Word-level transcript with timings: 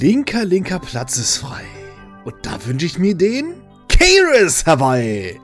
Linker, 0.00 0.44
linker 0.44 0.78
Platz 0.78 1.16
ist 1.16 1.38
frei. 1.38 1.64
Und 2.24 2.34
da 2.42 2.52
wünsche 2.66 2.86
ich 2.86 3.00
mir 3.00 3.16
den 3.16 3.54
Kairis 3.88 4.64
herbei. 4.64 5.40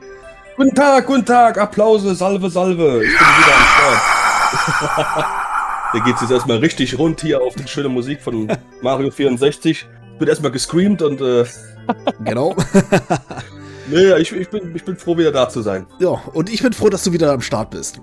Guten 0.55 0.73
Tag, 0.73 1.07
guten 1.07 1.25
Tag, 1.25 1.57
Applause, 1.57 2.15
Salve, 2.15 2.49
Salve. 2.49 3.03
Ich 3.03 3.09
bin 3.09 3.27
wieder 3.27 3.55
am 3.57 3.65
Start. 4.87 5.25
da 5.93 5.99
geht's 5.99 6.21
jetzt 6.21 6.31
erstmal 6.31 6.57
richtig 6.59 6.97
rund 6.97 7.19
hier 7.19 7.41
auf 7.41 7.53
die 7.55 7.67
schöne 7.67 7.89
Musik 7.89 8.21
von 8.21 8.47
Mario 8.81 9.11
64. 9.11 9.87
Wird 10.19 10.29
erstmal 10.29 10.51
gescreamt 10.51 11.01
und 11.01 11.19
äh, 11.19 11.43
Genau. 12.23 12.55
nee, 13.89 14.13
ich, 14.19 14.31
ich, 14.31 14.49
bin, 14.49 14.73
ich 14.73 14.85
bin 14.85 14.95
froh, 14.95 15.17
wieder 15.17 15.33
da 15.33 15.49
zu 15.49 15.63
sein. 15.63 15.85
ja, 15.99 16.11
und 16.31 16.49
ich 16.49 16.63
bin 16.63 16.71
froh, 16.71 16.87
dass 16.87 17.03
du 17.03 17.11
wieder 17.11 17.33
am 17.33 17.41
Start 17.41 17.71
bist. 17.71 17.99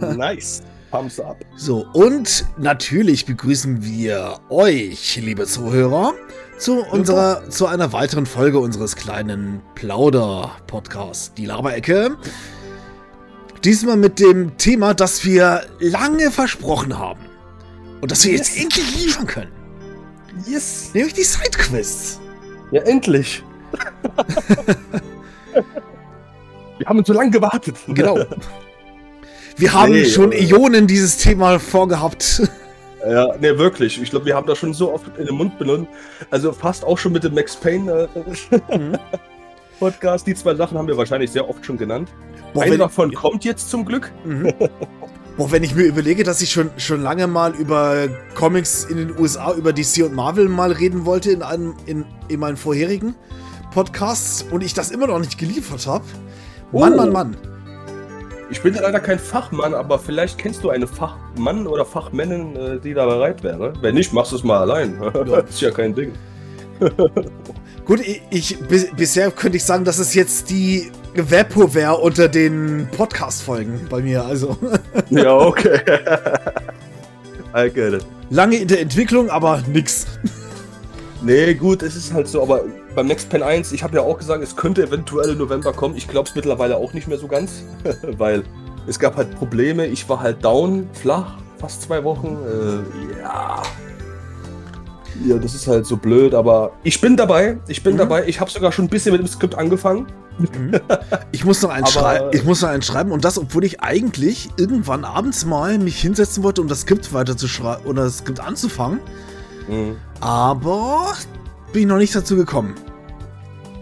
Nice. 0.00 0.62
Thumbs 0.94 1.18
up. 1.18 1.44
So, 1.56 1.86
und 1.92 2.46
natürlich 2.56 3.26
begrüßen 3.26 3.82
wir 3.82 4.38
euch, 4.48 5.16
liebe 5.16 5.44
Zuhörer, 5.44 6.14
zu 6.56 6.84
unserer, 6.84 7.50
zu 7.50 7.66
einer 7.66 7.92
weiteren 7.92 8.26
Folge 8.26 8.60
unseres 8.60 8.94
kleinen 8.94 9.60
Plauder-Podcasts, 9.74 11.34
die 11.34 11.46
Laberecke. 11.46 12.16
Diesmal 13.64 13.96
mit 13.96 14.20
dem 14.20 14.56
Thema, 14.56 14.94
das 14.94 15.24
wir 15.24 15.62
lange 15.80 16.30
versprochen 16.30 16.96
haben. 16.96 17.26
Und 18.00 18.12
das 18.12 18.24
wir 18.24 18.32
jetzt 18.32 18.54
Yes. 18.54 18.62
endlich 18.62 19.04
liefern 19.04 19.26
können. 19.26 19.50
Yes. 20.46 20.90
Nämlich 20.94 21.14
die 21.14 21.24
Sidequests. 21.24 22.20
Ja, 22.70 22.82
endlich. 22.82 23.42
Wir 26.78 26.86
haben 26.86 27.04
so 27.04 27.12
lange 27.12 27.30
gewartet. 27.30 27.76
Genau. 27.88 28.18
Wir 29.56 29.72
haben 29.72 29.92
Nee, 29.92 30.04
schon 30.04 30.32
äh, 30.32 30.38
Ionen 30.44 30.86
dieses 30.86 31.16
Thema 31.18 31.58
vorgehabt. 31.58 32.42
Ja, 33.06 33.36
ne, 33.38 33.58
wirklich. 33.58 34.00
Ich 34.00 34.08
glaube, 34.08 34.24
wir 34.24 34.34
haben 34.34 34.46
das 34.46 34.56
schon 34.56 34.72
so 34.72 34.90
oft 34.90 35.04
in 35.18 35.26
den 35.26 35.34
Mund 35.34 35.58
benutzt. 35.58 35.88
Also 36.30 36.54
fast 36.54 36.86
auch 36.86 36.96
schon 36.96 37.12
mit 37.12 37.22
dem 37.22 37.34
Max 37.34 37.54
Payne 37.54 38.08
äh, 38.14 38.78
Mhm. 38.78 38.96
Podcast. 39.78 40.26
Die 40.26 40.34
zwei 40.34 40.54
Sachen 40.54 40.78
haben 40.78 40.88
wir 40.88 40.96
wahrscheinlich 40.96 41.30
sehr 41.30 41.46
oft 41.46 41.66
schon 41.66 41.76
genannt. 41.76 42.08
Boah, 42.54 42.62
Einer 42.62 42.78
davon 42.78 43.12
kommt 43.12 43.44
jetzt 43.44 43.68
zum 43.68 43.84
Glück. 43.84 44.10
Mhm. 44.24 44.54
Boah, 45.36 45.52
wenn 45.52 45.62
ich 45.62 45.74
mir 45.74 45.82
überlege, 45.82 46.24
dass 46.24 46.40
ich 46.40 46.50
schon, 46.50 46.70
schon 46.78 47.02
lange 47.02 47.26
mal 47.26 47.54
über 47.54 48.08
Comics 48.34 48.84
in 48.84 48.96
den 48.96 49.18
USA, 49.18 49.52
über 49.52 49.74
DC 49.74 50.02
und 50.02 50.14
Marvel 50.14 50.48
mal 50.48 50.72
reden 50.72 51.04
wollte 51.04 51.30
in, 51.30 51.42
einem, 51.42 51.74
in, 51.84 52.06
in 52.28 52.40
meinen 52.40 52.56
vorherigen 52.56 53.14
Podcasts 53.74 54.46
und 54.50 54.62
ich 54.62 54.72
das 54.72 54.90
immer 54.90 55.08
noch 55.08 55.18
nicht 55.18 55.36
geliefert 55.36 55.86
habe. 55.86 56.04
Mann, 56.72 56.94
Oh. 56.94 56.96
Mann, 56.96 57.12
Mann. 57.12 57.36
Ich 58.54 58.62
bin 58.62 58.72
leider 58.74 59.00
kein 59.00 59.18
Fachmann, 59.18 59.74
aber 59.74 59.98
vielleicht 59.98 60.38
kennst 60.38 60.62
du 60.62 60.70
eine 60.70 60.86
Fachmann 60.86 61.66
oder 61.66 61.84
Fachmännin, 61.84 62.54
äh, 62.54 62.78
die 62.78 62.94
da 62.94 63.04
bereit 63.04 63.42
wäre. 63.42 63.72
Wenn 63.80 63.96
nicht, 63.96 64.12
machst 64.12 64.30
du 64.30 64.36
es 64.36 64.44
mal 64.44 64.60
allein. 64.60 64.96
das 65.12 65.50
ist 65.50 65.60
ja 65.60 65.72
kein 65.72 65.92
Ding. 65.92 66.12
Gut, 67.84 67.98
ich, 67.98 68.22
ich 68.30 68.58
bis, 68.60 68.94
bisher 68.94 69.32
könnte 69.32 69.56
ich 69.56 69.64
sagen, 69.64 69.84
das 69.84 69.98
ist 69.98 70.14
jetzt 70.14 70.50
die 70.50 70.92
Vaporware 71.16 71.96
unter 71.96 72.28
den 72.28 72.86
Podcast-Folgen 72.96 73.88
bei 73.90 74.00
mir. 74.00 74.24
Also 74.24 74.56
Ja, 75.10 75.36
okay. 75.36 75.80
I 77.56 77.68
get 77.68 77.94
it. 77.94 78.06
lange 78.30 78.56
in 78.56 78.68
der 78.68 78.80
Entwicklung, 78.80 79.30
aber 79.30 79.64
nix. 79.66 80.06
Nee, 81.22 81.54
gut, 81.54 81.82
es 81.82 81.96
ist 81.96 82.14
halt 82.14 82.28
so, 82.28 82.40
aber 82.40 82.62
beim 82.94 83.06
Next 83.06 83.28
Pen 83.28 83.42
1, 83.42 83.72
ich 83.72 83.82
habe 83.82 83.96
ja 83.96 84.02
auch 84.02 84.18
gesagt, 84.18 84.42
es 84.42 84.56
könnte 84.56 84.82
eventuell 84.82 85.30
im 85.30 85.38
November 85.38 85.72
kommen. 85.72 85.96
Ich 85.96 86.08
glaube 86.08 86.28
es 86.28 86.34
mittlerweile 86.34 86.76
auch 86.76 86.92
nicht 86.92 87.08
mehr 87.08 87.18
so 87.18 87.26
ganz, 87.28 87.62
weil 88.18 88.44
es 88.86 88.98
gab 88.98 89.16
halt 89.16 89.34
Probleme. 89.36 89.86
Ich 89.86 90.08
war 90.08 90.20
halt 90.20 90.44
down, 90.44 90.88
flach, 90.92 91.34
fast 91.58 91.82
zwei 91.82 92.02
Wochen. 92.04 92.36
Äh, 92.46 93.20
ja. 93.20 93.62
Ja, 95.26 95.36
das 95.38 95.54
ist 95.54 95.68
halt 95.68 95.86
so 95.86 95.96
blöd, 95.96 96.34
aber 96.34 96.72
ich 96.82 97.00
bin 97.00 97.16
dabei. 97.16 97.58
Ich 97.68 97.82
bin 97.84 97.94
Mhm. 97.94 97.98
dabei. 97.98 98.26
Ich 98.26 98.40
habe 98.40 98.50
sogar 98.50 98.72
schon 98.72 98.86
ein 98.86 98.88
bisschen 98.88 99.12
mit 99.12 99.20
dem 99.20 99.28
Skript 99.28 99.54
angefangen. 99.56 100.06
Ich 101.30 101.44
muss 101.44 101.62
noch 101.62 101.70
eins 101.70 101.96
Aber- 101.96 102.06
schreiben. 102.08 102.30
Ich 102.32 102.44
muss 102.44 102.60
noch 102.62 102.68
eins 102.70 102.86
schreiben 102.86 103.12
und 103.12 103.24
das, 103.24 103.38
obwohl 103.38 103.62
ich 103.64 103.80
eigentlich 103.82 104.50
irgendwann 104.56 105.04
abends 105.04 105.44
mal 105.44 105.78
mich 105.78 106.00
hinsetzen 106.00 106.42
wollte, 106.42 106.60
um 106.60 106.66
das 106.68 106.80
Skript 106.80 107.12
weiterzuschreiben 107.12 107.84
oder 107.86 108.04
das 108.04 108.18
Skript 108.18 108.40
anzufangen. 108.40 108.98
Mhm. 109.68 109.96
Aber 110.20 111.12
bin 111.74 111.82
ich 111.82 111.88
noch 111.88 111.98
nicht 111.98 112.14
dazu 112.14 112.36
gekommen. 112.36 112.74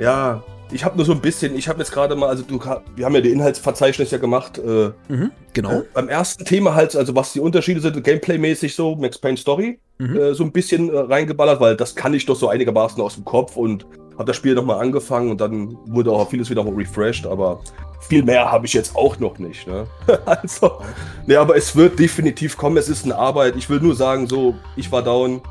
Ja, 0.00 0.42
ich 0.72 0.82
habe 0.84 0.96
nur 0.96 1.04
so 1.04 1.12
ein 1.12 1.20
bisschen. 1.20 1.54
Ich 1.54 1.68
habe 1.68 1.78
jetzt 1.80 1.92
gerade 1.92 2.16
mal, 2.16 2.28
also 2.30 2.42
du, 2.42 2.58
wir 2.96 3.04
haben 3.04 3.14
ja 3.14 3.20
die 3.20 3.30
Inhaltsverzeichnis 3.30 4.10
ja 4.10 4.18
gemacht. 4.18 4.56
Äh, 4.58 4.90
Mhm, 5.08 5.30
genau. 5.52 5.70
Äh, 5.80 5.82
beim 5.92 6.08
ersten 6.08 6.44
Thema 6.46 6.74
halt, 6.74 6.96
also 6.96 7.14
was 7.14 7.34
die 7.34 7.40
Unterschiede 7.40 7.80
sind, 7.80 8.02
Gameplay-mäßig 8.02 8.74
so, 8.74 8.96
Max 8.96 9.18
Payne 9.18 9.36
Story, 9.36 9.78
Mhm. 9.98 10.16
äh, 10.16 10.34
so 10.34 10.42
ein 10.42 10.52
bisschen 10.52 10.88
äh, 10.92 10.98
reingeballert, 10.98 11.60
weil 11.60 11.76
das 11.76 11.94
kann 11.94 12.14
ich 12.14 12.24
doch 12.24 12.34
so 12.34 12.48
einigermaßen 12.48 13.00
aus 13.02 13.14
dem 13.16 13.24
Kopf 13.26 13.56
und 13.56 13.84
habe 14.14 14.24
das 14.24 14.36
Spiel 14.36 14.54
nochmal 14.54 14.80
angefangen 14.80 15.30
und 15.30 15.40
dann 15.40 15.76
wurde 15.86 16.10
auch 16.10 16.30
vieles 16.30 16.48
wieder 16.48 16.64
mal 16.64 16.74
refreshed, 16.74 17.26
aber 17.26 17.60
viel 18.00 18.22
mehr 18.22 18.50
habe 18.50 18.64
ich 18.66 18.72
jetzt 18.72 18.96
auch 18.96 19.18
noch 19.18 19.38
nicht. 19.38 19.66
Ne? 19.66 19.86
also, 20.24 20.80
ne, 21.26 21.36
aber 21.36 21.56
es 21.56 21.76
wird 21.76 21.98
definitiv 21.98 22.56
kommen, 22.56 22.78
es 22.78 22.88
ist 22.88 23.04
eine 23.04 23.16
Arbeit. 23.16 23.54
Ich 23.56 23.68
will 23.68 23.80
nur 23.80 23.94
sagen, 23.94 24.26
so, 24.26 24.54
ich 24.76 24.90
war 24.90 25.02
down, 25.02 25.42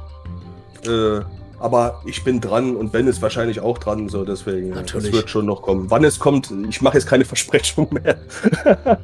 äh, 0.87 1.21
aber 1.61 2.01
ich 2.05 2.23
bin 2.23 2.41
dran 2.41 2.75
und 2.75 2.91
Ben 2.91 3.07
ist 3.07 3.21
wahrscheinlich 3.21 3.59
auch 3.59 3.77
dran, 3.77 4.09
so 4.09 4.25
deswegen. 4.25 4.69
Natürlich. 4.71 5.07
Es 5.07 5.13
wird 5.13 5.29
schon 5.29 5.45
noch 5.45 5.61
kommen. 5.61 5.89
Wann 5.89 6.03
es 6.03 6.19
kommt, 6.19 6.51
ich 6.69 6.81
mache 6.81 6.97
jetzt 6.97 7.07
keine 7.07 7.25
Versprechung 7.33 7.87
mehr. 7.91 8.17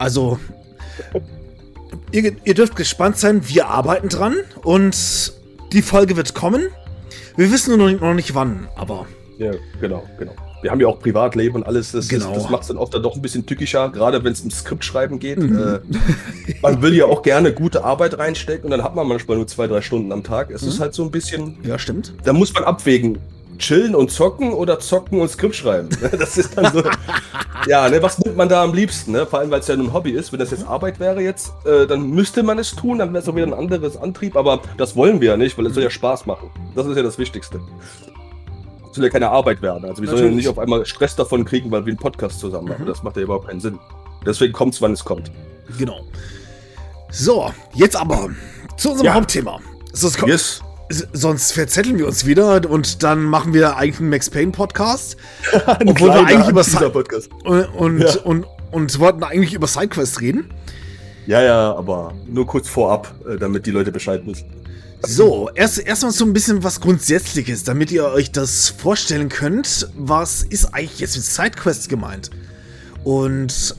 Also, 0.00 0.38
ihr, 2.12 2.36
ihr 2.44 2.54
dürft 2.54 2.76
gespannt 2.76 3.18
sein. 3.18 3.48
Wir 3.48 3.66
arbeiten 3.66 4.08
dran 4.08 4.36
und 4.62 5.32
die 5.72 5.82
Folge 5.82 6.16
wird 6.16 6.34
kommen. 6.34 6.68
Wir 7.36 7.50
wissen 7.50 7.70
nur 7.70 7.78
noch 7.78 7.88
nicht, 7.88 8.00
noch 8.00 8.14
nicht 8.14 8.32
wann, 8.32 8.68
aber 8.76 9.06
Ja, 9.38 9.50
genau, 9.80 10.04
genau. 10.16 10.34
Wir 10.62 10.70
haben 10.70 10.80
ja 10.80 10.86
auch 10.88 10.98
Privatleben 10.98 11.56
und 11.56 11.62
alles. 11.64 11.92
Das, 11.92 12.08
Genau. 12.08 12.32
das, 12.32 12.42
das 12.44 12.50
macht 12.50 12.62
es 12.62 12.68
dann 12.68 12.76
oft 12.78 12.92
dann 12.94 13.02
doch 13.02 13.14
ein 13.14 13.22
bisschen 13.22 13.46
tückischer, 13.46 13.88
gerade 13.90 14.22
wenn 14.24 14.32
es 14.32 14.40
um 14.40 14.50
Skriptschreiben 14.50 15.18
geht. 15.18 15.38
Mhm. 15.38 15.58
Äh, 15.58 15.78
man 16.62 16.82
will 16.82 16.94
ja 16.94 17.04
auch 17.06 17.22
gerne 17.22 17.52
gute 17.52 17.84
Arbeit 17.84 18.18
reinstecken 18.18 18.64
und 18.64 18.70
dann 18.70 18.82
hat 18.82 18.94
man 18.94 19.06
manchmal 19.06 19.36
nur 19.36 19.46
zwei, 19.46 19.66
drei 19.66 19.80
Stunden 19.80 20.10
am 20.12 20.22
Tag. 20.24 20.50
Es 20.50 20.62
ist 20.62 20.78
Mhm. 20.78 20.82
halt 20.82 20.94
so 20.94 21.04
ein 21.04 21.10
bisschen, 21.10 21.58
ja, 21.62 21.78
stimmt. 21.78 22.12
da 22.24 22.32
muss 22.32 22.52
man 22.54 22.64
abwägen. 22.64 23.18
Chillen 23.58 23.96
und 23.96 24.12
zocken 24.12 24.52
oder 24.52 24.78
zocken 24.78 25.20
und 25.20 25.28
Skript 25.28 25.56
schreiben. 25.56 25.88
Das 26.16 26.38
ist 26.38 26.56
dann 26.56 26.72
so. 26.72 26.84
ja, 27.66 27.88
ne, 27.88 28.00
was 28.00 28.16
nimmt 28.20 28.36
man 28.36 28.48
da 28.48 28.62
am 28.62 28.72
liebsten? 28.72 29.10
Ne? 29.10 29.26
Vor 29.26 29.40
allem, 29.40 29.50
weil 29.50 29.58
es 29.58 29.66
ja 29.66 29.74
ein 29.74 29.92
Hobby 29.92 30.12
ist. 30.12 30.30
Wenn 30.32 30.38
das 30.38 30.52
jetzt 30.52 30.64
Arbeit 30.64 31.00
wäre 31.00 31.20
jetzt, 31.20 31.50
äh, 31.66 31.84
dann 31.88 32.08
müsste 32.10 32.44
man 32.44 32.60
es 32.60 32.70
tun, 32.76 32.98
dann 32.98 33.12
wäre 33.12 33.20
es 33.22 33.28
auch 33.28 33.34
wieder 33.34 33.46
ein 33.48 33.54
anderes 33.54 33.96
Antrieb. 33.96 34.36
Aber 34.36 34.60
das 34.76 34.94
wollen 34.94 35.20
wir 35.20 35.30
ja 35.30 35.36
nicht, 35.36 35.58
weil 35.58 35.66
es 35.66 35.74
soll 35.74 35.82
ja 35.82 35.90
Spaß 35.90 36.26
machen. 36.26 36.50
Das 36.76 36.86
ist 36.86 36.96
ja 36.96 37.02
das 37.02 37.18
Wichtigste. 37.18 37.58
Soll 38.98 39.06
ja 39.06 39.10
keine 39.12 39.30
Arbeit 39.30 39.62
werden. 39.62 39.84
Also 39.88 40.02
wir 40.02 40.08
sollen 40.10 40.24
ja 40.24 40.30
nicht 40.30 40.48
auf 40.48 40.58
einmal 40.58 40.84
Stress 40.86 41.16
davon 41.16 41.44
kriegen, 41.44 41.70
weil 41.70 41.84
wir 41.86 41.90
einen 41.90 41.98
Podcast 41.98 42.38
zusammen 42.40 42.68
machen. 42.68 42.82
Mhm. 42.84 42.88
Das 42.88 43.02
macht 43.02 43.16
ja 43.16 43.22
überhaupt 43.22 43.48
keinen 43.48 43.60
Sinn. 43.60 43.78
Deswegen 44.26 44.52
kommt 44.52 44.74
es, 44.74 44.82
wann 44.82 44.92
es 44.92 45.04
kommt. 45.04 45.30
Genau. 45.78 46.00
So, 47.10 47.50
jetzt 47.74 47.96
aber 47.96 48.28
zu 48.76 48.90
unserem 48.90 49.06
Ja. 49.06 49.14
Hauptthema. 49.14 49.60
Sonst, 49.92 50.20
Yes. 50.26 50.60
sonst 51.12 51.52
verzetteln 51.52 51.98
wir 51.98 52.06
uns 52.06 52.26
wieder 52.26 52.68
und 52.68 53.02
dann 53.02 53.22
machen 53.24 53.54
wir 53.54 53.76
eigentlich 53.76 54.00
einen 54.00 54.10
Max 54.10 54.28
Payne 54.30 54.52
Podcast 54.52 55.16
Obwohl 55.86 56.10
wir 56.10 56.26
eigentlich 56.26 56.48
über 56.48 56.90
Podcast. 56.90 57.30
und, 57.44 57.64
und, 57.74 58.00
Ja. 58.00 58.20
und, 58.24 58.46
und 58.72 58.98
wollten 59.00 59.22
eigentlich 59.22 59.54
über 59.54 59.66
Sidequests 59.66 60.20
reden. 60.20 60.50
Ja, 61.26 61.42
ja, 61.42 61.74
aber 61.74 62.14
nur 62.26 62.46
kurz 62.46 62.68
vorab, 62.68 63.14
äh, 63.28 63.36
damit 63.36 63.66
die 63.66 63.70
Leute 63.70 63.92
Bescheid 63.92 64.22
wissen. 64.26 64.46
So, 65.02 65.48
erst 65.54 65.78
erstmal 65.78 66.12
so 66.12 66.24
ein 66.24 66.32
bisschen 66.32 66.64
was 66.64 66.80
Grundsätzliches, 66.80 67.62
damit 67.62 67.92
ihr 67.92 68.04
euch 68.06 68.32
das 68.32 68.68
vorstellen 68.68 69.28
könnt. 69.28 69.88
Was 69.96 70.42
ist 70.42 70.74
eigentlich 70.74 70.98
jetzt 70.98 71.16
mit 71.16 71.24
Sidequests 71.24 71.88
gemeint? 71.88 72.30
Und 73.04 73.76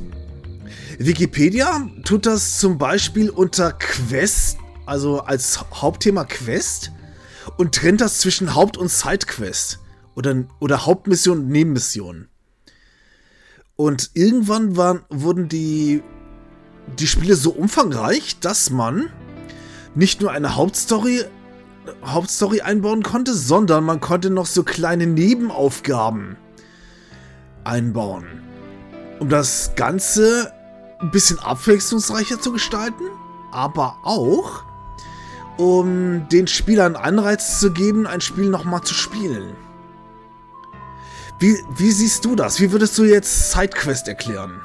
Wikipedia 0.97 1.87
tut 2.05 2.25
das 2.25 2.59
zum 2.59 2.77
Beispiel 2.77 3.29
unter 3.29 3.73
Quest, 3.73 4.57
also 4.85 5.19
als 5.19 5.59
Hauptthema 5.73 6.23
Quest, 6.23 6.91
und 7.57 7.75
trennt 7.75 8.01
das 8.01 8.19
zwischen 8.19 8.55
Haupt- 8.55 8.77
und 8.77 8.89
Sidequest. 8.89 9.79
Oder, 10.15 10.45
oder 10.59 10.85
Hauptmission 10.85 11.39
und 11.39 11.49
Nebenmission. 11.49 12.27
Und 13.75 14.11
irgendwann 14.13 14.75
waren, 14.75 15.01
wurden 15.09 15.47
die, 15.47 16.01
die 16.97 17.07
Spiele 17.07 17.35
so 17.35 17.51
umfangreich, 17.51 18.39
dass 18.39 18.69
man 18.69 19.09
nicht 19.95 20.21
nur 20.21 20.31
eine 20.31 20.55
Hauptstory, 20.55 21.23
Hauptstory 22.05 22.61
einbauen 22.61 23.03
konnte, 23.03 23.33
sondern 23.33 23.83
man 23.83 23.99
konnte 23.99 24.29
noch 24.29 24.45
so 24.45 24.63
kleine 24.63 25.07
Nebenaufgaben 25.07 26.37
einbauen. 27.63 28.25
Um 29.19 29.29
das 29.29 29.73
Ganze 29.75 30.53
ein 30.99 31.11
bisschen 31.11 31.39
abwechslungsreicher 31.39 32.39
zu 32.39 32.51
gestalten, 32.51 33.03
aber 33.51 33.97
auch 34.03 34.63
um 35.57 36.27
den 36.29 36.47
Spielern 36.47 36.95
Anreiz 36.95 37.59
zu 37.59 37.71
geben, 37.71 38.07
ein 38.07 38.21
Spiel 38.21 38.49
nochmal 38.49 38.81
zu 38.81 38.93
spielen. 38.93 39.55
Wie, 41.39 41.57
wie 41.77 41.91
siehst 41.91 42.23
du 42.25 42.35
das? 42.35 42.59
Wie 42.59 42.71
würdest 42.71 42.97
du 42.97 43.03
jetzt 43.03 43.51
Sidequest 43.51 44.07
erklären? 44.07 44.61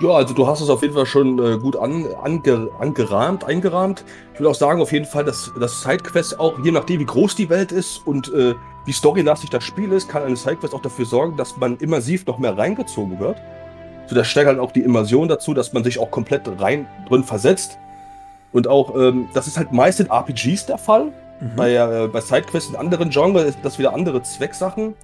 Ja, 0.00 0.10
also 0.10 0.32
du 0.32 0.46
hast 0.46 0.60
es 0.60 0.70
auf 0.70 0.82
jeden 0.82 0.94
Fall 0.94 1.06
schon 1.06 1.38
äh, 1.40 1.58
gut 1.58 1.74
an, 1.74 2.06
ange, 2.22 2.70
angerahmt, 2.78 3.44
eingerahmt. 3.44 4.04
Ich 4.32 4.38
will 4.38 4.46
auch 4.46 4.54
sagen, 4.54 4.80
auf 4.80 4.92
jeden 4.92 5.06
Fall, 5.06 5.24
dass, 5.24 5.52
dass 5.58 5.82
Sidequests 5.82 6.38
auch, 6.38 6.56
je 6.62 6.70
nachdem 6.70 7.00
wie 7.00 7.04
groß 7.04 7.34
die 7.34 7.50
Welt 7.50 7.72
ist 7.72 8.06
und 8.06 8.32
äh, 8.32 8.54
wie 8.84 8.92
storylastig 8.92 9.50
das 9.50 9.64
Spiel 9.64 9.90
ist, 9.90 10.08
kann 10.08 10.22
eine 10.22 10.36
Sidequest 10.36 10.72
auch 10.72 10.82
dafür 10.82 11.04
sorgen, 11.04 11.36
dass 11.36 11.56
man 11.56 11.78
immersiv 11.78 12.24
noch 12.26 12.38
mehr 12.38 12.56
reingezogen 12.56 13.18
wird. 13.18 13.38
So, 14.06 14.14
das 14.14 14.28
steigert 14.28 14.54
halt 14.54 14.60
auch 14.60 14.70
die 14.70 14.82
Immersion 14.82 15.26
dazu, 15.26 15.52
dass 15.52 15.72
man 15.72 15.82
sich 15.82 15.98
auch 15.98 16.12
komplett 16.12 16.42
rein 16.60 16.86
drin 17.08 17.24
versetzt. 17.24 17.76
Und 18.52 18.68
auch, 18.68 18.94
ähm, 18.94 19.28
das 19.34 19.48
ist 19.48 19.58
halt 19.58 19.72
meist 19.72 19.98
in 19.98 20.06
RPGs 20.06 20.66
der 20.66 20.78
Fall. 20.78 21.06
Mhm. 21.40 21.56
Bei, 21.56 21.74
äh, 21.74 22.06
bei 22.06 22.20
Sidequests 22.20 22.70
in 22.70 22.76
anderen 22.76 23.10
Genres 23.10 23.46
ist 23.46 23.58
das 23.64 23.80
wieder 23.80 23.94
andere 23.94 24.22
Zwecksachen 24.22 24.94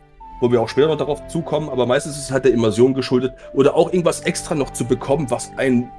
wo 0.40 0.50
wir 0.50 0.60
auch 0.60 0.68
später 0.68 0.88
noch 0.88 0.96
darauf 0.96 1.26
zukommen, 1.28 1.68
aber 1.68 1.86
meistens 1.86 2.16
ist 2.16 2.24
es 2.24 2.30
halt 2.30 2.44
der 2.44 2.52
Immersion 2.52 2.94
geschuldet 2.94 3.34
oder 3.52 3.74
auch 3.74 3.92
irgendwas 3.92 4.20
extra 4.20 4.54
noch 4.54 4.70
zu 4.70 4.84
bekommen, 4.84 5.30
was 5.30 5.52
einen 5.56 5.90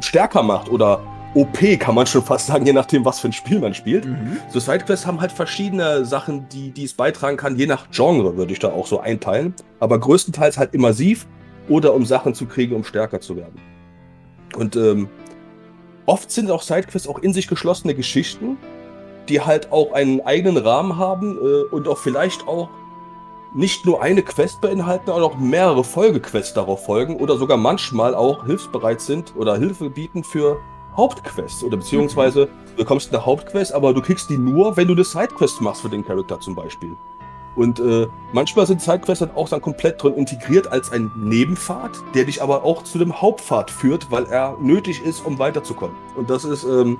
stärker 0.00 0.42
macht 0.42 0.70
oder 0.70 1.00
OP 1.34 1.58
kann 1.80 1.94
man 1.94 2.06
schon 2.06 2.22
fast 2.22 2.46
sagen, 2.46 2.66
je 2.66 2.72
nachdem, 2.72 3.04
was 3.04 3.20
für 3.20 3.28
ein 3.28 3.32
Spiel 3.32 3.58
man 3.58 3.72
spielt. 3.72 4.04
Mhm. 4.04 4.36
So 4.50 4.60
Sidequests 4.60 5.06
haben 5.06 5.20
halt 5.20 5.32
verschiedene 5.32 6.04
Sachen, 6.04 6.46
die, 6.50 6.70
die 6.70 6.84
es 6.84 6.92
beitragen 6.92 7.38
kann, 7.38 7.56
je 7.56 7.66
nach 7.66 7.90
Genre 7.90 8.36
würde 8.36 8.52
ich 8.52 8.58
da 8.58 8.68
auch 8.68 8.86
so 8.86 9.00
einteilen, 9.00 9.54
aber 9.80 9.98
größtenteils 9.98 10.58
halt 10.58 10.74
immersiv 10.74 11.26
oder 11.68 11.94
um 11.94 12.04
Sachen 12.04 12.34
zu 12.34 12.46
kriegen, 12.46 12.74
um 12.74 12.84
stärker 12.84 13.20
zu 13.20 13.36
werden. 13.36 13.54
Und 14.56 14.76
ähm, 14.76 15.08
oft 16.04 16.30
sind 16.30 16.50
auch 16.50 16.62
Sidequests 16.62 17.08
auch 17.08 17.20
in 17.20 17.32
sich 17.32 17.48
geschlossene 17.48 17.94
Geschichten, 17.94 18.58
die 19.28 19.40
halt 19.40 19.72
auch 19.72 19.92
einen 19.92 20.20
eigenen 20.20 20.58
Rahmen 20.58 20.98
haben 20.98 21.38
äh, 21.38 21.74
und 21.74 21.88
auch 21.88 21.98
vielleicht 21.98 22.46
auch 22.46 22.68
nicht 23.54 23.84
nur 23.84 24.02
eine 24.02 24.22
Quest 24.22 24.60
beinhalten, 24.60 25.06
sondern 25.06 25.24
auch 25.24 25.38
mehrere 25.38 25.84
Folgequests 25.84 26.54
darauf 26.54 26.84
folgen 26.84 27.16
oder 27.16 27.36
sogar 27.36 27.56
manchmal 27.56 28.14
auch 28.14 28.44
hilfsbereit 28.46 29.00
sind 29.00 29.34
oder 29.36 29.56
Hilfe 29.56 29.90
bieten 29.90 30.24
für 30.24 30.58
Hauptquests 30.96 31.62
oder 31.64 31.76
beziehungsweise 31.76 32.46
du 32.46 32.76
bekommst 32.76 33.12
eine 33.12 33.24
Hauptquest, 33.24 33.72
aber 33.72 33.94
du 33.94 34.00
kriegst 34.00 34.30
die 34.30 34.38
nur, 34.38 34.76
wenn 34.76 34.88
du 34.88 34.94
eine 34.94 35.04
Sidequest 35.04 35.60
machst 35.60 35.82
für 35.82 35.88
den 35.88 36.04
Charakter 36.04 36.40
zum 36.40 36.54
Beispiel. 36.54 36.90
Und 37.54 37.80
äh, 37.80 38.06
manchmal 38.32 38.66
sind 38.66 38.80
Sidequests 38.80 39.20
dann 39.20 39.36
auch 39.36 39.48
dann 39.48 39.60
komplett 39.60 40.02
drin 40.02 40.14
integriert 40.14 40.68
als 40.68 40.90
ein 40.90 41.10
Nebenpfad, 41.16 41.90
der 42.14 42.24
dich 42.24 42.42
aber 42.42 42.64
auch 42.64 42.82
zu 42.82 42.98
dem 42.98 43.20
Hauptpfad 43.20 43.70
führt, 43.70 44.10
weil 44.10 44.24
er 44.26 44.56
nötig 44.60 45.02
ist, 45.02 45.24
um 45.26 45.38
weiterzukommen. 45.38 45.94
Und 46.16 46.30
das 46.30 46.44
ist, 46.44 46.64
ähm, 46.64 46.98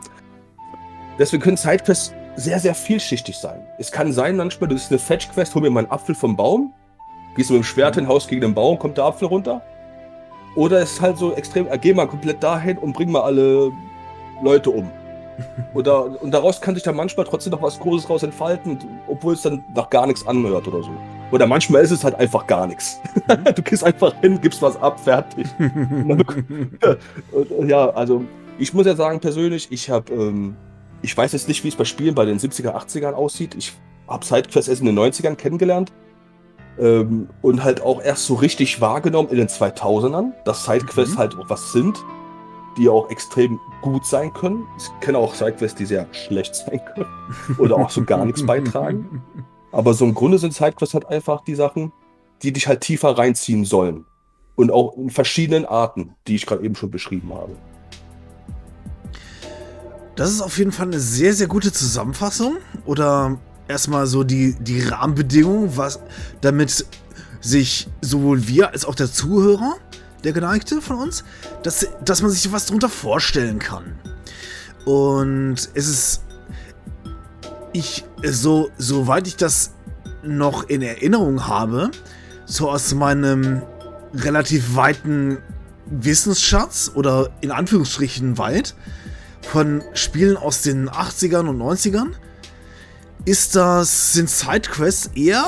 deswegen 1.19 1.43
können 1.43 1.57
Sidequests 1.57 2.13
sehr, 2.37 2.59
sehr 2.59 2.75
vielschichtig 2.75 3.37
sein. 3.37 3.63
Es 3.79 3.93
kann 3.93 4.13
sein, 4.13 4.37
manchmal, 4.37 4.69
das 4.69 4.85
ist 4.85 4.91
eine 4.91 4.99
Fetch-Quest, 4.99 5.55
hol 5.55 5.63
mir 5.63 5.71
mal 5.71 5.81
einen 5.81 5.91
Apfel 5.91 6.15
vom 6.15 6.37
Baum, 6.37 6.73
gehst 7.37 7.51
du 7.51 7.55
mit 7.55 7.63
dem 7.63 7.65
Schwert 7.65 7.97
hin, 7.97 8.09
haust 8.09 8.29
gegen 8.29 8.41
den 8.41 8.55
Baum, 8.55 8.79
kommt 8.79 8.97
der 8.97 9.05
Apfel 9.05 9.29
runter. 9.29 9.63
Oder 10.55 10.81
es 10.81 10.93
ist 10.93 11.01
halt 11.01 11.17
so 11.17 11.35
extrem, 11.35 11.67
äh, 11.69 11.79
geh 11.79 11.95
mal 11.95 12.07
komplett 12.07 12.43
dahin 12.43 12.79
und 12.79 12.93
bring 12.93 13.11
mal 13.11 13.23
alle 13.23 13.73
Leute 14.43 14.71
um. 14.71 14.91
Oder, 15.75 16.23
und 16.23 16.31
daraus 16.31 16.61
kann 16.61 16.75
sich 16.75 16.85
dann 16.85 16.95
manchmal 16.95 17.25
trotzdem 17.25 17.53
noch 17.53 17.63
was 17.63 17.81
Großes 17.81 18.09
raus 18.09 18.23
entfalten, 18.23 18.79
obwohl 19.09 19.35
es 19.35 19.43
dann 19.43 19.65
nach 19.75 19.89
gar 19.89 20.07
nichts 20.07 20.27
anhört 20.27 20.69
oder 20.69 20.83
so. 20.83 20.91
Oder 21.31 21.47
manchmal 21.47 21.83
ist 21.83 21.91
es 21.91 22.05
halt 22.05 22.17
einfach 22.17 22.47
gar 22.47 22.67
nichts. 22.67 23.01
du 23.55 23.63
gehst 23.63 23.83
einfach 23.83 24.15
hin, 24.21 24.39
gibst 24.43 24.61
was 24.61 24.81
ab, 24.83 25.01
fertig. 25.01 25.47
ja, 27.67 27.89
also 27.91 28.25
ich 28.59 28.75
muss 28.75 28.85
ja 28.85 28.95
sagen, 28.95 29.21
persönlich, 29.21 29.69
ich 29.71 29.89
habe 29.89 30.13
ähm, 30.13 30.55
ich 31.03 31.17
weiß 31.17 31.33
jetzt 31.33 31.49
nicht, 31.49 31.65
wie 31.65 31.69
es 31.69 31.77
bei 31.77 31.85
Spielen 31.85 32.15
bei 32.15 32.25
den 32.25 32.39
70er, 32.39 32.75
80ern 32.75 33.13
aussieht. 33.13 33.55
Ich 33.57 33.73
habe 34.09 34.25
Sidequests 34.25 34.69
erst 34.69 34.81
in 34.81 34.87
den 34.87 34.99
90ern 34.99 35.35
kennengelernt. 35.35 35.93
Ähm, 36.79 37.29
und 37.43 37.65
halt 37.65 37.83
auch 37.83 38.01
erst 38.03 38.27
so 38.27 38.35
richtig 38.35 38.81
wahrgenommen 38.81 39.29
in 39.29 39.37
den 39.37 39.49
2000ern, 39.49 40.33
dass 40.45 40.65
Sidequests 40.65 41.15
mhm. 41.15 41.19
halt 41.19 41.39
auch 41.39 41.51
was 41.51 41.73
sind, 41.73 42.03
die 42.79 42.89
auch 42.89 43.11
extrem 43.11 43.61
gut 43.83 44.07
sein 44.07 44.33
können. 44.33 44.65
Ich 44.79 44.89
kenne 45.01 45.19
auch 45.19 45.35
Sidequests, 45.35 45.77
die 45.77 45.85
sehr 45.85 46.07
schlecht 46.13 46.55
sein 46.67 46.81
können 46.95 47.59
oder 47.59 47.77
auch 47.77 47.91
so 47.91 48.05
gar 48.05 48.25
nichts 48.25 48.47
beitragen. 48.47 49.23
Aber 49.73 49.95
so 49.95 50.05
im 50.05 50.15
Grunde 50.15 50.39
sind 50.39 50.55
Sidequests 50.55 50.95
halt 50.95 51.07
einfach 51.07 51.45
die 51.45 51.55
Sachen, 51.55 51.93
die 52.43 52.53
dich 52.53 52.69
halt 52.69 52.81
tiefer 52.81 53.19
reinziehen 53.19 53.65
sollen. 53.65 54.07
Und 54.55 54.71
auch 54.71 54.97
in 54.97 55.11
verschiedenen 55.11 55.65
Arten, 55.65 56.15
die 56.27 56.37
ich 56.37 56.47
gerade 56.47 56.63
eben 56.63 56.75
schon 56.75 56.91
beschrieben 56.91 57.33
habe. 57.35 57.53
Das 60.17 60.31
ist 60.31 60.41
auf 60.41 60.59
jeden 60.59 60.73
Fall 60.73 60.87
eine 60.87 61.01
sehr, 61.01 61.33
sehr 61.35 61.47
gute 61.47 61.73
Zusammenfassung. 61.73 62.59
Oder 62.85 63.39
erstmal 63.69 64.07
so 64.07 64.25
die, 64.25 64.55
die 64.61 64.83
Rahmenbedingungen, 64.83 65.77
was, 65.77 66.01
damit 66.41 66.87
sich 67.41 67.89
sowohl 68.01 68.47
wir 68.47 68.71
als 68.71 68.85
auch 68.85 68.95
der 68.95 69.11
Zuhörer, 69.11 69.77
der 70.25 70.33
Geneigte 70.33 70.81
von 70.81 70.99
uns, 70.99 71.25
dass, 71.63 71.87
dass 72.05 72.23
man 72.23 72.31
sich 72.31 72.53
was 72.53 72.67
darunter 72.67 72.89
vorstellen 72.89 73.59
kann. 73.59 73.99
Und 74.85 75.57
es 75.75 75.89
ist. 75.89 76.23
Ich, 77.75 78.05
so, 78.23 78.71
soweit 78.77 79.27
ich 79.27 79.37
das 79.37 79.73
noch 80.23 80.69
in 80.69 80.83
Erinnerung 80.83 81.47
habe, 81.47 81.91
so 82.45 82.71
aus 82.71 82.93
meinem 82.95 83.63
relativ 84.15 84.77
weiten 84.77 85.39
Wissensschatz 85.87 86.91
oder 86.95 87.31
in 87.41 87.51
Anführungsstrichen 87.51 88.37
weit, 88.37 88.75
von 89.43 89.83
Spielen 89.95 90.37
aus 90.37 90.63
den 90.63 90.89
80ern 90.89 91.49
und 91.49 91.59
90ern 91.59 92.13
ist 93.25 93.55
das, 93.55 94.15
sind 94.15 94.29
Sidequests 94.29 95.11
eher 95.15 95.45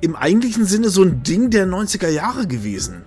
im 0.00 0.16
eigentlichen 0.16 0.64
Sinne 0.64 0.88
so 0.88 1.02
ein 1.02 1.22
Ding 1.22 1.50
der 1.50 1.66
90er 1.66 2.08
Jahre 2.08 2.46
gewesen. 2.46 3.02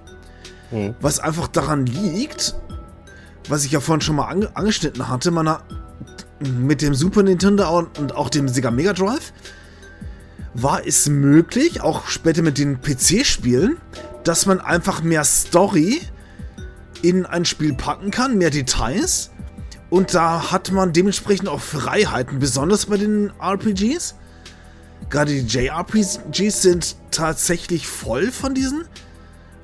Hm. 0.69 0.95
Was 1.01 1.19
einfach 1.19 1.47
daran 1.47 1.85
liegt, 1.85 2.55
was 3.49 3.65
ich 3.65 3.71
ja 3.71 3.79
vorhin 3.79 4.01
schon 4.01 4.15
mal 4.15 4.27
ange 4.27 4.55
angeschnitten 4.55 5.07
hatte, 5.07 5.31
man 5.31 5.49
hat 5.49 5.63
mit 6.39 6.81
dem 6.81 6.93
Super 6.93 7.23
Nintendo 7.23 7.87
und 7.97 8.15
auch 8.15 8.29
dem 8.29 8.47
Sega 8.47 8.71
Mega 8.71 8.93
Drive 8.93 9.33
war 10.53 10.85
es 10.85 11.09
möglich, 11.09 11.81
auch 11.81 12.07
später 12.07 12.41
mit 12.41 12.57
den 12.57 12.79
PC-Spielen, 12.81 13.77
dass 14.23 14.45
man 14.45 14.59
einfach 14.59 15.01
mehr 15.01 15.23
Story 15.23 16.01
in 17.01 17.25
ein 17.25 17.45
Spiel 17.45 17.73
packen 17.73 18.11
kann, 18.11 18.37
mehr 18.37 18.49
Details 18.49 19.31
und 19.93 20.15
da 20.15 20.51
hat 20.51 20.71
man 20.71 20.91
dementsprechend 20.91 21.47
auch 21.47 21.61
Freiheiten, 21.61 22.39
besonders 22.39 22.87
bei 22.87 22.97
den 22.97 23.31
RPGs. 23.39 24.15
Gerade 25.11 25.31
die 25.31 25.45
JRPGs 25.45 26.63
sind 26.63 26.95
tatsächlich 27.11 27.85
voll 27.85 28.31
von 28.31 28.55
diesen. 28.55 28.85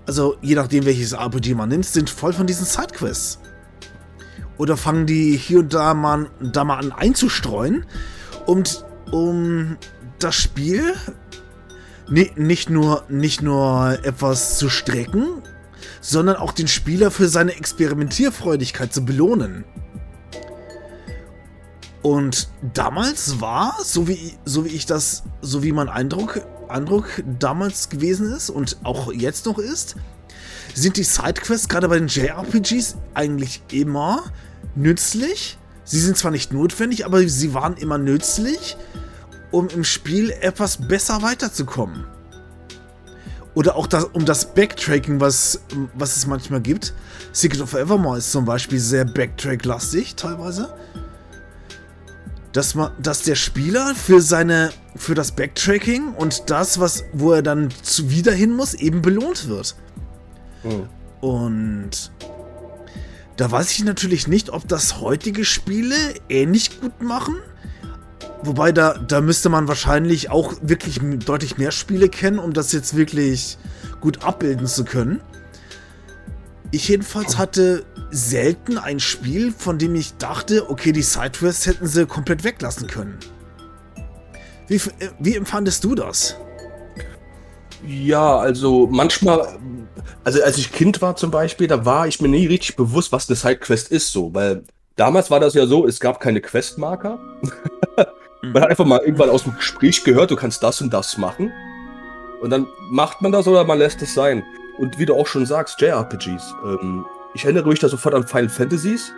Also 0.06 0.38
je 0.44 0.54
nachdem 0.54 0.86
welches 0.86 1.14
RPG 1.14 1.56
man 1.56 1.70
nimmt, 1.70 1.88
sind 1.88 2.12
voll 2.12 2.32
von 2.32 2.46
diesen 2.46 2.68
Sidequests. 2.68 3.40
Oder 4.60 4.78
fangen 4.78 5.08
die 5.08 5.36
hier 5.36 5.62
und 5.62 5.74
da 5.74 5.96
mal, 5.96 6.30
da 6.40 6.64
mal 6.64 6.78
an 6.78 6.92
einzustreuen, 6.92 7.88
um, 8.46 8.66
um 9.10 9.78
das 10.20 10.36
Spiel 10.36 10.94
nicht, 12.08 12.70
nur, 12.70 13.04
nicht 13.10 13.42
nur 13.42 13.98
etwas 14.04 14.60
zu 14.60 14.70
strecken, 14.70 15.42
sondern 16.02 16.36
auch 16.36 16.52
den 16.52 16.68
Spieler 16.68 17.10
für 17.10 17.30
seine 17.30 17.56
Experimentierfreudigkeit 17.56 18.94
zu 18.94 19.04
belohnen. 19.04 19.66
Und 22.02 22.48
damals 22.74 23.42
war, 23.42 23.76
so 23.84 24.08
wie, 24.08 24.38
so 24.46 24.64
wie 24.64 24.70
ich 24.70 24.86
das, 24.86 25.24
so 25.42 25.64
wie 25.64 25.74
mein 25.74 25.90
Eindruck, 25.90 26.42
Eindruck 26.70 27.24
damals 27.40 27.90
gewesen 27.90 28.32
ist 28.32 28.50
und 28.50 28.78
auch 28.84 29.12
jetzt 29.12 29.46
noch 29.46 29.58
ist, 29.58 29.96
sind 30.76 30.96
die 30.98 31.04
Sidequests 31.04 31.68
gerade 31.68 31.90
bei 31.90 32.00
den 32.00 32.08
JRPGs 32.08 32.96
eigentlich 33.16 33.62
immer 33.72 34.24
nützlich. 34.76 35.58
Sie 35.84 36.00
sind 36.00 36.18
zwar 36.18 36.32
nicht 36.32 36.54
notwendig, 36.54 37.06
aber 37.06 37.28
sie 37.28 37.54
waren 37.54 37.76
immer 37.76 37.98
nützlich, 37.98 38.78
um 39.52 39.68
im 39.70 39.84
Spiel 39.84 40.30
etwas 40.30 40.88
besser 40.88 41.22
weiterzukommen. 41.22 42.06
Oder 43.56 43.76
auch 43.76 43.88
das, 43.88 44.06
um 44.06 44.24
das 44.24 44.54
Backtracking, 44.54 45.20
was, 45.20 45.62
was 45.96 46.16
es 46.16 46.28
manchmal 46.28 46.62
gibt. 46.62 46.94
Secret 47.34 47.62
of 47.62 47.74
Evermore 47.74 48.20
ist 48.20 48.32
zum 48.32 48.46
Beispiel 48.46 48.80
sehr 48.80 49.04
Backtrack-lastig 49.04 50.16
teilweise 50.16 50.74
dass 52.54 52.76
man, 52.76 52.92
dass 53.00 53.24
der 53.24 53.36
Spieler 53.36 53.94
für 53.96 54.22
seine, 54.22 54.72
für 54.96 55.16
das 55.16 55.32
Backtracking 55.32 56.14
und 56.14 56.50
das, 56.50 56.80
was, 56.80 57.04
wo 57.14 57.34
er 57.34 57.42
dann 57.42 57.70
zu, 57.84 58.10
wieder 58.10 58.32
hin 58.32 58.56
muss, 58.56 58.74
eben 58.74 59.02
belohnt 59.02 59.48
wird. 59.48 59.76
Hm. 60.64 60.90
Und 61.22 62.12
da 63.38 63.50
weiß 63.52 63.72
ich 63.72 63.84
natürlich 63.84 64.28
nicht, 64.28 64.50
ob 64.50 64.68
das 64.68 65.00
heutige 65.00 65.46
Spiele 65.46 65.96
ähnlich 66.28 66.82
gut 66.82 67.02
machen. 67.02 67.36
Wobei 68.42 68.72
da, 68.72 68.94
da 68.98 69.22
müsste 69.22 69.50
man 69.50 69.68
wahrscheinlich 69.68 70.30
auch 70.32 70.56
wirklich 70.62 71.00
deutlich 71.26 71.58
mehr 71.58 71.72
Spiele 71.72 72.10
kennen, 72.10 72.40
um 72.40 72.54
das 72.54 72.72
jetzt 72.72 72.96
wirklich 72.96 73.58
gut 74.02 74.24
abbilden 74.24 74.66
zu 74.66 74.86
können. 74.86 75.22
Ich 76.72 76.88
jedenfalls 76.88 77.38
hatte 77.38 77.86
selten 78.12 78.78
ein 78.78 79.00
Spiel, 79.00 79.52
von 79.52 79.78
dem 79.78 79.96
ich 79.96 80.18
dachte, 80.18 80.70
okay, 80.70 80.92
die 80.92 81.02
Sidequests 81.02 81.66
hätten 81.66 81.88
sie 81.88 82.06
komplett 82.06 82.44
weglassen 82.44 82.88
können. 82.88 83.20
Wie, 84.68 84.76
äh, 84.76 85.10
wie 85.20 85.36
empfandest 85.36 85.84
du 85.84 85.96
das? 85.96 86.36
Ja, 87.86 88.38
also 88.38 88.88
manchmal 88.92 89.58
also 90.24 90.44
als 90.44 90.58
ich 90.58 90.72
Kind 90.72 91.02
war 91.02 91.16
zum 91.16 91.32
Beispiel, 91.32 91.68
da 91.68 91.86
war 91.86 92.08
ich 92.08 92.22
mir 92.22 92.28
nie 92.28 92.46
richtig 92.48 92.76
bewusst, 92.76 93.12
was 93.12 93.30
eine 93.30 93.36
Sidequest 93.36 93.92
ist, 93.92 94.12
so, 94.12 94.34
weil 94.34 94.64
damals 94.96 95.32
war 95.32 95.40
das 95.40 95.54
ja 95.54 95.66
so, 95.66 95.88
es 95.88 96.00
gab 96.00 96.20
keine 96.20 96.42
Questmarker. 96.42 97.20
man 98.44 98.62
hat 98.62 98.70
einfach 98.70 98.86
mal 98.86 99.00
irgendwann 99.00 99.30
aus 99.30 99.44
dem 99.44 99.56
Gespräch 99.56 100.04
gehört, 100.04 100.32
du 100.32 100.36
kannst 100.36 100.62
das 100.64 100.82
und 100.82 100.94
das 100.94 101.18
machen. 101.18 101.52
Und 102.42 102.52
dann 102.52 102.68
macht 102.90 103.22
man 103.22 103.32
das 103.32 103.48
oder 103.48 103.64
man 103.64 103.80
lässt 103.80 104.02
es 104.02 104.14
sein. 104.14 104.44
Und 104.78 104.98
wie 104.98 105.06
du 105.06 105.16
auch 105.16 105.28
schon 105.28 105.46
sagst, 105.46 105.82
JRPGs. 105.82 106.56
Ähm, 106.64 107.06
ich 107.34 107.44
erinnere 107.44 107.68
mich 107.68 107.80
da 107.80 107.90
sofort 107.90 108.16
an 108.16 108.28
Final 108.28 108.50
Fantasies. 108.50 109.12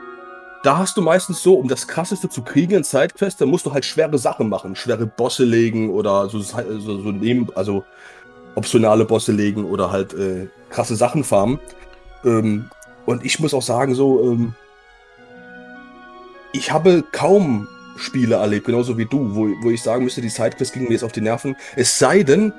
Da 0.63 0.77
hast 0.77 0.95
du 0.95 1.01
meistens 1.01 1.41
so, 1.41 1.55
um 1.55 1.67
das 1.67 1.87
Krasseste 1.87 2.29
zu 2.29 2.43
kriegen 2.43 2.73
in 2.73 2.83
Sidequest, 2.83 3.41
da 3.41 3.45
musst 3.45 3.65
du 3.65 3.73
halt 3.73 3.83
schwere 3.83 4.17
Sachen 4.19 4.47
machen. 4.47 4.75
Schwere 4.75 5.07
Bosse 5.07 5.43
legen 5.43 5.89
oder 5.89 6.29
so, 6.29 6.39
so, 6.39 6.79
so 6.79 7.11
neben, 7.11 7.47
also 7.55 7.83
optionale 8.55 9.05
Bosse 9.05 9.31
legen 9.31 9.65
oder 9.65 9.91
halt 9.91 10.13
äh, 10.13 10.47
krasse 10.69 10.95
Sachen 10.95 11.23
farmen. 11.23 11.59
Ähm, 12.23 12.69
und 13.05 13.25
ich 13.25 13.39
muss 13.39 13.53
auch 13.53 13.61
sagen, 13.61 13.95
so, 13.95 14.31
ähm, 14.31 14.53
ich 16.53 16.71
habe 16.71 17.03
kaum 17.11 17.67
Spiele 17.97 18.35
erlebt, 18.35 18.65
genauso 18.65 18.97
wie 18.97 19.05
du, 19.05 19.35
wo, 19.35 19.47
wo 19.61 19.69
ich 19.69 19.81
sagen 19.81 20.03
müsste, 20.03 20.21
die 20.21 20.29
Sidequests 20.29 20.73
gingen 20.73 20.87
mir 20.87 20.93
jetzt 20.93 21.03
auf 21.03 21.11
die 21.11 21.21
Nerven. 21.21 21.55
Es 21.75 21.97
sei 21.97 22.23
denn, 22.23 22.53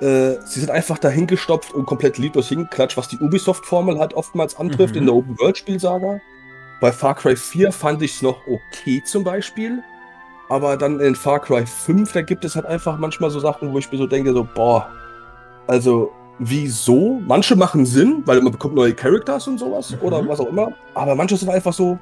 äh, 0.00 0.36
sie 0.44 0.60
sind 0.60 0.70
einfach 0.70 0.98
dahingestopft 0.98 1.72
und 1.74 1.86
komplett 1.86 2.18
lieblos 2.18 2.48
hingeklatscht, 2.48 2.96
was 2.96 3.08
die 3.08 3.18
Ubisoft-Formel 3.18 3.98
halt 3.98 4.14
oftmals 4.14 4.56
antrifft 4.56 4.94
mhm. 4.94 5.00
in 5.00 5.06
der 5.06 5.14
Open-World-Spielsaga. 5.14 6.20
Bei 6.80 6.92
Far 6.92 7.14
Cry 7.14 7.34
4 7.34 7.72
fand 7.72 8.02
ich 8.02 8.14
es 8.14 8.22
noch 8.22 8.40
okay 8.46 9.02
zum 9.04 9.24
Beispiel. 9.24 9.82
Aber 10.48 10.76
dann 10.76 11.00
in 11.00 11.14
Far 11.14 11.40
Cry 11.40 11.66
5, 11.66 12.12
da 12.12 12.22
gibt 12.22 12.44
es 12.44 12.54
halt 12.54 12.66
einfach 12.66 12.96
manchmal 12.98 13.30
so 13.30 13.40
Sachen, 13.40 13.72
wo 13.72 13.78
ich 13.78 13.90
mir 13.90 13.98
so 13.98 14.06
denke, 14.06 14.32
so, 14.32 14.46
boah, 14.54 14.88
also 15.66 16.12
wieso? 16.38 17.20
Manche 17.26 17.56
machen 17.56 17.84
Sinn, 17.84 18.22
weil 18.24 18.40
man 18.40 18.52
bekommt 18.52 18.74
neue 18.74 18.94
Characters 18.94 19.48
und 19.48 19.58
sowas 19.58 19.90
mhm. 19.90 19.98
oder 20.02 20.28
was 20.28 20.40
auch 20.40 20.48
immer. 20.48 20.72
Aber 20.94 21.14
manche 21.16 21.36
sind 21.36 21.50
einfach 21.50 21.72
so, 21.72 21.98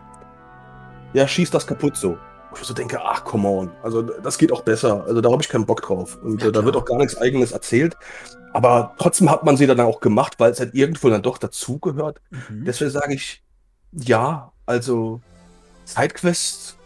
ja, 1.14 1.26
schießt 1.26 1.54
das 1.54 1.66
kaputt 1.66 1.96
so 1.96 2.18
ich 2.60 2.66
so 2.66 2.74
denke, 2.74 3.00
ach, 3.02 3.24
come 3.24 3.48
on. 3.48 3.70
Also 3.82 4.02
das 4.02 4.38
geht 4.38 4.52
auch 4.52 4.62
besser. 4.62 5.04
Also 5.06 5.20
da 5.20 5.30
habe 5.30 5.42
ich 5.42 5.48
keinen 5.48 5.66
Bock 5.66 5.82
drauf. 5.82 6.18
Und 6.22 6.42
ja, 6.42 6.50
da 6.50 6.64
wird 6.64 6.76
auch 6.76 6.84
gar 6.84 6.98
nichts 6.98 7.16
Eigenes 7.16 7.52
erzählt. 7.52 7.96
Aber 8.52 8.94
trotzdem 8.98 9.30
hat 9.30 9.44
man 9.44 9.56
sie 9.56 9.66
dann 9.66 9.80
auch 9.80 10.00
gemacht, 10.00 10.34
weil 10.38 10.50
es 10.50 10.60
halt 10.60 10.74
irgendwo 10.74 11.10
dann 11.10 11.22
doch 11.22 11.38
dazugehört. 11.38 12.20
Mhm. 12.30 12.64
Deswegen 12.64 12.90
sage 12.90 13.14
ich, 13.14 13.42
ja, 13.92 14.52
also 14.64 15.20
Sidequests 15.84 16.76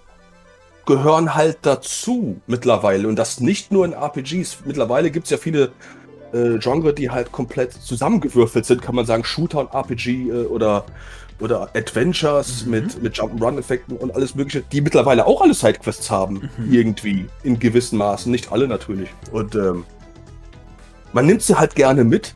gehören 0.86 1.34
halt 1.34 1.58
dazu 1.62 2.40
mittlerweile. 2.46 3.06
Und 3.06 3.16
das 3.16 3.40
nicht 3.40 3.70
nur 3.70 3.84
in 3.84 3.92
RPGs. 3.92 4.64
Mittlerweile 4.64 5.10
gibt 5.10 5.24
es 5.26 5.30
ja 5.30 5.36
viele 5.36 5.72
äh, 6.32 6.58
Genre, 6.58 6.92
die 6.92 7.10
halt 7.10 7.32
komplett 7.32 7.72
zusammengewürfelt 7.72 8.64
sind, 8.66 8.82
kann 8.82 8.94
man 8.94 9.06
sagen, 9.06 9.24
Shooter 9.24 9.60
und 9.60 9.74
RPG 9.74 10.28
äh, 10.28 10.46
oder 10.46 10.84
oder 11.40 11.70
Adventures 11.74 12.64
mhm. 12.64 12.70
mit, 12.70 13.02
mit 13.02 13.14
Jump'n'Run-Effekten 13.16 13.96
und 13.96 14.14
alles 14.14 14.34
Mögliche, 14.34 14.62
die 14.72 14.80
mittlerweile 14.80 15.26
auch 15.26 15.40
alle 15.40 15.54
Sidequests 15.54 16.10
haben, 16.10 16.50
mhm. 16.56 16.72
irgendwie, 16.72 17.26
in 17.42 17.58
gewissen 17.58 17.98
Maßen. 17.98 18.30
Nicht 18.30 18.52
alle 18.52 18.68
natürlich. 18.68 19.10
Und 19.32 19.54
ähm, 19.54 19.84
man 21.12 21.26
nimmt 21.26 21.42
sie 21.42 21.58
halt 21.58 21.74
gerne 21.74 22.04
mit. 22.04 22.34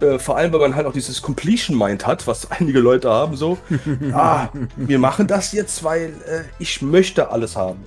Äh, 0.00 0.18
vor 0.18 0.36
allem, 0.36 0.52
weil 0.52 0.60
man 0.60 0.74
halt 0.74 0.86
auch 0.86 0.92
dieses 0.92 1.22
Completion-Mind 1.22 2.06
hat, 2.06 2.26
was 2.26 2.50
einige 2.50 2.80
Leute 2.80 3.10
haben, 3.10 3.36
so. 3.36 3.58
ah, 4.12 4.48
wir 4.76 4.98
machen 4.98 5.26
das 5.26 5.52
jetzt, 5.52 5.82
weil 5.84 6.14
äh, 6.26 6.42
ich 6.58 6.82
möchte 6.82 7.30
alles 7.30 7.56
haben. 7.56 7.84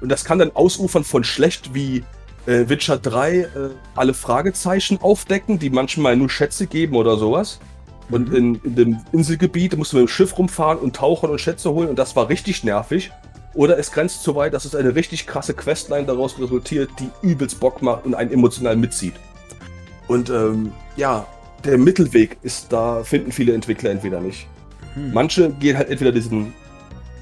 Und 0.00 0.08
das 0.08 0.24
kann 0.24 0.38
dann 0.38 0.50
ausufern 0.54 1.04
von 1.04 1.24
schlecht 1.24 1.74
wie 1.74 2.04
äh, 2.46 2.68
Witcher 2.68 2.98
3 2.98 3.38
äh, 3.38 3.48
alle 3.94 4.14
Fragezeichen 4.14 4.98
aufdecken, 5.00 5.58
die 5.58 5.70
manchmal 5.70 6.16
nur 6.16 6.28
Schätze 6.28 6.66
geben 6.66 6.96
oder 6.96 7.16
sowas. 7.16 7.58
Und 8.10 8.30
mhm. 8.30 8.36
in, 8.36 8.54
in, 8.64 8.74
dem 8.76 9.00
Inselgebiet 9.12 9.76
mussten 9.76 9.96
wir 9.96 10.02
mit 10.02 10.10
dem 10.10 10.12
Schiff 10.12 10.36
rumfahren 10.38 10.78
und 10.78 10.96
tauchen 10.96 11.30
und 11.30 11.40
Schätze 11.40 11.70
holen 11.72 11.88
und 11.88 11.98
das 11.98 12.16
war 12.16 12.28
richtig 12.28 12.64
nervig. 12.64 13.10
Oder 13.54 13.78
es 13.78 13.92
grenzt 13.92 14.22
so 14.24 14.34
weit, 14.34 14.52
dass 14.52 14.64
es 14.64 14.74
eine 14.74 14.94
richtig 14.96 15.26
krasse 15.26 15.54
Questline 15.54 16.06
daraus 16.06 16.38
resultiert, 16.40 16.90
die 16.98 17.08
übelst 17.26 17.60
Bock 17.60 17.82
macht 17.82 18.04
und 18.04 18.14
einen 18.14 18.32
emotional 18.32 18.76
mitzieht. 18.76 19.14
Und 20.08 20.28
ähm, 20.28 20.72
ja, 20.96 21.26
der 21.64 21.78
Mittelweg 21.78 22.36
ist 22.42 22.72
da, 22.72 23.04
finden 23.04 23.32
viele 23.32 23.54
Entwickler 23.54 23.90
entweder 23.90 24.20
nicht. 24.20 24.48
Mhm. 24.96 25.12
Manche 25.12 25.50
gehen 25.50 25.78
halt 25.78 25.88
entweder 25.88 26.12
diesen, 26.12 26.52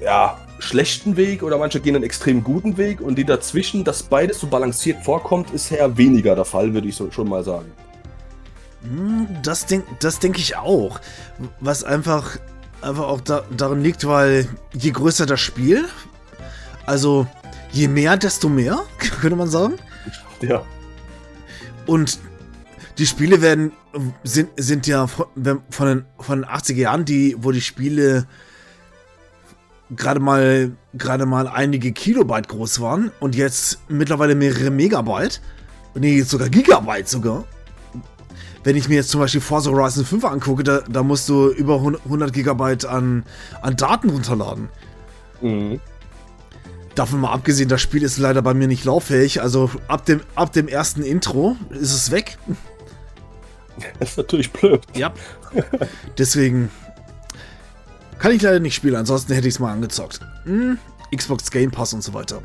ja, 0.01 0.37
schlechten 0.59 1.17
Weg 1.17 1.43
oder 1.43 1.57
manche 1.57 1.79
gehen 1.79 1.95
einen 1.95 2.03
extrem 2.03 2.43
guten 2.43 2.77
Weg 2.77 3.01
und 3.01 3.17
die 3.17 3.25
dazwischen, 3.25 3.83
dass 3.83 4.03
beides 4.03 4.39
so 4.39 4.47
balanciert 4.47 5.03
vorkommt, 5.03 5.51
ist 5.51 5.71
eher 5.71 5.97
weniger 5.97 6.35
der 6.35 6.45
Fall, 6.45 6.73
würde 6.73 6.87
ich 6.87 6.95
so 6.95 7.11
schon 7.11 7.29
mal 7.29 7.43
sagen. 7.43 7.71
Hm, 8.83 9.27
das 9.41 9.65
denke 9.65 9.87
das 9.99 10.19
denk 10.19 10.37
ich 10.37 10.57
auch. 10.57 10.99
Was 11.59 11.83
einfach, 11.83 12.37
einfach 12.81 13.05
auch 13.05 13.21
da, 13.21 13.43
daran 13.55 13.81
liegt, 13.81 14.05
weil 14.05 14.47
je 14.73 14.91
größer 14.91 15.25
das 15.25 15.39
Spiel, 15.39 15.85
also 16.85 17.27
je 17.71 17.87
mehr, 17.87 18.17
desto 18.17 18.49
mehr, 18.49 18.83
könnte 19.21 19.35
man 19.35 19.47
sagen. 19.49 19.75
Ja. 20.41 20.63
Und 21.85 22.19
die 22.97 23.05
Spiele 23.05 23.41
werden, 23.41 23.71
sind, 24.23 24.49
sind 24.57 24.85
ja 24.87 25.07
von, 25.07 25.25
von, 25.69 25.87
den, 25.87 26.05
von 26.19 26.41
den 26.41 26.49
80er 26.49 26.75
Jahren, 26.75 27.05
die, 27.05 27.35
wo 27.39 27.51
die 27.51 27.61
Spiele 27.61 28.27
gerade 29.95 30.19
mal, 30.19 30.71
gerade 30.93 31.25
mal 31.25 31.47
einige 31.47 31.91
Kilobyte 31.91 32.47
groß 32.47 32.81
waren 32.81 33.11
und 33.19 33.35
jetzt 33.35 33.79
mittlerweile 33.87 34.35
mehrere 34.35 34.69
Megabyte. 34.69 35.41
Nee, 35.95 36.21
sogar 36.21 36.49
Gigabyte 36.49 37.07
sogar 37.07 37.45
wenn 38.63 38.75
ich 38.75 38.87
mir 38.87 38.95
jetzt 38.95 39.09
zum 39.09 39.19
Beispiel 39.19 39.41
Forza 39.41 39.69
Horizon 39.69 40.05
5 40.05 40.25
angucke, 40.25 40.63
da, 40.63 40.81
da 40.81 41.03
musst 41.03 41.27
du 41.29 41.49
über 41.49 41.75
100 41.75 42.31
Gigabyte 42.31 42.85
an, 42.85 43.23
an 43.61 43.75
Daten 43.75 44.09
runterladen. 44.09 44.69
Mhm. 45.41 45.79
Davon 46.95 47.21
mal 47.21 47.31
abgesehen, 47.31 47.69
das 47.69 47.81
Spiel 47.81 48.03
ist 48.03 48.17
leider 48.17 48.41
bei 48.41 48.53
mir 48.53 48.67
nicht 48.67 48.85
lauffähig. 48.85 49.41
Also 49.41 49.71
ab 49.87 50.05
dem, 50.05 50.21
ab 50.35 50.53
dem 50.53 50.67
ersten 50.67 51.01
Intro 51.01 51.57
ist 51.69 51.93
es 51.93 52.11
weg. 52.11 52.37
Das 53.99 54.11
ist 54.11 54.17
natürlich 54.17 54.51
blöd. 54.51 54.81
Ja. 54.93 55.11
Deswegen 56.19 56.69
kann 58.19 58.31
ich 58.31 58.41
leider 58.43 58.59
nicht 58.59 58.75
spielen, 58.75 58.95
ansonsten 58.95 59.33
hätte 59.33 59.47
ich 59.47 59.55
es 59.55 59.59
mal 59.59 59.73
angezockt. 59.73 60.19
Hm, 60.45 60.77
Xbox 61.13 61.49
Game 61.49 61.71
Pass 61.71 61.91
und 61.91 62.03
so 62.03 62.13
weiter. 62.13 62.39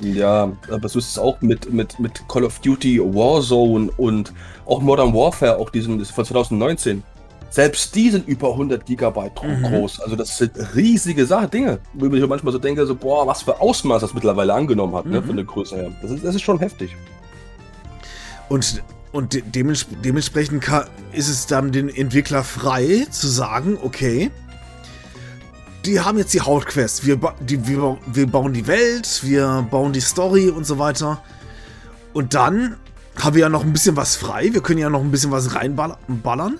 Ja, 0.00 0.52
aber 0.70 0.88
so 0.88 0.98
ist 0.98 1.10
es 1.10 1.18
auch 1.18 1.40
mit, 1.40 1.72
mit, 1.72 1.98
mit 2.00 2.26
Call 2.28 2.44
of 2.44 2.58
Duty 2.60 3.00
Warzone 3.00 3.90
und 3.96 4.32
auch 4.66 4.80
Modern 4.80 5.12
Warfare, 5.12 5.58
auch 5.58 5.70
diesen 5.70 6.02
von 6.04 6.24
2019. 6.24 7.02
Selbst 7.50 7.94
die 7.96 8.10
sind 8.10 8.28
über 8.28 8.52
100 8.52 8.86
Gigabyte 8.86 9.42
mhm. 9.42 9.64
groß. 9.64 10.00
Also 10.00 10.14
das 10.14 10.38
sind 10.38 10.52
riesige 10.74 11.26
Sache, 11.26 11.48
Dinge. 11.48 11.80
Wo 11.94 12.06
ich 12.06 12.26
manchmal 12.26 12.52
so 12.52 12.58
denke, 12.58 12.86
so, 12.86 12.94
boah, 12.94 13.26
was 13.26 13.42
für 13.42 13.60
Ausmaß 13.60 14.00
das 14.00 14.14
mittlerweile 14.14 14.54
angenommen 14.54 14.94
hat, 14.94 15.04
ne, 15.04 15.10
mhm. 15.10 15.16
ne, 15.16 15.22
von 15.22 15.36
der 15.36 15.44
Größe 15.44 15.76
her. 15.76 15.90
Das 16.00 16.12
ist, 16.12 16.24
das 16.24 16.34
ist 16.36 16.42
schon 16.42 16.60
heftig. 16.60 16.96
Und, 18.48 18.82
und 19.12 19.34
de 19.34 19.42
dementsprechend 19.42 20.64
ist 21.12 21.28
es 21.28 21.46
dann 21.46 21.72
den 21.72 21.88
Entwickler 21.88 22.44
frei 22.44 23.06
zu 23.10 23.26
sagen, 23.26 23.78
okay, 23.82 24.30
die 25.84 26.00
haben 26.00 26.18
jetzt 26.18 26.34
die 26.34 26.40
Hauptquest. 26.40 27.06
Wir, 27.06 27.18
die, 27.40 27.66
wir, 27.66 27.98
wir 28.06 28.26
bauen 28.26 28.52
die 28.52 28.66
Welt, 28.66 29.20
wir 29.22 29.66
bauen 29.70 29.92
die 29.92 30.00
Story 30.00 30.48
und 30.48 30.64
so 30.64 30.78
weiter. 30.78 31.22
Und 32.12 32.34
dann 32.34 32.76
haben 33.16 33.34
wir 33.34 33.42
ja 33.42 33.48
noch 33.48 33.64
ein 33.64 33.72
bisschen 33.72 33.96
was 33.96 34.16
frei. 34.16 34.52
Wir 34.52 34.62
können 34.62 34.78
ja 34.78 34.90
noch 34.90 35.00
ein 35.00 35.10
bisschen 35.10 35.30
was 35.30 35.54
reinballern. 35.54 36.58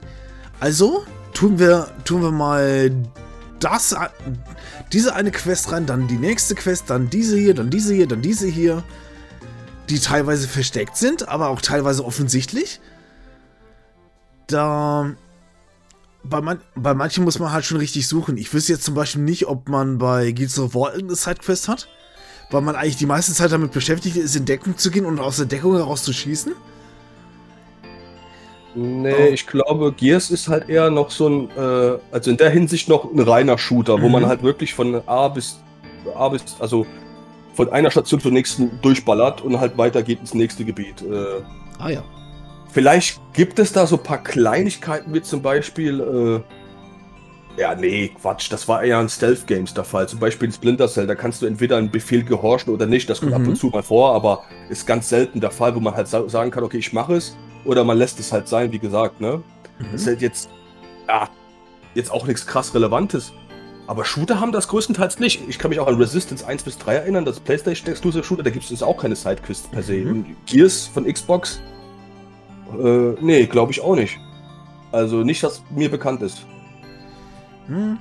Also 0.58 1.04
tun 1.32 1.58
wir, 1.58 1.88
tun 2.04 2.22
wir 2.22 2.30
mal 2.30 2.90
das, 3.60 3.94
diese 4.92 5.14
eine 5.14 5.30
Quest 5.30 5.70
rein, 5.72 5.86
dann 5.86 6.08
die 6.08 6.16
nächste 6.16 6.54
Quest, 6.54 6.88
dann 6.88 7.10
diese 7.10 7.36
hier, 7.36 7.54
dann 7.54 7.70
diese 7.70 7.94
hier, 7.94 8.06
dann 8.06 8.22
diese 8.22 8.46
hier. 8.46 8.82
Die 9.88 9.98
teilweise 9.98 10.46
versteckt 10.46 10.96
sind, 10.96 11.28
aber 11.28 11.48
auch 11.48 11.60
teilweise 11.60 12.04
offensichtlich. 12.04 12.80
Da 14.46 15.10
bei, 16.22 16.40
man, 16.40 16.60
bei 16.74 16.94
manchen 16.94 17.24
muss 17.24 17.38
man 17.38 17.52
halt 17.52 17.64
schon 17.64 17.78
richtig 17.78 18.06
suchen. 18.06 18.36
Ich 18.36 18.52
wüsste 18.52 18.72
jetzt 18.72 18.84
zum 18.84 18.94
Beispiel 18.94 19.22
nicht, 19.22 19.46
ob 19.46 19.68
man 19.68 19.98
bei 19.98 20.32
Guilds 20.32 20.58
of 20.58 20.74
War 20.74 20.92
irgendeine 20.92 21.16
Sidequest 21.16 21.68
hat, 21.68 21.88
weil 22.50 22.62
man 22.62 22.76
eigentlich 22.76 22.96
die 22.96 23.06
meiste 23.06 23.32
Zeit 23.32 23.52
damit 23.52 23.72
beschäftigt 23.72 24.16
ist, 24.16 24.36
in 24.36 24.44
Deckung 24.44 24.76
zu 24.76 24.90
gehen 24.90 25.06
und 25.06 25.20
aus 25.20 25.36
der 25.36 25.46
Deckung 25.46 25.76
heraus 25.76 26.02
zu 26.02 26.12
schießen. 26.12 26.52
Nee, 28.74 29.14
oh. 29.14 29.32
ich 29.32 29.46
glaube, 29.46 29.92
Gears 29.92 30.30
ist 30.30 30.48
halt 30.48 30.68
eher 30.68 30.90
noch 30.90 31.10
so 31.10 31.28
ein, 31.28 31.50
äh, 31.56 31.98
also 32.12 32.30
in 32.30 32.36
der 32.36 32.50
Hinsicht 32.50 32.88
noch 32.88 33.10
ein 33.10 33.18
reiner 33.18 33.58
Shooter, 33.58 33.98
mhm. 33.98 34.02
wo 34.02 34.08
man 34.08 34.26
halt 34.26 34.42
wirklich 34.42 34.74
von 34.74 35.02
A 35.06 35.28
bis 35.28 35.58
A 36.14 36.28
bis, 36.28 36.56
also 36.60 36.86
von 37.54 37.70
einer 37.70 37.90
Station 37.90 38.20
zur 38.20 38.32
nächsten 38.32 38.80
durchballert 38.80 39.42
und 39.42 39.58
halt 39.58 39.76
weitergeht 39.76 40.20
ins 40.20 40.34
nächste 40.34 40.64
Gebiet. 40.64 41.02
Äh, 41.02 41.42
ah 41.78 41.90
ja. 41.90 42.04
Vielleicht 42.72 43.20
gibt 43.32 43.58
es 43.58 43.72
da 43.72 43.86
so 43.86 43.96
ein 43.96 44.02
paar 44.02 44.22
Kleinigkeiten, 44.22 45.12
wie 45.12 45.22
zum 45.22 45.42
Beispiel, 45.42 46.44
äh, 47.56 47.60
ja, 47.60 47.74
nee, 47.74 48.12
Quatsch, 48.20 48.50
das 48.52 48.68
war 48.68 48.82
eher 48.82 49.00
in 49.00 49.08
Stealth-Games 49.08 49.74
der 49.74 49.84
Fall. 49.84 50.08
Zum 50.08 50.20
Beispiel 50.20 50.46
in 50.46 50.52
Splinter 50.52 50.86
Cell, 50.86 51.06
da 51.06 51.16
kannst 51.16 51.42
du 51.42 51.46
entweder 51.46 51.76
einen 51.78 51.90
Befehl 51.90 52.22
gehorchen 52.22 52.72
oder 52.72 52.86
nicht. 52.86 53.10
Das 53.10 53.20
kommt 53.20 53.32
mhm. 53.32 53.42
ab 53.42 53.48
und 53.48 53.56
zu 53.56 53.68
mal 53.68 53.82
vor, 53.82 54.14
aber 54.14 54.44
ist 54.68 54.86
ganz 54.86 55.08
selten 55.08 55.40
der 55.40 55.50
Fall, 55.50 55.74
wo 55.74 55.80
man 55.80 55.94
halt 55.94 56.06
sagen 56.06 56.50
kann, 56.50 56.62
okay, 56.62 56.78
ich 56.78 56.92
mache 56.92 57.14
es, 57.14 57.36
oder 57.64 57.82
man 57.84 57.98
lässt 57.98 58.20
es 58.20 58.32
halt 58.32 58.46
sein, 58.46 58.70
wie 58.72 58.78
gesagt, 58.78 59.20
ne? 59.20 59.42
Mhm. 59.78 59.86
Das 59.92 60.02
ist 60.02 60.06
halt 60.06 60.22
jetzt, 60.22 60.48
ja, 61.08 61.28
jetzt 61.94 62.12
auch 62.12 62.26
nichts 62.26 62.46
krass 62.46 62.72
Relevantes. 62.74 63.32
Aber 63.88 64.04
Shooter 64.04 64.38
haben 64.38 64.52
das 64.52 64.68
größtenteils 64.68 65.18
nicht. 65.18 65.42
Ich 65.48 65.58
kann 65.58 65.70
mich 65.70 65.80
auch 65.80 65.88
an 65.88 65.96
Resistance 65.96 66.46
1 66.46 66.62
bis 66.62 66.78
3 66.78 66.94
erinnern, 66.94 67.24
das 67.24 67.40
PlayStation 67.40 67.88
Exclusive 67.88 68.22
Shooter, 68.22 68.44
da 68.44 68.50
gibt 68.50 68.70
es 68.70 68.82
auch 68.84 68.96
keine 68.96 69.16
Sidequests 69.16 69.66
per 69.66 69.82
se. 69.82 69.96
Mhm. 69.96 70.10
Und 70.10 70.36
Gears 70.46 70.86
von 70.86 71.04
Xbox, 71.12 71.60
äh, 72.78 73.16
nee, 73.20 73.46
glaube 73.46 73.72
ich 73.72 73.80
auch 73.80 73.94
nicht. 73.94 74.18
Also 74.92 75.22
nicht, 75.22 75.42
dass 75.42 75.62
mir 75.70 75.90
bekannt 75.90 76.22
ist. 76.22 76.46
Hm. 77.66 77.98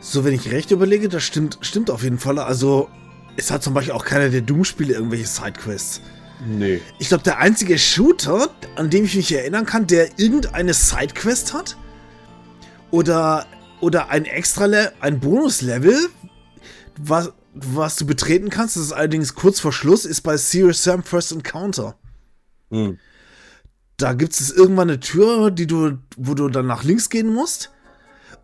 So, 0.00 0.24
wenn 0.24 0.34
ich 0.34 0.50
recht 0.50 0.70
überlege, 0.72 1.08
das 1.08 1.22
stimmt, 1.22 1.58
stimmt 1.60 1.90
auf 1.90 2.02
jeden 2.02 2.18
Fall. 2.18 2.38
Also, 2.38 2.88
es 3.36 3.50
hat 3.50 3.62
zum 3.62 3.72
Beispiel 3.72 3.94
auch 3.94 4.04
keiner 4.04 4.30
der 4.30 4.40
Doom-Spiele 4.40 4.94
irgendwelche 4.94 5.26
Sidequests. 5.26 6.00
Nee. 6.44 6.80
Ich 6.98 7.08
glaube, 7.08 7.22
der 7.22 7.38
einzige 7.38 7.78
Shooter, 7.78 8.50
an 8.74 8.90
dem 8.90 9.04
ich 9.04 9.14
mich 9.14 9.32
erinnern 9.32 9.64
kann, 9.64 9.86
der 9.86 10.18
irgendeine 10.18 10.74
Sidequest 10.74 11.54
hat 11.54 11.76
oder, 12.90 13.46
oder 13.80 14.08
ein 14.08 14.24
extra, 14.24 14.66
Le 14.66 14.92
ein 14.98 15.20
Bonuslevel, 15.20 16.08
was, 16.96 17.32
was 17.54 17.94
du 17.94 18.04
betreten 18.04 18.50
kannst, 18.50 18.74
das 18.74 18.82
ist 18.82 18.92
allerdings 18.92 19.36
kurz 19.36 19.60
vor 19.60 19.72
Schluss, 19.72 20.04
ist 20.04 20.22
bei 20.22 20.36
Serious 20.36 20.82
Sam 20.82 21.04
First 21.04 21.30
Encounter. 21.30 21.94
Hm. 22.70 22.98
Da 23.96 24.14
gibt 24.14 24.32
es 24.32 24.50
irgendwann 24.50 24.90
eine 24.90 25.00
Tür, 25.00 25.50
die 25.50 25.66
du, 25.66 25.98
wo 26.16 26.34
du 26.34 26.48
dann 26.48 26.66
nach 26.66 26.82
links 26.82 27.08
gehen 27.10 27.32
musst. 27.32 27.70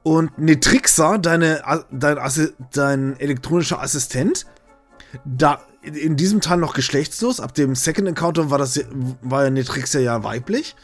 Und 0.02 0.38
Netrixa, 0.38 1.18
deine, 1.18 1.62
dein, 1.90 2.18
dein 2.72 3.18
elektronischer 3.18 3.82
Assistent, 3.82 4.46
da 5.24 5.60
in 5.82 6.16
diesem 6.16 6.40
Teil 6.40 6.58
noch 6.58 6.74
geschlechtslos. 6.74 7.40
Ab 7.40 7.54
dem 7.54 7.74
Second 7.74 8.08
Encounter 8.08 8.50
war 8.50 8.58
das 8.58 8.80
war 9.22 9.44
ja 9.44 9.50
Netrixa 9.50 9.98
ja 9.98 10.22
weiblich. 10.22 10.76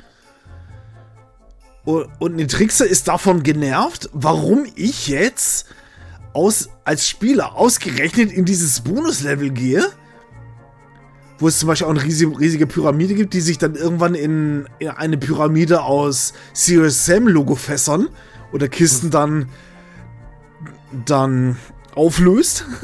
Und, 1.85 2.09
und 2.19 2.37
Netrixa 2.37 2.85
ist 2.85 3.09
davon 3.09 3.43
genervt, 3.43 4.09
warum 4.13 4.67
ich 4.75 5.09
jetzt 5.09 5.67
aus, 6.33 6.69
als 6.85 7.09
Spieler 7.09 7.55
ausgerechnet 7.55 8.33
in 8.33 8.45
dieses 8.45 8.81
Bonuslevel 8.81 9.51
gehe, 9.51 9.87
wo 11.39 11.49
es 11.49 11.59
zum 11.59 11.69
Beispiel 11.69 11.87
auch 11.87 11.91
eine 11.91 12.03
riesige, 12.03 12.39
riesige 12.39 12.67
Pyramide 12.67 13.15
gibt, 13.15 13.35
die 13.35 13.41
sich 13.41 13.59
dann 13.59 13.75
irgendwann 13.75 14.15
in, 14.15 14.69
in 14.79 14.89
eine 14.89 15.19
Pyramide 15.19 15.83
aus 15.83 16.33
Serious 16.53 17.05
Sam 17.05 17.27
Logo 17.29 17.55
fässern 17.57 18.09
oder 18.53 18.69
Kisten 18.69 19.11
dann 19.11 19.49
dann 21.07 21.57
auflöst. 21.95 22.65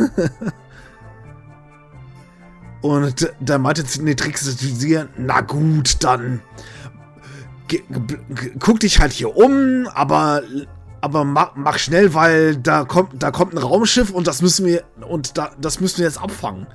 Und 2.83 3.31
da 3.41 3.59
meinte 3.59 3.85
Netrix 4.03 4.57
na 5.19 5.43
gut, 5.43 6.03
dann 6.03 6.41
guck 8.59 8.81
dich 8.81 9.01
halt 9.01 9.13
hier 9.13 9.37
um, 9.37 9.87
aber 9.93 10.43
aber 11.03 11.25
mach, 11.25 11.53
mach, 11.57 11.79
schnell, 11.79 12.13
weil 12.15 12.57
da 12.57 12.85
kommt 12.85 13.23
da 13.23 13.31
kommt 13.31 13.55
ein 13.55 13.59
Raumschiff 13.59 14.11
und 14.11 14.27
das 14.27 14.43
müssen 14.43 14.67
wir 14.67 14.85
und 15.09 15.39
da, 15.39 15.51
das 15.61 15.81
müssen 15.81 15.99
wir 15.99 16.07
jetzt 16.07 16.21
abfangen. 16.21 16.67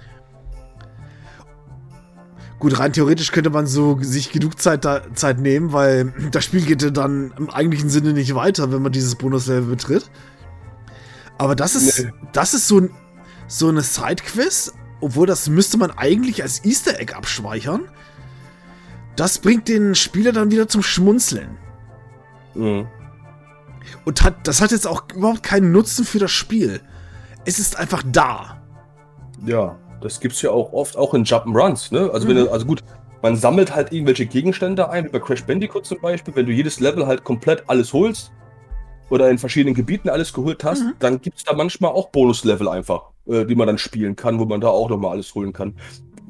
Gut, 2.65 2.79
rein 2.79 2.93
theoretisch 2.93 3.31
könnte 3.31 3.51
man 3.51 3.67
so 3.67 3.99
sich 4.01 4.31
genug 4.31 4.59
Zeit, 4.59 4.85
da, 4.85 5.03
Zeit 5.13 5.39
nehmen, 5.39 5.71
weil 5.71 6.11
das 6.31 6.45
Spiel 6.45 6.65
geht 6.65 6.97
dann 6.97 7.31
im 7.37 7.51
eigentlichen 7.51 7.91
Sinne 7.91 8.11
nicht 8.13 8.33
weiter, 8.33 8.71
wenn 8.71 8.81
man 8.81 8.91
dieses 8.91 9.13
Bonuslevel 9.13 9.69
betritt. 9.69 10.09
Aber 11.37 11.55
das 11.55 11.75
ist, 11.75 12.05
nee. 12.05 12.11
das 12.33 12.55
ist 12.55 12.67
so, 12.67 12.89
so 13.47 13.67
eine 13.67 13.83
Sidequest, 13.83 14.73
obwohl 14.99 15.27
das 15.27 15.47
müsste 15.47 15.77
man 15.77 15.91
eigentlich 15.91 16.41
als 16.41 16.65
Easter 16.65 16.99
Egg 16.99 17.13
abspeichern. 17.13 17.87
Das 19.15 19.37
bringt 19.37 19.67
den 19.67 19.93
Spieler 19.93 20.31
dann 20.31 20.49
wieder 20.49 20.67
zum 20.67 20.81
Schmunzeln. 20.81 21.59
Mhm. 22.55 22.87
Und 24.05 24.23
hat, 24.23 24.47
das 24.47 24.59
hat 24.59 24.71
jetzt 24.71 24.87
auch 24.87 25.03
überhaupt 25.13 25.43
keinen 25.43 25.71
Nutzen 25.71 26.03
für 26.03 26.17
das 26.17 26.31
Spiel. 26.31 26.81
Es 27.45 27.59
ist 27.59 27.77
einfach 27.77 28.01
da. 28.11 28.59
Ja, 29.45 29.77
das 30.05 30.19
gibt's 30.19 30.41
ja 30.41 30.51
auch 30.51 30.71
oft 30.73 30.97
auch 30.97 31.13
in 31.13 31.25
Jump'n'Runs, 31.25 31.93
ne? 31.93 32.09
Also, 32.13 32.27
mhm. 32.27 32.35
wenn, 32.35 32.47
also 32.47 32.65
gut, 32.65 32.83
man 33.21 33.35
sammelt 33.35 33.75
halt 33.75 33.91
irgendwelche 33.91 34.25
Gegenstände 34.25 34.89
ein, 34.89 35.05
wie 35.05 35.09
bei 35.09 35.19
Crash 35.19 35.43
Bandicoot 35.43 35.85
zum 35.85 35.99
Beispiel. 35.99 36.35
Wenn 36.35 36.45
du 36.45 36.51
jedes 36.51 36.79
Level 36.79 37.07
halt 37.07 37.23
komplett 37.23 37.63
alles 37.67 37.91
holst 37.91 38.31
oder 39.09 39.29
in 39.29 39.37
verschiedenen 39.37 39.75
Gebieten 39.75 40.09
alles 40.09 40.31
geholt 40.31 40.63
hast, 40.63 40.83
mhm. 40.83 40.93
dann 40.99 41.19
gibt's 41.19 41.43
da 41.43 41.53
manchmal 41.53 41.91
auch 41.91 42.09
Bonuslevel 42.09 42.69
einfach 42.69 43.11
äh, 43.27 43.45
die 43.45 43.55
man 43.55 43.67
dann 43.67 43.77
spielen 43.77 44.15
kann, 44.15 44.39
wo 44.39 44.45
man 44.45 44.61
da 44.61 44.67
auch 44.67 44.89
nochmal 44.89 45.11
alles 45.11 45.33
holen 45.35 45.53
kann. 45.53 45.75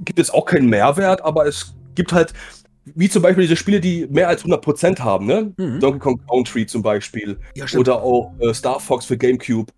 Gibt 0.04 0.20
es 0.20 0.30
auch 0.30 0.46
keinen 0.46 0.70
Mehrwert, 0.70 1.24
aber 1.24 1.46
es 1.46 1.76
gibt 1.96 2.14
halt, 2.14 2.34
wie 2.86 3.10
zum 3.10 3.22
Beispiel 3.22 3.44
diese 3.44 3.56
Spiele, 3.56 3.80
die 3.80 4.08
mehr 4.08 4.28
als 4.28 4.46
100% 4.46 5.00
haben, 5.00 5.26
ne? 5.26 5.54
Mhm. 5.58 5.80
Donkey 5.80 6.00
Kong 6.00 6.22
Country 6.28 6.66
zum 6.66 6.82
Beispiel. 6.82 7.38
Ja, 7.56 7.66
oder 7.78 8.02
auch 8.02 8.34
äh, 8.40 8.54
Star 8.54 8.80
Fox 8.80 9.06
für 9.06 9.18
GameCube. 9.18 9.72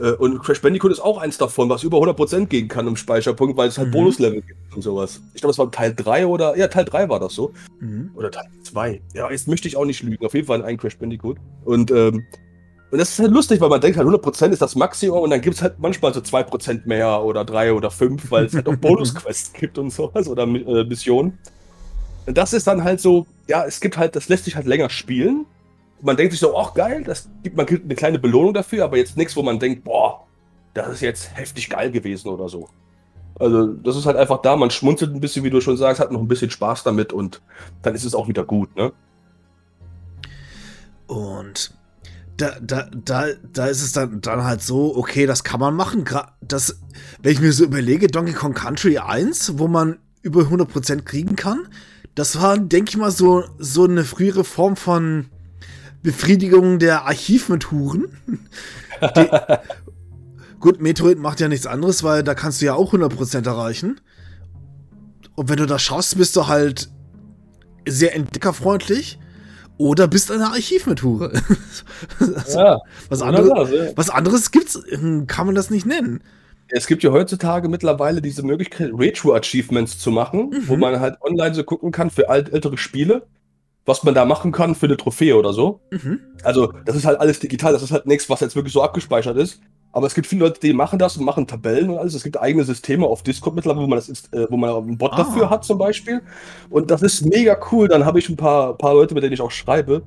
Äh, 0.00 0.12
und 0.12 0.40
Crash 0.42 0.60
Bandicoot 0.60 0.92
ist 0.92 1.00
auch 1.00 1.18
eins 1.18 1.38
davon, 1.38 1.68
was 1.68 1.82
über 1.82 1.98
100% 1.98 2.46
gehen 2.46 2.68
kann 2.68 2.86
im 2.86 2.96
Speicherpunkt, 2.96 3.56
weil 3.56 3.68
es 3.68 3.78
halt 3.78 3.88
mhm. 3.88 3.92
Bonuslevel 3.92 4.42
gibt 4.42 4.74
und 4.74 4.82
sowas. 4.82 5.20
Ich 5.34 5.40
glaube, 5.40 5.52
es 5.52 5.58
war 5.58 5.70
Teil 5.70 5.94
3 5.94 6.26
oder, 6.26 6.56
ja, 6.56 6.68
Teil 6.68 6.84
3 6.84 7.08
war 7.08 7.20
das 7.20 7.34
so. 7.34 7.52
Mhm. 7.80 8.10
Oder 8.14 8.30
Teil 8.30 8.48
2. 8.62 9.00
Ja, 9.14 9.30
jetzt 9.30 9.48
möchte 9.48 9.68
ich 9.68 9.76
auch 9.76 9.84
nicht 9.84 10.02
lügen. 10.02 10.24
Auf 10.24 10.34
jeden 10.34 10.46
Fall 10.46 10.64
ein 10.64 10.78
Crash 10.78 10.96
Bandicoot. 10.96 11.36
Und, 11.64 11.90
ähm, 11.90 12.24
und 12.90 12.98
das 12.98 13.10
ist 13.10 13.18
halt 13.20 13.30
lustig, 13.30 13.60
weil 13.60 13.68
man 13.68 13.80
denkt 13.80 13.98
halt 13.98 14.08
100% 14.08 14.50
ist 14.50 14.62
das 14.62 14.74
Maximum 14.74 15.20
und 15.20 15.30
dann 15.30 15.40
gibt 15.40 15.56
es 15.56 15.62
halt 15.62 15.78
manchmal 15.78 16.12
so 16.12 16.20
2% 16.20 16.82
mehr 16.86 17.22
oder 17.22 17.44
3 17.44 17.74
oder 17.74 17.90
5, 17.90 18.30
weil 18.30 18.46
es 18.46 18.54
halt 18.54 18.68
auch 18.68 18.76
Bonusquests 18.80 19.52
gibt 19.52 19.78
und 19.78 19.90
sowas 19.90 20.26
oder 20.26 20.42
äh, 20.42 20.84
Missionen. 20.84 21.38
Und 22.26 22.36
das 22.36 22.52
ist 22.52 22.66
dann 22.66 22.82
halt 22.82 23.00
so, 23.00 23.26
ja, 23.48 23.64
es 23.64 23.80
gibt 23.80 23.96
halt, 23.96 24.16
das 24.16 24.28
lässt 24.28 24.44
sich 24.44 24.56
halt 24.56 24.66
länger 24.66 24.90
spielen. 24.90 25.46
Man 26.02 26.16
denkt 26.16 26.32
sich 26.32 26.40
so, 26.40 26.56
ach 26.56 26.74
geil, 26.74 27.04
das 27.04 27.28
gibt, 27.42 27.56
man 27.56 27.66
eine 27.66 27.94
kleine 27.94 28.18
Belohnung 28.18 28.54
dafür, 28.54 28.84
aber 28.84 28.96
jetzt 28.96 29.16
nichts, 29.16 29.36
wo 29.36 29.42
man 29.42 29.58
denkt, 29.58 29.84
boah, 29.84 30.26
das 30.74 30.88
ist 30.88 31.00
jetzt 31.00 31.36
heftig 31.36 31.68
geil 31.68 31.90
gewesen 31.90 32.28
oder 32.28 32.48
so. 32.48 32.68
Also, 33.38 33.68
das 33.68 33.96
ist 33.96 34.06
halt 34.06 34.16
einfach 34.16 34.42
da, 34.42 34.56
man 34.56 34.70
schmunzelt 34.70 35.14
ein 35.14 35.20
bisschen, 35.20 35.44
wie 35.44 35.50
du 35.50 35.60
schon 35.60 35.76
sagst, 35.76 36.00
hat 36.00 36.12
noch 36.12 36.20
ein 36.20 36.28
bisschen 36.28 36.50
Spaß 36.50 36.82
damit 36.82 37.12
und 37.12 37.40
dann 37.82 37.94
ist 37.94 38.04
es 38.04 38.14
auch 38.14 38.28
wieder 38.28 38.44
gut, 38.44 38.74
ne? 38.76 38.92
Und 41.06 41.74
da, 42.36 42.52
da, 42.60 42.88
da, 42.94 43.26
da 43.52 43.66
ist 43.66 43.82
es 43.82 43.92
dann, 43.92 44.20
dann 44.20 44.44
halt 44.44 44.62
so, 44.62 44.96
okay, 44.96 45.26
das 45.26 45.44
kann 45.44 45.60
man 45.60 45.74
machen. 45.74 46.04
Das, 46.40 46.80
wenn 47.22 47.32
ich 47.32 47.40
mir 47.40 47.52
so 47.52 47.64
überlege, 47.64 48.06
Donkey 48.06 48.32
Kong 48.32 48.54
Country 48.54 48.98
1, 48.98 49.58
wo 49.58 49.68
man 49.68 49.98
über 50.22 50.42
100% 50.42 51.02
kriegen 51.02 51.36
kann, 51.36 51.68
das 52.14 52.40
war, 52.40 52.58
denke 52.58 52.90
ich 52.90 52.96
mal, 52.96 53.10
so, 53.10 53.44
so 53.58 53.84
eine 53.84 54.04
frühere 54.04 54.44
Form 54.44 54.76
von 54.76 55.26
Befriedigung 56.02 56.78
der 56.78 57.04
Archivmethuren. 57.06 58.08
gut, 60.60 60.80
Metroid 60.80 61.18
macht 61.18 61.40
ja 61.40 61.48
nichts 61.48 61.66
anderes, 61.66 62.02
weil 62.02 62.22
da 62.22 62.34
kannst 62.34 62.60
du 62.60 62.66
ja 62.66 62.74
auch 62.74 62.94
100% 62.94 63.46
erreichen. 63.46 64.00
Und 65.36 65.48
wenn 65.48 65.56
du 65.56 65.66
das 65.66 65.82
schaust, 65.82 66.16
bist 66.18 66.36
du 66.36 66.48
halt 66.48 66.90
sehr 67.86 68.14
entdeckerfreundlich 68.14 69.18
oder 69.78 70.08
bist 70.08 70.30
eine 70.30 70.46
Archivmethode. 70.46 71.32
also, 72.18 72.58
ja, 72.58 72.78
was, 73.08 73.22
anderes, 73.22 73.70
ja. 73.70 73.96
was 73.96 74.10
anderes 74.10 74.50
gibt's, 74.50 74.78
kann 75.26 75.46
man 75.46 75.54
das 75.54 75.70
nicht 75.70 75.86
nennen. 75.86 76.22
Es 76.68 76.86
gibt 76.86 77.02
ja 77.02 77.10
heutzutage 77.10 77.68
mittlerweile 77.68 78.22
diese 78.22 78.42
Möglichkeit, 78.42 78.90
Retro-Achievements 78.92 79.98
zu 79.98 80.10
machen, 80.10 80.50
mhm. 80.50 80.68
wo 80.68 80.76
man 80.76 81.00
halt 81.00 81.16
online 81.22 81.54
so 81.54 81.64
gucken 81.64 81.90
kann 81.90 82.10
für 82.10 82.28
alt, 82.28 82.52
ältere 82.52 82.76
Spiele, 82.76 83.26
was 83.86 84.02
man 84.04 84.14
da 84.14 84.24
machen 84.24 84.52
kann 84.52 84.74
für 84.74 84.86
eine 84.86 84.96
Trophäe 84.96 85.36
oder 85.36 85.52
so. 85.52 85.80
Mhm. 85.90 86.20
Also, 86.42 86.72
das 86.84 86.96
ist 86.96 87.06
halt 87.06 87.20
alles 87.20 87.40
digital, 87.40 87.72
das 87.72 87.82
ist 87.82 87.90
halt 87.90 88.06
nichts, 88.06 88.28
was 88.28 88.40
jetzt 88.40 88.56
wirklich 88.56 88.72
so 88.72 88.82
abgespeichert 88.82 89.36
ist. 89.36 89.60
Aber 89.92 90.06
es 90.06 90.14
gibt 90.14 90.26
viele 90.26 90.44
Leute, 90.44 90.60
die 90.60 90.72
machen 90.72 90.98
das 90.98 91.16
und 91.16 91.24
machen 91.24 91.46
Tabellen 91.46 91.90
und 91.90 91.98
alles. 91.98 92.14
Es 92.14 92.22
gibt 92.22 92.40
eigene 92.40 92.62
Systeme 92.62 93.06
auf 93.06 93.22
Discord 93.22 93.56
mittlerweile, 93.56 93.82
wo 93.82 93.88
man 93.88 93.98
das 93.98 94.08
ist, 94.08 94.32
äh, 94.32 94.46
wo 94.48 94.56
man 94.56 94.70
einen 94.70 94.98
Bot 94.98 95.12
ah. 95.12 95.16
dafür 95.16 95.50
hat 95.50 95.64
zum 95.64 95.78
Beispiel. 95.78 96.22
Und 96.68 96.90
das 96.90 97.02
ist 97.02 97.26
mega 97.26 97.58
cool. 97.72 97.88
Dann 97.88 98.04
habe 98.04 98.20
ich 98.20 98.28
ein 98.28 98.36
paar, 98.36 98.78
paar 98.78 98.94
Leute, 98.94 99.14
mit 99.14 99.24
denen 99.24 99.32
ich 99.32 99.40
auch 99.40 99.50
schreibe. 99.50 100.02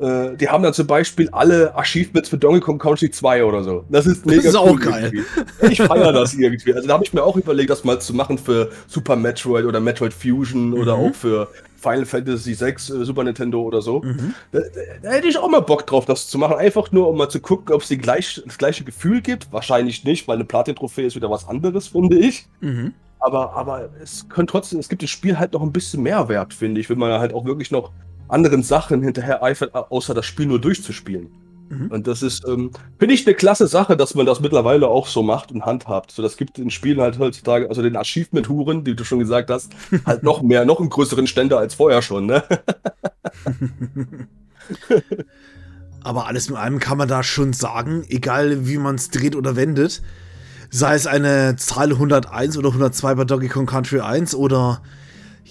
Äh, 0.00 0.36
die 0.36 0.48
haben 0.48 0.62
dann 0.62 0.72
zum 0.72 0.86
Beispiel 0.86 1.28
alle 1.30 1.74
Achievements 1.76 2.28
für 2.28 2.38
Donkey 2.38 2.60
Kong 2.60 2.78
Country 2.78 3.10
2 3.10 3.44
oder 3.44 3.64
so. 3.64 3.84
Das 3.88 4.06
ist 4.06 4.24
mega 4.26 4.42
Das 4.42 4.54
ist 4.54 4.60
cool 4.60 4.70
auch 4.70 4.80
geil. 4.80 5.12
Irgendwie. 5.12 5.72
Ich 5.72 5.82
feiere 5.82 6.12
das 6.12 6.34
irgendwie. 6.34 6.74
Also 6.74 6.86
da 6.86 6.94
habe 6.94 7.04
ich 7.04 7.12
mir 7.12 7.22
auch 7.22 7.36
überlegt, 7.36 7.70
das 7.70 7.84
mal 7.84 8.00
zu 8.00 8.14
machen 8.14 8.38
für 8.38 8.70
Super 8.86 9.16
Metroid 9.16 9.64
oder 9.64 9.80
Metroid 9.80 10.12
Fusion 10.12 10.70
mhm. 10.70 10.74
oder 10.74 10.94
auch 10.94 11.14
für 11.14 11.48
Final 11.76 12.06
Fantasy 12.06 12.58
VI, 12.58 12.70
äh, 12.70 13.04
Super 13.04 13.24
Nintendo 13.24 13.60
oder 13.60 13.82
so. 13.82 14.02
Mhm. 14.02 14.34
Da, 14.52 14.60
da, 15.02 15.10
hätte 15.10 15.28
ich 15.28 15.36
auch 15.36 15.48
mal 15.48 15.60
Bock 15.60 15.86
drauf, 15.86 16.04
das 16.04 16.28
zu 16.28 16.38
machen. 16.38 16.56
Einfach 16.56 16.92
nur, 16.92 17.08
um 17.08 17.16
mal 17.16 17.28
zu 17.28 17.40
gucken, 17.40 17.74
ob 17.74 17.82
es 17.82 17.88
gleich, 17.88 18.40
das 18.44 18.58
gleiche 18.58 18.84
Gefühl 18.84 19.20
gibt. 19.20 19.52
Wahrscheinlich 19.52 20.04
nicht, 20.04 20.28
weil 20.28 20.36
eine 20.36 20.44
Platin-Trophäe 20.44 21.06
ist 21.06 21.16
wieder 21.16 21.30
was 21.30 21.48
anderes, 21.48 21.88
finde 21.88 22.18
ich. 22.18 22.46
Mhm. 22.60 22.94
Aber, 23.20 23.52
aber 23.54 23.88
es 24.00 24.28
könnte 24.28 24.52
trotzdem, 24.52 24.78
es 24.78 24.88
gibt 24.88 25.02
das 25.02 25.10
Spiel 25.10 25.38
halt 25.38 25.52
noch 25.52 25.62
ein 25.62 25.72
bisschen 25.72 26.02
mehr 26.02 26.28
Wert, 26.28 26.54
finde 26.54 26.80
ich, 26.80 26.88
wenn 26.88 26.98
man 26.98 27.10
halt 27.18 27.34
auch 27.34 27.44
wirklich 27.44 27.72
noch 27.72 27.90
anderen 28.28 28.62
Sachen 28.62 29.02
hinterher 29.02 29.42
eifert, 29.42 29.74
außer 29.74 30.14
das 30.14 30.26
Spiel 30.26 30.46
nur 30.46 30.60
durchzuspielen. 30.60 31.28
Mhm. 31.70 31.90
Und 31.90 32.06
das 32.06 32.22
ist, 32.22 32.46
ähm, 32.46 32.70
finde 32.98 33.14
ich, 33.14 33.26
eine 33.26 33.34
klasse 33.34 33.66
Sache, 33.66 33.96
dass 33.96 34.14
man 34.14 34.26
das 34.26 34.40
mittlerweile 34.40 34.88
auch 34.88 35.06
so 35.06 35.22
macht 35.22 35.52
und 35.52 35.64
handhabt. 35.66 36.10
So, 36.12 36.22
das 36.22 36.36
gibt 36.36 36.58
in 36.58 36.70
Spielen 36.70 37.00
halt 37.00 37.18
heutzutage, 37.18 37.68
also 37.68 37.82
den 37.82 37.96
Achievement-Huren, 37.96 38.84
die 38.84 38.94
du 38.96 39.04
schon 39.04 39.18
gesagt 39.18 39.50
hast, 39.50 39.72
halt 40.06 40.22
noch 40.22 40.42
mehr, 40.42 40.64
noch 40.64 40.80
einen 40.80 40.90
größeren 40.90 41.26
Ständer 41.26 41.58
als 41.58 41.74
vorher 41.74 42.02
schon, 42.02 42.26
ne? 42.26 42.44
Aber 46.02 46.26
alles 46.26 46.48
mit 46.48 46.58
allem 46.58 46.78
kann 46.78 46.96
man 46.96 47.08
da 47.08 47.22
schon 47.22 47.52
sagen, 47.52 48.04
egal 48.08 48.66
wie 48.66 48.78
man 48.78 48.94
es 48.94 49.10
dreht 49.10 49.36
oder 49.36 49.56
wendet, 49.56 50.00
sei 50.70 50.94
es 50.94 51.06
eine 51.06 51.56
Zahl 51.56 51.92
101 51.92 52.56
oder 52.56 52.68
102 52.68 53.14
bei 53.14 53.24
Donkey 53.24 53.48
Kong 53.48 53.66
Country 53.66 54.00
1 54.00 54.34
oder 54.34 54.80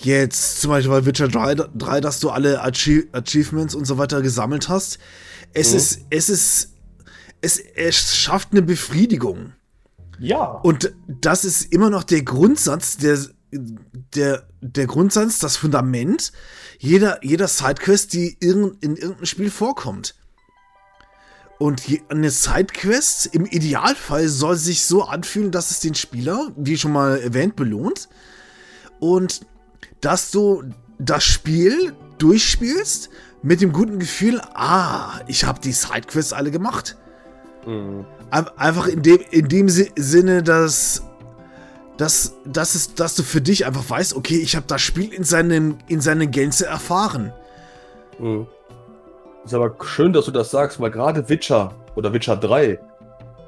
jetzt 0.05 0.61
zum 0.61 0.71
Beispiel 0.71 0.91
bei 0.91 1.05
Witcher 1.05 1.27
3, 1.27 1.55
3 1.55 2.01
dass 2.01 2.19
du 2.19 2.29
alle 2.29 2.61
Achie 2.63 3.07
Achievements 3.11 3.75
und 3.75 3.85
so 3.85 3.97
weiter 3.97 4.21
gesammelt 4.21 4.69
hast. 4.69 4.99
Es 5.53 5.71
mhm. 5.71 5.77
ist, 5.77 5.99
es 6.09 6.29
ist, 6.29 6.73
es, 7.41 7.59
es 7.59 8.15
schafft 8.15 8.51
eine 8.51 8.61
Befriedigung. 8.61 9.53
Ja. 10.19 10.45
Und 10.45 10.93
das 11.07 11.45
ist 11.45 11.71
immer 11.71 11.89
noch 11.89 12.03
der 12.03 12.23
Grundsatz, 12.23 12.97
der, 12.97 13.19
der, 13.51 14.47
der 14.61 14.87
Grundsatz, 14.87 15.39
das 15.39 15.57
Fundament 15.57 16.31
jeder, 16.79 17.23
jeder 17.23 17.47
Sidequest, 17.47 18.13
die 18.13 18.37
in, 18.39 18.77
in 18.81 18.95
irgendeinem 18.95 19.25
Spiel 19.25 19.51
vorkommt. 19.51 20.15
Und 21.59 21.81
eine 22.09 22.29
Sidequest 22.29 23.27
im 23.27 23.45
Idealfall 23.45 24.27
soll 24.27 24.57
sich 24.57 24.83
so 24.83 25.03
anfühlen, 25.03 25.51
dass 25.51 25.71
es 25.71 25.79
den 25.79 25.95
Spieler, 25.95 26.51
wie 26.55 26.77
schon 26.77 26.91
mal 26.91 27.17
erwähnt, 27.19 27.55
belohnt. 27.55 28.09
Und 28.99 29.41
dass 30.01 30.31
du 30.31 30.63
das 30.99 31.23
Spiel 31.23 31.93
durchspielst 32.17 33.09
mit 33.43 33.61
dem 33.61 33.71
guten 33.71 33.99
Gefühl, 33.99 34.41
ah, 34.53 35.19
ich 35.27 35.43
habe 35.45 35.59
die 35.59 35.71
Sidequests 35.71 36.33
alle 36.33 36.51
gemacht. 36.51 36.97
Mhm. 37.65 38.05
Einfach 38.29 38.87
in 38.87 39.03
dem, 39.03 39.19
in 39.31 39.47
dem 39.47 39.69
Sinne, 39.69 40.43
dass, 40.43 41.03
dass, 41.97 42.35
dass, 42.45 42.75
es, 42.75 42.93
dass 42.95 43.15
du 43.15 43.23
für 43.23 43.41
dich 43.41 43.65
einfach 43.65 43.89
weißt, 43.89 44.15
okay, 44.15 44.37
ich 44.37 44.55
habe 44.55 44.65
das 44.67 44.81
Spiel 44.81 45.13
in, 45.13 45.23
seinem, 45.23 45.77
in 45.87 46.01
seiner 46.01 46.27
Gänze 46.27 46.65
erfahren. 46.65 47.31
Mhm. 48.19 48.47
Ist 49.45 49.53
aber 49.53 49.75
schön, 49.85 50.11
dass 50.11 50.25
du 50.25 50.31
das 50.31 50.51
sagst, 50.51 50.79
weil 50.81 50.91
gerade 50.91 51.29
Witcher 51.29 51.73
oder 51.95 52.11
Witcher 52.11 52.35
3, 52.35 52.79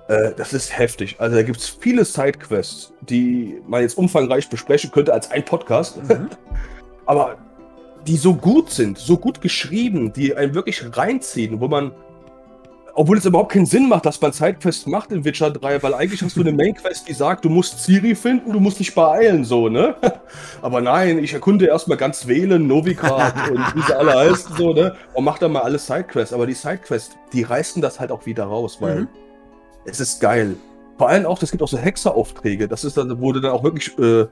äh, 0.10 0.34
das 0.36 0.54
ist 0.54 0.78
heftig. 0.78 1.16
Also 1.20 1.36
da 1.36 1.44
gibt 1.44 1.60
es 1.60 1.70
viele 1.70 2.04
Sidequests, 2.04 2.92
die 3.02 3.62
man 3.68 3.82
jetzt 3.82 3.98
umfangreich 3.98 4.50
besprechen 4.50 4.92
könnte 4.92 5.14
als 5.14 5.32
ein 5.32 5.46
Podcast. 5.46 6.04
Mhm. 6.04 6.30
aber 7.06 7.38
die 8.08 8.18
so 8.18 8.34
gut 8.34 8.72
sind, 8.72 8.98
so 8.98 9.18
gut 9.18 9.40
geschrieben, 9.42 10.12
die 10.12 10.36
einen 10.36 10.56
wirklich 10.56 10.84
reinziehen, 10.98 11.60
wo 11.60 11.68
man, 11.68 11.92
obwohl 12.96 13.18
es 13.18 13.26
überhaupt 13.26 13.52
keinen 13.52 13.68
Sinn 13.68 13.88
macht, 13.88 14.06
dass 14.06 14.20
man 14.20 14.32
Sidequests 14.32 14.88
macht 14.88 15.12
in 15.12 15.26
Witcher 15.26 15.52
3, 15.52 15.84
weil 15.84 15.94
eigentlich 15.94 16.24
hast 16.24 16.38
du 16.38 16.42
eine 16.42 16.54
Mainquest, 16.54 17.08
die 17.08 17.14
sagt, 17.14 17.46
du 17.46 17.50
musst 17.50 17.84
Ciri 17.84 18.16
finden, 18.16 18.52
du 18.52 18.60
musst 18.60 18.80
dich 18.80 18.96
beeilen, 18.96 19.44
so, 19.44 19.70
ne? 19.70 19.96
Aber 20.64 20.82
nein, 20.82 21.20
ich 21.20 21.34
erkunde 21.34 21.68
erstmal 21.68 21.98
ganz 21.98 22.26
wählen, 22.26 22.66
Novigrad 22.66 23.50
und 23.52 23.76
wie 23.76 23.82
sie 23.82 23.96
alle 23.96 24.16
heißen, 24.16 24.56
so, 24.56 24.74
ne? 24.74 24.96
Und 25.14 25.24
mach 25.24 25.38
dann 25.38 25.52
mal 25.52 25.62
alle 25.62 25.78
Sidequests. 25.78 26.34
Aber 26.34 26.48
die 26.48 26.54
Sidequests, 26.54 27.16
die 27.34 27.44
reißen 27.44 27.82
das 27.82 28.00
halt 28.00 28.12
auch 28.12 28.26
wieder 28.26 28.46
raus, 28.46 28.78
weil 28.80 29.02
mhm. 29.02 29.08
Es 29.90 30.00
ist 30.00 30.22
geil. 30.22 30.56
Vor 30.98 31.10
allem 31.10 31.26
auch, 31.26 31.42
es 31.42 31.52
gibt 31.52 31.64
auch 31.64 31.68
so 31.68 31.78
Hexeraufträge. 31.78 32.68
Das 32.68 32.84
ist 32.84 32.98
dann, 32.98 33.22
wo 33.22 33.32
du 33.32 33.40
dann 33.40 33.52
auch 33.52 33.64
wirklich 33.64 33.98
äh, 33.98 34.28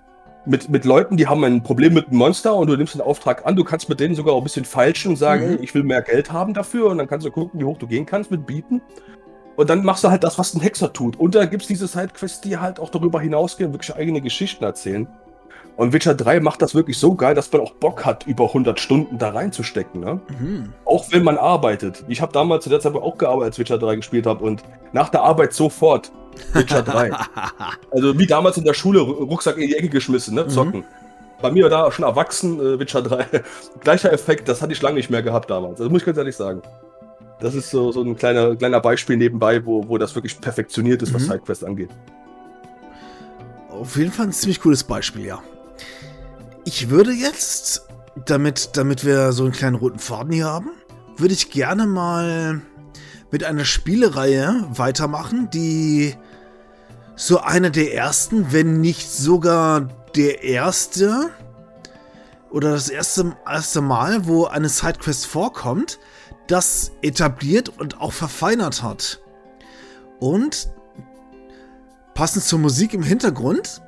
mit, 0.46 0.70
mit 0.70 0.86
Leuten, 0.86 1.18
die 1.18 1.28
haben 1.28 1.44
ein 1.44 1.64
Problem 1.64 1.94
mit 1.94 2.08
einem 2.08 2.18
Monster 2.18 2.56
und 2.56 2.68
du 2.68 2.76
nimmst 2.76 2.94
den 2.94 3.02
Auftrag 3.02 3.46
an, 3.46 3.56
du 3.56 3.64
kannst 3.64 3.90
mit 3.90 4.00
denen 4.00 4.16
sogar 4.16 4.34
auch 4.34 4.40
ein 4.40 4.44
bisschen 4.44 4.66
feilschen 4.66 5.12
und 5.12 5.18
sagen, 5.18 5.52
mhm. 5.52 5.58
ich 5.62 5.74
will 5.74 5.84
mehr 5.84 6.02
Geld 6.02 6.32
haben 6.32 6.54
dafür 6.54 6.88
und 6.88 6.98
dann 6.98 7.08
kannst 7.08 7.26
du 7.26 7.32
gucken, 7.32 7.60
wie 7.60 7.66
hoch 7.66 7.78
du 7.78 7.88
gehen 7.88 8.06
kannst 8.06 8.32
mit 8.32 8.46
Bieten. 8.46 8.82
Und 9.56 9.70
dann 9.70 9.84
machst 9.84 10.04
du 10.04 10.10
halt 10.10 10.24
das, 10.24 10.38
was 10.38 10.54
ein 10.54 10.62
Hexer 10.62 10.94
tut. 10.94 11.20
Und 11.20 11.34
da 11.34 11.46
gibt 11.46 11.64
es 11.64 11.68
diese 11.68 11.88
Sidequests, 11.88 12.42
die 12.42 12.58
halt 12.58 12.80
auch 12.80 12.90
darüber 12.90 13.20
hinausgehen, 13.20 13.74
wirklich 13.74 13.96
eigene 13.96 14.22
Geschichten 14.22 14.64
erzählen. 14.64 15.08
Und 15.78 15.94
Witcher 15.94 16.16
3 16.16 16.40
macht 16.40 16.64
das 16.64 16.74
wirklich 16.74 16.98
so 16.98 17.14
geil, 17.14 17.36
dass 17.36 17.52
man 17.52 17.62
auch 17.62 17.72
Bock 17.72 18.04
hat, 18.04 18.26
über 18.26 18.46
100 18.46 18.80
Stunden 18.80 19.20
da 19.20 19.30
reinzustecken. 19.30 20.02
Ne? 20.02 20.20
Mhm. 20.40 20.74
Auch 20.86 21.06
wenn 21.12 21.24
man 21.24 21.38
arbeitet. 21.38 22.04
Ich 22.08 22.20
habe 22.20 22.34
damals 22.34 22.64
zu 22.64 22.72
der 22.72 22.80
Zeit 22.80 22.96
auch 22.96 23.18
gearbeitet, 23.18 23.52
als 23.52 23.60
Witcher 23.60 23.78
3 23.78 23.98
gespielt 23.98 24.26
habe. 24.26 24.44
Und 24.44 24.64
nach 24.92 25.10
der 25.10 25.22
Arbeit 25.22 25.54
sofort 25.54 26.12
Witcher 26.54 26.82
3. 26.82 27.12
also 27.92 28.18
wie 28.18 28.26
damals 28.26 28.58
in 28.58 28.64
der 28.64 28.74
Schule, 28.74 29.02
Rucksack 29.02 29.58
in 29.58 29.68
die 29.68 29.76
Ecke 29.76 29.90
geschmissen, 29.90 30.34
ne? 30.34 30.48
Zocken. 30.48 30.80
Mhm. 30.80 30.86
Bei 31.44 31.52
mir 31.52 31.70
da 31.70 31.92
schon 31.92 32.06
erwachsen, 32.06 32.60
äh, 32.60 32.80
Witcher 32.80 33.04
3. 33.04 33.28
Gleicher 33.82 34.12
Effekt, 34.12 34.50
das 34.50 34.64
hatte 34.64 34.74
ich 34.74 34.82
lange 34.82 34.96
nicht 34.96 35.12
mehr 35.12 35.22
gehabt 35.22 35.52
damals. 35.52 35.78
Das 35.78 35.90
muss 35.90 36.02
ich 36.02 36.06
ganz 36.08 36.18
ehrlich 36.18 36.36
sagen. 36.36 36.64
Das 37.40 37.54
ist 37.54 37.70
so, 37.70 37.92
so 37.92 38.02
ein 38.02 38.16
kleiner, 38.16 38.56
kleiner 38.56 38.80
Beispiel 38.80 39.16
nebenbei, 39.16 39.64
wo, 39.64 39.88
wo 39.88 40.00
das 40.00 40.16
wirklich 40.16 40.42
perfektioniert 40.42 41.04
ist, 41.04 41.14
was 41.14 41.22
mhm. 41.22 41.34
Sidequest 41.34 41.64
angeht. 41.64 41.92
Auf 43.70 43.96
jeden 43.96 44.12
Fall 44.12 44.26
ein 44.26 44.32
ziemlich 44.32 44.60
cooles 44.60 44.84
Beispiel, 44.84 45.24
ja. 45.24 45.40
Ich 46.68 46.90
würde 46.90 47.14
jetzt, 47.14 47.84
damit, 48.26 48.72
damit 48.74 49.06
wir 49.06 49.32
so 49.32 49.44
einen 49.46 49.54
kleinen 49.54 49.78
roten 49.78 50.00
Faden 50.00 50.34
hier 50.34 50.48
haben, 50.48 50.72
würde 51.16 51.34
ich 51.34 51.50
gerne 51.50 51.88
mal 51.88 52.62
mit 53.32 53.46
einer 53.46 53.64
Spielereihe 53.64 54.68
weitermachen, 54.68 55.50
die 55.50 56.14
so 57.16 57.40
einer 57.40 57.70
der 57.70 57.94
ersten, 57.94 58.52
wenn 58.52 58.82
nicht 58.82 59.10
sogar 59.10 59.88
der 60.18 60.44
erste 60.44 61.30
oder 62.52 62.72
das 62.72 62.90
erste, 62.90 63.38
erste 63.50 63.80
Mal, 63.80 64.28
wo 64.28 64.44
eine 64.44 64.68
Sidequest 64.68 65.26
vorkommt, 65.26 66.00
das 66.48 66.92
etabliert 67.02 67.70
und 67.80 68.02
auch 68.02 68.12
verfeinert 68.12 68.84
hat. 68.84 69.22
Und 70.20 70.68
passend 72.14 72.44
zur 72.44 72.60
Musik 72.60 72.94
im 72.94 73.04
Hintergrund 73.04 73.82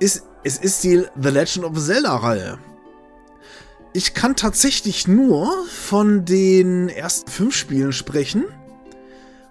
ist 0.00 0.24
es 0.42 0.58
ist 0.58 0.84
die 0.84 1.04
The 1.20 1.28
Legend 1.28 1.64
of 1.64 1.78
Zelda-Reihe. 1.78 2.58
Ich 3.92 4.14
kann 4.14 4.36
tatsächlich 4.36 5.08
nur 5.08 5.66
von 5.66 6.24
den 6.24 6.88
ersten 6.88 7.30
fünf 7.30 7.54
Spielen 7.54 7.92
sprechen, 7.92 8.44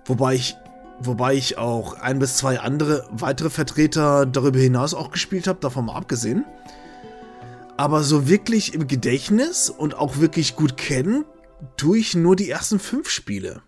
wobei 0.05 0.35
ich, 0.35 0.55
wobei 0.99 1.33
ich 1.35 1.57
auch 1.57 1.93
ein 1.93 2.19
bis 2.19 2.37
zwei 2.37 2.59
andere 2.59 3.07
weitere 3.11 3.49
Vertreter 3.49 4.25
darüber 4.25 4.59
hinaus 4.59 4.93
auch 4.93 5.11
gespielt 5.11 5.47
habe, 5.47 5.59
davon 5.59 5.85
mal 5.85 5.95
abgesehen. 5.95 6.45
Aber 7.75 8.03
so 8.03 8.27
wirklich 8.27 8.73
im 8.73 8.87
Gedächtnis 8.87 9.69
und 9.69 9.95
auch 9.95 10.17
wirklich 10.17 10.55
gut 10.55 10.77
kennen, 10.77 11.25
tue 11.77 11.99
ich 11.99 12.15
nur 12.15 12.35
die 12.35 12.49
ersten 12.49 12.79
fünf 12.79 13.09
Spiele. 13.09 13.61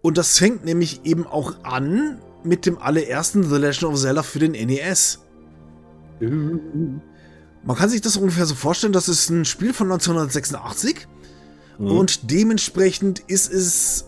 Und 0.00 0.18
das 0.18 0.38
fängt 0.38 0.64
nämlich 0.64 1.04
eben 1.04 1.26
auch 1.26 1.64
an 1.64 2.20
mit 2.44 2.66
dem 2.66 2.78
allerersten 2.78 3.42
The 3.42 3.56
Legend 3.56 3.84
of 3.84 4.00
Zelda 4.00 4.22
für 4.22 4.38
den 4.38 4.52
NES. 4.52 5.20
Man 6.20 7.76
kann 7.76 7.88
sich 7.88 8.00
das 8.00 8.16
ungefähr 8.16 8.46
so 8.46 8.54
vorstellen, 8.54 8.92
das 8.92 9.08
ist 9.08 9.30
ein 9.30 9.44
Spiel 9.44 9.72
von 9.72 9.90
1986 9.90 11.08
mhm. 11.78 11.90
und 11.90 12.30
dementsprechend 12.30 13.20
ist 13.20 13.52
es 13.52 14.06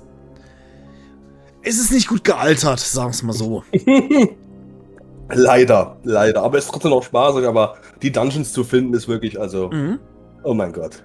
es 1.67 1.81
ist 1.81 1.91
nicht 1.91 2.07
gut 2.07 2.23
gealtert, 2.23 2.79
sagen 2.79 3.09
wir 3.09 3.11
es 3.11 3.23
mal 3.25 3.33
so. 3.33 3.65
leider, 5.29 5.99
leider. 6.05 6.43
Aber 6.43 6.59
es 6.59 6.67
ist 6.67 6.71
trotzdem 6.71 6.93
noch 6.93 7.03
spaßig, 7.03 7.45
aber 7.45 7.79
die 8.03 8.13
Dungeons 8.13 8.53
zu 8.53 8.63
finden 8.63 8.95
ist 8.95 9.09
wirklich, 9.09 9.41
also, 9.41 9.71
mhm. 9.71 9.99
oh 10.45 10.55
mein 10.55 10.73
Gott. 10.73 11.05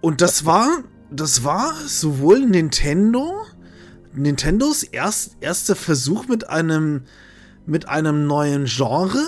Und 0.00 0.22
das 0.22 0.46
war, 0.46 0.68
das 1.10 1.44
war 1.44 1.74
sowohl 1.86 2.40
Nintendo 2.40 3.30
Nintendos 4.12 4.82
erst, 4.82 5.36
erster 5.40 5.76
Versuch 5.76 6.26
mit 6.26 6.48
einem, 6.48 7.02
mit 7.66 7.88
einem 7.88 8.26
neuen 8.26 8.64
Genre. 8.64 9.24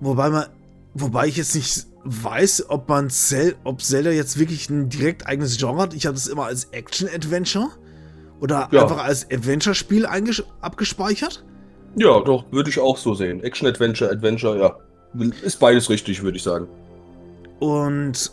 Wobei 0.00 0.30
man, 0.30 0.46
wobei 0.94 1.28
ich 1.28 1.36
jetzt 1.36 1.54
nicht 1.54 1.86
weiß, 2.04 2.68
ob 2.68 2.88
man 2.88 3.10
Cell, 3.10 3.54
ob 3.64 3.82
Zelda 3.82 4.10
jetzt 4.10 4.38
wirklich 4.38 4.68
ein 4.68 4.88
direkt 4.88 5.26
eigenes 5.26 5.56
Genre 5.56 5.80
hat. 5.80 5.94
Ich 5.94 6.06
habe 6.06 6.14
das 6.14 6.26
immer 6.26 6.46
als 6.46 6.64
Action-Adventure 6.72 7.68
oder 8.40 8.68
ja. 8.72 8.82
einfach 8.82 9.04
als 9.04 9.30
Adventure-Spiel 9.30 10.06
abgespeichert. 10.60 11.44
Ja, 11.96 12.20
doch, 12.20 12.44
würde 12.50 12.70
ich 12.70 12.80
auch 12.80 12.96
so 12.96 13.14
sehen. 13.14 13.42
Action-Adventure, 13.42 14.10
Adventure, 14.10 14.58
ja. 14.58 14.76
Ist 15.42 15.60
beides 15.60 15.90
richtig, 15.90 16.22
würde 16.22 16.38
ich 16.38 16.42
sagen. 16.42 16.66
Und 17.60 18.32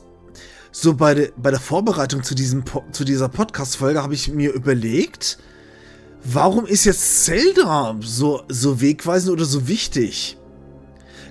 so 0.71 0.93
bei, 0.93 1.13
de, 1.13 1.31
bei 1.37 1.51
der 1.51 1.59
Vorbereitung 1.59 2.23
zu, 2.23 2.35
diesem, 2.35 2.63
zu 2.91 3.03
dieser 3.03 3.29
Podcast-Folge 3.29 4.01
habe 4.03 4.13
ich 4.13 4.29
mir 4.29 4.53
überlegt, 4.53 5.39
warum 6.23 6.65
ist 6.65 6.85
jetzt 6.85 7.25
Zelda 7.25 7.95
so, 8.01 8.43
so 8.47 8.81
wegweisend 8.81 9.31
oder 9.31 9.45
so 9.45 9.67
wichtig? 9.67 10.37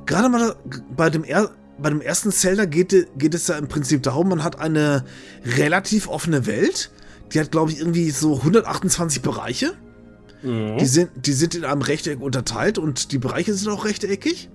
Gerade 0.06 0.28
mal 0.28 0.56
bei 0.96 1.10
dem, 1.10 1.24
er, 1.24 1.50
bei 1.78 1.90
dem 1.90 2.00
ersten 2.00 2.32
Zelda 2.32 2.64
geht, 2.64 3.06
geht 3.16 3.34
es 3.34 3.46
ja 3.46 3.56
im 3.56 3.68
Prinzip 3.68 4.02
darum, 4.02 4.28
man 4.28 4.42
hat 4.42 4.58
eine 4.58 5.04
relativ 5.44 6.08
offene 6.08 6.46
Welt. 6.46 6.90
Die 7.32 7.40
hat, 7.40 7.50
glaube 7.50 7.70
ich, 7.70 7.78
irgendwie 7.78 8.10
so 8.10 8.36
128 8.36 9.22
Bereiche. 9.22 9.74
Mhm. 10.42 10.78
Die, 10.78 10.86
sind, 10.86 11.10
die 11.14 11.32
sind 11.32 11.54
in 11.54 11.64
einem 11.64 11.82
Rechteck 11.82 12.20
unterteilt 12.20 12.78
und 12.78 13.12
die 13.12 13.18
Bereiche 13.18 13.54
sind 13.54 13.70
auch 13.70 13.84
rechteckig. 13.84 14.48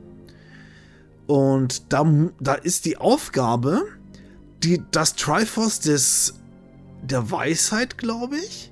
Und 1.28 1.94
da, 1.94 2.06
da 2.40 2.56
ist 2.56 2.86
die 2.86 2.98
Aufgabe, 2.98 3.84
die, 4.64 4.84
das 4.92 5.16
Triforce 5.16 5.80
des 5.80 6.36
der 7.02 7.30
Weisheit, 7.32 7.98
glaube 7.98 8.38
ich. 8.38 8.72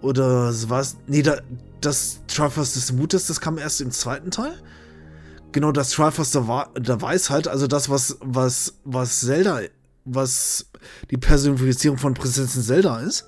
Oder 0.00 0.52
was? 0.68 0.96
Nee, 1.06 1.22
da, 1.22 1.40
das 1.80 2.20
Triforce 2.28 2.74
des 2.74 2.92
Mutes, 2.92 3.26
das 3.26 3.40
kam 3.40 3.58
erst 3.58 3.80
im 3.80 3.90
zweiten 3.90 4.30
Teil. 4.30 4.54
Genau, 5.52 5.72
das 5.72 5.90
Triforce 5.90 6.30
der, 6.30 6.68
der 6.78 7.02
Weisheit, 7.02 7.48
also 7.48 7.66
das, 7.66 7.90
was, 7.90 8.16
was, 8.20 8.74
was 8.84 9.20
Zelda, 9.20 9.60
was 10.04 10.66
die 11.10 11.16
Personifizierung 11.16 11.98
von 11.98 12.14
Prinzessin 12.14 12.62
Zelda 12.62 13.00
ist. 13.00 13.26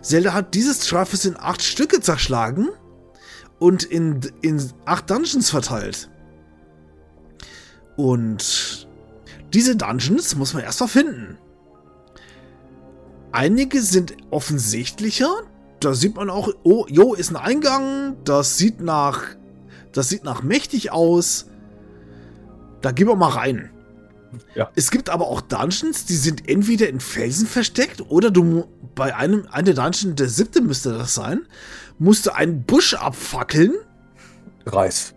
Zelda 0.00 0.32
hat 0.32 0.54
dieses 0.54 0.80
Triforce 0.80 1.24
in 1.24 1.36
acht 1.36 1.62
Stücke 1.62 2.00
zerschlagen 2.00 2.68
und 3.58 3.82
in, 3.82 4.20
in 4.42 4.62
acht 4.84 5.10
Dungeons 5.10 5.50
verteilt. 5.50 6.10
Und 7.96 8.88
diese 9.54 9.76
Dungeons 9.76 10.34
muss 10.34 10.52
man 10.52 10.64
erstmal 10.64 10.88
finden. 10.88 11.38
Einige 13.30 13.80
sind 13.82 14.16
offensichtlicher. 14.30 15.30
Da 15.80 15.94
sieht 15.94 16.16
man 16.16 16.28
auch, 16.28 16.48
oh, 16.64 16.86
jo, 16.88 17.14
ist 17.14 17.30
ein 17.30 17.36
Eingang. 17.36 18.16
Das 18.24 18.58
sieht 18.58 18.80
nach, 18.80 19.22
das 19.92 20.08
sieht 20.08 20.24
nach 20.24 20.42
mächtig 20.42 20.92
aus. 20.92 21.46
Da 22.80 22.90
gehen 22.92 23.06
wir 23.06 23.16
mal 23.16 23.30
rein. 23.30 23.70
Ja. 24.56 24.70
Es 24.74 24.90
gibt 24.90 25.08
aber 25.08 25.28
auch 25.28 25.40
Dungeons, 25.40 26.04
die 26.04 26.16
sind 26.16 26.48
entweder 26.48 26.88
in 26.88 26.98
Felsen 26.98 27.46
versteckt 27.46 28.02
oder 28.08 28.32
du 28.32 28.66
bei 28.96 29.14
einem, 29.14 29.46
einer 29.50 29.74
Dungeon, 29.74 30.16
der 30.16 30.28
siebte 30.28 30.60
müsste 30.60 30.92
das 30.92 31.14
sein, 31.14 31.46
musst 31.98 32.26
du 32.26 32.34
einen 32.34 32.64
Busch 32.64 32.94
abfackeln. 32.94 33.72
Reis. 34.66 35.14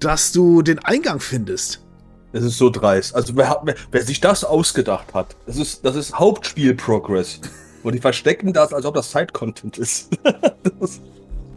Dass 0.00 0.32
du 0.32 0.62
den 0.62 0.80
Eingang 0.80 1.20
findest. 1.20 1.84
Es 2.32 2.44
ist 2.44 2.58
so 2.58 2.70
dreist. 2.70 3.14
Also 3.14 3.36
wer, 3.36 3.60
wer, 3.64 3.74
wer, 3.90 4.02
sich 4.02 4.20
das 4.20 4.44
ausgedacht 4.44 5.14
hat, 5.14 5.36
das 5.46 5.56
ist, 5.56 5.84
das 5.84 5.96
ist 5.96 6.18
Hauptspiel-Progress. 6.18 7.40
Und 7.82 7.94
die 7.94 7.98
verstecken 7.98 8.52
das, 8.52 8.72
als 8.72 8.84
ob 8.84 8.94
das 8.94 9.10
Side-Content 9.10 9.78
ist. 9.78 10.10
das, 10.22 11.00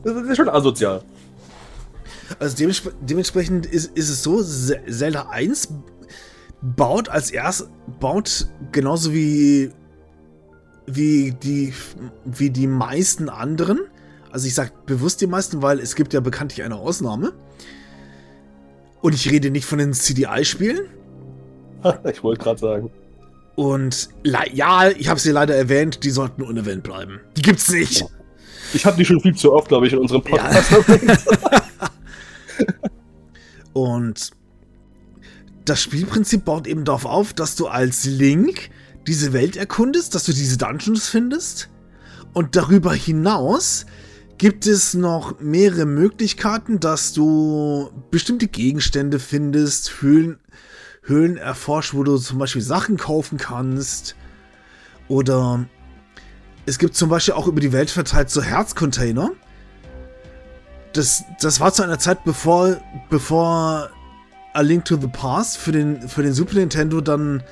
das, 0.04 0.16
ist 0.16 0.38
schon 0.38 0.50
asozial. 0.50 1.04
Also 2.40 2.56
dementsp 2.56 2.92
dementsprechend 3.02 3.66
ist, 3.66 3.96
ist 3.96 4.10
es 4.10 4.24
so, 4.24 4.42
Zelda 4.42 5.28
1 5.30 5.68
baut 6.62 7.10
als 7.10 7.30
erst, 7.30 7.68
baut 8.00 8.48
genauso 8.72 9.14
wie, 9.14 9.72
wie, 10.86 11.32
die, 11.32 11.74
wie 12.24 12.50
die 12.50 12.68
meisten 12.68 13.30
anderen, 13.30 13.82
also 14.32 14.48
ich 14.48 14.56
sage 14.56 14.72
bewusst 14.86 15.22
die 15.22 15.28
meisten, 15.28 15.62
weil 15.62 15.80
es 15.80 15.96
gibt 15.96 16.14
ja 16.14 16.22
bekanntlich 16.22 16.64
eine 16.64 16.78
Ausnahme, 16.78 17.34
und 19.04 19.14
ich 19.14 19.30
rede 19.30 19.52
nicht 19.52 19.66
von 19.66 19.80
den 19.80 19.94
CDI-Spielen. 19.94 20.88
ich 22.10 22.24
wollte 22.24 22.42
gerade 22.42 22.60
sagen. 22.60 22.90
Und 23.56 24.08
ja, 24.24 24.90
ich 24.90 25.10
habe 25.10 25.20
sie 25.20 25.32
leider 25.32 25.56
erwähnt, 25.56 26.06
die 26.06 26.10
sollten 26.10 26.42
unerwähnt 26.42 26.84
bleiben. 26.84 27.20
Die 27.36 27.42
gibt's 27.42 27.70
nicht. 27.70 28.06
Ich 28.74 28.86
habe 28.86 28.96
die 28.96 29.04
schon 29.04 29.20
viel 29.20 29.36
zu 29.36 29.52
oft, 29.54 29.68
glaube 29.68 29.88
ich, 29.88 29.94
in 29.94 30.00
unserem 30.00 30.24
Podcast 30.24 30.72
ja. 30.72 31.62
Und 33.74 34.32
das 35.66 35.82
Spielprinzip 35.82 36.46
baut 36.46 36.66
eben 36.66 36.86
darauf 36.86 37.06
auf, 37.06 37.34
dass 37.34 37.56
du 37.56 37.68
als 37.68 38.06
Link 38.06 38.70
diese 39.06 39.34
Welt 39.34 39.58
erkundest, 39.58 40.16
dass 40.16 40.24
du 40.24 40.32
diese 40.32 40.58
Dungeons 40.58 41.10
findest 41.10 41.70
und 42.32 42.56
darüber 42.56 42.94
hinaus 42.94 43.86
gibt 44.44 44.68
es 44.68 44.94
noch 44.94 45.40
mehrere 45.40 45.86
Möglichkeiten, 45.86 46.82
dass 46.82 47.14
du 47.14 47.90
bestimmte 48.12 48.50
Gegenstände 48.50 49.20
findest, 49.20 50.02
Höhlen, 50.02 50.38
Höhlen 51.02 51.38
erforscht, 51.38 51.94
wo 51.94 52.04
du 52.04 52.18
zum 52.18 52.40
Beispiel 52.40 52.62
Sachen 52.62 52.98
kaufen 52.98 53.38
kannst. 53.38 54.18
Oder 55.08 55.66
es 56.66 56.78
gibt 56.78 56.98
zum 56.98 57.08
Beispiel 57.08 57.36
auch 57.36 57.48
über 57.48 57.62
die 57.62 57.72
Welt 57.72 57.90
verteilt 57.90 58.30
so 58.30 58.44
Herzcontainer. 58.44 59.32
Das, 60.92 61.24
das 61.40 61.62
war 61.62 61.72
zu 61.72 61.84
einer 61.84 62.00
Zeit, 62.00 62.26
bevor, 62.26 62.82
bevor 63.10 63.92
A 64.52 64.60
Link 64.60 64.84
to 64.84 64.98
the 65.00 65.08
Past 65.08 65.56
für 65.56 65.72
den, 65.72 66.10
für 66.10 66.22
den 66.22 66.34
Super 66.34 66.56
Nintendo 66.56 67.00
dann 67.00 67.44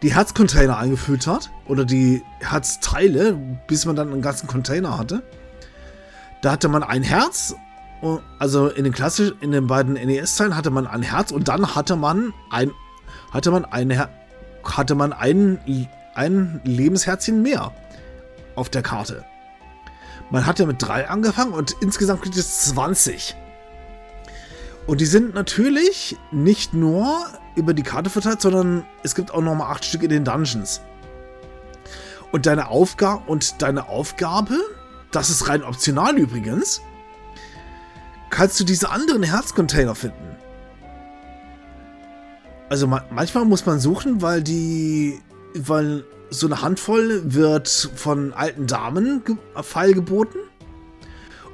die 0.00 0.14
Herzcontainer 0.14 0.78
eingeführt 0.78 1.26
hat. 1.26 1.50
Oder 1.66 1.84
die 1.84 2.22
Herzteile, 2.38 3.36
bis 3.66 3.84
man 3.84 3.96
dann 3.96 4.12
einen 4.12 4.22
ganzen 4.22 4.46
Container 4.46 4.96
hatte. 4.96 5.24
Da 6.42 6.52
hatte 6.52 6.68
man 6.68 6.82
ein 6.82 7.02
Herz, 7.02 7.56
also 8.38 8.68
in 8.68 8.84
den 8.84 8.92
klassisch, 8.92 9.32
in 9.40 9.52
den 9.52 9.66
beiden 9.66 9.94
NES-Teilen 9.94 10.56
hatte 10.56 10.70
man 10.70 10.86
ein 10.86 11.02
Herz 11.02 11.32
und 11.32 11.48
dann 11.48 11.74
hatte 11.74 11.96
man 11.96 12.32
ein, 12.50 12.70
hatte 13.32 13.50
man 13.50 13.64
ein, 13.64 14.06
hatte 14.64 14.94
man 14.94 15.12
ein, 15.12 15.88
ein 16.14 16.60
Lebensherzchen 16.64 17.42
mehr 17.42 17.72
auf 18.54 18.68
der 18.68 18.82
Karte. 18.82 19.24
Man 20.30 20.44
hatte 20.44 20.66
mit 20.66 20.82
drei 20.82 21.08
angefangen 21.08 21.52
und 21.52 21.76
insgesamt 21.80 22.22
gibt 22.22 22.36
es 22.36 22.66
20. 22.66 23.36
Und 24.86 25.00
die 25.00 25.06
sind 25.06 25.34
natürlich 25.34 26.16
nicht 26.30 26.74
nur 26.74 27.26
über 27.56 27.74
die 27.74 27.82
Karte 27.82 28.10
verteilt, 28.10 28.40
sondern 28.40 28.84
es 29.02 29.14
gibt 29.14 29.32
auch 29.32 29.40
nochmal 29.40 29.70
acht 29.70 29.84
Stück 29.84 30.02
in 30.02 30.10
den 30.10 30.24
Dungeons. 30.24 30.80
Und 32.32 32.46
deine 32.46 32.68
Aufgabe 32.68 33.22
und 33.26 33.62
deine 33.62 33.88
Aufgabe 33.88 34.58
das 35.10 35.30
ist 35.30 35.48
rein 35.48 35.62
optional 35.62 36.18
übrigens, 36.18 36.82
kannst 38.30 38.58
du 38.60 38.64
diese 38.64 38.90
anderen 38.90 39.22
Herzcontainer 39.22 39.94
finden. 39.94 40.36
Also 42.68 42.86
ma 42.86 43.04
manchmal 43.10 43.44
muss 43.44 43.64
man 43.64 43.78
suchen, 43.78 44.22
weil 44.22 44.42
die, 44.42 45.20
weil 45.54 46.04
so 46.30 46.46
eine 46.46 46.60
Handvoll 46.62 47.22
wird 47.24 47.68
von 47.94 48.32
alten 48.32 48.66
Damen 48.66 49.22
feilgeboten. 49.62 50.40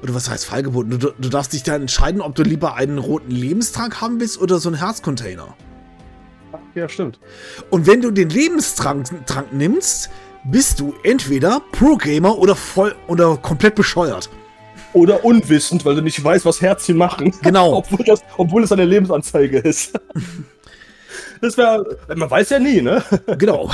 Oder 0.03 0.15
was 0.15 0.29
heißt 0.29 0.47
feilgeboten? 0.47 0.99
Du, 0.99 1.13
du 1.17 1.29
darfst 1.29 1.53
dich 1.53 1.63
dann 1.63 1.83
entscheiden, 1.83 2.21
ob 2.21 2.35
du 2.35 2.43
lieber 2.43 2.75
einen 2.75 2.99
roten 2.99 3.31
Lebenstrank 3.31 4.01
haben 4.01 4.19
willst 4.19 4.41
oder 4.41 4.59
so 4.59 4.69
einen 4.69 4.79
Herzcontainer. 4.79 5.55
Ja, 6.75 6.89
stimmt. 6.89 7.21
Und 7.71 7.87
wenn 7.87 8.01
du 8.01 8.11
den 8.11 8.31
Lebenstrank 8.31 9.07
Trank 9.27 9.53
nimmst, 9.53 10.11
bist 10.45 10.81
du 10.81 10.95
entweder 11.03 11.61
Pro-Gamer 11.73 12.37
oder 12.39 12.57
voll 12.57 12.95
oder 13.07 13.37
komplett 13.37 13.75
bescheuert. 13.75 14.29
Oder 14.93 15.25
unwissend, 15.25 15.85
weil 15.85 15.95
du 15.95 16.03
nicht 16.03 16.23
weißt, 16.23 16.45
was 16.45 16.61
Herzchen 16.61 16.97
machen. 16.97 17.33
Genau. 17.43 17.73
obwohl, 17.77 18.05
das, 18.05 18.23
obwohl 18.37 18.63
es 18.63 18.73
eine 18.73 18.85
Lebensanzeige 18.85 19.59
ist. 19.59 19.99
das 21.41 21.57
wäre. 21.57 21.99
Man 22.15 22.31
weiß 22.31 22.51
ja 22.51 22.59
nie, 22.59 22.83
ne? 22.83 23.03
genau. 23.39 23.71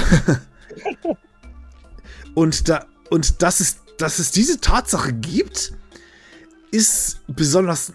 und 2.35 2.69
da, 2.69 2.85
und 3.11 3.43
dass 3.43 3.61
es, 3.61 3.79
dass 3.97 4.19
es 4.19 4.31
diese 4.31 4.61
Tatsache 4.61 5.13
gibt, 5.13 5.73
ist 6.71 7.21
besonders. 7.27 7.93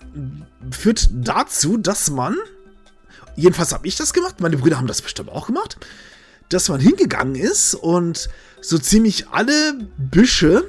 führt 0.72 1.10
dazu, 1.14 1.78
dass 1.78 2.10
man. 2.10 2.36
Jedenfalls 3.36 3.74
habe 3.74 3.88
ich 3.88 3.96
das 3.96 4.14
gemacht, 4.14 4.42
meine 4.42 4.58
Brüder 4.58 4.78
haben 4.78 4.86
das 4.86 5.02
bestimmt 5.02 5.30
auch 5.32 5.48
gemacht, 5.48 5.78
dass 6.54 6.70
man 6.70 6.80
hingegangen 6.80 7.36
ist 7.36 7.76
und 7.76 8.30
so 8.62 8.78
ziemlich 8.78 9.28
alle 9.30 9.74
Büsche 9.98 10.64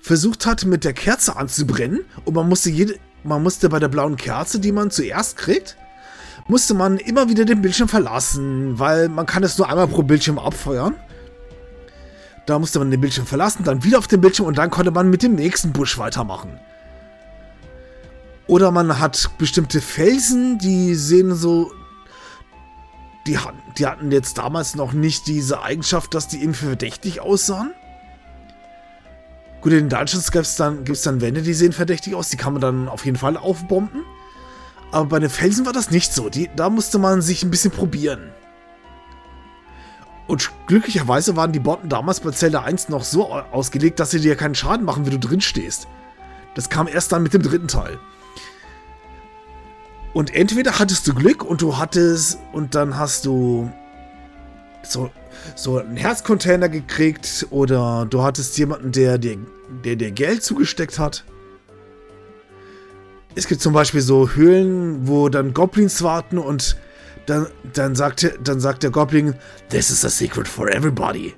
versucht 0.00 0.46
hat, 0.46 0.64
mit 0.64 0.84
der 0.84 0.92
Kerze 0.92 1.36
anzubrennen. 1.36 2.04
Und 2.24 2.34
man 2.34 2.48
musste, 2.48 2.70
jede, 2.70 2.94
man 3.24 3.42
musste 3.42 3.68
bei 3.68 3.78
der 3.78 3.88
blauen 3.88 4.16
Kerze, 4.16 4.60
die 4.60 4.72
man 4.72 4.90
zuerst 4.90 5.36
kriegt, 5.36 5.76
musste 6.48 6.74
man 6.74 6.98
immer 6.98 7.28
wieder 7.28 7.44
den 7.44 7.60
Bildschirm 7.60 7.88
verlassen, 7.88 8.78
weil 8.78 9.08
man 9.08 9.26
kann 9.26 9.42
es 9.42 9.58
nur 9.58 9.68
einmal 9.68 9.88
pro 9.88 10.02
Bildschirm 10.02 10.38
abfeuern. 10.38 10.94
Da 12.46 12.60
musste 12.60 12.78
man 12.78 12.90
den 12.90 13.00
Bildschirm 13.00 13.26
verlassen, 13.26 13.64
dann 13.64 13.82
wieder 13.82 13.98
auf 13.98 14.06
den 14.06 14.20
Bildschirm 14.20 14.46
und 14.46 14.56
dann 14.56 14.70
konnte 14.70 14.92
man 14.92 15.10
mit 15.10 15.24
dem 15.24 15.34
nächsten 15.34 15.72
Busch 15.72 15.98
weitermachen. 15.98 16.60
Oder 18.46 18.70
man 18.70 19.00
hat 19.00 19.30
bestimmte 19.38 19.80
Felsen, 19.80 20.58
die 20.58 20.94
sehen 20.94 21.34
so 21.34 21.72
die, 23.26 23.38
die 23.78 23.86
hatten 23.86 24.10
jetzt 24.10 24.38
damals 24.38 24.74
noch 24.74 24.92
nicht 24.92 25.26
diese 25.26 25.62
Eigenschaft, 25.62 26.14
dass 26.14 26.28
die 26.28 26.42
irgendwie 26.42 26.66
verdächtig 26.66 27.20
aussahen. 27.20 27.72
Gut, 29.60 29.72
in 29.72 29.78
den 29.78 29.88
Dungeons 29.88 30.30
gibt 30.30 30.46
es 30.46 30.56
dann, 30.56 30.84
gibt's 30.84 31.02
dann 31.02 31.20
Wände, 31.20 31.42
die 31.42 31.54
sehen 31.54 31.72
verdächtig 31.72 32.14
aus. 32.14 32.28
Die 32.28 32.36
kann 32.36 32.52
man 32.52 32.62
dann 32.62 32.88
auf 32.88 33.04
jeden 33.04 33.16
Fall 33.16 33.36
aufbomben. 33.36 34.04
Aber 34.92 35.06
bei 35.06 35.18
den 35.18 35.30
Felsen 35.30 35.66
war 35.66 35.72
das 35.72 35.90
nicht 35.90 36.12
so. 36.12 36.28
Die, 36.28 36.48
da 36.54 36.70
musste 36.70 36.98
man 36.98 37.20
sich 37.20 37.42
ein 37.42 37.50
bisschen 37.50 37.72
probieren. 37.72 38.32
Und 40.26 40.50
glücklicherweise 40.66 41.36
waren 41.36 41.52
die 41.52 41.60
Bomben 41.60 41.88
damals 41.88 42.20
bei 42.20 42.30
Zelda 42.30 42.62
1 42.62 42.88
noch 42.88 43.04
so 43.04 43.32
ausgelegt, 43.32 44.00
dass 44.00 44.10
sie 44.10 44.20
dir 44.20 44.36
keinen 44.36 44.54
Schaden 44.54 44.84
machen, 44.84 45.04
wenn 45.04 45.18
du 45.18 45.28
drin 45.28 45.40
stehst. 45.40 45.86
Das 46.54 46.68
kam 46.68 46.88
erst 46.88 47.12
dann 47.12 47.22
mit 47.22 47.34
dem 47.34 47.42
dritten 47.42 47.68
Teil. 47.68 47.98
Und 50.16 50.34
entweder 50.34 50.78
hattest 50.78 51.06
du 51.06 51.12
Glück 51.12 51.44
und 51.44 51.60
du 51.60 51.76
hattest 51.76 52.38
und 52.54 52.74
dann 52.74 52.96
hast 52.96 53.26
du 53.26 53.70
so, 54.82 55.10
so 55.54 55.78
einen 55.78 55.98
Herzcontainer 55.98 56.70
gekriegt 56.70 57.46
oder 57.50 58.06
du 58.08 58.22
hattest 58.22 58.56
jemanden, 58.56 58.92
der 58.92 59.18
dir 59.18 59.36
der, 59.84 59.96
der 59.96 60.12
Geld 60.12 60.42
zugesteckt 60.42 60.98
hat. 60.98 61.22
Es 63.34 63.46
gibt 63.46 63.60
zum 63.60 63.74
Beispiel 63.74 64.00
so 64.00 64.30
Höhlen, 64.30 65.06
wo 65.06 65.28
dann 65.28 65.52
Goblins 65.52 66.02
warten 66.02 66.38
und 66.38 66.78
dann, 67.26 67.48
dann, 67.74 67.94
sagt, 67.94 68.38
dann 68.42 68.58
sagt 68.58 68.84
der 68.84 68.90
Goblin, 68.90 69.34
This 69.68 69.90
is 69.90 70.02
a 70.02 70.08
secret 70.08 70.48
for 70.48 70.70
everybody. 70.70 71.34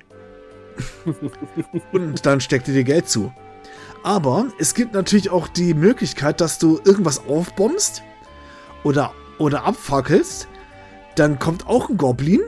und 1.91 2.25
dann 2.25 2.39
steckt 2.39 2.69
ihr 2.69 2.75
dir 2.75 2.85
Geld 2.85 3.09
zu. 3.09 3.33
Aber 4.03 4.45
es 4.57 4.73
gibt 4.73 4.93
natürlich 4.93 5.31
auch 5.31 5.49
die 5.49 5.73
Möglichkeit, 5.73 6.39
dass 6.39 6.59
du 6.59 6.79
irgendwas 6.85 7.27
aufbombst 7.27 8.03
oder, 8.83 9.13
oder 9.37 9.65
abfackelst. 9.65 10.47
Dann 11.15 11.39
kommt 11.39 11.67
auch 11.67 11.89
ein 11.89 11.97
Goblin 11.97 12.41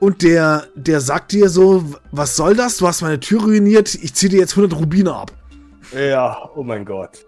und 0.00 0.22
der, 0.22 0.66
der 0.74 1.00
sagt 1.00 1.32
dir 1.32 1.48
so, 1.48 1.84
was 2.10 2.36
soll 2.36 2.56
das? 2.56 2.78
Du 2.78 2.86
hast 2.86 3.02
meine 3.02 3.20
Tür 3.20 3.42
ruiniert, 3.42 3.94
ich 3.94 4.14
ziehe 4.14 4.30
dir 4.30 4.40
jetzt 4.40 4.52
100 4.52 4.78
Rubine 4.78 5.14
ab. 5.14 5.32
Ja, 5.92 6.50
oh 6.54 6.62
mein 6.62 6.84
Gott. 6.84 7.24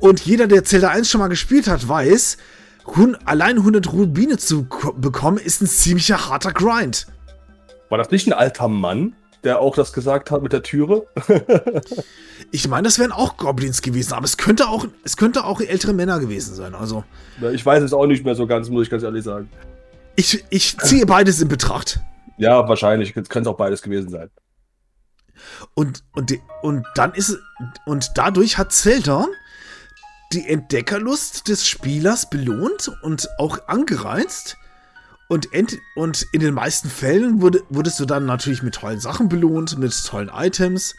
Und 0.00 0.20
jeder, 0.20 0.46
der 0.46 0.64
Zelda 0.64 0.88
1 0.88 1.08
schon 1.08 1.20
mal 1.20 1.28
gespielt 1.28 1.68
hat, 1.68 1.88
weiß, 1.88 2.38
allein 3.24 3.58
100 3.58 3.92
Rubine 3.92 4.36
zu 4.36 4.66
bekommen, 4.96 5.38
ist 5.38 5.60
ein 5.62 5.66
ziemlicher 5.66 6.28
harter 6.28 6.52
Grind. 6.52 7.06
War 7.88 7.98
das 7.98 8.10
nicht 8.10 8.26
ein 8.26 8.32
alter 8.32 8.68
Mann, 8.68 9.14
der 9.44 9.60
auch 9.60 9.76
das 9.76 9.92
gesagt 9.92 10.30
hat 10.30 10.42
mit 10.42 10.52
der 10.52 10.62
Türe? 10.62 11.06
ich 12.54 12.68
meine, 12.68 12.82
das 12.84 12.98
wären 12.98 13.12
auch 13.12 13.38
Goblins 13.38 13.80
gewesen, 13.80 14.12
aber 14.12 14.26
es 14.26 14.36
könnte 14.36 14.68
auch, 14.68 14.86
es 15.04 15.16
könnte 15.16 15.44
auch 15.44 15.60
ältere 15.60 15.94
Männer 15.94 16.20
gewesen 16.20 16.54
sein. 16.54 16.74
Also. 16.74 17.02
Ich 17.52 17.64
weiß 17.64 17.82
es 17.82 17.94
auch 17.94 18.06
nicht 18.06 18.24
mehr 18.26 18.34
so 18.34 18.46
ganz, 18.46 18.68
muss 18.68 18.84
ich 18.84 18.90
ganz 18.90 19.02
ehrlich 19.02 19.24
sagen. 19.24 19.48
Ich, 20.16 20.44
ich 20.50 20.76
ziehe 20.78 21.06
beides 21.06 21.40
in 21.40 21.48
Betracht. 21.48 22.00
Ja, 22.36 22.68
wahrscheinlich. 22.68 23.14
Könnte 23.14 23.40
es 23.40 23.46
auch 23.46 23.56
beides 23.56 23.80
gewesen 23.80 24.10
sein. 24.10 24.28
Und, 25.74 26.04
und, 26.12 26.30
und 26.60 26.86
dann 26.94 27.14
ist 27.14 27.38
und 27.86 28.10
dadurch 28.16 28.58
hat 28.58 28.70
Zelda 28.70 29.26
die 30.34 30.46
Entdeckerlust 30.46 31.48
des 31.48 31.66
Spielers 31.66 32.28
belohnt 32.28 32.90
und 33.02 33.28
auch 33.38 33.66
angereizt. 33.66 34.58
Und, 35.28 35.54
ent, 35.54 35.78
und 35.96 36.26
in 36.32 36.40
den 36.40 36.52
meisten 36.52 36.90
Fällen 36.90 37.40
wurde, 37.40 37.62
wurdest 37.70 37.98
du 37.98 38.04
dann 38.04 38.26
natürlich 38.26 38.62
mit 38.62 38.74
tollen 38.74 39.00
Sachen 39.00 39.30
belohnt, 39.30 39.78
mit 39.78 39.94
tollen 40.06 40.30
Items. 40.34 40.94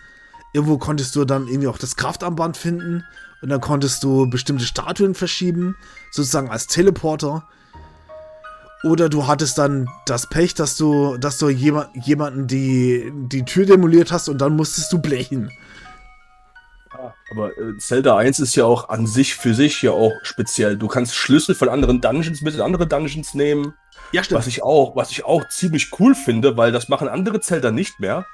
Irgendwo 0.53 0.77
konntest 0.77 1.15
du 1.15 1.25
dann 1.25 1.47
irgendwie 1.47 1.67
auch 1.67 1.77
das 1.77 1.95
Kraftarmband 1.95 2.57
finden. 2.57 3.03
Und 3.41 3.49
dann 3.49 3.59
konntest 3.59 4.03
du 4.03 4.29
bestimmte 4.29 4.65
Statuen 4.65 5.15
verschieben, 5.15 5.75
sozusagen 6.11 6.49
als 6.49 6.67
Teleporter. 6.67 7.47
Oder 8.83 9.09
du 9.09 9.27
hattest 9.27 9.57
dann 9.57 9.89
das 10.05 10.29
Pech, 10.29 10.53
dass 10.53 10.77
du, 10.77 11.17
dass 11.17 11.37
du 11.37 11.49
jema 11.49 11.89
jemanden 11.93 12.47
die, 12.47 13.11
die 13.13 13.45
Tür 13.45 13.65
demoliert 13.65 14.11
hast 14.11 14.29
und 14.29 14.39
dann 14.39 14.55
musstest 14.55 14.91
du 14.93 14.99
blechen. 14.99 15.49
Aber 17.31 17.49
äh, 17.57 17.77
Zelda 17.79 18.17
1 18.17 18.39
ist 18.39 18.55
ja 18.55 18.65
auch 18.65 18.89
an 18.89 19.07
sich 19.07 19.35
für 19.35 19.53
sich 19.53 19.81
ja 19.81 19.91
auch 19.91 20.13
speziell. 20.23 20.77
Du 20.77 20.87
kannst 20.87 21.15
Schlüssel 21.15 21.55
von 21.55 21.69
anderen 21.69 22.01
Dungeons 22.01 22.41
mit 22.41 22.53
in 22.55 22.61
andere 22.61 22.87
Dungeons 22.87 23.33
nehmen. 23.33 23.73
Ja, 24.11 24.23
stimmt. 24.23 24.39
Was 24.39 24.47
ich 24.47 24.63
auch, 24.63 24.95
was 24.95 25.11
ich 25.11 25.25
auch 25.25 25.47
ziemlich 25.49 25.91
cool 25.99 26.13
finde, 26.15 26.57
weil 26.57 26.71
das 26.71 26.89
machen 26.89 27.07
andere 27.07 27.39
Zelda 27.41 27.71
nicht 27.71 27.99
mehr. 27.99 28.25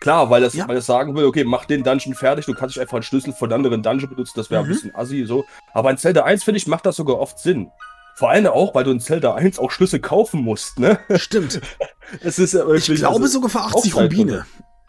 Klar, 0.00 0.30
weil 0.30 0.42
das, 0.42 0.54
ja. 0.54 0.68
weil 0.68 0.76
das 0.76 0.86
sagen 0.86 1.14
will, 1.16 1.24
okay, 1.24 1.44
mach 1.44 1.64
den 1.64 1.82
Dungeon 1.82 2.14
fertig, 2.14 2.46
du 2.46 2.54
kannst 2.54 2.76
nicht 2.76 2.82
einfach 2.82 2.94
einen 2.94 3.02
Schlüssel 3.02 3.32
von 3.32 3.52
anderen 3.52 3.82
Dungeon 3.82 4.10
benutzen, 4.10 4.34
das 4.36 4.50
wäre 4.50 4.62
mhm. 4.62 4.68
ein 4.68 4.72
bisschen 4.72 4.94
assi 4.94 5.24
so. 5.24 5.44
Aber 5.72 5.90
in 5.90 5.96
Zelda 5.96 6.24
1, 6.24 6.44
finde 6.44 6.58
ich, 6.58 6.66
macht 6.66 6.86
das 6.86 6.96
sogar 6.96 7.18
oft 7.18 7.38
Sinn. 7.38 7.70
Vor 8.16 8.30
allem 8.30 8.46
auch, 8.46 8.74
weil 8.74 8.84
du 8.84 8.90
in 8.92 9.00
Zelda 9.00 9.34
1 9.34 9.58
auch 9.58 9.70
Schlüssel 9.70 10.00
kaufen 10.00 10.42
musst, 10.42 10.78
ne? 10.78 10.98
Stimmt. 11.16 11.60
es 12.22 12.38
ist 12.38 12.54
ja 12.54 12.66
wirklich, 12.66 12.88
ich 12.88 12.98
glaube 12.98 13.16
also, 13.16 13.26
sogar 13.26 13.50
für 13.50 13.60
80 13.60 13.94
Rubine. 13.94 14.46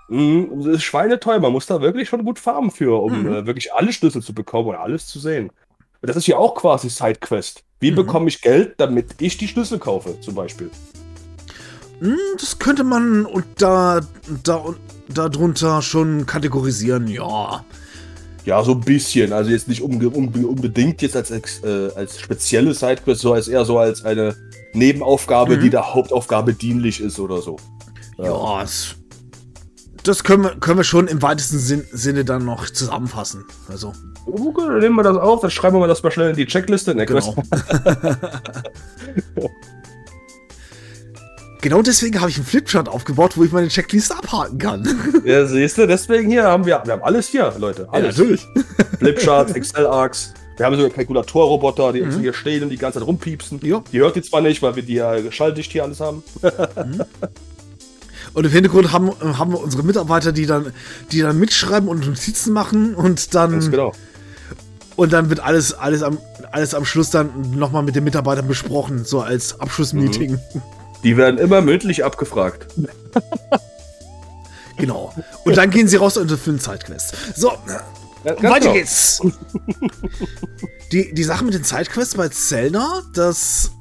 Mhm, 0.09 0.63
das 0.63 0.75
ist 0.77 0.83
schweineteuer. 0.83 1.39
Man 1.39 1.51
muss 1.51 1.65
da 1.65 1.81
wirklich 1.81 2.07
schon 2.07 2.23
gut 2.23 2.39
farmen 2.39 2.71
für, 2.71 3.01
um 3.01 3.23
mhm. 3.23 3.33
äh, 3.33 3.45
wirklich 3.45 3.73
alle 3.73 3.91
Schlüssel 3.91 4.21
zu 4.21 4.33
bekommen 4.33 4.69
und 4.69 4.75
alles 4.75 5.07
zu 5.07 5.19
sehen. 5.19 5.51
Das 6.01 6.15
ist 6.15 6.27
ja 6.27 6.37
auch 6.37 6.55
quasi 6.55 6.89
Sidequest. 6.89 7.63
Wie 7.79 7.91
mhm. 7.91 7.95
bekomme 7.95 8.29
ich 8.29 8.41
Geld, 8.41 8.75
damit 8.77 9.21
ich 9.21 9.37
die 9.37 9.47
Schlüssel 9.47 9.79
kaufe, 9.79 10.19
zum 10.21 10.35
Beispiel? 10.35 10.71
Hm, 11.99 12.17
das 12.39 12.59
könnte 12.59 12.83
man 12.83 13.25
und 13.25 13.45
da, 13.57 14.01
da, 14.43 14.63
darunter 15.09 15.81
schon 15.81 16.25
kategorisieren, 16.25 17.07
ja. 17.07 17.63
Ja, 18.45 18.63
so 18.63 18.73
ein 18.73 18.81
bisschen. 18.81 19.33
Also 19.33 19.49
jetzt 19.49 19.67
nicht 19.67 19.81
unbe 19.81 20.09
unbedingt 20.09 21.01
jetzt 21.01 21.15
als, 21.15 21.31
äh, 21.63 21.89
als 21.95 22.19
spezielle 22.19 22.73
Sidequest, 22.73 23.21
so 23.21 23.33
als 23.33 23.47
eher 23.47 23.65
so 23.65 23.77
als 23.77 24.05
eine 24.05 24.35
Nebenaufgabe, 24.73 25.57
mhm. 25.57 25.61
die 25.61 25.69
der 25.69 25.93
Hauptaufgabe 25.93 26.53
dienlich 26.53 27.01
ist 27.01 27.19
oder 27.19 27.41
so. 27.41 27.57
Ja, 28.17 28.25
ja 28.25 28.63
es 28.63 28.95
das 30.03 30.23
können 30.23 30.43
wir, 30.43 30.55
können 30.55 30.77
wir 30.77 30.85
schon 30.85 31.07
im 31.07 31.21
weitesten 31.21 31.59
Sinn, 31.59 31.83
Sinne 31.91 32.23
dann 32.23 32.45
noch 32.45 32.69
zusammenfassen. 32.69 33.43
Also. 33.67 33.91
Okay, 34.25 34.65
dann 34.65 34.79
nehmen 34.79 34.95
wir 34.95 35.03
das 35.03 35.17
auf, 35.17 35.41
dann 35.41 35.51
schreiben 35.51 35.79
wir 35.79 35.87
das 35.87 36.01
mal 36.01 36.11
schnell 36.11 36.29
in 36.29 36.35
die 36.37 36.45
Checkliste. 36.45 36.95
Ne, 36.95 37.05
genau. 37.05 37.35
genau 41.61 41.81
deswegen 41.81 42.19
habe 42.19 42.29
ich 42.29 42.37
einen 42.37 42.45
Flipchart 42.45 42.89
aufgebaut, 42.89 43.37
wo 43.37 43.43
ich 43.43 43.51
meine 43.51 43.67
Checkliste 43.67 44.15
abhaken 44.15 44.57
kann. 44.57 44.87
Ja, 45.25 45.45
siehst 45.45 45.77
du, 45.77 45.87
deswegen 45.87 46.29
hier 46.29 46.43
haben 46.43 46.65
wir, 46.65 46.81
wir 46.85 46.93
haben 46.93 47.03
alles 47.03 47.27
hier, 47.27 47.53
Leute. 47.57 47.87
Alles. 47.91 48.17
Ja, 48.17 48.23
natürlich. 48.23 48.47
Flipcharts, 48.99 49.53
Excel-Arcs. 49.53 50.33
Wir 50.57 50.65
haben 50.65 50.75
sogar 50.75 50.89
Kalkulatorroboter, 50.89 51.93
die 51.93 52.01
mhm. 52.01 52.19
hier 52.19 52.33
stehen 52.33 52.63
und 52.63 52.69
die 52.69 52.77
ganze 52.77 52.99
Zeit 52.99 53.07
rumpiepsen. 53.07 53.59
Jo. 53.61 53.83
Die 53.91 53.99
hört 53.99 54.15
ihr 54.15 54.23
zwar 54.23 54.41
nicht, 54.41 54.61
weil 54.63 54.75
wir 54.75 54.83
die 54.83 54.95
ja 54.95 55.31
schalldicht 55.31 55.71
hier 55.71 55.83
alles 55.83 55.99
haben. 55.99 56.23
Mhm. 56.41 57.03
Und 58.33 58.45
im 58.45 58.51
Hintergrund 58.51 58.91
haben, 58.91 59.11
haben 59.21 59.51
wir 59.51 59.59
unsere 59.59 59.83
Mitarbeiter, 59.83 60.31
die 60.31 60.45
dann, 60.45 60.73
die 61.11 61.21
dann 61.21 61.39
mitschreiben 61.39 61.87
und 61.87 62.05
Notizen 62.05 62.53
machen 62.53 62.95
und 62.95 63.33
dann. 63.35 63.51
Ganz 63.51 63.71
genau. 63.71 63.93
Und 64.95 65.13
dann 65.13 65.29
wird 65.29 65.39
alles, 65.39 65.73
alles, 65.73 66.01
am, 66.01 66.17
alles 66.51 66.73
am 66.73 66.83
Schluss 66.83 67.11
dann 67.11 67.51
nochmal 67.51 67.83
mit 67.83 67.95
den 67.95 68.03
Mitarbeitern 68.03 68.47
besprochen, 68.47 69.05
so 69.05 69.21
als 69.21 69.59
Abschlussmeeting. 69.59 70.31
Mhm. 70.31 70.61
Die 71.03 71.17
werden 71.17 71.37
immer 71.37 71.61
mündlich 71.61 72.03
abgefragt. 72.03 72.67
genau. 74.77 75.13
Und 75.45 75.57
dann 75.57 75.69
gehen 75.69 75.87
sie 75.87 75.97
raus 75.97 76.17
und 76.17 76.29
erfüllen 76.29 76.59
Zeitquests. 76.59 77.15
So, 77.35 77.53
ja, 78.23 78.43
weiter 78.43 78.59
genau. 78.59 78.73
geht's. 78.73 79.21
die, 80.91 81.13
die 81.13 81.23
Sache 81.23 81.45
mit 81.45 81.53
den 81.53 81.63
Zeitquests 81.63 82.15
bei 82.15 82.29
Zelda, 82.29 83.03
das 83.13 83.71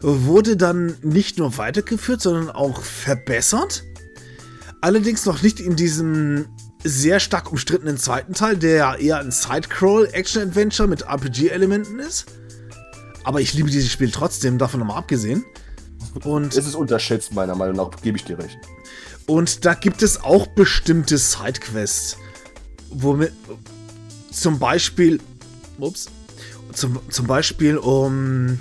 wurde 0.00 0.56
dann 0.56 0.96
nicht 1.02 1.38
nur 1.38 1.56
weitergeführt, 1.58 2.20
sondern 2.20 2.50
auch 2.50 2.82
verbessert. 2.82 3.84
Allerdings 4.80 5.24
noch 5.26 5.42
nicht 5.42 5.58
in 5.58 5.74
diesem 5.74 6.46
sehr 6.84 7.18
stark 7.18 7.50
umstrittenen 7.50 7.96
zweiten 7.96 8.34
Teil, 8.34 8.56
der 8.56 8.98
eher 9.00 9.18
ein 9.18 9.30
Sidecrawl-Action-Adventure 9.30 10.88
mit 10.88 11.02
RPG-Elementen 11.02 11.98
ist. 11.98 12.26
Aber 13.24 13.40
ich 13.40 13.54
liebe 13.54 13.70
dieses 13.70 13.90
Spiel 13.90 14.10
trotzdem, 14.10 14.58
davon 14.58 14.80
nochmal 14.80 14.98
abgesehen. 14.98 15.44
Und 16.24 16.56
es 16.56 16.66
ist 16.66 16.74
unterschätzt, 16.74 17.34
meiner 17.34 17.54
Meinung 17.54 17.76
nach, 17.76 17.90
gebe 18.02 18.16
ich 18.16 18.24
dir 18.24 18.38
recht. 18.38 18.58
Und 19.26 19.64
da 19.64 19.74
gibt 19.74 20.02
es 20.02 20.22
auch 20.22 20.46
bestimmte 20.46 21.18
Sidequests, 21.18 22.16
womit 22.90 23.32
zum 24.30 24.58
Beispiel, 24.58 25.20
ups, 25.78 26.06
zum, 26.72 27.00
zum 27.10 27.26
Beispiel 27.26 27.76
um 27.76 28.60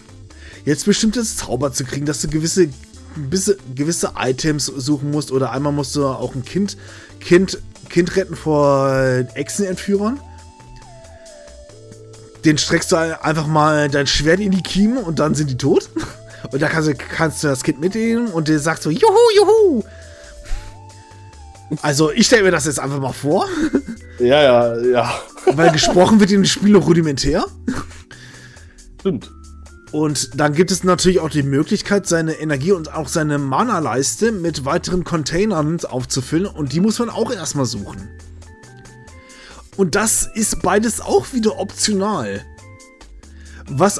jetzt 0.65 0.85
bestimmtes 0.85 1.37
Zauber 1.37 1.71
zu 1.71 1.85
kriegen, 1.85 2.05
dass 2.05 2.21
du 2.21 2.27
gewisse, 2.27 2.69
gewisse, 3.15 3.57
gewisse 3.75 4.13
Items 4.17 4.65
suchen 4.65 5.11
musst 5.11 5.31
oder 5.31 5.51
einmal 5.51 5.71
musst 5.71 5.95
du 5.95 6.05
auch 6.05 6.33
ein 6.33 6.43
Kind, 6.43 6.77
Kind, 7.19 7.59
kind 7.89 8.15
retten 8.15 8.35
vor 8.35 8.89
Echsenentführern. 9.35 10.19
Den 12.43 12.57
streckst 12.57 12.91
du 12.91 12.97
einfach 12.97 13.47
mal 13.47 13.89
dein 13.89 14.07
Schwert 14.07 14.39
in 14.39 14.51
die 14.51 14.61
Kiemen 14.61 14.97
und 14.97 15.19
dann 15.19 15.35
sind 15.35 15.49
die 15.49 15.57
tot. 15.57 15.89
Und 16.51 16.61
da 16.61 16.67
kannst 16.67 16.89
du, 16.89 16.95
kannst 16.95 17.43
du 17.43 17.47
das 17.47 17.63
Kind 17.63 17.79
mitnehmen 17.79 18.27
und 18.27 18.47
der 18.47 18.59
sagt 18.59 18.83
so, 18.83 18.89
juhu, 18.89 19.17
juhu. 19.35 19.83
Also 21.81 22.11
ich 22.11 22.27
stelle 22.27 22.43
mir 22.43 22.51
das 22.51 22.65
jetzt 22.65 22.79
einfach 22.79 22.99
mal 22.99 23.13
vor. 23.13 23.47
Ja, 24.19 24.41
ja, 24.41 24.81
ja. 24.81 25.19
Weil 25.45 25.71
gesprochen 25.71 26.19
wird 26.19 26.31
in 26.31 26.41
dem 26.41 26.45
Spiel 26.45 26.71
noch 26.71 26.87
rudimentär. 26.87 27.45
Stimmt. 28.99 29.29
Und 29.91 30.39
dann 30.39 30.53
gibt 30.53 30.71
es 30.71 30.83
natürlich 30.83 31.19
auch 31.19 31.29
die 31.29 31.43
Möglichkeit, 31.43 32.07
seine 32.07 32.33
Energie 32.33 32.71
und 32.71 32.93
auch 32.93 33.07
seine 33.07 33.37
Mana-Leiste 33.37 34.31
mit 34.31 34.65
weiteren 34.65 35.03
Containern 35.03 35.79
aufzufüllen. 35.85 36.45
Und 36.47 36.73
die 36.73 36.79
muss 36.79 36.99
man 36.99 37.09
auch 37.09 37.31
erstmal 37.31 37.65
suchen. 37.65 38.09
Und 39.77 39.95
das 39.95 40.29
ist 40.33 40.61
beides 40.61 41.01
auch 41.01 41.33
wieder 41.33 41.59
optional. 41.59 42.41
Was 43.67 43.99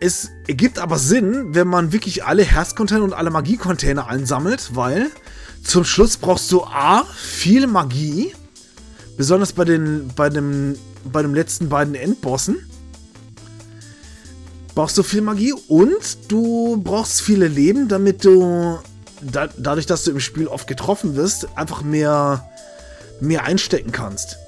es 0.00 0.30
ergibt 0.48 0.78
aber 0.78 0.98
Sinn, 0.98 1.54
wenn 1.54 1.68
man 1.68 1.92
wirklich 1.92 2.24
alle 2.24 2.42
Herzcontainer 2.42 3.04
und 3.04 3.12
alle 3.12 3.30
Magie-Container 3.30 4.08
einsammelt, 4.08 4.70
weil 4.74 5.10
zum 5.62 5.84
Schluss 5.84 6.16
brauchst 6.16 6.50
du 6.50 6.64
A, 6.64 7.04
viel 7.04 7.66
Magie, 7.66 8.34
besonders 9.18 9.52
bei 9.52 9.64
den, 9.64 10.10
bei 10.16 10.30
dem, 10.30 10.76
bei 11.04 11.20
den 11.22 11.34
letzten 11.34 11.68
beiden 11.68 11.94
Endbossen 11.94 12.56
brauchst 14.74 14.96
du 14.96 15.02
viel 15.02 15.20
Magie 15.20 15.52
und 15.68 16.30
du 16.32 16.80
brauchst 16.82 17.20
viele 17.20 17.48
Leben, 17.48 17.88
damit 17.88 18.24
du 18.24 18.78
da, 19.20 19.48
dadurch, 19.58 19.84
dass 19.84 20.04
du 20.04 20.12
im 20.12 20.20
Spiel 20.20 20.46
oft 20.46 20.66
getroffen 20.66 21.16
wirst, 21.16 21.48
einfach 21.56 21.82
mehr, 21.82 22.48
mehr 23.20 23.44
einstecken 23.44 23.92
kannst. 23.92 24.38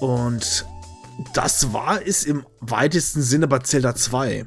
Und 0.00 0.66
das 1.34 1.72
war 1.72 2.00
es 2.06 2.24
im 2.24 2.46
weitesten 2.60 3.22
Sinne 3.22 3.48
bei 3.48 3.58
Zelda 3.60 3.94
2. 3.94 4.46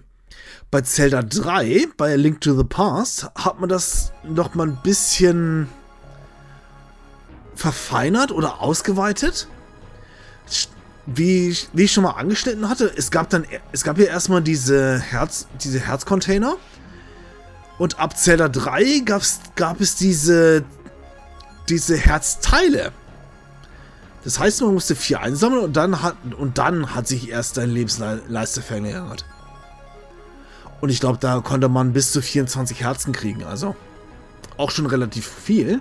Bei 0.72 0.82
Zelda 0.82 1.22
3, 1.22 1.88
bei 1.98 2.16
Link 2.16 2.42
to 2.42 2.56
the 2.56 2.64
Past, 2.64 3.30
hat 3.36 3.60
man 3.60 3.70
das 3.70 4.12
noch 4.24 4.56
mal 4.56 4.68
ein 4.68 4.80
bisschen 4.84 5.70
verfeinert 7.56 8.32
oder 8.32 8.62
ausgeweitet. 8.62 9.48
Wie, 11.06 11.56
wie 11.74 11.84
ich 11.84 11.94
schon 11.94 12.04
mal 12.04 12.12
angeschnitten 12.12 12.68
hatte, 12.68 12.92
es 12.96 13.12
gab 13.12 13.30
dann, 13.30 13.46
es 13.72 13.84
gab 13.84 13.98
hier 13.98 14.08
erstmal 14.08 14.42
diese 14.42 15.00
Herz, 15.00 15.48
diese 15.64 15.80
Herzcontainer. 15.80 16.58
Und 17.78 18.00
ab 18.00 18.18
Zelda 18.18 18.50
3 18.50 19.02
gab's, 19.06 19.40
gab 19.56 19.82
es 19.82 19.96
diese, 19.96 20.64
diese 21.70 21.96
Herzteile. 21.96 22.92
Das 24.26 24.40
heißt, 24.40 24.62
man 24.62 24.74
musste 24.74 24.96
vier 24.96 25.22
einsammeln 25.22 25.64
und 25.64 25.78
dann 25.78 26.02
hat, 26.02 26.16
und 26.38 26.58
dann 26.58 26.96
hat 26.96 27.08
sich 27.08 27.30
erst 27.30 27.58
deine 27.58 27.72
Lebensleiste 27.72 28.64
verlängert. 28.64 29.24
Und 30.82 30.90
ich 30.90 31.00
glaube, 31.00 31.20
da 31.20 31.40
konnte 31.42 31.70
man 31.70 31.94
bis 31.94 32.12
zu 32.12 32.24
24 32.24 32.82
Herzen 32.82 33.14
kriegen. 33.14 33.44
Also 33.44 33.76
auch 34.58 34.72
schon 34.72 34.88
relativ 34.88 35.28
viel. 35.28 35.80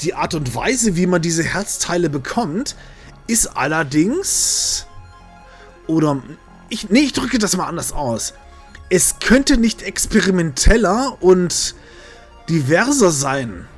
Die 0.00 0.14
Art 0.14 0.34
und 0.34 0.56
Weise, 0.56 0.96
wie 0.96 1.06
man 1.06 1.22
diese 1.22 1.44
Herzteile 1.44 2.10
bekommt, 2.10 2.74
ist 3.28 3.56
allerdings. 3.56 4.86
Oder. 5.86 6.20
Ich, 6.68 6.90
nee, 6.90 7.00
ich 7.00 7.12
drücke 7.12 7.38
das 7.38 7.56
mal 7.56 7.66
anders 7.66 7.92
aus. 7.92 8.34
Es 8.88 9.20
könnte 9.20 9.56
nicht 9.56 9.82
experimenteller 9.82 11.16
und 11.20 11.76
diverser 12.48 13.12
sein. 13.12 13.68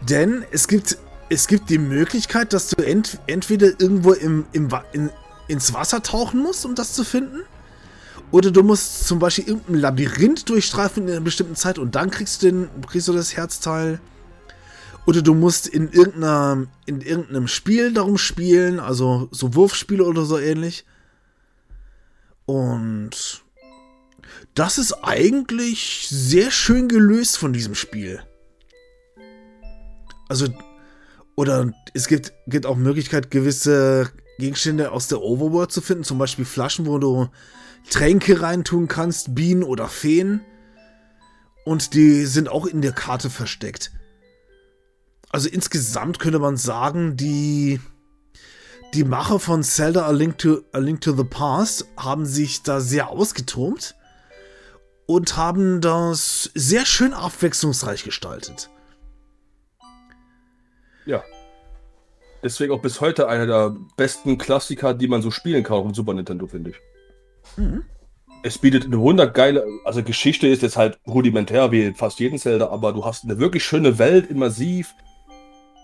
Denn 0.00 0.44
es 0.50 0.66
gibt, 0.66 0.98
es 1.30 1.46
gibt 1.46 1.70
die 1.70 1.78
Möglichkeit, 1.78 2.52
dass 2.52 2.68
du 2.68 2.84
ent, 2.84 3.20
entweder 3.28 3.68
irgendwo 3.80 4.12
im, 4.12 4.46
im, 4.52 4.68
in, 4.92 5.10
ins 5.46 5.72
Wasser 5.72 6.02
tauchen 6.02 6.42
musst, 6.42 6.66
um 6.66 6.74
das 6.74 6.92
zu 6.92 7.04
finden. 7.04 7.42
Oder 8.32 8.50
du 8.50 8.62
musst 8.62 9.06
zum 9.06 9.20
Beispiel 9.20 9.46
irgendein 9.46 9.76
Labyrinth 9.76 10.48
durchstreifen 10.48 11.04
in 11.04 11.10
einer 11.10 11.20
bestimmten 11.20 11.54
Zeit 11.54 11.78
und 11.78 11.94
dann 11.94 12.10
kriegst 12.10 12.42
du, 12.42 12.46
den, 12.46 12.68
kriegst 12.86 13.08
du 13.08 13.12
das 13.12 13.36
Herzteil. 13.36 14.00
Oder 15.06 15.22
du 15.22 15.34
musst 15.34 15.68
in, 15.68 15.90
irgendeiner, 15.90 16.66
in 16.86 17.00
irgendeinem 17.00 17.48
Spiel 17.48 17.92
darum 17.92 18.18
spielen, 18.18 18.80
also 18.80 19.28
so 19.30 19.54
Wurfspiele 19.54 20.04
oder 20.04 20.24
so 20.24 20.38
ähnlich. 20.38 20.84
Und 22.44 23.44
das 24.54 24.78
ist 24.78 24.92
eigentlich 25.04 26.08
sehr 26.10 26.50
schön 26.50 26.88
gelöst 26.88 27.38
von 27.38 27.52
diesem 27.52 27.76
Spiel. 27.76 28.20
Also, 30.28 30.48
oder 31.36 31.72
es 31.94 32.06
gibt, 32.08 32.32
gibt 32.46 32.66
auch 32.66 32.76
Möglichkeit, 32.76 33.30
gewisse 33.30 34.10
Gegenstände 34.38 34.92
aus 34.92 35.08
der 35.08 35.20
Overworld 35.20 35.72
zu 35.72 35.80
finden, 35.80 36.04
zum 36.04 36.18
Beispiel 36.18 36.44
Flaschen, 36.44 36.86
wo 36.86 36.98
du 36.98 37.28
Tränke 37.88 38.42
reintun 38.42 38.88
kannst, 38.88 39.34
Bienen 39.34 39.62
oder 39.62 39.88
Feen. 39.88 40.40
Und 41.64 41.94
die 41.94 42.26
sind 42.26 42.48
auch 42.48 42.66
in 42.66 42.82
der 42.82 42.92
Karte 42.92 43.30
versteckt. 43.30 43.92
Also 45.30 45.48
insgesamt 45.48 46.18
könnte 46.18 46.40
man 46.40 46.56
sagen, 46.56 47.16
die, 47.16 47.80
die 48.94 49.04
Macher 49.04 49.38
von 49.38 49.62
Zelda 49.62 50.06
A 50.06 50.10
Link, 50.10 50.38
to, 50.38 50.62
A 50.72 50.78
Link 50.78 51.00
to 51.00 51.14
the 51.14 51.24
Past 51.24 51.86
haben 51.96 52.26
sich 52.26 52.62
da 52.62 52.80
sehr 52.80 53.08
ausgetobt 53.08 53.94
und 55.06 55.36
haben 55.36 55.80
das 55.80 56.50
sehr 56.54 56.86
schön 56.86 57.12
abwechslungsreich 57.12 58.04
gestaltet. 58.04 58.70
Ja. 61.06 61.22
Deswegen 62.42 62.72
auch 62.72 62.80
bis 62.80 63.00
heute 63.00 63.28
einer 63.28 63.46
der 63.46 63.76
besten 63.96 64.38
Klassiker, 64.38 64.94
die 64.94 65.08
man 65.08 65.22
so 65.22 65.30
spielen 65.30 65.62
kann 65.62 65.76
auf 65.76 65.84
dem 65.84 65.94
Super 65.94 66.14
Nintendo, 66.14 66.46
finde 66.46 66.70
ich. 66.70 66.76
Mhm. 67.56 67.84
Es 68.42 68.56
bietet 68.56 68.86
eine 68.86 68.98
wundergeile, 68.98 69.66
also 69.84 70.02
Geschichte 70.02 70.46
ist 70.46 70.62
jetzt 70.62 70.78
halt 70.78 70.98
rudimentär 71.06 71.70
wie 71.72 71.92
fast 71.92 72.20
jeden 72.20 72.38
Zelda, 72.38 72.70
aber 72.70 72.94
du 72.94 73.04
hast 73.04 73.24
eine 73.24 73.38
wirklich 73.38 73.64
schöne 73.64 73.98
Welt, 73.98 74.30
immersiv. 74.30 74.94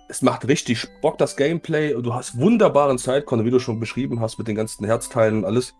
Es 0.09 0.23
macht 0.23 0.49
richtig 0.49 0.87
Bock, 1.03 1.19
das 1.19 1.37
Gameplay. 1.37 1.93
Und 1.93 2.05
du 2.05 2.15
hast 2.15 2.39
wunderbaren 2.39 2.97
Sidecontent, 2.97 3.47
wie 3.47 3.51
du 3.51 3.59
schon 3.59 3.81
beschrieben 3.81 4.21
hast, 4.21 4.39
mit 4.39 4.49
den 4.49 4.55
ganzen 4.55 4.87
Herzteilen 4.87 5.39
und 5.39 5.45
alles. 5.45 5.75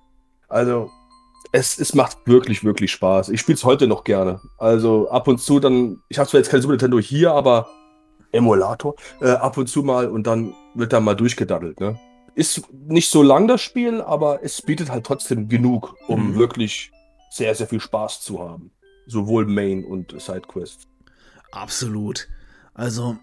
Also, 0.49 0.91
es, 1.53 1.79
es 1.79 1.95
macht 1.95 2.19
wirklich, 2.27 2.65
wirklich 2.65 2.91
Spaß. 2.91 3.31
Ich 3.31 3.41
spiele 3.41 3.57
es 3.57 3.65
heute 3.65 3.87
noch 3.87 4.05
gerne. 4.05 4.41
Also, 4.59 5.09
ab 5.09 5.29
und 5.29 5.39
zu 5.41 5.61
dann, 5.61 6.03
ich 6.09 6.19
habe 6.19 6.29
zwar 6.29 6.41
jetzt 6.41 6.51
kein 6.51 6.61
Super 6.61 6.73
Nintendo 6.73 6.99
hier, 6.99 7.33
aber 7.33 7.69
Emulator, 8.37 8.95
äh, 9.21 9.31
ab 9.31 9.57
und 9.57 9.69
zu 9.69 9.83
mal 9.83 10.09
und 10.09 10.27
dann 10.27 10.55
wird 10.75 10.93
da 10.93 11.01
mal 11.01 11.15
durchgedaddelt, 11.15 11.81
ne? 11.81 11.99
Ist 12.35 12.63
nicht 12.71 13.11
so 13.11 13.23
lang 13.23 13.49
das 13.49 13.63
Spiel, 13.63 14.03
aber 14.03 14.45
es 14.45 14.61
bietet 14.61 14.91
halt 14.91 15.07
trotzdem 15.07 15.49
genug, 15.49 15.97
um 16.07 16.33
mhm. 16.33 16.39
wirklich 16.39 16.93
sehr, 17.31 17.55
sehr 17.55 17.67
viel 17.67 17.81
Spaß 17.81 18.21
zu 18.21 18.41
haben. 18.41 18.71
Sowohl 19.07 19.47
Main 19.47 19.85
und 19.85 20.21
Sidequests. 20.21 20.87
Absolut. 21.53 22.29
Also, 22.75 23.17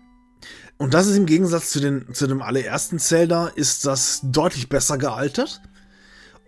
und 0.77 0.93
das 0.93 1.07
ist 1.07 1.17
im 1.17 1.25
Gegensatz 1.25 1.69
zu, 1.69 1.79
den, 1.79 2.13
zu 2.13 2.27
dem 2.27 2.41
allerersten 2.41 2.99
Zelda, 2.99 3.47
ist 3.47 3.85
das 3.85 4.21
deutlich 4.23 4.69
besser 4.69 4.97
gealtert. 4.97 5.61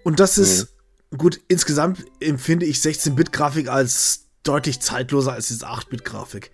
Und 0.03 0.19
das 0.19 0.37
ist, 0.37 0.75
mhm. 1.11 1.17
gut, 1.17 1.41
insgesamt 1.47 2.03
empfinde 2.19 2.65
ich 2.65 2.77
16-Bit-Grafik 2.77 3.69
als 3.69 4.27
deutlich 4.43 4.79
zeitloser 4.79 5.33
als 5.33 5.47
diese 5.47 5.67
8-Bit-Grafik. 5.67 6.51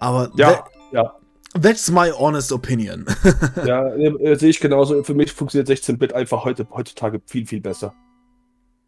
Aber 0.00 0.30
ja, 0.36 0.64
ja. 0.92 1.14
That's 1.60 1.90
my 1.90 2.10
honest 2.10 2.52
opinion. 2.52 3.06
ja, 3.66 3.88
äh, 3.94 4.36
sehe 4.36 4.50
ich 4.50 4.60
genauso. 4.60 5.02
Für 5.02 5.14
mich 5.14 5.32
funktioniert 5.32 5.68
16-Bit 5.68 6.12
einfach 6.12 6.44
heute, 6.44 6.66
heutzutage 6.70 7.20
viel, 7.26 7.46
viel 7.46 7.60
besser. 7.60 7.94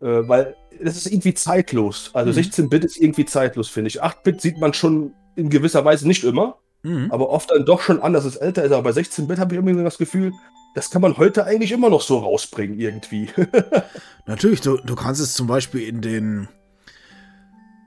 Äh, 0.01 0.29
weil 0.29 0.55
das 0.83 0.97
ist 0.97 1.07
irgendwie 1.07 1.35
zeitlos. 1.35 2.11
Also 2.13 2.33
mhm. 2.33 2.47
16-Bit 2.47 2.85
ist 2.85 2.97
irgendwie 2.99 3.25
zeitlos, 3.25 3.69
finde 3.69 3.89
ich. 3.89 4.03
8-Bit 4.03 4.41
sieht 4.41 4.59
man 4.59 4.75
schon 4.75 5.15
in 5.35 5.51
gewisser 5.51 5.85
Weise 5.85 6.07
nicht 6.07 6.25
immer, 6.25 6.57
mhm. 6.83 7.11
aber 7.11 7.31
oft 7.31 7.51
dann 7.51 7.65
doch 7.65 7.81
schon 7.81 8.03
an, 8.03 8.13
dass 8.13 8.25
es 8.25 8.37
älter 8.37 8.65
ist. 8.65 8.73
Aber 8.73 8.83
bei 8.83 9.01
16-Bit 9.01 9.39
habe 9.39 9.55
ich 9.55 9.59
irgendwie 9.59 9.83
das 9.83 9.99
Gefühl, 9.99 10.33
das 10.75 10.91
kann 10.91 11.03
man 11.03 11.17
heute 11.17 11.45
eigentlich 11.45 11.73
immer 11.73 11.91
noch 11.91 12.03
so 12.03 12.19
rausbringen, 12.19 12.79
irgendwie. 12.79 13.29
Natürlich, 14.27 14.61
du, 14.61 14.77
du 14.77 14.95
kannst 14.95 15.21
es 15.21 15.35
zum 15.35 15.47
Beispiel 15.47 15.89
in 15.89 16.03
den. 16.03 16.49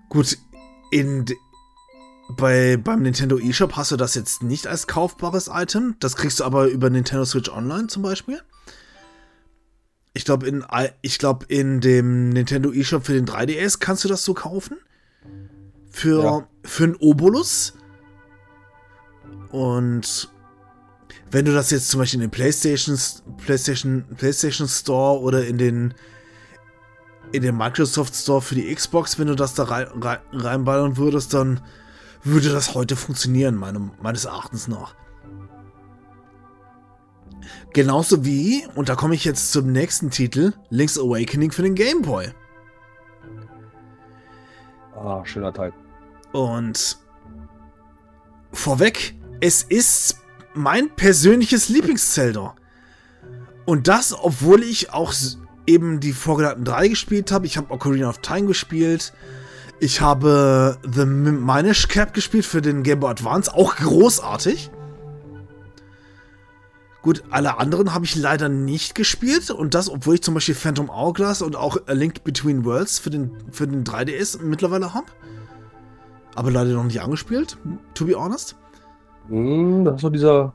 Gut, 0.09 0.37
in, 0.91 1.25
bei, 2.35 2.77
beim 2.77 3.01
Nintendo 3.01 3.37
eShop 3.37 3.75
hast 3.75 3.91
du 3.91 3.97
das 3.97 4.15
jetzt 4.15 4.43
nicht 4.43 4.67
als 4.67 4.87
kaufbares 4.87 5.49
Item. 5.51 5.95
Das 5.99 6.15
kriegst 6.15 6.39
du 6.39 6.43
aber 6.43 6.67
über 6.67 6.89
Nintendo 6.89 7.25
Switch 7.25 7.49
Online 7.49 7.87
zum 7.87 8.03
Beispiel. 8.03 8.41
Ich 10.13 10.25
glaube, 10.25 10.47
in, 10.47 10.65
glaub, 11.17 11.45
in 11.49 11.79
dem 11.79 12.29
Nintendo 12.29 12.71
eShop 12.71 13.05
für 13.05 13.13
den 13.13 13.25
3DS 13.25 13.79
kannst 13.79 14.03
du 14.03 14.07
das 14.07 14.23
so 14.23 14.33
kaufen. 14.33 14.77
Für, 15.89 16.23
ja. 16.23 16.47
für 16.63 16.83
einen 16.85 16.95
Obolus. 16.95 17.73
Und 19.49 20.29
wenn 21.29 21.45
du 21.45 21.53
das 21.53 21.71
jetzt 21.71 21.89
zum 21.89 21.99
Beispiel 21.99 22.19
in 22.19 22.27
den 22.27 22.31
PlayStation, 22.31 22.97
PlayStation, 23.37 24.05
PlayStation 24.17 24.67
Store 24.67 25.19
oder 25.19 25.45
in 25.45 25.57
den 25.57 25.93
in 27.31 27.43
den 27.43 27.55
Microsoft 27.55 28.15
Store 28.15 28.41
für 28.41 28.55
die 28.55 28.73
Xbox, 28.73 29.17
wenn 29.17 29.27
du 29.27 29.35
das 29.35 29.53
da 29.53 29.63
rein, 29.63 29.87
rein, 30.01 30.19
reinballern 30.33 30.97
würdest, 30.97 31.33
dann 31.33 31.61
würde 32.23 32.49
das 32.49 32.73
heute 32.73 32.95
funktionieren, 32.95 33.55
meinem, 33.55 33.91
meines 34.01 34.25
Erachtens 34.25 34.67
nach. 34.67 34.95
Genauso 37.73 38.25
wie, 38.25 38.65
und 38.75 38.89
da 38.89 38.95
komme 38.95 39.15
ich 39.15 39.23
jetzt 39.23 39.51
zum 39.51 39.71
nächsten 39.71 40.09
Titel, 40.09 40.53
Link's 40.69 40.99
Awakening 40.99 41.51
für 41.51 41.63
den 41.63 41.75
Game 41.75 42.01
Boy. 42.01 42.31
Ah, 44.95 45.25
schöner 45.25 45.53
Teil. 45.53 45.73
Und 46.33 46.97
vorweg, 48.51 49.15
es 49.39 49.63
ist 49.63 50.17
mein 50.53 50.89
persönliches 50.95 51.69
Lieblings-Zelda. 51.69 52.55
Und 53.65 53.87
das, 53.87 54.13
obwohl 54.13 54.63
ich 54.63 54.93
auch 54.93 55.13
eben 55.65 55.99
die 55.99 56.13
vorgenannten 56.13 56.65
drei 56.65 56.87
gespielt 56.87 57.31
habe. 57.31 57.45
Ich 57.45 57.57
habe 57.57 57.71
Ocarina 57.71 58.09
of 58.09 58.19
Time 58.19 58.47
gespielt. 58.47 59.13
Ich 59.83 59.99
habe 59.99 60.77
The 60.83 61.05
Minish 61.05 61.87
Cap 61.87 62.13
gespielt 62.13 62.45
für 62.45 62.61
den 62.61 62.83
Game 62.83 62.99
Boy 62.99 63.09
Advance, 63.09 63.51
auch 63.51 63.75
großartig. 63.77 64.69
Gut, 67.01 67.23
alle 67.31 67.57
anderen 67.57 67.91
habe 67.91 68.05
ich 68.05 68.15
leider 68.15 68.47
nicht 68.47 68.93
gespielt 68.93 69.49
und 69.49 69.73
das, 69.73 69.89
obwohl 69.89 70.13
ich 70.13 70.21
zum 70.21 70.35
Beispiel 70.35 70.53
Phantom 70.53 70.91
Hourglass 70.91 71.41
und 71.41 71.55
auch 71.55 71.77
A 71.87 71.93
Link 71.93 72.23
Between 72.23 72.63
Worlds 72.63 72.99
für 72.99 73.09
den, 73.09 73.31
für 73.49 73.65
den 73.65 73.83
3DS 73.83 74.43
mittlerweile 74.43 74.93
habe. 74.93 75.07
Aber 76.35 76.51
leider 76.51 76.73
noch 76.73 76.83
nicht 76.83 77.01
angespielt, 77.01 77.57
to 77.95 78.05
be 78.05 78.13
honest. 78.13 78.55
Mm, 79.29 79.83
das 79.83 79.95
ist 79.95 80.01
so 80.01 80.09
dieser 80.11 80.53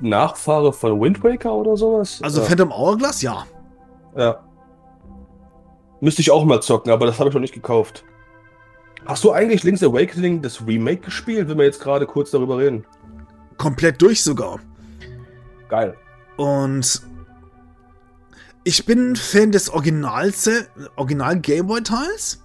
Nachfahre 0.00 0.72
von 0.72 0.98
Wind 0.98 1.22
Waker 1.22 1.52
oder 1.52 1.76
sowas. 1.76 2.20
Also 2.22 2.40
ja. 2.40 2.46
Phantom 2.46 2.72
Hourglass, 2.72 3.20
ja. 3.20 3.44
Ja. 4.16 4.40
Müsste 6.00 6.22
ich 6.22 6.30
auch 6.30 6.44
mal 6.44 6.60
zocken, 6.62 6.92
aber 6.92 7.06
das 7.06 7.18
habe 7.18 7.28
ich 7.28 7.34
noch 7.34 7.40
nicht 7.40 7.54
gekauft. 7.54 8.04
Hast 9.06 9.24
du 9.24 9.32
eigentlich 9.32 9.62
Link's 9.62 9.82
Awakening 9.82 10.42
das 10.42 10.66
Remake 10.66 11.00
gespielt, 11.02 11.48
wenn 11.48 11.58
wir 11.58 11.64
jetzt 11.64 11.80
gerade 11.80 12.06
kurz 12.06 12.30
darüber 12.30 12.58
reden? 12.58 12.84
Komplett 13.56 14.00
durch 14.00 14.22
sogar. 14.22 14.60
Geil. 15.68 15.96
Und 16.36 17.02
ich 18.64 18.84
bin 18.84 19.16
Fan 19.16 19.52
des 19.52 19.70
Originals, 19.70 20.48
Original 20.96 21.40
Gameboy 21.40 21.82
Teils. 21.82 22.42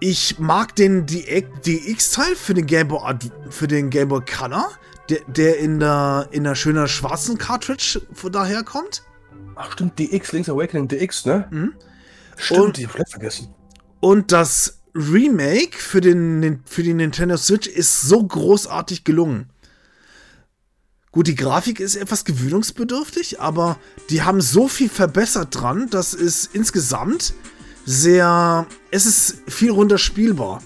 Ich 0.00 0.38
mag 0.38 0.74
den 0.76 1.06
DX-Teil 1.06 2.34
für 2.34 2.54
den 2.54 2.66
Gameboy 2.66 3.14
für 3.50 3.68
den 3.68 3.90
Gameboy 3.90 4.22
Color, 4.24 4.70
der, 5.10 5.20
der 5.26 5.58
in 5.58 5.78
der 5.78 6.28
in 6.30 6.44
der 6.44 6.54
schöner 6.54 6.88
schwarzen 6.88 7.38
Cartridge 7.38 8.00
daherkommt. 8.30 9.02
Ach 9.56 9.72
stimmt, 9.72 9.98
DX, 9.98 10.32
Link's 10.32 10.48
Awakening 10.48 10.88
DX, 10.88 11.26
ne? 11.26 11.46
Mhm. 11.50 11.74
Stimmt, 12.40 12.60
und, 12.60 12.76
die 12.76 12.86
hab 12.86 12.98
ich 12.98 13.08
vergessen. 13.08 13.54
Und 14.00 14.32
das 14.32 14.80
Remake 14.94 15.78
für, 15.78 16.00
den, 16.00 16.62
für 16.64 16.82
die 16.82 16.94
Nintendo 16.94 17.36
Switch 17.36 17.68
ist 17.68 18.02
so 18.02 18.22
großartig 18.22 19.04
gelungen. 19.04 19.50
Gut, 21.12 21.26
die 21.26 21.34
Grafik 21.34 21.80
ist 21.80 21.96
etwas 21.96 22.24
gewöhnungsbedürftig, 22.24 23.40
aber 23.40 23.78
die 24.10 24.22
haben 24.22 24.40
so 24.40 24.68
viel 24.68 24.88
verbessert 24.88 25.48
dran, 25.50 25.90
dass 25.90 26.14
es 26.14 26.46
insgesamt 26.52 27.34
sehr. 27.84 28.66
Es 28.92 29.06
ist 29.06 29.38
viel 29.48 29.72
runterspielbar. 29.72 30.62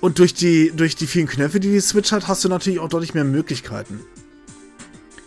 Und 0.00 0.20
durch 0.20 0.34
die, 0.34 0.70
durch 0.70 0.94
die 0.94 1.08
vielen 1.08 1.26
Knöpfe, 1.26 1.58
die 1.58 1.72
die 1.72 1.80
Switch 1.80 2.12
hat, 2.12 2.28
hast 2.28 2.44
du 2.44 2.48
natürlich 2.48 2.78
auch 2.78 2.88
deutlich 2.88 3.14
mehr 3.14 3.24
Möglichkeiten. 3.24 4.00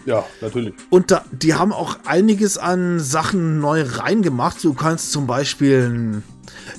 Ja, 0.06 0.26
natürlich. 0.41 0.74
Und 0.89 1.12
da, 1.12 1.24
die 1.32 1.54
haben 1.54 1.72
auch 1.72 1.99
einiges 2.06 2.58
an 2.58 2.99
Sachen 2.99 3.60
neu 3.60 3.84
reingemacht. 3.86 4.64
Du 4.64 4.74
kannst 4.74 5.12
zum 5.12 5.28
Beispiel 5.28 5.89
ein 5.89 6.24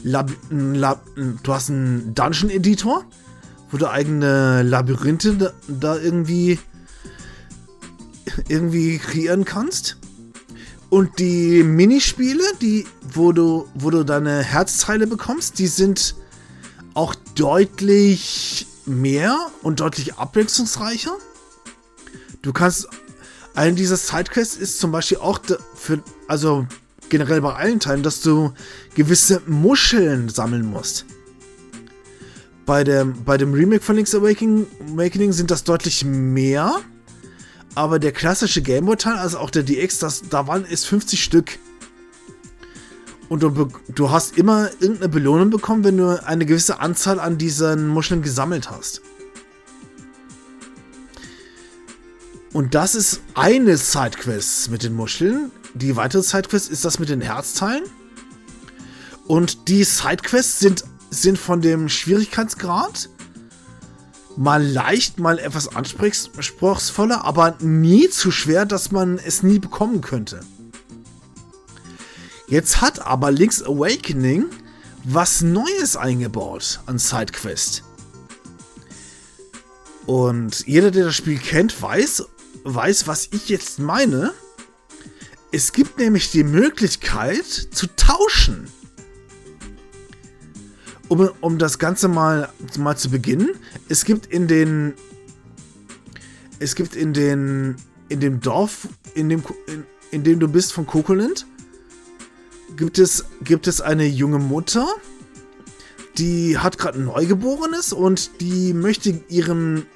Lab, 0.02 0.30
ein 0.50 0.74
Lab, 0.74 1.04
du 1.16 1.52
hast 1.52 1.70
einen 1.70 2.14
Dungeon 2.14 2.50
Editor, 2.50 3.04
wo 3.70 3.76
du 3.76 3.88
eigene 3.88 4.62
Labyrinthe 4.62 5.34
da, 5.34 5.52
da 5.68 5.96
irgendwie 5.96 6.58
irgendwie 8.48 8.98
kreieren 8.98 9.44
kannst. 9.44 9.98
Und 10.90 11.18
die 11.18 11.62
Minispiele, 11.62 12.42
die, 12.60 12.86
wo 13.14 13.32
du, 13.32 13.66
wo 13.74 13.90
du 13.90 14.04
deine 14.04 14.42
Herzteile 14.42 15.06
bekommst, 15.06 15.58
die 15.58 15.66
sind 15.66 16.14
auch 16.94 17.14
deutlich 17.34 18.66
mehr 18.84 19.38
und 19.62 19.80
deutlich 19.80 20.14
abwechslungsreicher. 20.14 21.16
Du 22.42 22.52
kannst 22.52 22.88
eine 23.54 23.74
dieser 23.74 23.96
Sidequests 23.96 24.56
ist 24.56 24.78
zum 24.78 24.92
Beispiel 24.92 25.18
auch 25.18 25.40
für, 25.74 26.02
also 26.28 26.66
generell 27.08 27.42
bei 27.42 27.54
allen 27.54 27.80
Teilen, 27.80 28.02
dass 28.02 28.22
du 28.22 28.52
gewisse 28.94 29.42
Muscheln 29.46 30.28
sammeln 30.28 30.64
musst. 30.64 31.04
Bei 32.64 32.84
dem, 32.84 33.24
bei 33.24 33.36
dem 33.36 33.52
Remake 33.52 33.82
von 33.82 33.96
Link's 33.96 34.14
Awakening, 34.14 34.66
Awakening 34.94 35.32
sind 35.32 35.50
das 35.50 35.64
deutlich 35.64 36.04
mehr. 36.04 36.76
Aber 37.74 37.98
der 37.98 38.12
klassische 38.12 38.62
Gameboy-Teil, 38.62 39.16
also 39.16 39.38
auch 39.38 39.50
der 39.50 39.62
DX, 39.62 39.98
das, 39.98 40.22
da 40.28 40.46
waren 40.46 40.64
es 40.70 40.84
50 40.84 41.22
Stück. 41.22 41.58
Und 43.28 43.42
du, 43.42 43.68
du 43.94 44.10
hast 44.10 44.36
immer 44.36 44.70
irgendeine 44.80 45.08
Belohnung 45.08 45.50
bekommen, 45.50 45.84
wenn 45.84 45.96
du 45.96 46.22
eine 46.24 46.44
gewisse 46.44 46.80
Anzahl 46.80 47.18
an 47.18 47.38
diesen 47.38 47.88
Muscheln 47.88 48.22
gesammelt 48.22 48.70
hast. 48.70 49.00
Und 52.52 52.74
das 52.74 52.94
ist 52.94 53.20
eine 53.34 53.76
Sidequest 53.76 54.70
mit 54.70 54.82
den 54.82 54.94
Muscheln. 54.94 55.50
Die 55.74 55.96
weitere 55.96 56.22
Sidequest 56.22 56.70
ist 56.70 56.84
das 56.84 56.98
mit 56.98 57.08
den 57.08 57.22
Herzteilen. 57.22 57.84
Und 59.26 59.68
die 59.68 59.84
Sidequests 59.84 60.58
sind, 60.58 60.84
sind 61.10 61.38
von 61.38 61.62
dem 61.62 61.88
Schwierigkeitsgrad 61.88 63.08
mal 64.36 64.62
leicht, 64.62 65.18
mal 65.18 65.38
etwas 65.38 65.74
anspruchsvoller, 65.74 67.24
aber 67.24 67.56
nie 67.60 68.08
zu 68.08 68.30
schwer, 68.30 68.66
dass 68.66 68.90
man 68.90 69.18
es 69.18 69.42
nie 69.42 69.58
bekommen 69.58 70.00
könnte. 70.00 70.40
Jetzt 72.48 72.80
hat 72.80 73.00
aber 73.06 73.30
Link's 73.30 73.62
Awakening 73.62 74.46
was 75.04 75.40
Neues 75.40 75.96
eingebaut 75.96 76.80
an 76.86 76.98
Sidequest. 76.98 77.82
Und 80.06 80.66
jeder, 80.66 80.90
der 80.90 81.06
das 81.06 81.14
Spiel 81.14 81.38
kennt, 81.38 81.80
weiß, 81.80 82.24
weiß, 82.64 83.06
was 83.06 83.28
ich 83.32 83.48
jetzt 83.48 83.78
meine. 83.78 84.32
Es 85.50 85.72
gibt 85.72 85.98
nämlich 85.98 86.30
die 86.30 86.44
Möglichkeit 86.44 87.46
zu 87.46 87.86
tauschen. 87.96 88.68
Um, 91.08 91.28
um 91.40 91.58
das 91.58 91.78
Ganze 91.78 92.08
mal, 92.08 92.48
mal 92.78 92.96
zu 92.96 93.10
beginnen. 93.10 93.50
Es 93.88 94.04
gibt 94.04 94.26
in 94.26 94.48
den. 94.48 94.94
Es 96.58 96.74
gibt 96.74 96.96
in 96.96 97.12
den. 97.12 97.76
In 98.08 98.20
dem 98.20 98.40
Dorf, 98.40 98.88
in 99.14 99.30
dem, 99.30 99.42
in, 99.66 99.84
in 100.10 100.22
dem 100.22 100.38
du 100.38 100.46
bist 100.46 100.74
von 100.74 100.86
Cocoland, 100.86 101.46
gibt 102.76 102.98
es, 102.98 103.24
gibt 103.42 103.66
es 103.66 103.80
eine 103.80 104.04
junge 104.06 104.38
Mutter, 104.38 104.86
die 106.18 106.58
hat 106.58 106.76
gerade 106.78 106.98
ein 106.98 107.06
Neugeborenes 107.06 107.92
und 107.92 108.40
die 108.40 108.74
möchte 108.74 109.20
ihrem 109.28 109.86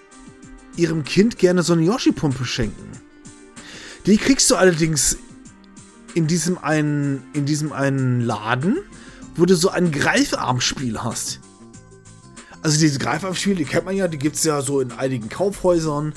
ihrem 0.77 1.05
Kind 1.05 1.39
gerne 1.39 1.63
so 1.63 1.73
eine 1.73 1.83
Yoshi-Pumpe 1.83 2.45
schenken. 2.45 2.91
Die 4.07 4.17
kriegst 4.17 4.51
du 4.51 4.57
allerdings 4.57 5.19
in 6.15 6.27
diesem 6.27 6.59
einen, 6.59 7.23
in 7.35 7.45
diesem 7.45 7.73
einen 7.73 8.21
Laden, 8.21 8.79
wo 9.35 9.45
du 9.45 9.57
so 9.57 9.69
ein 9.69 9.91
Greifarmspiel 9.91 11.03
hast. 11.03 11.41
Also 12.63 12.79
diese 12.79 12.99
Greifarmspiele, 12.99 13.57
die 13.57 13.65
kennt 13.65 13.85
man 13.85 13.95
ja, 13.95 14.09
die 14.09 14.19
gibt 14.19 14.37
es 14.37 14.45
ja 14.45 14.63
so 14.63 14.81
in 14.81 14.93
einigen 14.93 15.29
Kaufhäusern. 15.29 16.15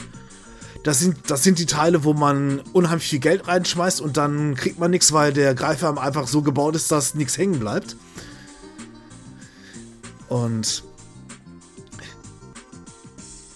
Das 0.83 0.99
sind, 0.99 1.29
das 1.29 1.43
sind 1.43 1.59
die 1.59 1.65
Teile, 1.65 2.05
wo 2.05 2.13
man 2.13 2.61
unheimlich 2.71 3.09
viel 3.09 3.19
Geld 3.19 3.47
reinschmeißt 3.47 3.99
und 3.99 4.15
dann 4.17 4.55
kriegt 4.55 4.79
man 4.79 4.91
nichts, 4.91 5.11
weil 5.11 5.33
der 5.33 5.53
Greifarm 5.53 5.97
einfach 5.97 6.27
so 6.27 6.41
gebaut 6.41 6.75
ist, 6.75 6.91
dass 6.91 7.15
nichts 7.15 7.37
hängen 7.37 7.59
bleibt. 7.59 7.97
Und 10.29 10.83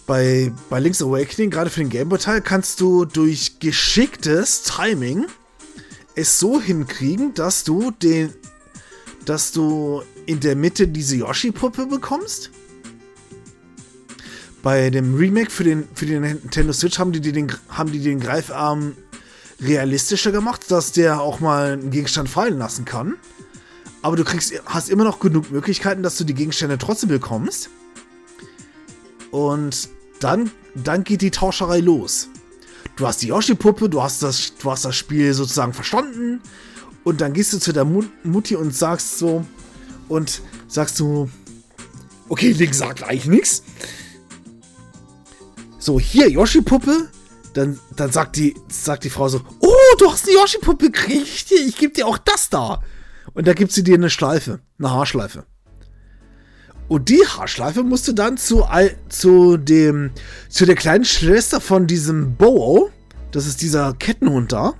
bei, 0.06 0.52
bei 0.70 0.80
Link's 0.80 1.02
Awakening, 1.02 1.50
gerade 1.50 1.70
für 1.70 1.80
den 1.80 1.90
Gameboy-Teil, 1.90 2.42
kannst 2.42 2.82
du 2.82 3.06
durch 3.06 3.60
geschicktes 3.60 4.64
Timing 4.64 5.26
es 6.16 6.40
so 6.40 6.62
hinkriegen, 6.62 7.34
dass 7.34 7.64
du 7.64 7.92
den, 7.92 8.34
dass 9.26 9.52
du 9.52 10.04
in 10.26 10.40
der 10.40 10.56
Mitte 10.56 10.88
diese 10.88 11.18
Yoshi-Puppe 11.18 11.86
bekommst. 11.86 12.52
Bei 14.62 14.90
dem 14.90 15.16
Remake 15.16 15.52
für 15.52 15.64
den, 15.64 15.88
für 15.94 16.06
den 16.06 16.22
Nintendo 16.22 16.72
Switch 16.74 17.00
haben 17.00 17.12
die, 17.12 17.20
den, 17.20 17.52
haben 17.70 17.92
die 17.92 18.00
den 18.00 18.20
Greifarm 18.20 18.96
realistischer 19.62 20.32
gemacht, 20.32 20.70
dass 20.70 20.92
der 20.92 21.22
auch 21.22 21.40
mal 21.40 21.74
einen 21.74 21.92
Gegenstand 21.92 22.30
fallen 22.30 22.58
lassen 22.58 22.86
kann. 22.86 23.16
Aber 24.02 24.16
du 24.16 24.24
kriegst, 24.24 24.54
hast 24.66 24.90
immer 24.90 25.04
noch 25.04 25.20
genug 25.20 25.52
Möglichkeiten, 25.52 26.04
dass 26.04 26.18
du 26.18 26.24
die 26.24 26.34
Gegenstände 26.34 26.78
trotzdem 26.78 27.10
bekommst. 27.10 27.70
Und 29.32 29.90
dann, 30.20 30.52
dann 30.76 31.04
geht 31.04 31.22
die 31.22 31.32
Tauscherei 31.32 31.80
los. 31.80 32.30
Du 32.96 33.08
hast 33.08 33.22
die 33.22 33.28
Yoshi-Puppe, 33.28 33.90
du, 33.90 34.04
hast 34.04 34.22
das, 34.22 34.54
du 34.56 34.72
hast 34.72 34.86
das 34.86 34.96
Spiel 34.96 35.34
sozusagen 35.34 35.74
verstanden. 35.74 36.42
Und 37.04 37.22
dann 37.22 37.34
gehst 37.34 37.52
du 37.54 37.60
zu 37.60 37.74
der 37.74 37.86
Mutti 37.86 38.56
und 38.56 38.76
sagst 38.76 39.18
so, 39.18 39.46
und 40.08 40.42
sagst 40.68 41.00
du, 41.00 41.30
okay, 42.30 42.52
Link 42.52 42.74
sagt 42.74 43.04
eigentlich 43.04 43.26
nichts. 43.26 43.64
So, 45.80 46.00
hier, 46.00 46.30
Yoshi-Puppe. 46.30 47.10
Dann, 47.54 47.80
dann 47.96 48.12
sagt, 48.12 48.36
die, 48.38 48.56
sagt 48.68 49.04
die 49.04 49.12
Frau 49.12 49.28
so, 49.28 49.42
oh, 49.60 49.96
du 50.00 50.12
hast 50.12 50.28
eine 50.28 50.38
Yoshi-Puppe 50.38 50.90
gekriegt. 50.90 51.52
Ich 51.52 51.78
gebe 51.78 51.94
dir 51.94 52.08
auch 52.08 52.18
das 52.18 52.50
da. 52.50 52.82
Und 53.34 53.48
da 53.48 53.54
gibt 53.54 53.72
sie 53.72 53.84
dir 53.84 53.96
eine 53.96 54.10
Schleife, 54.10 54.60
eine 54.80 54.92
Haarschleife. 54.92 55.46
Und 56.88 57.10
die 57.10 57.26
Haarschleife 57.26 57.84
musste 57.84 58.14
dann 58.14 58.38
zu, 58.38 58.66
zu 59.10 59.58
dem, 59.58 60.12
zu 60.50 60.66
der 60.66 60.76
kleinen 60.76 61.06
Schwester 61.06 61.62
von 61.62 61.88
diesem 61.88 62.36
Bowo. 62.36 62.90
Das 63.32 63.48
ist 63.48 63.62
dieser 63.62 63.94
Kettenhund 63.94 64.52
da. 64.52 64.74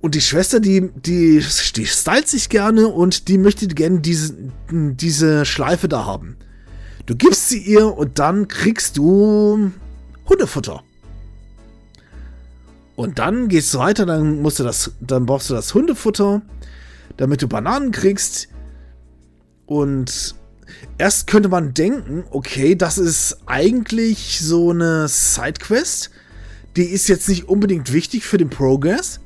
Und 0.00 0.14
die 0.14 0.20
Schwester, 0.20 0.60
die, 0.60 0.90
die, 0.94 1.42
die 1.74 1.86
stylt 1.86 2.28
sich 2.28 2.48
gerne 2.48 2.86
und 2.88 3.28
die 3.28 3.36
möchte 3.36 3.66
gerne 3.66 4.00
diese, 4.00 4.34
diese 4.70 5.44
Schleife 5.44 5.88
da 5.88 6.04
haben. 6.04 6.36
Du 7.06 7.16
gibst 7.16 7.48
sie 7.48 7.58
ihr 7.58 7.96
und 7.96 8.18
dann 8.18 8.48
kriegst 8.48 8.96
du 8.96 9.72
Hundefutter. 10.28 10.82
Und 12.94 13.18
dann 13.18 13.48
gehst 13.48 13.72
du 13.74 13.78
weiter, 13.78 14.06
dann 14.06 14.42
musst 14.42 14.58
du 14.58 14.64
das, 14.64 14.92
dann 15.00 15.24
brauchst 15.24 15.50
du 15.50 15.54
das 15.54 15.72
Hundefutter, 15.72 16.42
damit 17.16 17.42
du 17.42 17.48
Bananen 17.48 17.92
kriegst. 17.92 18.48
Und 19.68 20.34
erst 20.96 21.26
könnte 21.26 21.50
man 21.50 21.74
denken, 21.74 22.24
okay, 22.30 22.74
das 22.74 22.96
ist 22.96 23.36
eigentlich 23.44 24.40
so 24.40 24.70
eine 24.70 25.08
Sidequest. 25.08 26.10
Die 26.74 26.84
ist 26.84 27.06
jetzt 27.06 27.28
nicht 27.28 27.48
unbedingt 27.48 27.92
wichtig 27.92 28.24
für 28.24 28.38
den 28.38 28.48
Progress. 28.48 29.20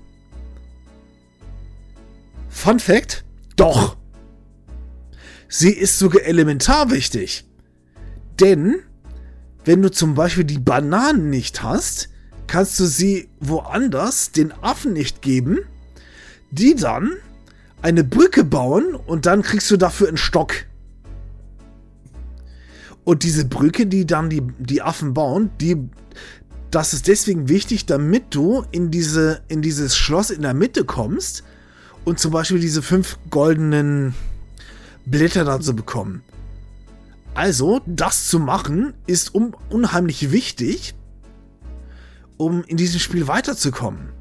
Fun 2.49 2.81
Fact: 2.81 3.25
Doch! 3.55 3.97
Sie 5.49 5.71
ist 5.71 6.01
sogar 6.01 6.23
elementar 6.23 6.91
wichtig. 6.91 7.45
Denn, 8.41 8.81
wenn 9.65 9.81
du 9.81 9.93
zum 9.93 10.15
Beispiel 10.15 10.45
die 10.45 10.59
Bananen 10.59 11.31
nicht 11.31 11.63
hast, 11.63 12.09
kannst 12.49 12.81
du 12.81 12.87
sie 12.87 13.29
woanders 13.39 14.33
den 14.33 14.51
Affen 14.51 14.93
nicht 14.93 15.23
geben, 15.23 15.61
die 16.51 16.75
dann 16.75 17.13
eine 17.83 18.05
Brücke 18.05 18.45
bauen 18.45 18.95
und 18.95 19.27
dann 19.27 19.43
kriegst 19.43 19.71
du 19.71 19.77
dafür 19.77 20.09
einen 20.09 20.17
Stock. 20.17 20.55
Und 23.05 23.25
diese 23.25 23.45
Brücke, 23.45 23.87
die 23.87 24.07
dann 24.07 24.31
die, 24.31 24.43
die 24.59 24.81
Affen 24.81 25.13
bauen, 25.13 25.51
die, 25.61 25.77
das 26.71 26.95
ist 26.95 27.09
deswegen 27.09 27.49
wichtig, 27.49 27.85
damit 27.87 28.35
du 28.35 28.65
in, 28.71 28.93
diese, 28.93 29.43
in 29.49 29.61
dieses 29.61 29.97
Schloss 29.97 30.31
in 30.31 30.43
der 30.43 30.55
Mitte 30.55 30.85
kommst 30.85 31.43
und 32.05 32.21
zum 32.21 32.31
Beispiel 32.31 32.61
diese 32.61 32.81
fünf 32.81 33.19
goldenen 33.31 34.15
Blätter 35.05 35.45
dazu 35.45 35.75
bekommen. 35.75 36.23
Also, 37.35 37.81
das 37.87 38.29
zu 38.29 38.39
machen, 38.39 38.95
ist 39.07 39.35
un 39.35 39.57
unheimlich 39.71 40.31
wichtig, 40.31 40.95
um 42.37 42.63
in 42.65 42.77
diesem 42.77 43.01
Spiel 43.01 43.27
weiterzukommen. 43.27 44.12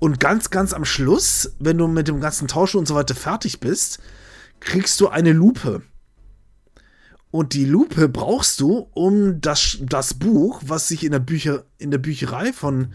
Und 0.00 0.18
ganz, 0.18 0.50
ganz 0.50 0.72
am 0.72 0.84
Schluss, 0.84 1.52
wenn 1.60 1.78
du 1.78 1.86
mit 1.86 2.08
dem 2.08 2.20
ganzen 2.20 2.48
Tauschen 2.48 2.78
und 2.78 2.88
so 2.88 2.94
weiter 2.94 3.14
fertig 3.14 3.60
bist, 3.60 4.00
kriegst 4.58 4.98
du 5.00 5.08
eine 5.08 5.32
Lupe. 5.32 5.82
Und 7.30 7.52
die 7.52 7.66
Lupe 7.66 8.08
brauchst 8.08 8.60
du, 8.60 8.88
um 8.92 9.40
das, 9.40 9.78
das 9.82 10.14
Buch, 10.14 10.62
was 10.66 10.88
sich 10.88 11.04
in 11.04 11.12
der, 11.12 11.20
Bücher, 11.20 11.64
in 11.78 11.90
der 11.90 11.98
Bücherei 11.98 12.52
von 12.52 12.88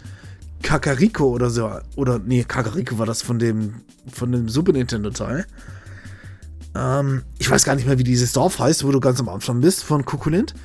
Kakariko 0.63 1.29
oder 1.29 1.51
so, 1.51 1.71
oder 1.95 2.19
nee, 2.19 2.43
Kakariko 2.43 2.97
war 2.97 3.05
das 3.05 3.21
von 3.21 3.37
dem, 3.37 3.83
von 4.11 4.31
dem 4.31 4.49
Super 4.49 4.73
Nintendo 4.73 5.11
Teil. 5.11 5.45
Ähm, 6.75 7.21
ich 7.37 7.49
weiß 7.49 7.63
gar 7.63 7.75
nicht 7.75 7.85
mehr, 7.85 7.99
wie 7.99 8.03
dieses 8.03 8.33
Dorf 8.33 8.57
heißt, 8.57 8.83
wo 8.83 8.91
du 8.91 8.99
ganz 8.99 9.19
am 9.19 9.29
Anfang 9.29 9.61
bist, 9.61 9.83
von 9.83 10.05
Kukulint. 10.05 10.55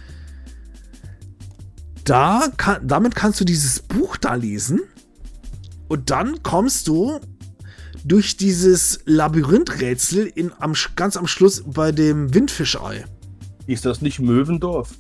Da 2.05 2.49
kann, 2.57 2.89
damit 2.89 3.15
kannst 3.15 3.41
du 3.41 3.45
dieses 3.45 3.81
Buch 3.81 4.17
da 4.17 4.35
lesen 4.35 4.81
und 5.91 6.11
dann 6.11 6.41
kommst 6.45 6.87
du 6.87 7.19
durch 8.05 8.37
dieses 8.37 9.01
Labyrinthrätsel 9.07 10.27
in, 10.27 10.53
am, 10.61 10.75
ganz 10.95 11.17
am 11.17 11.27
Schluss 11.27 11.65
bei 11.67 11.91
dem 11.91 12.33
Windfischei. 12.33 13.05
Ist 13.67 13.85
das 13.85 14.01
nicht 14.01 14.21
Möwendorf? 14.21 14.95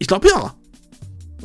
Ich 0.00 0.08
glaube 0.08 0.28
ja. 0.28 0.54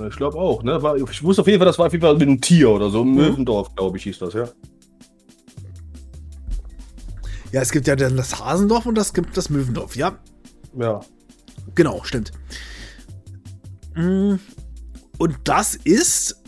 Ich 0.07 0.15
glaube 0.15 0.39
auch, 0.39 0.63
ne? 0.63 0.81
War, 0.81 0.95
ich 0.95 1.23
wusste 1.23 1.43
auf 1.43 1.47
jeden 1.47 1.59
Fall, 1.59 1.67
das 1.67 1.77
war 1.77 1.85
auf 1.85 1.91
jeden 1.93 2.01
Fall 2.01 2.13
mit 2.15 2.23
einem 2.23 2.41
Tier 2.41 2.71
oder 2.71 2.89
so. 2.89 3.05
Mhm. 3.05 3.13
Möwendorf, 3.13 3.75
glaube 3.75 3.97
ich, 3.97 4.03
hieß 4.05 4.17
das, 4.17 4.33
ja. 4.33 4.49
Ja, 7.51 7.61
es 7.61 7.71
gibt 7.71 7.85
ja 7.85 7.95
dann 7.95 8.17
das 8.17 8.39
Hasendorf 8.39 8.87
und 8.87 8.97
es 8.97 9.13
gibt 9.13 9.37
das 9.37 9.51
Möwendorf, 9.51 9.95
ja. 9.95 10.17
Ja. 10.79 10.99
Genau, 11.75 12.03
stimmt. 12.03 12.31
Mm, 13.93 14.33
und 15.19 15.35
das 15.43 15.75
ist, 15.75 16.42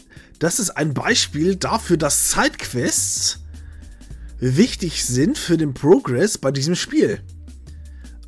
das 0.46 0.60
ist 0.60 0.70
ein 0.78 0.93
Beispiel 0.93 1.56
dafür, 1.56 1.98
dass 1.98 2.30
Sidequests 2.30 3.39
wichtig 4.38 5.04
sind 5.04 5.39
für 5.39 5.58
den 5.58 5.74
Progress 5.74 6.38
bei 6.38 6.52
diesem 6.52 6.76
Spiel. 6.76 7.20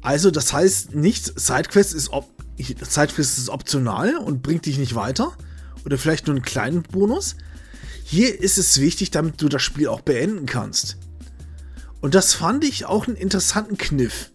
Also, 0.01 0.31
das 0.31 0.51
heißt 0.51 0.95
nicht, 0.95 1.39
Sidequest 1.39 1.93
ist, 1.93 2.09
op 2.09 2.27
Sidequest 2.57 3.37
ist 3.37 3.49
optional 3.49 4.17
und 4.17 4.41
bringt 4.41 4.65
dich 4.65 4.79
nicht 4.79 4.95
weiter. 4.95 5.37
Oder 5.85 5.99
vielleicht 5.99 6.25
nur 6.25 6.35
einen 6.35 6.43
kleinen 6.43 6.81
Bonus. 6.81 7.35
Hier 8.03 8.41
ist 8.41 8.57
es 8.57 8.81
wichtig, 8.81 9.11
damit 9.11 9.39
du 9.39 9.47
das 9.47 9.61
Spiel 9.61 9.87
auch 9.87 10.01
beenden 10.01 10.47
kannst. 10.47 10.97
Und 12.01 12.15
das 12.15 12.33
fand 12.33 12.63
ich 12.63 12.85
auch 12.85 13.05
einen 13.07 13.15
interessanten 13.15 13.77
Kniff. 13.77 14.31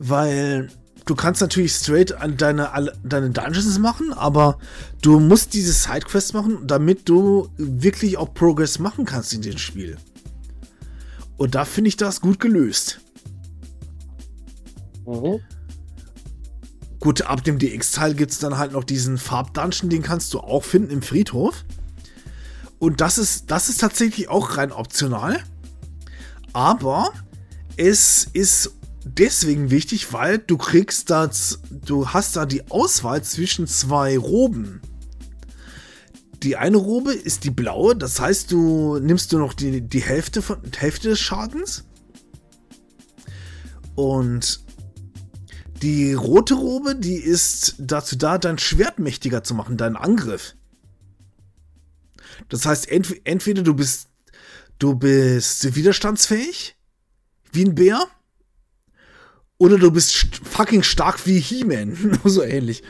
Weil 0.00 0.70
du 1.08 1.14
kannst 1.14 1.40
natürlich 1.40 1.72
straight 1.72 2.12
an 2.12 2.36
deine, 2.36 2.70
deine 3.02 3.30
Dungeons 3.30 3.78
machen, 3.78 4.12
aber 4.12 4.58
du 5.00 5.18
musst 5.18 5.54
diese 5.54 5.72
Sidequests 5.72 6.34
machen, 6.34 6.66
damit 6.66 7.08
du 7.08 7.48
wirklich 7.56 8.18
auch 8.18 8.34
Progress 8.34 8.78
machen 8.78 9.06
kannst 9.06 9.32
in 9.32 9.40
dem 9.40 9.56
Spiel. 9.56 9.96
Und 11.38 11.54
da 11.54 11.64
finde 11.64 11.88
ich 11.88 11.96
das 11.96 12.20
gut 12.20 12.40
gelöst. 12.40 13.00
Mhm. 15.06 15.40
Gut, 17.00 17.22
ab 17.22 17.42
dem 17.42 17.58
DX-Teil 17.58 18.14
gibt 18.14 18.32
es 18.32 18.38
dann 18.38 18.58
halt 18.58 18.72
noch 18.72 18.84
diesen 18.84 19.16
Farbdungeon, 19.16 19.88
den 19.88 20.02
kannst 20.02 20.34
du 20.34 20.40
auch 20.40 20.64
finden 20.64 20.90
im 20.90 21.00
Friedhof. 21.00 21.64
Und 22.78 23.00
das 23.00 23.16
ist, 23.16 23.50
das 23.50 23.70
ist 23.70 23.80
tatsächlich 23.80 24.28
auch 24.28 24.58
rein 24.58 24.72
optional. 24.72 25.42
Aber 26.52 27.12
es 27.76 28.28
ist 28.32 28.77
deswegen 29.16 29.70
wichtig, 29.70 30.12
weil 30.12 30.38
du 30.38 30.56
kriegst 30.56 31.10
das, 31.10 31.60
du 31.70 32.08
hast 32.08 32.36
da 32.36 32.46
die 32.46 32.70
Auswahl 32.70 33.22
zwischen 33.22 33.66
zwei 33.66 34.18
Roben. 34.18 34.80
Die 36.42 36.56
eine 36.56 36.76
Robe 36.76 37.12
ist 37.12 37.44
die 37.44 37.50
blaue, 37.50 37.96
das 37.96 38.20
heißt, 38.20 38.52
du 38.52 38.98
nimmst 38.98 39.32
du 39.32 39.38
noch 39.38 39.54
die, 39.54 39.80
die 39.80 40.02
Hälfte, 40.02 40.42
von, 40.42 40.58
Hälfte 40.76 41.08
des 41.08 41.20
Schadens. 41.20 41.84
Und 43.96 44.60
die 45.82 46.12
rote 46.12 46.54
Robe, 46.54 46.94
die 46.94 47.16
ist 47.16 47.74
dazu 47.78 48.16
da, 48.16 48.38
dein 48.38 48.58
Schwert 48.58 48.98
mächtiger 48.98 49.42
zu 49.42 49.54
machen, 49.54 49.76
deinen 49.76 49.96
Angriff. 49.96 50.54
Das 52.48 52.66
heißt, 52.66 52.88
ent 52.88 53.14
entweder 53.24 53.62
du 53.62 53.74
bist, 53.74 54.08
du 54.78 54.94
bist 54.94 55.74
widerstandsfähig, 55.74 56.76
wie 57.52 57.64
ein 57.64 57.74
Bär, 57.74 58.06
oder 59.58 59.76
du 59.78 59.90
bist 59.90 60.40
fucking 60.44 60.82
stark 60.82 61.26
wie 61.26 61.38
He-Man, 61.38 62.18
so 62.24 62.42
ähnlich. 62.42 62.82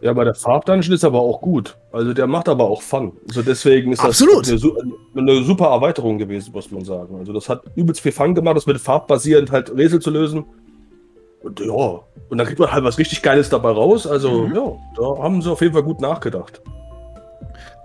Ja, 0.00 0.10
aber 0.10 0.24
der 0.24 0.34
Farbdungeon 0.34 0.94
ist 0.94 1.04
aber 1.04 1.20
auch 1.20 1.40
gut. 1.40 1.76
Also 1.92 2.12
der 2.12 2.26
macht 2.26 2.48
aber 2.48 2.64
auch 2.64 2.82
Fun. 2.82 3.12
Also 3.28 3.42
deswegen 3.42 3.92
ist 3.92 4.00
Absolut. 4.00 4.50
das 4.50 4.62
eine, 4.64 5.32
eine, 5.32 5.44
super 5.44 5.66
Erweiterung 5.66 6.18
gewesen, 6.18 6.52
muss 6.52 6.70
man 6.72 6.84
sagen. 6.84 7.16
Also 7.18 7.32
das 7.32 7.48
hat 7.48 7.62
übelst 7.76 8.00
viel 8.00 8.10
Fun 8.10 8.34
gemacht, 8.34 8.56
das 8.56 8.66
mit 8.66 8.80
farbbasierend 8.80 9.52
halt 9.52 9.70
Rätsel 9.76 10.00
zu 10.00 10.10
lösen. 10.10 10.44
Und 11.42 11.60
ja, 11.60 11.72
und 11.72 12.38
dann 12.38 12.46
kriegt 12.46 12.58
man 12.58 12.72
halt 12.72 12.84
was 12.84 12.98
richtig 12.98 13.22
Geiles 13.22 13.48
dabei 13.48 13.70
raus. 13.70 14.06
Also, 14.06 14.46
mhm. 14.46 14.54
ja, 14.54 14.72
da 14.96 15.22
haben 15.22 15.40
sie 15.40 15.50
auf 15.50 15.60
jeden 15.60 15.72
Fall 15.72 15.82
gut 15.84 16.00
nachgedacht. 16.00 16.60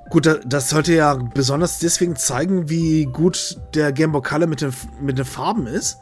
Gut, 0.10 0.40
das 0.46 0.70
sollte 0.70 0.94
ja 0.94 1.18
besonders 1.34 1.80
deswegen 1.80 2.16
zeigen, 2.16 2.70
wie 2.70 3.06
gut 3.06 3.58
der 3.74 3.92
Game 3.92 4.12
Boy 4.12 4.22
Color 4.22 4.48
mit 4.48 4.62
den, 4.62 4.74
mit 5.02 5.18
den 5.18 5.26
Farben 5.26 5.68
ist. 5.68 5.98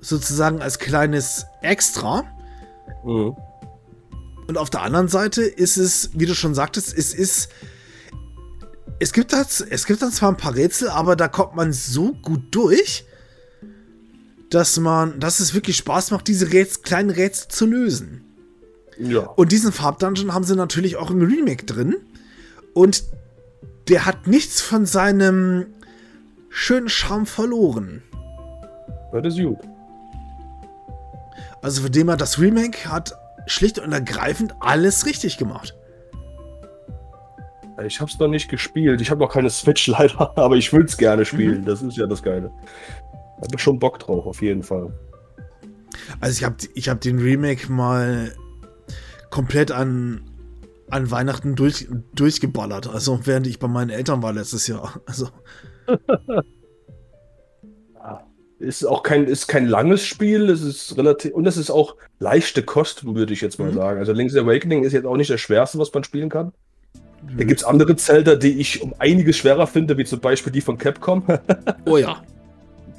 Sozusagen 0.00 0.62
als 0.62 0.78
kleines 0.78 1.46
Extra. 1.62 2.24
Mhm. 3.04 3.36
Und 4.46 4.58
auf 4.58 4.70
der 4.70 4.82
anderen 4.82 5.08
Seite 5.08 5.42
ist 5.42 5.76
es, 5.76 6.10
wie 6.14 6.26
du 6.26 6.34
schon 6.34 6.54
sagtest, 6.54 6.96
es 6.96 7.14
ist. 7.14 7.48
Es 8.98 9.12
gibt, 9.12 9.32
das, 9.32 9.60
es 9.60 9.84
gibt 9.84 10.00
dann 10.00 10.10
zwar 10.10 10.30
ein 10.30 10.38
paar 10.38 10.54
Rätsel, 10.54 10.88
aber 10.88 11.16
da 11.16 11.28
kommt 11.28 11.54
man 11.54 11.72
so 11.74 12.14
gut 12.14 12.54
durch, 12.54 13.04
dass 14.48 14.78
man, 14.78 15.20
dass 15.20 15.40
es 15.40 15.52
wirklich 15.52 15.76
Spaß 15.76 16.12
macht, 16.12 16.28
diese 16.28 16.50
Rätsel, 16.50 16.82
kleinen 16.82 17.10
Rätsel 17.10 17.48
zu 17.48 17.66
lösen. 17.66 18.24
Ja. 18.98 19.20
Und 19.20 19.52
diesen 19.52 19.72
Farbdungeon 19.72 20.32
haben 20.32 20.44
sie 20.44 20.56
natürlich 20.56 20.96
auch 20.96 21.10
im 21.10 21.20
Remake 21.20 21.66
drin. 21.66 21.96
Und 22.72 23.04
der 23.88 24.06
hat 24.06 24.26
nichts 24.26 24.62
von 24.62 24.86
seinem 24.86 25.66
schönen 26.48 26.88
Charme 26.88 27.26
verloren. 27.26 28.02
Das 29.12 29.34
ist 29.34 29.42
gut. 29.42 29.58
Also 31.66 31.82
von 31.82 31.90
dem 31.90 32.06
her, 32.06 32.16
das 32.16 32.38
Remake 32.38 32.88
hat 32.88 33.18
schlicht 33.48 33.80
und 33.80 33.90
ergreifend 33.90 34.54
alles 34.60 35.04
richtig 35.04 35.36
gemacht. 35.36 35.74
Ich 37.84 38.00
habe 38.00 38.08
es 38.08 38.20
noch 38.20 38.28
nicht 38.28 38.48
gespielt. 38.48 39.00
Ich 39.00 39.10
habe 39.10 39.18
noch 39.18 39.32
keine 39.32 39.50
Switch 39.50 39.84
leider, 39.88 40.38
aber 40.38 40.54
ich 40.54 40.72
will 40.72 40.84
es 40.84 40.96
gerne 40.96 41.24
spielen. 41.24 41.62
Mhm. 41.62 41.64
Das 41.64 41.82
ist 41.82 41.96
ja 41.96 42.06
das 42.06 42.22
Geile. 42.22 42.52
Da 43.40 43.48
habe 43.48 43.58
schon 43.58 43.80
Bock 43.80 43.98
drauf, 43.98 44.26
auf 44.26 44.42
jeden 44.42 44.62
Fall. 44.62 44.96
Also 46.20 46.38
ich 46.38 46.44
habe 46.44 46.54
ich 46.74 46.88
hab 46.88 47.00
den 47.00 47.18
Remake 47.18 47.72
mal 47.72 48.32
komplett 49.30 49.72
an, 49.72 50.20
an 50.88 51.10
Weihnachten 51.10 51.56
durch, 51.56 51.88
durchgeballert. 52.14 52.86
Also 52.86 53.26
während 53.26 53.48
ich 53.48 53.58
bei 53.58 53.66
meinen 53.66 53.90
Eltern 53.90 54.22
war 54.22 54.32
letztes 54.32 54.68
Jahr. 54.68 55.00
Also. 55.04 55.30
ist 58.58 58.84
auch 58.84 59.02
kein, 59.02 59.24
ist 59.24 59.48
kein 59.48 59.66
langes 59.66 60.04
Spiel, 60.04 60.48
es 60.48 60.62
ist 60.62 60.96
relativ, 60.96 61.34
und 61.34 61.46
es 61.46 61.56
ist 61.56 61.70
auch 61.70 61.96
leichte 62.18 62.62
Kost, 62.62 63.04
würde 63.04 63.32
ich 63.32 63.40
jetzt 63.40 63.58
mal 63.58 63.70
mhm. 63.70 63.74
sagen. 63.74 63.98
Also 63.98 64.12
Link's 64.12 64.36
Awakening 64.36 64.84
ist 64.84 64.92
jetzt 64.92 65.06
auch 65.06 65.16
nicht 65.16 65.30
das 65.30 65.40
Schwerste, 65.40 65.78
was 65.78 65.92
man 65.92 66.04
spielen 66.04 66.28
kann. 66.28 66.52
Mhm. 67.22 67.38
Da 67.38 67.44
gibt 67.44 67.60
es 67.60 67.64
andere 67.64 67.96
Zelda, 67.96 68.34
die 68.34 68.58
ich 68.58 68.82
um 68.82 68.94
einiges 68.98 69.36
schwerer 69.36 69.66
finde, 69.66 69.98
wie 69.98 70.04
zum 70.04 70.20
Beispiel 70.20 70.52
die 70.52 70.60
von 70.60 70.78
Capcom. 70.78 71.22
oh 71.86 71.96
ja. 71.96 72.22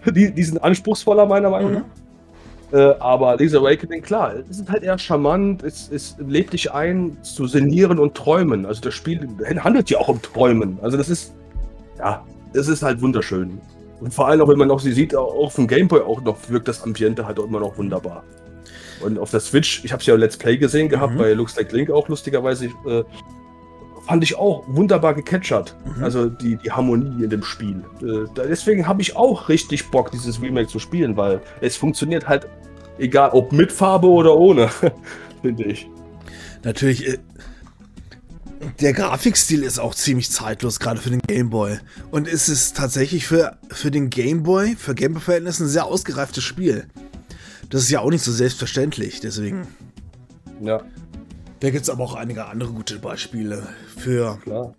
Die, 0.06 0.32
die 0.32 0.44
sind 0.44 0.64
anspruchsvoller, 0.64 1.26
meiner 1.26 1.50
Meinung 1.50 1.74
nach. 1.74 1.80
Mhm. 1.82 2.78
Äh, 2.80 2.96
aber 3.00 3.36
Link's 3.36 3.54
Awakening, 3.54 4.02
klar, 4.02 4.36
es 4.50 4.60
ist 4.60 4.70
halt 4.70 4.84
eher 4.84 4.98
charmant, 4.98 5.64
es, 5.64 5.90
es 5.92 6.16
lädt 6.20 6.54
dich 6.54 6.72
ein 6.72 7.18
zu 7.24 7.46
sinnieren 7.46 8.00
und 8.00 8.16
träumen. 8.16 8.66
Also 8.66 8.80
das 8.80 8.94
Spiel 8.94 9.28
handelt 9.60 9.90
ja 9.90 9.98
auch 9.98 10.08
um 10.08 10.22
Träumen. 10.22 10.80
Also 10.82 10.96
das 10.96 11.10
ist, 11.10 11.34
ja, 11.98 12.24
es 12.54 12.70
ist 12.70 12.84
halt 12.84 13.02
wunderschön. 13.02 13.60
Und 14.00 14.14
vor 14.14 14.28
allem 14.28 14.42
auch, 14.42 14.48
wenn 14.48 14.58
man 14.58 14.68
noch 14.68 14.80
sie 14.80 14.92
sieht, 14.92 15.16
auch 15.16 15.34
auf 15.34 15.56
dem 15.56 15.68
Gameboy 15.68 16.02
auch 16.02 16.22
noch 16.22 16.38
wirkt 16.50 16.68
das 16.68 16.84
Ambiente 16.84 17.26
halt 17.26 17.40
auch 17.40 17.46
immer 17.46 17.60
noch 17.60 17.78
wunderbar. 17.78 18.24
Und 19.02 19.20
auf 19.20 19.32
der 19.32 19.40
Switch, 19.40 19.84
ich 19.84 19.92
habe 19.92 20.02
es 20.02 20.08
ja 20.08 20.16
Let's 20.16 20.38
Play 20.38 20.58
gesehen 20.58 20.90
gehabt, 20.90 21.14
mhm. 21.14 21.18
bei 21.18 21.34
Looks 21.34 21.56
Like 21.56 21.72
Link 21.72 21.90
auch 21.90 22.08
lustigerweise. 22.08 22.66
Äh, 22.86 23.04
fand 24.08 24.24
ich 24.24 24.38
auch 24.38 24.64
wunderbar 24.68 25.14
gecatchert. 25.14 25.76
Mhm. 25.86 26.04
Also 26.04 26.30
die, 26.30 26.56
die 26.56 26.72
Harmonie 26.72 27.24
in 27.24 27.30
dem 27.30 27.44
Spiel. 27.44 27.84
Äh, 28.02 28.28
deswegen 28.36 28.88
habe 28.88 29.02
ich 29.02 29.16
auch 29.16 29.50
richtig 29.50 29.90
Bock, 29.92 30.12
dieses 30.12 30.42
Remake 30.42 30.68
zu 30.68 30.80
spielen, 30.80 31.18
weil 31.18 31.42
es 31.62 31.76
funktioniert 31.76 32.28
halt, 32.28 32.48
egal 32.98 33.32
ob 33.32 33.52
mit 33.52 33.72
Farbe 33.72 34.08
oder 34.08 34.36
ohne, 34.36 34.70
finde 35.42 35.64
ich. 35.66 35.90
Natürlich, 36.64 37.08
äh, 37.08 37.18
der 38.80 38.94
Grafikstil 38.94 39.64
ist 39.64 39.80
auch 39.80 39.96
ziemlich 39.96 40.32
zeitlos, 40.32 40.80
gerade 40.80 41.00
für 41.00 41.10
den 41.10 41.22
Game 41.22 41.50
Boy. 41.50 41.80
Und 42.12 42.28
es 42.28 42.50
ist 42.50 42.76
tatsächlich 42.78 43.28
für, 43.28 43.58
für 43.70 43.92
den 43.92 44.10
Game 44.10 44.44
Boy, 44.44 44.76
für 44.76 44.96
Gameboy-Verhältnisse 44.96 45.66
ein 45.66 45.70
sehr 45.70 45.86
ausgereiftes 45.86 46.44
Spiel. 46.44 46.88
Das 47.70 47.82
ist 47.84 47.90
ja 47.90 48.00
auch 48.00 48.10
nicht 48.10 48.24
so 48.24 48.32
selbstverständlich, 48.32 49.20
deswegen. 49.20 49.68
Ja, 50.62 50.82
Da 51.60 51.70
gibt 51.70 51.84
es 51.84 51.90
aber 51.90 52.04
auch 52.04 52.16
einige 52.16 52.46
andere 52.46 52.72
gute 52.72 52.98
Beispiele 53.00 53.68
für, 53.98 54.38
klar. 54.44 54.74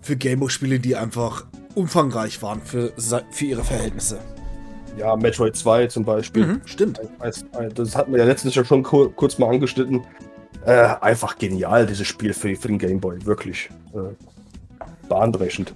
für 0.00 0.16
Gameboy-Spiele, 0.16 0.80
die 0.80 0.96
einfach 0.96 1.46
umfangreich 1.74 2.40
waren 2.42 2.62
für, 2.62 2.92
für 3.30 3.44
ihre 3.44 3.64
Verhältnisse. 3.64 4.18
Ja, 4.96 5.16
Metroid 5.16 5.56
2 5.56 5.88
zum 5.88 6.04
Beispiel. 6.04 6.46
Mhm, 6.46 6.60
stimmt. 6.66 7.00
Das 7.74 7.96
hatten 7.96 8.12
wir 8.12 8.20
ja 8.20 8.24
letztens 8.24 8.54
ja 8.54 8.64
schon 8.64 8.82
kur 8.84 9.12
kurz 9.14 9.38
mal 9.38 9.50
angeschnitten. 9.50 10.02
Äh, 10.66 10.94
einfach 11.00 11.36
genial, 11.38 11.86
dieses 11.86 12.06
Spiel 12.06 12.32
für, 12.32 12.54
für 12.56 12.68
den 12.68 12.78
Gameboy. 12.78 13.24
Wirklich 13.26 13.68
äh, 13.94 14.14
bahnbrechend. 15.08 15.74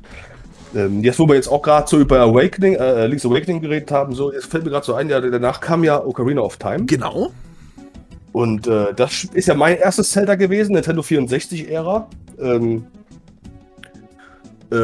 Ähm, 0.74 1.02
jetzt, 1.02 1.18
wo 1.18 1.26
wir 1.26 1.34
jetzt 1.34 1.48
auch 1.48 1.62
gerade 1.62 1.88
so 1.88 1.98
über 1.98 2.20
Awakening, 2.20 2.74
äh, 2.74 3.06
Link's 3.06 3.24
Awakening 3.24 3.60
geredet 3.60 3.90
haben, 3.90 4.14
so, 4.14 4.32
jetzt 4.32 4.46
fällt 4.46 4.64
mir 4.64 4.70
gerade 4.70 4.86
so 4.86 4.94
ein, 4.94 5.08
ja, 5.08 5.20
danach 5.20 5.60
kam 5.60 5.84
ja 5.84 6.02
Ocarina 6.02 6.40
of 6.40 6.56
Time. 6.56 6.84
Genau. 6.86 7.32
Und 8.32 8.66
äh, 8.66 8.94
das 8.94 9.24
ist 9.24 9.48
ja 9.48 9.54
mein 9.54 9.78
erstes 9.78 10.10
Zelda 10.10 10.34
gewesen, 10.34 10.72
Nintendo 10.72 11.02
64-Ära. 11.02 12.08
Ähm, 12.40 12.86
äh, 14.70 14.76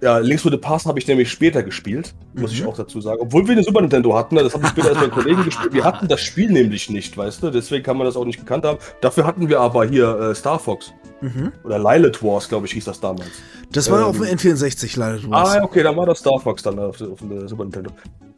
ja, 0.00 0.18
Links 0.18 0.42
to 0.42 0.50
the 0.50 0.56
Past 0.56 0.86
habe 0.86 0.98
ich 0.98 1.06
nämlich 1.06 1.30
später 1.30 1.62
gespielt, 1.62 2.14
muss 2.34 2.52
ich 2.52 2.62
Mhm. 2.62 2.68
auch 2.68 2.76
dazu 2.76 3.00
sagen. 3.00 3.18
Obwohl 3.20 3.46
wir 3.46 3.52
eine 3.52 3.62
Super 3.62 3.80
Nintendo 3.80 4.16
hatten, 4.16 4.36
das 4.36 4.52
habe 4.54 4.64
ich 4.64 4.70
später 4.70 4.90
erst 4.90 5.00
mit 5.00 5.10
Kollegen 5.12 5.44
gespielt. 5.44 5.72
Wir 5.72 5.84
hatten 5.84 6.06
das 6.08 6.20
Spiel 6.20 6.50
nämlich 6.50 6.88
nicht, 6.90 7.16
weißt 7.16 7.42
du, 7.42 7.50
deswegen 7.50 7.82
kann 7.82 7.96
man 7.96 8.06
das 8.06 8.16
auch 8.16 8.24
nicht 8.24 8.38
gekannt 8.38 8.64
haben. 8.64 8.78
Dafür 9.00 9.26
hatten 9.26 9.48
wir 9.48 9.60
aber 9.60 9.86
hier 9.86 10.18
äh, 10.18 10.34
Star 10.34 10.58
Fox 10.58 10.92
Mhm. 11.20 11.52
oder 11.64 11.78
Lilith 11.78 12.22
Wars, 12.22 12.48
glaube 12.48 12.66
ich, 12.66 12.72
hieß 12.72 12.84
das 12.84 13.00
damals. 13.00 13.30
Das 13.72 13.90
war 13.90 13.98
Ähm, 14.00 14.04
auf 14.06 14.16
dem 14.18 14.24
N64 14.26 14.96
leider. 14.98 15.18
du 15.18 15.32
Ah, 15.32 15.62
okay, 15.62 15.82
dann 15.82 15.96
war 15.96 16.06
das 16.06 16.20
Star 16.20 16.38
Fox 16.38 16.62
dann 16.62 16.78
auf, 16.78 17.00
auf 17.00 17.18
der 17.28 17.48
Super 17.48 17.64
Nintendo. 17.64 17.90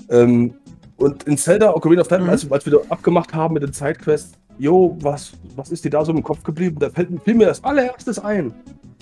Ähm, 0.08 0.54
und 0.96 1.22
in 1.24 1.36
Zelda 1.36 1.74
Ocarina 1.74 2.00
of 2.02 2.08
Time, 2.08 2.24
Mhm. 2.24 2.30
als, 2.30 2.50
als 2.50 2.64
wir 2.66 2.72
da 2.72 2.78
abgemacht 2.88 3.32
haben 3.34 3.54
mit 3.54 3.62
den 3.62 3.72
Sidequests, 3.72 4.32
jo, 4.58 4.96
was, 5.00 5.32
was 5.56 5.70
ist 5.70 5.84
dir 5.84 5.90
da 5.90 6.04
so 6.04 6.12
im 6.12 6.22
Kopf 6.22 6.42
geblieben? 6.42 6.76
Da 6.78 6.90
fällt, 6.90 7.08
fiel 7.24 7.34
mir 7.34 7.46
das 7.46 7.62
allererstes 7.64 8.18
ein. 8.18 8.54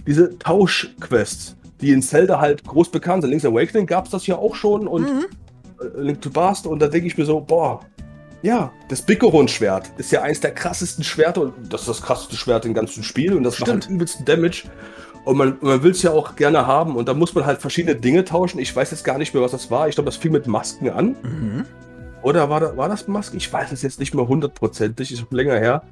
Diese 0.07 0.37
Tauschquests, 0.39 1.57
die 1.81 1.93
in 1.93 2.03
Zelda 2.03 2.41
halt 2.41 2.65
groß 2.65 2.91
bekannt 2.91 3.23
sind. 3.23 3.31
Link's 3.31 3.45
Awakening 3.45 3.87
gab 3.87 4.05
es 4.07 4.11
das 4.11 4.27
ja 4.27 4.37
auch 4.37 4.55
schon 4.55 4.87
und 4.89 5.03
Mhm. 5.03 5.27
äh, 5.81 6.01
Link 6.01 6.21
to 6.23 6.31
Past 6.31 6.67
und 6.67 6.81
da 6.81 6.89
denke 6.89 7.07
ich 7.07 7.17
mir 7.19 7.25
so, 7.25 7.41
boah, 7.41 7.81
ja, 8.43 8.71
das 8.89 9.03
Bikoron-Schwert 9.03 9.91
ist 9.97 10.13
ja 10.13 10.23
eins 10.23 10.41
der 10.41 10.53
krassesten 10.53 11.03
Schwerter 11.05 11.43
und 11.43 11.73
das 11.73 11.83
ist 11.83 11.89
das 11.89 12.03
krasseste 12.03 12.37
Schwert 12.37 12.65
im 12.67 12.75
ganzen 12.75 13.03
Spiel 13.03 13.35
und 13.35 13.43
das 13.43 13.59
macht 13.59 13.69
Stimmt. 13.69 13.85
halt 13.87 13.95
übelsten 13.95 14.25
Damage. 14.25 14.65
Und 15.25 15.37
man, 15.37 15.59
man 15.61 15.83
will 15.83 15.91
es 15.91 16.03
ja 16.03 16.13
auch 16.13 16.37
gerne 16.37 16.67
haben 16.67 16.97
und 16.97 17.09
da 17.09 17.15
muss 17.15 17.35
man 17.35 17.45
halt 17.45 17.61
verschiedene 17.61 17.97
Dinge 17.97 18.25
tauschen. 18.25 18.61
Ich 18.61 18.75
weiß 18.75 18.93
jetzt 18.93 19.05
gar 19.05 19.19
nicht 19.19 19.35
mehr, 19.35 19.43
was 19.43 19.51
das 19.51 19.71
war. 19.71 19.89
Ich 19.89 19.97
glaube, 19.97 20.07
das 20.07 20.17
fing 20.17 20.33
mit 20.33 20.47
Masken 20.47 20.89
an. 20.89 21.17
Mhm. 21.23 21.65
Oder 22.23 22.49
war, 22.49 22.61
da, 22.61 22.77
war 22.77 22.89
das 22.89 23.09
Masken? 23.09 23.37
Ich 23.37 23.53
weiß 23.53 23.71
es 23.73 23.83
jetzt 23.83 24.01
nicht 24.01 24.15
mehr 24.15 24.27
hundertprozentig, 24.27 25.13
ist 25.13 25.25
länger 25.31 25.59
her. 25.59 25.83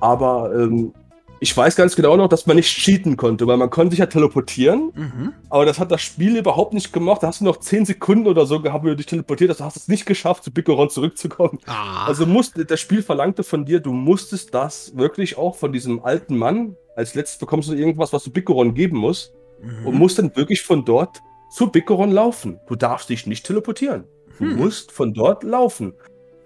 Aber 0.00 0.52
ähm, 0.54 0.92
ich 1.40 1.56
weiß 1.56 1.76
ganz 1.76 1.96
genau 1.96 2.16
noch, 2.16 2.28
dass 2.28 2.46
man 2.46 2.56
nicht 2.56 2.68
cheaten 2.74 3.16
konnte, 3.16 3.46
weil 3.46 3.56
man 3.56 3.70
konnte 3.70 3.90
sich 3.90 3.98
ja 3.98 4.06
teleportieren. 4.06 4.92
Mhm. 4.94 5.32
Aber 5.50 5.66
das 5.66 5.78
hat 5.78 5.90
das 5.90 6.00
Spiel 6.02 6.36
überhaupt 6.36 6.72
nicht 6.72 6.92
gemacht. 6.92 7.22
Da 7.22 7.26
hast 7.28 7.40
du 7.40 7.44
noch 7.44 7.58
10 7.58 7.84
Sekunden 7.86 8.26
oder 8.26 8.46
so 8.46 8.60
gehabt, 8.60 8.84
wo 8.84 8.88
du 8.88 8.96
dich 8.96 9.06
teleportiert 9.06 9.50
hast. 9.50 9.60
Du 9.60 9.64
hast 9.64 9.76
es 9.76 9.88
nicht 9.88 10.06
geschafft, 10.06 10.44
zu 10.44 10.52
Bikoron 10.52 10.90
zurückzukommen. 10.90 11.58
Ah. 11.66 12.06
Also 12.06 12.26
musste, 12.26 12.64
das 12.64 12.80
Spiel 12.80 13.02
verlangte 13.02 13.42
von 13.42 13.64
dir, 13.64 13.80
du 13.80 13.92
musstest 13.92 14.54
das 14.54 14.96
wirklich 14.96 15.36
auch 15.36 15.56
von 15.56 15.72
diesem 15.72 16.02
alten 16.04 16.36
Mann. 16.36 16.76
Als 16.96 17.14
letztes 17.14 17.38
bekommst 17.38 17.68
du 17.68 17.74
irgendwas, 17.74 18.12
was 18.12 18.24
du 18.24 18.30
Bikoron 18.30 18.74
geben 18.74 18.98
musst. 18.98 19.32
Mhm. 19.62 19.86
Und 19.86 19.98
musst 19.98 20.18
dann 20.18 20.34
wirklich 20.36 20.62
von 20.62 20.84
dort 20.84 21.20
zu 21.50 21.68
Bikoron 21.68 22.10
laufen. 22.10 22.58
Du 22.68 22.74
darfst 22.76 23.08
dich 23.10 23.26
nicht 23.26 23.46
teleportieren. 23.46 24.04
Du 24.38 24.44
Hm. 24.46 24.56
musst 24.56 24.90
von 24.90 25.14
dort 25.14 25.44
laufen. 25.44 25.92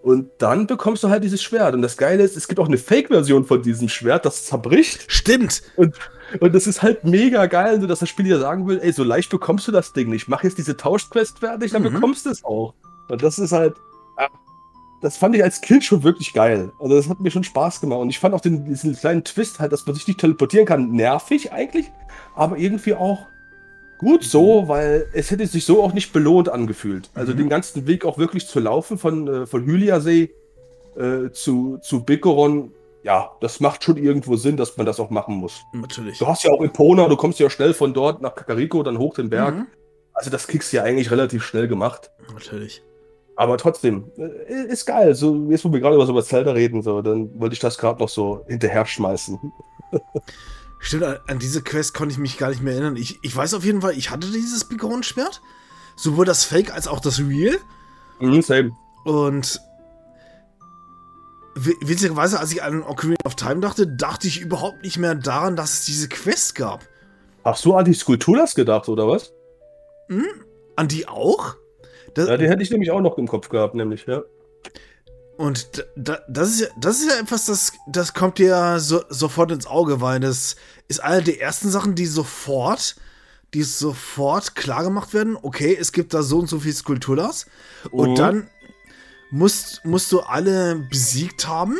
Und 0.02 0.30
dann 0.38 0.66
bekommst 0.66 1.02
du 1.02 1.08
halt 1.10 1.24
dieses 1.24 1.42
Schwert. 1.42 1.74
Und 1.74 1.82
das 1.82 1.96
Geile 1.96 2.22
ist, 2.22 2.36
es 2.36 2.46
gibt 2.48 2.60
auch 2.60 2.68
eine 2.68 2.78
Fake-Version 2.78 3.44
von 3.44 3.62
diesem 3.62 3.88
Schwert, 3.88 4.24
das 4.24 4.44
zerbricht. 4.44 5.04
Stimmt. 5.08 5.62
Und 5.76 5.94
das 6.54 6.66
ist 6.66 6.82
halt 6.82 7.04
mega 7.04 7.46
geil, 7.46 7.80
so 7.80 7.86
dass 7.86 7.98
das 7.98 8.08
Spiel 8.08 8.26
dir 8.26 8.38
sagen 8.38 8.66
will, 8.68 8.78
ey, 8.82 8.92
so 8.92 9.02
leicht 9.02 9.30
bekommst 9.30 9.66
du 9.66 9.72
das 9.72 9.92
Ding 9.92 10.08
nicht. 10.10 10.28
Mach 10.28 10.44
jetzt 10.44 10.58
diese 10.58 10.76
Tauschquest 10.76 11.40
fertig, 11.40 11.72
dann 11.72 11.82
Mhm. 11.82 11.94
bekommst 11.94 12.26
du 12.26 12.30
es 12.30 12.44
auch. 12.44 12.74
Und 13.08 13.22
das 13.22 13.38
ist 13.38 13.52
halt, 13.52 13.74
ah, 14.16 14.28
das 15.02 15.16
fand 15.16 15.34
ich 15.36 15.42
als 15.42 15.60
Kind 15.60 15.84
schon 15.84 16.02
wirklich 16.02 16.32
geil. 16.32 16.70
Also 16.80 16.96
das 16.96 17.08
hat 17.08 17.20
mir 17.20 17.30
schon 17.30 17.44
Spaß 17.44 17.80
gemacht. 17.80 18.00
Und 18.00 18.10
ich 18.10 18.18
fand 18.18 18.34
auch 18.34 18.40
den, 18.40 18.64
diesen 18.66 18.94
kleinen 18.94 19.24
Twist 19.24 19.58
halt, 19.58 19.72
dass 19.72 19.86
man 19.86 19.94
sich 19.94 20.06
nicht 20.06 20.20
teleportieren 20.20 20.66
kann, 20.66 20.90
nervig 20.92 21.52
eigentlich, 21.52 21.90
aber 22.34 22.56
irgendwie 22.58 22.94
auch 22.94 23.18
gut 23.98 24.24
so, 24.24 24.68
weil 24.68 25.06
es 25.12 25.30
hätte 25.30 25.46
sich 25.46 25.64
so 25.64 25.82
auch 25.82 25.92
nicht 25.92 26.12
belohnt 26.12 26.48
angefühlt. 26.48 27.10
Also 27.14 27.32
Mhm. 27.32 27.36
den 27.38 27.48
ganzen 27.48 27.86
Weg 27.86 28.04
auch 28.04 28.16
wirklich 28.18 28.46
zu 28.46 28.60
laufen 28.60 28.96
von, 28.98 29.28
äh, 29.28 29.46
von 29.46 29.64
Hyliasee 29.64 30.30
äh, 30.96 31.30
zu, 31.32 31.78
zu 31.82 32.04
Bikoron, 32.04 32.72
ja, 33.04 33.30
das 33.40 33.60
macht 33.60 33.84
schon 33.84 33.96
irgendwo 33.96 34.36
Sinn, 34.36 34.56
dass 34.56 34.76
man 34.76 34.86
das 34.86 34.98
auch 34.98 35.10
machen 35.10 35.36
muss. 35.36 35.60
Natürlich. 35.72 36.18
Du 36.18 36.26
hast 36.26 36.42
ja 36.44 36.50
auch 36.50 36.62
Epona, 36.62 37.06
du 37.08 37.16
kommst 37.16 37.38
ja 37.38 37.48
schnell 37.50 37.72
von 37.74 37.94
dort 37.94 38.20
nach 38.20 38.34
Kakariko, 38.34 38.82
dann 38.82 38.98
hoch 38.98 39.14
den 39.14 39.30
Berg. 39.30 39.54
Mhm. 39.54 39.66
Also 40.12 40.30
das 40.30 40.48
kriegst 40.48 40.72
du 40.72 40.78
ja 40.78 40.82
eigentlich 40.82 41.10
relativ 41.12 41.44
schnell 41.44 41.68
gemacht. 41.68 42.10
Natürlich. 42.32 42.82
Aber 43.36 43.56
trotzdem, 43.56 44.10
äh, 44.16 44.64
ist 44.66 44.84
geil. 44.84 45.14
So, 45.14 45.46
jetzt, 45.48 45.64
wo 45.64 45.72
wir 45.72 45.78
gerade 45.78 45.94
über 45.94 46.06
so 46.06 46.12
über 46.12 46.24
Zelda 46.24 46.50
reden, 46.50 46.82
so, 46.82 47.02
dann 47.02 47.38
wollte 47.38 47.52
ich 47.52 47.60
das 47.60 47.78
gerade 47.78 48.00
noch 48.00 48.08
so 48.08 48.44
hinterher 48.48 48.84
schmeißen. 48.84 49.38
Stimmt, 50.80 51.04
an- 51.04 51.38
diese 51.38 51.62
Quest 51.62 51.94
konnte 51.94 52.12
ich 52.12 52.18
mich 52.18 52.38
gar 52.38 52.50
nicht 52.50 52.62
mehr 52.62 52.74
erinnern. 52.74 52.96
Ich, 52.96 53.18
ich 53.22 53.34
weiß 53.34 53.54
auf 53.54 53.64
jeden 53.64 53.80
Fall, 53.82 53.92
ich 53.98 54.10
hatte 54.10 54.30
dieses 54.30 54.64
Bikoron-Schwert. 54.64 55.40
Sowohl 55.96 56.24
das 56.24 56.44
Fake 56.44 56.72
als 56.72 56.86
auch 56.86 57.00
das 57.00 57.18
Real. 57.18 57.56
Mhm, 58.20 58.40
same. 58.42 58.70
Und 59.04 59.60
wi- 61.56 61.76
witzigerweise, 61.80 62.38
als 62.38 62.52
ich 62.52 62.62
an 62.62 62.82
Ocarina 62.84 63.16
of 63.24 63.34
Time 63.34 63.60
dachte, 63.60 63.86
dachte 63.86 64.28
ich 64.28 64.40
überhaupt 64.40 64.82
nicht 64.82 64.98
mehr 64.98 65.14
daran, 65.16 65.56
dass 65.56 65.74
es 65.80 65.84
diese 65.86 66.08
Quest 66.08 66.54
gab. 66.54 66.86
Hast 67.44 67.64
du 67.64 67.74
an 67.74 67.84
die 67.84 67.94
Skulpturas 67.94 68.54
gedacht, 68.54 68.88
oder 68.88 69.08
was? 69.08 69.32
Hm? 70.08 70.24
An 70.76 70.86
die 70.88 71.08
auch? 71.08 71.56
Das, 72.14 72.28
Ja, 72.28 72.36
die 72.36 72.48
hätte 72.48 72.62
ich 72.62 72.70
nämlich 72.70 72.90
auch 72.90 73.00
noch 73.00 73.18
im 73.18 73.26
Kopf 73.26 73.48
gehabt, 73.48 73.74
nämlich, 73.74 74.06
ja. 74.06 74.22
Und 75.38 75.70
da, 75.76 75.82
da, 76.16 76.18
das, 76.28 76.50
ist 76.50 76.60
ja, 76.62 76.66
das 76.80 76.98
ist 76.98 77.08
ja 77.08 77.20
etwas, 77.20 77.46
das, 77.46 77.72
das 77.86 78.12
kommt 78.12 78.38
dir 78.38 78.80
so, 78.80 79.04
sofort 79.08 79.52
ins 79.52 79.68
Auge, 79.68 80.00
weil 80.00 80.18
das 80.18 80.56
ist 80.88 81.00
eine 81.00 81.22
der 81.22 81.40
ersten 81.40 81.70
Sachen, 81.70 81.94
die 81.94 82.06
sofort, 82.06 82.96
die 83.54 83.62
sofort 83.62 84.56
klar 84.56 84.82
gemacht 84.82 85.14
werden. 85.14 85.38
Okay, 85.40 85.76
es 85.80 85.92
gibt 85.92 86.12
da 86.12 86.24
so 86.24 86.40
und 86.40 86.48
so 86.48 86.58
viel 86.58 86.72
Skulpturas. 86.72 87.46
Und 87.92 88.10
Mhm. 88.10 88.14
dann 88.16 88.50
musst, 89.30 89.84
musst 89.84 90.10
du 90.10 90.20
alle 90.20 90.74
besiegt 90.90 91.46
haben. 91.46 91.78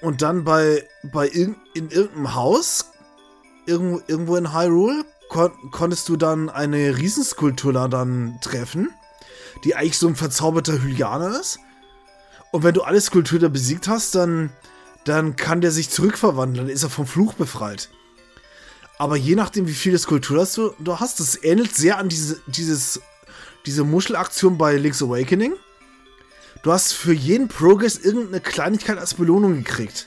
Und 0.00 0.22
dann 0.22 0.44
bei, 0.44 0.86
bei 1.12 1.28
irg 1.28 1.56
in 1.74 1.90
irgendeinem 1.90 2.34
Haus, 2.36 2.86
irgendwo, 3.66 4.00
irgendwo 4.06 4.36
in 4.36 4.52
Hyrule, 4.54 5.04
kon 5.28 5.50
konntest 5.72 6.08
du 6.08 6.16
dann 6.16 6.48
eine 6.48 6.96
Riesenskulptur 6.96 7.72
da 7.72 7.88
dann 7.88 8.38
treffen, 8.40 8.90
die 9.64 9.74
eigentlich 9.74 9.98
so 9.98 10.06
ein 10.06 10.14
verzauberter 10.14 10.80
Hylianer 10.80 11.40
ist. 11.40 11.58
Und 12.52 12.62
wenn 12.62 12.74
du 12.74 12.82
alle 12.82 13.00
Skulpturen 13.00 13.50
besiegt 13.50 13.88
hast, 13.88 14.14
dann, 14.14 14.50
dann 15.04 15.36
kann 15.36 15.62
der 15.62 15.72
sich 15.72 15.90
zurückverwandeln, 15.90 16.66
dann 16.66 16.74
ist 16.74 16.82
er 16.82 16.90
vom 16.90 17.06
Fluch 17.06 17.32
befreit. 17.34 17.88
Aber 18.98 19.16
je 19.16 19.34
nachdem, 19.34 19.66
wie 19.66 19.72
viele 19.72 19.98
Skulpturen 19.98 20.46
du, 20.54 20.74
du 20.78 21.00
hast, 21.00 21.18
das 21.18 21.42
ähnelt 21.42 21.74
sehr 21.74 21.98
an 21.98 22.10
diese, 22.10 22.40
dieses, 22.46 23.00
diese 23.64 23.84
Muschelaktion 23.84 24.58
bei 24.58 24.76
Link's 24.76 25.02
Awakening. 25.02 25.54
Du 26.62 26.70
hast 26.70 26.92
für 26.92 27.14
jeden 27.14 27.48
Progress 27.48 27.96
irgendeine 27.96 28.40
Kleinigkeit 28.40 28.98
als 28.98 29.14
Belohnung 29.14 29.54
gekriegt. 29.54 30.06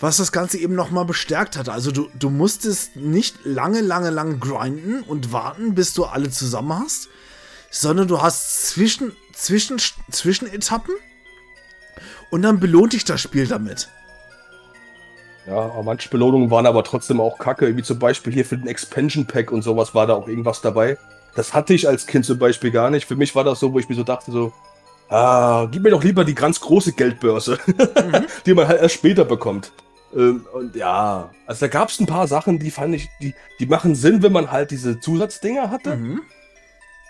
Was 0.00 0.18
das 0.18 0.32
Ganze 0.32 0.58
eben 0.58 0.74
nochmal 0.74 1.06
bestärkt 1.06 1.56
hat. 1.56 1.68
Also 1.68 1.92
du, 1.92 2.10
du 2.18 2.28
musstest 2.28 2.94
nicht 2.96 3.36
lange, 3.44 3.80
lange, 3.80 4.10
lange 4.10 4.36
grinden 4.38 5.02
und 5.02 5.32
warten, 5.32 5.74
bis 5.74 5.94
du 5.94 6.04
alle 6.04 6.30
zusammen 6.30 6.78
hast, 6.78 7.08
sondern 7.70 8.06
du 8.06 8.20
hast 8.20 8.68
zwischen, 8.68 9.16
zwischen, 9.32 9.78
Zwischenetappen 10.10 10.94
und 12.32 12.42
dann 12.42 12.58
belohnt 12.58 12.94
dich 12.94 13.04
das 13.04 13.20
Spiel 13.20 13.46
damit. 13.46 13.88
Ja, 15.46 15.56
aber 15.56 15.82
manche 15.82 16.08
Belohnungen 16.08 16.50
waren 16.50 16.66
aber 16.66 16.82
trotzdem 16.82 17.20
auch 17.20 17.38
kacke, 17.38 17.76
wie 17.76 17.82
zum 17.82 17.98
Beispiel 17.98 18.32
hier 18.32 18.44
für 18.44 18.56
den 18.56 18.68
Expansion 18.68 19.26
Pack 19.26 19.52
und 19.52 19.62
sowas 19.62 19.94
war 19.94 20.06
da 20.06 20.14
auch 20.14 20.28
irgendwas 20.28 20.62
dabei. 20.62 20.96
Das 21.34 21.52
hatte 21.52 21.74
ich 21.74 21.86
als 21.88 22.06
Kind 22.06 22.24
zum 22.24 22.38
Beispiel 22.38 22.70
gar 22.70 22.90
nicht. 22.90 23.06
Für 23.06 23.16
mich 23.16 23.34
war 23.34 23.44
das 23.44 23.60
so, 23.60 23.72
wo 23.72 23.78
ich 23.78 23.88
mir 23.88 23.96
so 23.96 24.02
dachte, 24.02 24.32
so, 24.32 24.52
ah, 25.10 25.66
gib 25.70 25.82
mir 25.82 25.90
doch 25.90 26.02
lieber 26.02 26.24
die 26.24 26.34
ganz 26.34 26.60
große 26.60 26.92
Geldbörse, 26.92 27.58
Mhm. 27.66 28.26
die 28.46 28.54
man 28.54 28.66
halt 28.66 28.80
erst 28.80 28.94
später 28.94 29.24
bekommt. 29.24 29.72
Ähm, 30.14 30.46
und 30.54 30.74
ja, 30.74 31.30
also 31.46 31.66
da 31.66 31.68
gab 31.68 31.90
es 31.90 32.00
ein 32.00 32.06
paar 32.06 32.28
Sachen, 32.28 32.58
die 32.58 32.70
fand 32.70 32.94
ich, 32.94 33.10
die, 33.20 33.34
die 33.58 33.66
machen 33.66 33.94
Sinn, 33.94 34.22
wenn 34.22 34.32
man 34.32 34.50
halt 34.50 34.70
diese 34.70 35.00
Zusatzdinger 35.00 35.70
hatte. 35.70 35.96
Mhm. 35.96 36.22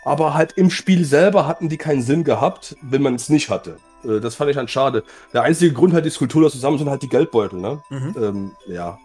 Aber 0.04 0.34
halt 0.34 0.52
im 0.52 0.70
Spiel 0.70 1.04
selber 1.04 1.46
hatten 1.46 1.68
die 1.68 1.78
keinen 1.78 2.02
Sinn 2.02 2.24
gehabt, 2.24 2.76
wenn 2.82 3.02
man 3.02 3.14
es 3.14 3.28
nicht 3.28 3.50
hatte. 3.50 3.76
Äh, 4.04 4.20
das 4.20 4.34
fand 4.34 4.50
ich 4.50 4.56
dann 4.56 4.68
schade. 4.68 5.04
Der 5.32 5.42
einzige 5.42 5.72
Grund 5.72 5.92
halt, 5.94 6.04
die 6.04 6.10
Skulptur 6.10 6.50
zusammen 6.50 6.78
sind 6.78 6.88
halt 6.90 7.02
die 7.02 7.08
Geldbeutel, 7.08 7.58
ne? 7.60 7.82
Mhm. 7.90 8.14
Ähm, 8.18 8.56
ja. 8.66 8.98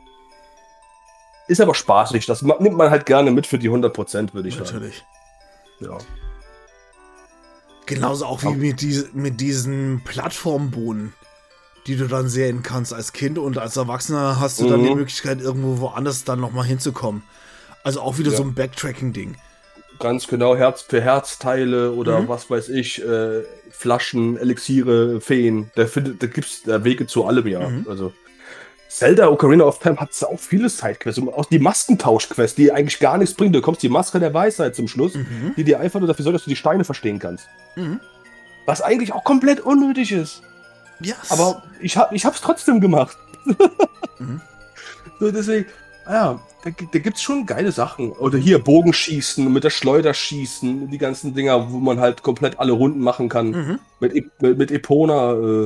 Ist 1.47 1.61
aber 1.61 1.73
spaßig. 1.75 2.25
Das 2.25 2.41
nimmt 2.41 2.75
man 2.75 2.89
halt 2.89 3.05
gerne 3.05 3.31
mit 3.31 3.47
für 3.47 3.57
die 3.57 3.69
100%, 3.69 4.33
würde 4.33 4.49
ich 4.49 4.55
sagen. 4.55 4.65
Natürlich. 4.65 5.05
Ja. 5.79 5.97
Genauso 7.85 8.25
auch 8.25 8.43
wie 8.43 8.49
mit, 8.55 8.81
dies, 8.81 9.13
mit 9.13 9.39
diesen 9.39 10.01
Plattformbohnen, 10.03 11.13
die 11.87 11.95
du 11.95 12.07
dann 12.07 12.27
sehen 12.27 12.63
kannst 12.63 12.93
als 12.93 13.13
Kind 13.13 13.37
und 13.37 13.57
als 13.57 13.77
Erwachsener 13.77 14.41
hast 14.41 14.59
du 14.59 14.67
dann 14.67 14.81
Mhm. 14.81 14.87
die 14.87 14.95
Möglichkeit, 14.95 15.39
irgendwo 15.39 15.79
woanders 15.79 16.25
dann 16.25 16.41
nochmal 16.41 16.65
hinzukommen. 16.65 17.23
Also 17.83 18.01
auch 18.01 18.17
wieder 18.17 18.31
Ja. 18.31 18.37
so 18.37 18.43
ein 18.43 18.53
Backtracking-Ding. 18.53 19.35
Ganz 19.99 20.27
genau, 20.27 20.55
Herz 20.55 20.81
für 20.83 21.01
Herzteile 21.01 21.91
oder 21.93 22.21
Mhm. 22.21 22.27
was 22.27 22.49
weiß 22.49 22.69
ich, 22.69 23.03
äh, 23.03 23.43
Flaschen, 23.71 24.37
Elixiere, 24.37 25.21
Feen. 25.21 25.71
Da, 25.75 25.85
findet, 25.85 26.21
da 26.23 26.27
gibt 26.27 26.47
es 26.47 26.61
Wege 26.83 27.07
zu 27.07 27.25
allem, 27.25 27.47
ja. 27.47 27.67
Mhm. 27.67 27.85
Also 27.89 28.13
Zelda 28.89 29.27
Ocarina 29.29 29.63
of 29.65 29.79
Time 29.79 29.97
hat 29.97 30.09
auch 30.23 30.39
viele 30.39 30.69
Sidequests. 30.69 31.19
Und 31.19 31.29
auch 31.29 31.45
die 31.45 31.59
Maskentausch-Quest, 31.59 32.57
die 32.57 32.71
eigentlich 32.71 32.99
gar 32.99 33.17
nichts 33.17 33.35
bringt. 33.35 33.53
Du 33.53 33.59
bekommst 33.59 33.83
die 33.83 33.89
Maske 33.89 34.19
der 34.19 34.33
Weisheit 34.33 34.75
zum 34.75 34.87
Schluss, 34.87 35.13
Mhm. 35.15 35.53
die 35.55 35.63
dir 35.63 35.79
einfach 35.79 35.99
nur 35.99 36.07
dafür 36.07 36.23
sorgt, 36.23 36.35
dass 36.35 36.43
du 36.45 36.49
die 36.49 36.55
Steine 36.55 36.83
verstehen 36.83 37.19
kannst. 37.19 37.47
Mhm. 37.75 37.99
Was 38.65 38.81
eigentlich 38.81 39.13
auch 39.13 39.23
komplett 39.23 39.59
unnötig 39.59 40.11
ist. 40.11 40.41
Ja. 40.99 41.15
Aber 41.29 41.63
ich, 41.79 41.95
hab, 41.97 42.11
ich 42.11 42.25
hab's 42.25 42.41
trotzdem 42.41 42.81
gemacht. 42.81 43.17
Mhm. 44.19 44.41
So, 45.19 45.31
deswegen, 45.31 45.65
ja, 46.09 46.39
da, 46.63 46.69
da 46.91 46.99
gibt's 46.99 47.21
schon 47.21 47.45
geile 47.45 47.71
Sachen. 47.71 48.11
Oder 48.11 48.37
hier 48.37 48.59
Bogenschießen, 48.59 49.51
mit 49.51 49.63
der 49.63 49.69
Schleuder 49.69 50.13
schießen, 50.13 50.89
die 50.89 50.97
ganzen 50.97 51.33
Dinger, 51.33 51.71
wo 51.71 51.77
man 51.79 51.99
halt 51.99 52.23
komplett 52.23 52.59
alle 52.59 52.71
Runden 52.73 52.99
machen 52.99 53.29
kann. 53.29 53.51
Mhm. 53.51 53.79
Mit, 53.99 54.13
mit, 54.41 54.57
mit 54.57 54.71
Epona, 54.71 55.33
äh, 55.33 55.65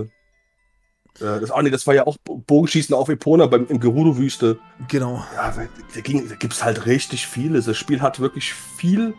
äh, 1.20 1.40
das, 1.40 1.52
ah, 1.52 1.62
nee, 1.62 1.70
das 1.70 1.86
war 1.88 1.94
ja 1.94 2.08
auch 2.08 2.18
Bo- 2.24 2.38
Bogenschießen 2.46 2.96
auf 2.96 3.10
Epona 3.10 3.46
beim, 3.48 3.68
im 3.68 3.80
Gerudo-Wüste. 3.80 4.58
Genau. 4.88 5.24
Ja, 5.36 5.52
da, 5.56 5.62
da, 5.94 6.02
ging, 6.02 6.28
da 6.30 6.36
gibt's 6.36 6.64
halt 6.64 6.86
richtig 6.86 7.28
vieles. 7.28 7.66
Das 7.66 7.78
Spiel 7.78 8.02
hat 8.02 8.20
wirklich 8.20 8.54
viel, 8.54 9.14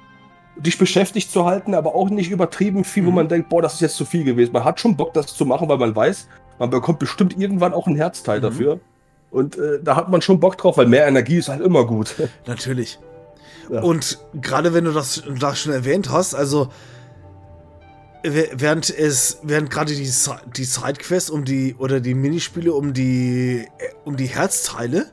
dich 0.56 0.78
beschäftigt 0.78 1.30
zu 1.30 1.44
halten, 1.44 1.74
aber 1.74 1.94
auch 1.94 2.10
nicht 2.10 2.30
übertrieben 2.30 2.84
viel, 2.84 3.04
wo 3.06 3.10
Mhm. 3.10 3.16
man 3.16 3.28
denkt, 3.28 3.48
boah, 3.48 3.62
das 3.62 3.74
ist 3.74 3.80
jetzt 3.80 3.96
zu 3.96 4.04
viel 4.04 4.24
gewesen. 4.24 4.52
Man 4.52 4.64
hat 4.64 4.80
schon 4.80 4.96
Bock, 4.96 5.14
das 5.14 5.26
zu 5.34 5.44
machen, 5.46 5.68
weil 5.68 5.78
man 5.78 5.94
weiß, 5.94 6.28
man 6.58 6.70
bekommt 6.70 6.98
bestimmt 6.98 7.38
irgendwann 7.38 7.72
auch 7.74 7.86
ein 7.86 7.96
Herzteil 7.96 8.38
Mhm. 8.38 8.42
dafür. 8.42 8.80
Und 9.32 9.56
äh, 9.58 9.80
da 9.82 9.96
hat 9.96 10.08
man 10.10 10.22
schon 10.22 10.38
Bock 10.38 10.56
drauf, 10.58 10.76
weil 10.76 10.86
mehr 10.86 11.06
Energie 11.06 11.38
ist 11.38 11.48
halt 11.48 11.62
immer 11.62 11.84
gut. 11.86 12.14
Natürlich. 12.46 12.98
Ja. 13.70 13.80
Und 13.82 14.18
gerade 14.34 14.74
wenn 14.74 14.84
du 14.84 14.92
das, 14.92 15.22
das 15.40 15.58
schon 15.58 15.72
erwähnt 15.72 16.10
hast, 16.10 16.34
also 16.34 16.68
wä- 18.24 18.50
während 18.52 18.90
es, 18.90 19.38
während 19.42 19.70
gerade 19.70 19.94
die, 19.94 20.10
die 20.56 20.64
Sidequests 20.64 21.30
um 21.30 21.44
die 21.44 21.74
oder 21.76 22.00
die 22.00 22.14
Minispiele 22.14 22.72
um 22.72 22.92
die 22.92 23.66
äh, 23.78 23.94
um 24.04 24.16
die 24.16 24.26
Herzteile, 24.26 25.06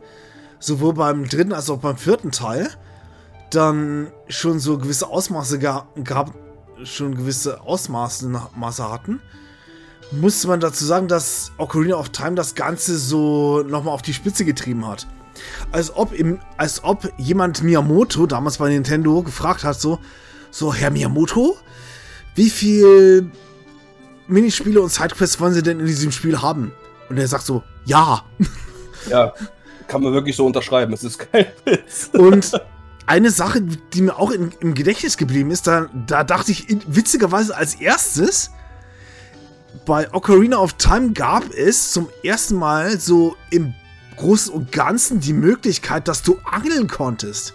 sowohl 0.60 0.94
beim 0.94 1.28
dritten 1.30 1.54
als 1.54 1.70
auch 1.70 1.78
beim 1.80 1.96
vierten 1.98 2.32
Teil, 2.32 2.70
dann 3.52 4.08
schon 4.28 4.60
so 4.60 4.78
gewisse 4.78 5.08
Ausmaße 5.08 5.60
ga, 5.60 5.88
gab, 6.04 6.34
schon 6.84 7.16
gewisse 7.16 7.62
Ausmaße 7.62 8.30
Maße 8.56 8.92
hatten, 8.92 9.22
musste 10.12 10.48
man 10.48 10.60
dazu 10.60 10.86
sagen, 10.86 11.08
dass 11.08 11.52
Ocarina 11.58 11.96
of 11.96 12.10
Time 12.10 12.36
das 12.36 12.56
Ganze 12.56 12.98
so 12.98 13.62
nochmal 13.64 13.94
auf 13.94 14.02
die 14.02 14.14
Spitze 14.14 14.46
getrieben 14.46 14.88
hat 14.88 15.08
als 15.72 15.96
ob 15.96 16.14
im, 16.14 16.40
als 16.58 16.84
ob 16.84 17.12
jemand 17.18 17.64
Miyamoto 17.64 18.26
damals 18.26 18.58
bei 18.58 18.70
Nintendo 18.70 19.22
gefragt 19.24 19.64
hat, 19.64 19.80
so, 19.80 20.00
so 20.52 20.74
Herr 20.74 20.92
Miyamoto, 20.92 21.58
wie 22.36 22.50
viel 22.50 23.32
Minispiele 24.28 24.82
und 24.82 24.92
Sidequests 24.92 25.40
wollen 25.40 25.54
Sie 25.54 25.64
denn 25.64 25.80
in 25.80 25.86
diesem 25.86 26.12
Spiel 26.12 26.42
haben? 26.42 26.72
Und 27.10 27.18
er 27.18 27.28
sagt 27.28 27.46
so, 27.46 27.64
ja. 27.86 28.24
ja, 29.10 29.34
kann 29.88 30.04
man 30.04 30.14
wirklich 30.14 30.36
so 30.36 30.46
unterschreiben. 30.46 30.94
Es 30.94 31.04
ist 31.04 31.20
kein 31.20 31.48
Witz. 31.66 32.12
Und 32.14 32.52
eine 33.08 33.32
Sache, 33.32 33.62
die 33.62 34.02
mir 34.02 34.18
auch 34.18 34.32
in, 34.32 34.52
im 34.60 34.76
Gedächtnis 34.76 35.18
geblieben 35.18 35.52
ist, 35.52 35.66
da, 35.66 35.90
da 36.06 36.24
dachte 36.24 36.52
ich 36.52 36.70
in, 36.70 36.82
witzigerweise 36.88 37.56
als 37.56 37.76
erstes, 37.76 38.52
bei 39.86 40.12
Ocarina 40.14 40.58
of 40.58 40.74
Time 40.74 41.12
gab 41.14 41.50
es 41.54 41.92
zum 41.92 42.10
ersten 42.24 42.56
Mal 42.56 43.00
so 43.00 43.36
im 43.50 43.74
Großen 44.18 44.54
und 44.54 44.72
Ganzen 44.72 45.20
die 45.20 45.34
Möglichkeit, 45.34 46.08
dass 46.08 46.24
du 46.24 46.38
angeln 46.44 46.88
konntest. 46.88 47.54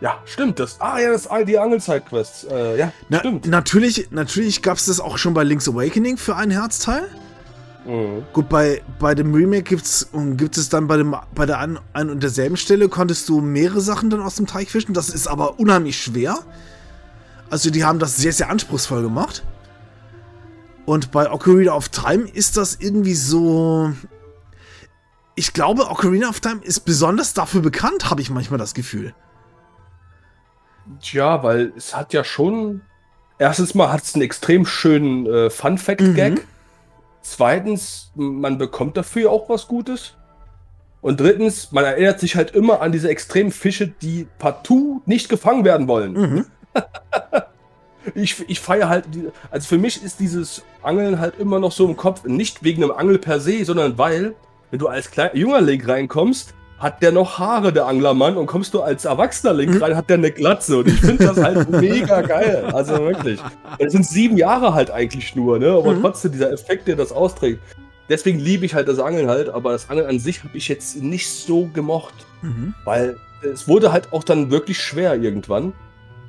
Ja, 0.00 0.18
stimmt. 0.24 0.60
Das, 0.60 0.80
ah 0.80 0.98
ja, 1.00 1.10
das 1.10 1.26
ist 1.26 1.48
die 1.48 1.58
Angel-Sidequests. 1.58 2.44
Äh, 2.44 2.78
ja, 2.78 2.92
Na, 3.08 3.18
stimmt. 3.18 3.46
Natürlich, 3.48 4.08
natürlich 4.10 4.62
gab 4.62 4.76
es 4.76 4.86
das 4.86 5.00
auch 5.00 5.18
schon 5.18 5.34
bei 5.34 5.42
Link's 5.42 5.68
Awakening 5.68 6.16
für 6.16 6.36
ein 6.36 6.50
Herzteil. 6.50 7.08
Mhm. 7.84 8.24
Gut, 8.32 8.48
bei, 8.48 8.82
bei 9.00 9.14
dem 9.14 9.34
Remake 9.34 9.64
gibt's, 9.64 10.06
und 10.12 10.36
gibt 10.36 10.56
es 10.56 10.68
dann 10.68 10.86
bei, 10.86 10.98
dem, 10.98 11.16
bei 11.34 11.46
der 11.46 11.58
ein, 11.58 11.78
ein 11.94 12.10
und 12.10 12.22
derselben 12.22 12.56
Stelle 12.56 12.88
konntest 12.88 13.28
du 13.28 13.40
mehrere 13.40 13.80
Sachen 13.80 14.08
dann 14.10 14.20
aus 14.20 14.36
dem 14.36 14.46
Teich 14.46 14.70
fischen. 14.70 14.94
Das 14.94 15.08
ist 15.08 15.26
aber 15.26 15.58
unheimlich 15.58 16.00
schwer. 16.00 16.38
Also 17.50 17.70
die 17.70 17.84
haben 17.84 17.98
das 17.98 18.16
sehr, 18.16 18.32
sehr 18.32 18.50
anspruchsvoll 18.50 19.02
gemacht. 19.02 19.42
Und 20.88 21.10
bei 21.10 21.30
Ocarina 21.30 21.74
of 21.74 21.90
Time 21.90 22.26
ist 22.32 22.56
das 22.56 22.76
irgendwie 22.80 23.12
so... 23.12 23.92
Ich 25.34 25.52
glaube, 25.52 25.90
Ocarina 25.90 26.30
of 26.30 26.40
Time 26.40 26.62
ist 26.62 26.80
besonders 26.80 27.34
dafür 27.34 27.60
bekannt, 27.60 28.08
habe 28.08 28.22
ich 28.22 28.30
manchmal 28.30 28.58
das 28.58 28.72
Gefühl. 28.72 29.14
Tja, 31.02 31.42
weil 31.42 31.74
es 31.76 31.94
hat 31.94 32.14
ja 32.14 32.24
schon. 32.24 32.80
Erstens 33.38 33.74
mal 33.74 33.92
hat 33.92 34.02
es 34.02 34.14
einen 34.14 34.22
extrem 34.22 34.64
schönen 34.64 35.26
äh, 35.26 35.50
Fun-Fact-Gag. 35.50 36.36
Mhm. 36.36 36.40
Zweitens, 37.20 38.10
man 38.14 38.56
bekommt 38.56 38.96
dafür 38.96 39.30
auch 39.30 39.50
was 39.50 39.68
Gutes. 39.68 40.14
Und 41.02 41.20
drittens, 41.20 41.70
man 41.70 41.84
erinnert 41.84 42.18
sich 42.18 42.34
halt 42.34 42.52
immer 42.52 42.80
an 42.80 42.92
diese 42.92 43.10
extremen 43.10 43.52
Fische, 43.52 43.88
die 43.88 44.26
partout 44.38 45.02
nicht 45.04 45.28
gefangen 45.28 45.66
werden 45.66 45.86
wollen. 45.86 46.12
Mhm. 46.14 46.46
Ich, 48.14 48.44
ich 48.48 48.60
feiere 48.60 48.88
halt, 48.88 49.04
also 49.50 49.66
für 49.68 49.78
mich 49.78 50.02
ist 50.02 50.20
dieses 50.20 50.62
Angeln 50.82 51.18
halt 51.20 51.34
immer 51.38 51.58
noch 51.58 51.72
so 51.72 51.86
im 51.86 51.96
Kopf, 51.96 52.24
nicht 52.24 52.62
wegen 52.62 52.82
einem 52.82 52.92
Angel 52.92 53.18
per 53.18 53.40
se, 53.40 53.64
sondern 53.64 53.98
weil, 53.98 54.34
wenn 54.70 54.78
du 54.78 54.88
als 54.88 55.10
kleiner 55.10 55.34
junger 55.36 55.60
Link 55.60 55.86
reinkommst, 55.88 56.54
hat 56.78 57.02
der 57.02 57.10
noch 57.10 57.40
Haare, 57.40 57.72
der 57.72 57.86
Anglermann, 57.86 58.36
und 58.36 58.46
kommst 58.46 58.72
du 58.72 58.82
als 58.82 59.04
erwachsener 59.04 59.52
Link 59.52 59.74
Mhm. 59.74 59.82
rein, 59.82 59.96
hat 59.96 60.08
der 60.08 60.18
eine 60.18 60.30
Glatze. 60.30 60.78
Und 60.78 60.86
ich 60.86 61.00
finde 61.00 61.26
das 61.26 61.36
halt 61.42 61.68
mega 61.70 62.20
geil. 62.20 62.66
Also 62.72 62.92
wirklich. 63.00 63.40
Es 63.78 63.92
sind 63.92 64.06
sieben 64.06 64.36
Jahre 64.36 64.74
halt 64.74 64.90
eigentlich 64.92 65.34
nur, 65.34 65.58
ne? 65.58 65.72
Aber 65.72 65.92
Mhm. 65.94 66.02
trotzdem 66.02 66.30
dieser 66.32 66.52
Effekt, 66.52 66.86
der 66.86 66.94
das 66.94 67.10
austrägt. 67.10 67.58
Deswegen 68.08 68.38
liebe 68.38 68.64
ich 68.64 68.74
halt 68.74 68.86
das 68.86 69.00
Angeln 69.00 69.28
halt, 69.28 69.48
aber 69.48 69.72
das 69.72 69.90
Angeln 69.90 70.06
an 70.06 70.18
sich 70.20 70.44
habe 70.44 70.56
ich 70.56 70.68
jetzt 70.68 71.02
nicht 71.02 71.28
so 71.28 71.66
gemocht. 71.74 72.14
Mhm. 72.42 72.74
Weil 72.84 73.16
es 73.42 73.66
wurde 73.66 73.90
halt 73.92 74.12
auch 74.12 74.22
dann 74.22 74.50
wirklich 74.52 74.78
schwer 74.80 75.14
irgendwann. 75.16 75.72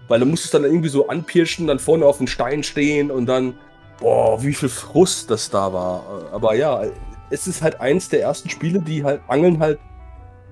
Weil 0.09 0.19
du 0.19 0.25
musstest 0.25 0.53
dann 0.53 0.65
irgendwie 0.65 0.89
so 0.89 1.07
anpirschen, 1.07 1.67
dann 1.67 1.79
vorne 1.79 2.05
auf 2.05 2.17
den 2.17 2.27
Stein 2.27 2.63
stehen 2.63 3.11
und 3.11 3.27
dann, 3.27 3.53
boah, 3.99 4.43
wie 4.43 4.53
viel 4.53 4.69
Frust 4.69 5.31
das 5.31 5.49
da 5.49 5.71
war. 5.71 6.29
Aber 6.33 6.55
ja, 6.55 6.83
es 7.29 7.47
ist 7.47 7.61
halt 7.61 7.79
eins 7.79 8.09
der 8.09 8.21
ersten 8.21 8.49
Spiele, 8.49 8.81
die 8.81 9.03
halt 9.03 9.21
Angeln 9.27 9.59
halt 9.59 9.79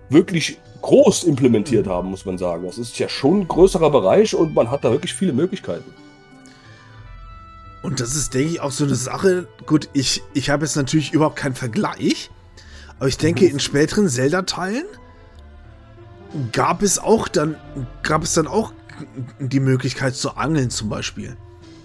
wirklich 0.10 0.60
groß 0.82 1.24
implementiert 1.24 1.88
haben, 1.88 2.10
muss 2.10 2.26
man 2.26 2.38
sagen. 2.38 2.66
Das 2.66 2.78
ist 2.78 2.97
ja 2.99 3.10
schon 3.10 3.41
ein 3.41 3.47
größerer 3.47 3.89
Bereich 3.89 4.36
und 4.36 4.53
man 4.53 4.72
hat 4.72 4.86
da 4.86 4.91
wirklich 4.91 5.14
viele 5.14 5.34
Möglichkeiten. 5.34 5.91
Und 7.82 7.99
das 7.99 8.16
ist, 8.16 8.34
denke 8.34 8.53
ich, 8.53 8.62
auch 8.62 8.72
so 8.72 8.84
eine 8.84 8.95
Sache. 8.95 9.47
Gut, 9.66 9.89
ich, 9.93 10.22
ich 10.34 10.49
habe 10.49 10.66
jetzt 10.66 10.76
natürlich 10.76 11.14
überhaupt 11.14 11.36
keinen 11.36 11.55
Vergleich. 11.55 12.30
Aber 12.99 13.08
ich 13.08 13.18
denke, 13.18 13.45
in 13.45 13.60
späteren 13.60 14.10
Zelda-Teilen 14.10 14.86
gab 16.51 16.82
es 16.82 16.99
auch 16.99 17.28
dann, 17.28 17.55
gab 18.03 18.24
es 18.24 18.34
dann 18.34 18.47
auch 18.47 18.74
die 19.39 19.60
Möglichkeit 19.60 20.16
zu 20.16 20.36
angeln 20.36 20.70
zum 20.70 20.89
Beispiel. 20.89 21.36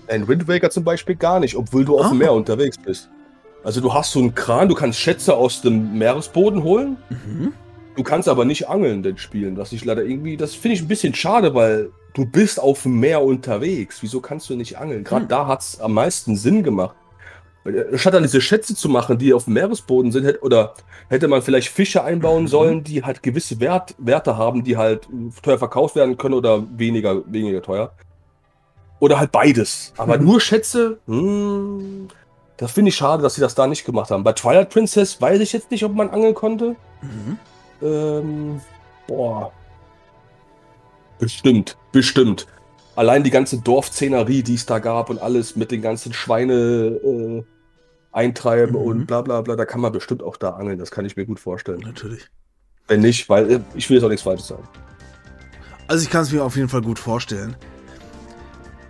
In 0.09 0.27
Wind 0.29 0.49
Waker 0.49 0.71
zum 0.71 0.85
Beispiel 0.85 1.15
gar 1.17 1.41
nicht, 1.41 1.57
obwohl 1.57 1.85
du 1.85 1.99
auf 1.99 2.07
Ah. 2.07 2.09
dem 2.11 2.19
Meer 2.19 2.33
unterwegs 2.33 2.77
bist. 2.79 3.09
Also 3.65 3.81
du 3.81 3.95
hast 3.95 4.13
so 4.13 4.19
einen 4.19 4.35
Kran, 4.35 4.69
du 4.69 4.75
kannst 4.75 4.99
Schätze 4.99 5.35
aus 5.35 5.63
dem 5.63 5.97
Meeresboden 5.97 6.63
holen. 6.63 6.97
Mhm. 7.11 7.53
Du 7.97 8.03
kannst 8.03 8.29
aber 8.29 8.45
nicht 8.45 8.69
angeln, 8.69 9.03
den 9.03 9.19
Spielen. 9.19 9.57
Was 9.57 9.73
ich 9.73 9.85
leider 9.85 10.03
irgendwie, 10.03 10.37
das 10.37 10.55
finde 10.55 10.77
ich 10.77 10.83
ein 10.83 10.89
bisschen 10.89 11.15
schade, 11.15 11.55
weil 11.55 11.91
du 12.15 12.25
bist 12.25 12.59
auf 12.59 12.83
dem 12.83 12.99
Meer 12.99 13.23
unterwegs. 13.23 13.99
Wieso 14.03 14.21
kannst 14.21 14.49
du 14.51 14.57
nicht 14.57 14.79
angeln? 14.79 15.05
Gerade 15.05 15.23
Hm. 15.23 15.29
da 15.29 15.47
hat 15.47 15.61
es 15.61 15.81
am 15.81 15.93
meisten 15.95 16.37
Sinn 16.37 16.63
gemacht. 16.63 16.97
Äh, 17.65 17.97
Statt 17.99 18.15
dann 18.15 18.23
diese 18.23 18.41
Schätze 18.41 18.75
zu 18.75 18.89
machen, 18.89 19.19
die 19.19 19.33
auf 19.33 19.45
dem 19.45 19.55
Meeresboden 19.55 20.11
sind, 20.13 20.25
hätte, 20.25 20.41
oder 20.41 20.75
hätte 21.09 21.29
man 21.29 21.43
vielleicht 21.43 21.69
Fische 21.69 22.03
einbauen 22.03 22.45
Mhm. 22.45 22.49
sollen, 22.49 22.85
die 22.85 23.03
halt 23.05 23.23
gewisse 23.23 23.61
Wert, 23.61 23.95
Werte 23.99 24.37
haben, 24.37 24.65
die 24.65 24.77
halt 24.77 25.09
teuer 25.43 25.59
verkauft 25.59 25.95
werden 25.97 26.17
können 26.17 26.35
oder 26.35 26.65
weniger, 26.77 27.23
weniger 27.33 27.63
teuer. 27.63 27.93
Oder 29.01 29.19
halt 29.19 29.33
beides. 29.33 29.93
Aber 29.97 30.19
Mhm. 30.19 30.25
nur 30.25 30.41
Schätze, 30.41 30.99
hm, 31.07 32.09
das 32.57 32.73
finde 32.73 32.91
ich 32.91 32.97
schade, 32.97 33.23
dass 33.23 33.35
sie 33.35 33.41
das 33.41 33.55
da 33.55 33.67
nicht 33.67 33.85
gemacht 33.85 34.11
haben. 34.11 34.23
Bei 34.25 34.33
Twilight 34.33 34.71
Princess 34.71 35.21
weiß 35.21 35.41
ich 35.41 35.53
jetzt 35.53 35.71
nicht, 35.71 35.85
ob 35.85 35.95
man 35.95 36.11
angeln 36.11 36.35
konnte. 36.35 36.77
Mhm. 37.03 37.39
Ähm, 37.83 38.61
boah. 39.09 39.53
Bestimmt, 41.19 41.77
bestimmt. 41.93 42.47
Allein 42.95 43.23
die 43.23 43.31
ganze 43.31 43.59
Dorfszenerie, 43.61 44.43
die 44.43 44.55
es 44.55 44.67
da 44.67 44.79
gab 44.79 45.09
und 45.11 45.21
alles 45.21 45.57
mit 45.57 45.71
den 45.71 45.81
ganzen 45.83 46.13
Schweine 46.13 46.53
äh, 46.55 47.43
eintreiben 48.13 48.73
mhm. 48.73 48.83
und 48.83 49.07
bla 49.07 49.23
bla 49.23 49.41
bla, 49.41 49.57
da 49.57 49.65
kann 49.65 49.81
man 49.81 49.93
bestimmt 49.93 50.23
auch 50.23 50.37
da 50.37 50.51
angeln. 50.51 50.79
Das 50.79 50.91
kann 50.91 51.05
ich 51.05 51.17
mir 51.17 51.27
gut 51.27 51.41
vorstellen. 51.41 51.81
Natürlich. 51.81 52.29
Wenn 52.89 53.01
nicht, 53.01 53.29
weil 53.29 53.51
äh, 53.51 53.61
ich 53.75 53.89
will 53.89 53.97
jetzt 53.97 54.05
auch 54.05 54.09
nichts 54.09 54.23
Falsches 54.23 54.49
sagen. 54.49 54.69
Also 55.89 56.05
ich 56.05 56.11
kann 56.11 56.23
es 56.23 56.33
mir 56.33 56.45
auf 56.45 56.57
jeden 56.57 56.69
Fall 56.69 56.83
gut 56.83 56.99
vorstellen. 56.99 57.57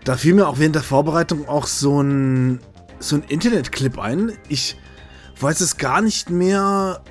Da 0.05 0.17
fiel 0.17 0.35
mir 0.35 0.49
auch 0.49 0.59
während 0.59 0.75
der 0.75 0.83
Vorbereitung 0.83 1.49
auch 1.49 1.67
so 1.67 2.03
ein, 2.03 2.61
so 2.99 3.17
ein 3.17 3.23
Internetclip 3.29 3.99
ein. 3.99 4.33
Ich 4.49 4.77
weiß 5.41 5.61
es 5.61 5.77
gar 5.77 6.01
nicht 6.01 6.31
mehr, 6.31 7.03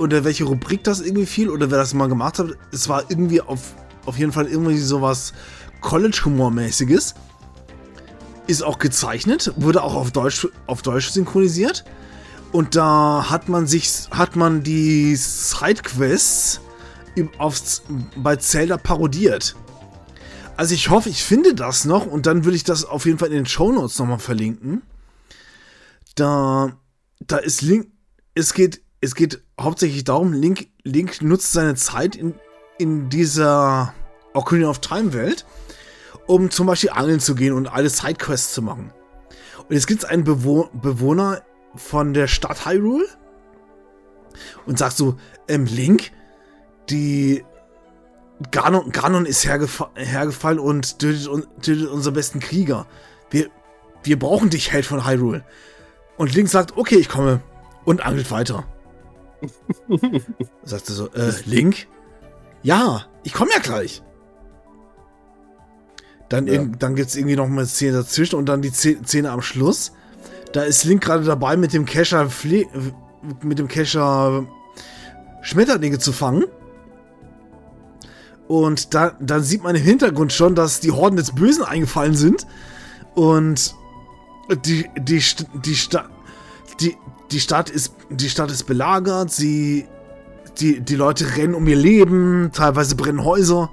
oder 0.00 0.24
welche 0.24 0.44
Rubrik 0.44 0.82
das 0.84 1.00
irgendwie 1.00 1.26
fiel 1.26 1.50
oder 1.50 1.70
wer 1.70 1.78
das 1.78 1.94
mal 1.94 2.08
gemacht 2.08 2.38
hat. 2.38 2.56
Es 2.72 2.88
war 2.88 3.04
irgendwie 3.08 3.40
auf, 3.40 3.74
auf 4.06 4.18
jeden 4.18 4.32
Fall 4.32 4.46
irgendwie 4.46 4.78
sowas 4.78 5.32
College-Humor-mäßiges. 5.80 7.14
Ist 8.50 8.64
auch 8.64 8.80
gezeichnet, 8.80 9.52
wurde 9.54 9.80
auch 9.80 9.94
auf 9.94 10.10
Deutsch, 10.10 10.48
auf 10.66 10.82
Deutsch 10.82 11.10
synchronisiert. 11.10 11.84
Und 12.50 12.74
da 12.74 13.30
hat 13.30 13.48
man 13.48 13.68
sich, 13.68 14.08
hat 14.10 14.34
man 14.34 14.64
die 14.64 15.14
Sidequests 15.14 16.60
bei 18.16 18.34
Zelda 18.34 18.76
parodiert. 18.76 19.54
Also 20.56 20.74
ich 20.74 20.90
hoffe, 20.90 21.10
ich 21.10 21.22
finde 21.22 21.54
das 21.54 21.84
noch 21.84 22.06
und 22.06 22.26
dann 22.26 22.44
würde 22.44 22.56
ich 22.56 22.64
das 22.64 22.84
auf 22.84 23.06
jeden 23.06 23.18
Fall 23.18 23.28
in 23.28 23.34
den 23.34 23.46
Show 23.46 23.70
Notes 23.70 24.00
nochmal 24.00 24.18
verlinken. 24.18 24.82
Da, 26.16 26.72
da 27.20 27.36
ist 27.36 27.62
Link, 27.62 27.86
es 28.34 28.52
geht, 28.52 28.82
es 29.00 29.14
geht 29.14 29.44
hauptsächlich 29.60 30.02
darum, 30.02 30.32
Link, 30.32 30.66
Link 30.82 31.22
nutzt 31.22 31.52
seine 31.52 31.76
Zeit 31.76 32.16
in, 32.16 32.34
in 32.78 33.10
dieser 33.10 33.94
Ocarina 34.34 34.70
of 34.70 34.80
Time 34.80 35.12
Welt, 35.12 35.46
um 36.30 36.48
zum 36.48 36.68
Beispiel 36.68 36.90
angeln 36.90 37.18
zu 37.18 37.34
gehen 37.34 37.52
und 37.52 37.66
alle 37.66 37.90
Sidequests 37.90 38.54
zu 38.54 38.62
machen. 38.62 38.92
Und 39.58 39.74
jetzt 39.74 39.88
gibt 39.88 40.04
es 40.04 40.08
einen 40.08 40.22
Bewo 40.22 40.68
Bewohner 40.72 41.42
von 41.74 42.14
der 42.14 42.28
Stadt 42.28 42.66
Hyrule 42.66 43.06
und 44.64 44.78
sagt 44.78 44.96
so, 44.96 45.16
ähm, 45.48 45.66
Link, 45.66 46.12
die 46.88 47.44
Ganon, 48.52 48.92
Ganon 48.92 49.26
ist 49.26 49.44
hergefa 49.44 49.90
hergefallen 49.96 50.60
und 50.60 51.00
tötet, 51.00 51.28
tötet 51.62 51.88
unseren 51.88 52.14
besten 52.14 52.38
Krieger. 52.38 52.86
Wir, 53.30 53.48
wir 54.04 54.16
brauchen 54.16 54.50
dich, 54.50 54.70
Held 54.70 54.86
von 54.86 55.04
Hyrule. 55.04 55.44
Und 56.16 56.32
Link 56.32 56.48
sagt, 56.48 56.76
okay, 56.76 56.96
ich 56.96 57.08
komme. 57.08 57.42
Und 57.84 58.06
angelt 58.06 58.30
weiter. 58.30 58.66
sagt 60.62 60.88
er 60.90 60.94
so, 60.94 61.10
äh, 61.12 61.32
Link? 61.44 61.88
Ja, 62.62 63.06
ich 63.24 63.32
komme 63.32 63.50
ja 63.52 63.58
gleich. 63.58 64.02
Dann, 66.30 66.46
ja. 66.46 66.64
dann 66.64 66.94
gibt 66.94 67.10
es 67.10 67.16
irgendwie 67.16 67.36
noch 67.36 67.48
mal 67.48 67.58
eine 67.58 67.66
Szene 67.66 67.98
dazwischen 67.98 68.36
und 68.36 68.46
dann 68.48 68.62
die 68.62 68.70
Szene 68.70 69.30
am 69.30 69.42
Schluss. 69.42 69.92
Da 70.52 70.62
ist 70.62 70.84
Link 70.84 71.02
gerade 71.02 71.24
dabei, 71.24 71.56
mit 71.56 71.72
dem 71.74 71.84
Kescher 71.84 72.28
mit 73.42 73.58
dem 73.58 73.68
Kescher 73.68 74.46
Schmetterlinge 75.42 75.98
zu 75.98 76.12
fangen. 76.12 76.44
Und 78.48 78.94
da, 78.94 79.12
dann 79.20 79.42
sieht 79.42 79.62
man 79.62 79.76
im 79.76 79.82
Hintergrund 79.82 80.32
schon, 80.32 80.54
dass 80.54 80.80
die 80.80 80.92
Horden 80.92 81.16
des 81.16 81.32
Bösen 81.32 81.64
eingefallen 81.64 82.14
sind. 82.14 82.46
Und 83.14 83.74
die, 84.64 84.88
die, 84.98 85.22
die, 85.64 85.76
Stadt, 85.76 86.08
die, 86.80 86.96
die 87.30 87.40
Stadt 87.40 87.70
ist, 87.70 87.94
die 88.08 88.28
Stadt 88.28 88.50
ist 88.50 88.64
belagert. 88.64 89.30
Sie, 89.30 89.86
die, 90.58 90.80
die 90.80 90.96
Leute 90.96 91.36
rennen 91.36 91.54
um 91.54 91.66
ihr 91.66 91.76
Leben. 91.76 92.50
Teilweise 92.52 92.96
brennen 92.96 93.24
Häuser. 93.24 93.70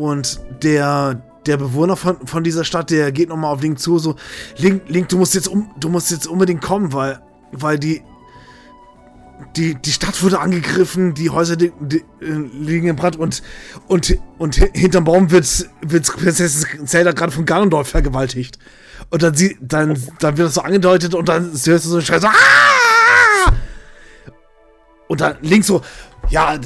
Und 0.00 0.40
der, 0.62 1.22
der 1.44 1.58
Bewohner 1.58 1.94
von, 1.94 2.26
von 2.26 2.42
dieser 2.42 2.64
Stadt, 2.64 2.88
der 2.88 3.12
geht 3.12 3.28
nochmal 3.28 3.52
auf 3.52 3.60
Link 3.60 3.78
zu, 3.78 3.98
so, 3.98 4.16
Link, 4.56 4.84
Link, 4.88 5.10
du 5.10 5.18
musst 5.18 5.34
jetzt 5.34 5.46
um, 5.46 5.70
du 5.78 5.90
musst 5.90 6.10
jetzt 6.10 6.26
unbedingt 6.26 6.62
kommen, 6.62 6.94
weil, 6.94 7.20
weil 7.52 7.78
die, 7.78 8.00
die, 9.56 9.74
die 9.74 9.92
Stadt 9.92 10.22
wurde 10.22 10.40
angegriffen, 10.40 11.12
die 11.12 11.28
Häuser 11.28 11.56
die, 11.56 11.70
die, 11.80 11.98
äh, 12.22 12.30
liegen 12.62 12.88
im 12.88 12.96
Brand 12.96 13.16
und, 13.16 13.42
und, 13.88 14.16
und 14.38 14.54
hinterm 14.54 15.04
Baum 15.04 15.30
wird, 15.30 15.68
wird 15.82 16.06
Prinzessin 16.06 16.86
Zelda 16.86 17.12
gerade 17.12 17.32
von 17.32 17.44
Ganondorf 17.44 17.88
vergewaltigt. 17.88 18.58
Und 19.10 19.22
dann, 19.22 19.34
sie, 19.34 19.58
dann, 19.60 20.02
dann 20.20 20.38
wird 20.38 20.46
das 20.48 20.54
so 20.54 20.62
angedeutet 20.62 21.14
und 21.14 21.28
dann 21.28 21.50
hörst 21.50 21.66
du 21.66 21.78
so 21.78 21.96
einen 21.96 22.06
Schrei 22.06 22.20
so, 22.20 22.28
Aah! 22.28 23.52
Und 25.08 25.20
dann 25.20 25.36
links 25.42 25.66
so, 25.66 25.82
ja, 26.30 26.56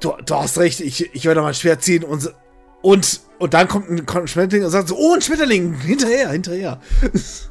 du, 0.00 0.14
du 0.26 0.34
hast 0.34 0.58
recht, 0.58 0.80
ich, 0.80 1.14
ich 1.14 1.24
werde 1.24 1.40
mal 1.40 1.54
schwer 1.54 1.78
ziehen 1.78 2.02
und, 2.02 2.34
und 2.82 3.20
und 3.40 3.54
dann 3.54 3.68
kommt 3.68 3.88
ein, 3.88 4.04
kommt 4.04 4.24
ein 4.24 4.28
Schmetterling 4.28 4.66
und 4.66 4.70
sagt 4.70 4.88
so, 4.88 4.96
oh, 4.98 5.14
ein 5.14 5.22
Schmetterling, 5.22 5.72
hinterher, 5.80 6.28
hinterher. 6.28 6.78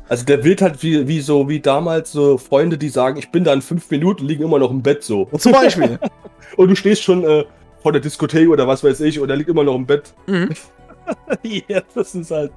Also 0.08 0.24
der 0.24 0.44
wird 0.44 0.62
halt 0.62 0.84
wie, 0.84 1.08
wie 1.08 1.20
so, 1.20 1.50
wie 1.50 1.60
damals 1.60 2.12
so 2.12 2.38
Freunde, 2.38 2.78
die 2.78 2.90
sagen, 2.90 3.18
ich 3.18 3.32
bin 3.32 3.44
da 3.44 3.54
in 3.54 3.64
fünf 3.64 3.90
Minuten, 3.90 4.26
liegen 4.26 4.44
immer 4.44 4.60
noch 4.60 4.70
im 4.70 4.84
Bett 4.84 5.04
so. 5.04 5.26
Zum 5.40 5.52
Beispiel. 5.52 5.98
und 6.58 6.70
du 6.70 6.76
stehst 6.76 7.02
schon 7.02 7.24
äh, 7.24 7.44
vor 7.82 7.92
der 7.92 8.02
Diskothek 8.02 8.50
oder 8.50 8.68
was 8.68 8.84
weiß 8.84 9.00
ich 9.02 9.20
und 9.20 9.32
er 9.32 9.36
liegt 9.36 9.50
immer 9.50 9.64
noch 9.64 9.74
im 9.74 9.88
Bett. 9.88 10.14
Mhm. 10.28 10.50
ja, 11.68 11.82
das 11.96 12.14
ist 12.14 12.30
halt. 12.30 12.52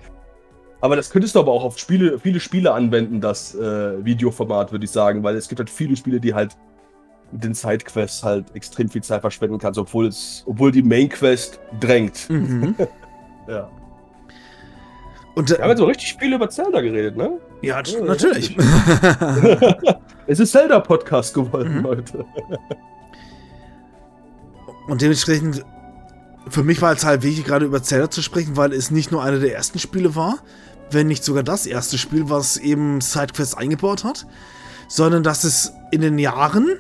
Aber 0.83 0.97
das 0.97 1.09
könntest 1.09 1.35
du 1.35 1.39
aber 1.39 1.53
auch 1.53 1.65
auf 1.65 1.79
Spiele, 1.79 2.19
viele 2.19 2.39
Spiele 2.39 2.73
anwenden, 2.73 3.23
das 3.23 3.55
äh, 3.55 4.05
Videoformat, 4.05 4.73
würde 4.73 4.85
ich 4.85 4.91
sagen, 4.91 5.23
weil 5.23 5.37
es 5.37 5.49
gibt 5.49 5.59
halt 5.59 5.71
viele 5.71 5.97
Spiele, 5.97 6.21
die 6.21 6.35
halt 6.35 6.57
mit 7.33 7.45
den 7.45 7.55
Sidequests 7.55 8.23
halt 8.23 8.55
extrem 8.55 8.89
viel 8.89 9.03
Zeit 9.03 9.21
verschwenden 9.21 9.59
kannst, 9.59 9.79
obwohl 9.79 10.07
es, 10.07 10.43
obwohl 10.47 10.71
die 10.71 10.83
Main 10.83 11.09
Quest 11.09 11.61
drängt. 11.81 12.29
Mhm. 12.29 12.75
Ja. 13.49 13.69
Und, 15.35 15.51
äh, 15.51 15.59
Wir 15.59 15.65
haben 15.65 15.71
jetzt 15.71 15.79
so 15.79 15.87
richtig 15.87 16.17
viel 16.17 16.33
über 16.33 16.49
Zelda 16.49 16.81
geredet, 16.81 17.17
ne? 17.17 17.41
Ja, 17.61 17.83
ja 17.83 18.01
natürlich. 18.01 18.57
es 20.29 20.39
ist 20.39 20.53
Zelda-Podcast 20.53 21.35
geworden, 21.35 21.79
mhm. 21.79 21.83
Leute. 21.83 22.25
Und 24.87 25.03
dementsprechend, 25.03 25.65
für 26.49 26.63
mich 26.63 26.81
war 26.83 26.93
es 26.93 27.05
halt 27.05 27.23
wichtig, 27.23 27.45
gerade 27.47 27.67
über 27.67 27.83
Zelda 27.83 28.11
zu 28.11 28.23
sprechen, 28.23 28.57
weil 28.57 28.73
es 28.73 28.93
nicht 28.93 29.11
nur 29.11 29.23
einer 29.23 29.39
der 29.39 29.55
ersten 29.55 29.81
Spiele 29.81 30.15
war, 30.15 30.39
wenn 30.91 31.07
nicht 31.07 31.25
sogar 31.25 31.43
das 31.43 31.67
erste 31.67 31.99
Spiel, 31.99 32.29
was 32.29 32.59
eben 32.59 33.01
Sidequests 33.01 33.57
eingebaut 33.57 34.05
hat, 34.05 34.27
sondern 34.89 35.23
dass 35.23 35.45
es 35.45 35.73
in 35.91 36.03
den 36.03 36.19
Jahren 36.19 36.79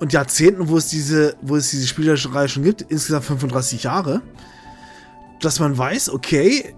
und 0.00 0.12
Jahrzehnten, 0.12 0.68
wo 0.68 0.76
es 0.76 0.88
diese, 0.88 1.36
wo 1.42 1.56
es 1.56 1.70
diese 1.70 1.86
Spielerreihe 1.86 2.48
schon 2.48 2.62
gibt, 2.62 2.82
insgesamt 2.82 3.24
35 3.24 3.82
Jahre, 3.82 4.22
dass 5.40 5.60
man 5.60 5.76
weiß, 5.76 6.10
okay, 6.10 6.74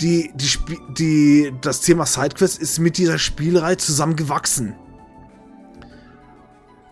die, 0.00 0.32
die, 0.34 0.48
die, 0.98 1.52
das 1.60 1.80
Thema 1.80 2.06
Sidequest 2.06 2.60
ist 2.60 2.78
mit 2.78 2.98
dieser 2.98 3.18
Spielerei 3.18 3.76
zusammengewachsen. 3.76 4.74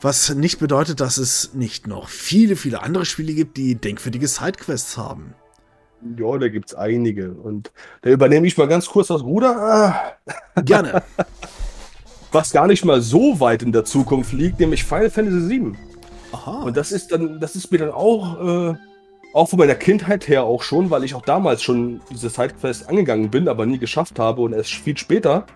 Was 0.01 0.35
nicht 0.35 0.59
bedeutet, 0.59 1.01
dass 1.01 1.19
es 1.19 1.55
nicht 1.55 1.87
noch 1.87 2.09
viele, 2.09 2.57
viele 2.57 2.83
andere 2.83 3.05
Spiele 3.05 3.35
gibt, 3.35 3.57
die 3.57 3.77
denkwürdige 3.77 4.27
Sidequests 4.27 4.97
haben. 4.97 5.35
Ja, 6.17 6.37
da 6.39 6.49
gibt 6.49 6.71
es 6.71 6.75
einige. 6.75 7.33
Und 7.33 7.71
da 8.03 8.11
übernehme 8.11 8.47
ich 8.49 8.57
mal 8.57 8.67
ganz 8.67 8.87
kurz 8.87 9.09
das 9.09 9.23
Ruder. 9.23 10.17
Gerne. 10.65 11.03
Was 12.33 12.53
gar 12.53 12.67
nicht 12.67 12.85
mal 12.85 13.01
so 13.01 13.41
weit 13.41 13.63
in 13.63 13.73
der 13.73 13.85
Zukunft 13.85 14.33
liegt, 14.33 14.59
nämlich 14.59 14.85
Final 14.85 15.11
Fantasy 15.11 15.49
VII. 15.49 15.73
Aha. 16.33 16.63
Und 16.63 16.77
das 16.77 16.91
ist 16.91 17.13
dann, 17.13 17.39
das 17.41 17.55
ist 17.55 17.71
mir 17.71 17.79
dann 17.79 17.91
auch 17.91 18.71
äh, 18.71 18.75
auch 19.35 19.49
von 19.49 19.59
meiner 19.59 19.75
Kindheit 19.75 20.29
her 20.29 20.45
auch 20.45 20.63
schon, 20.63 20.91
weil 20.91 21.05
ich 21.05 21.15
auch 21.15 21.23
damals 21.23 21.63
schon 21.63 22.01
diese 22.11 22.29
Sidequest 22.29 22.89
angegangen 22.89 23.31
bin, 23.31 23.49
aber 23.49 23.67
nie 23.67 23.79
geschafft 23.79 24.19
habe 24.19 24.43
und 24.43 24.53
erst 24.53 24.71
viel 24.71 24.97
später. 24.97 25.47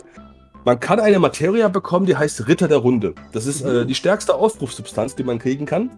Man 0.64 0.80
kann 0.80 0.98
eine 0.98 1.18
Materia 1.18 1.68
bekommen, 1.68 2.06
die 2.06 2.16
heißt 2.16 2.48
Ritter 2.48 2.68
der 2.68 2.78
Runde. 2.78 3.14
Das 3.32 3.46
ist 3.46 3.62
äh, 3.62 3.84
mhm. 3.84 3.86
die 3.86 3.94
stärkste 3.94 4.34
Ausbruchssubstanz, 4.34 5.14
die 5.14 5.24
man 5.24 5.38
kriegen 5.38 5.64
kann. 5.64 5.90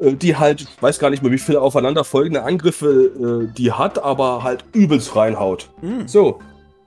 Äh, 0.00 0.14
die 0.14 0.36
halt, 0.36 0.62
ich 0.62 0.82
weiß 0.82 0.98
gar 0.98 1.10
nicht 1.10 1.22
mehr, 1.22 1.32
wie 1.32 1.38
viele 1.38 1.60
aufeinanderfolgende 1.60 2.42
Angriffe 2.42 3.48
äh, 3.48 3.54
die 3.56 3.72
hat, 3.72 4.02
aber 4.02 4.42
halt 4.42 4.64
übelst 4.72 5.16
reinhaut. 5.16 5.70
Mhm. 5.82 6.06
So. 6.06 6.40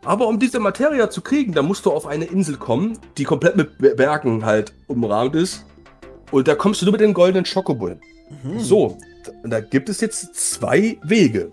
Aber 0.06 0.28
um 0.28 0.38
diese 0.38 0.60
Materia 0.60 1.10
zu 1.10 1.22
kriegen, 1.22 1.54
da 1.54 1.62
musst 1.62 1.86
du 1.86 1.92
auf 1.92 2.06
eine 2.06 2.26
Insel 2.26 2.58
kommen, 2.58 2.98
die 3.18 3.24
komplett 3.24 3.56
mit 3.56 3.78
Bergen 3.96 4.46
halt 4.46 4.74
umrahmt 4.88 5.36
ist. 5.36 5.66
Und 6.32 6.48
da 6.48 6.56
kommst 6.56 6.82
du 6.82 6.86
nur 6.86 6.94
mit 6.94 7.02
den 7.02 7.14
goldenen 7.14 7.46
Schokobo 7.46 7.92
Mhm. 8.44 8.60
So, 8.60 8.98
da 9.44 9.60
gibt 9.60 9.90
es 9.90 10.02
jetzt 10.02 10.34
zwei 10.36 10.98
Wege. 11.04 11.52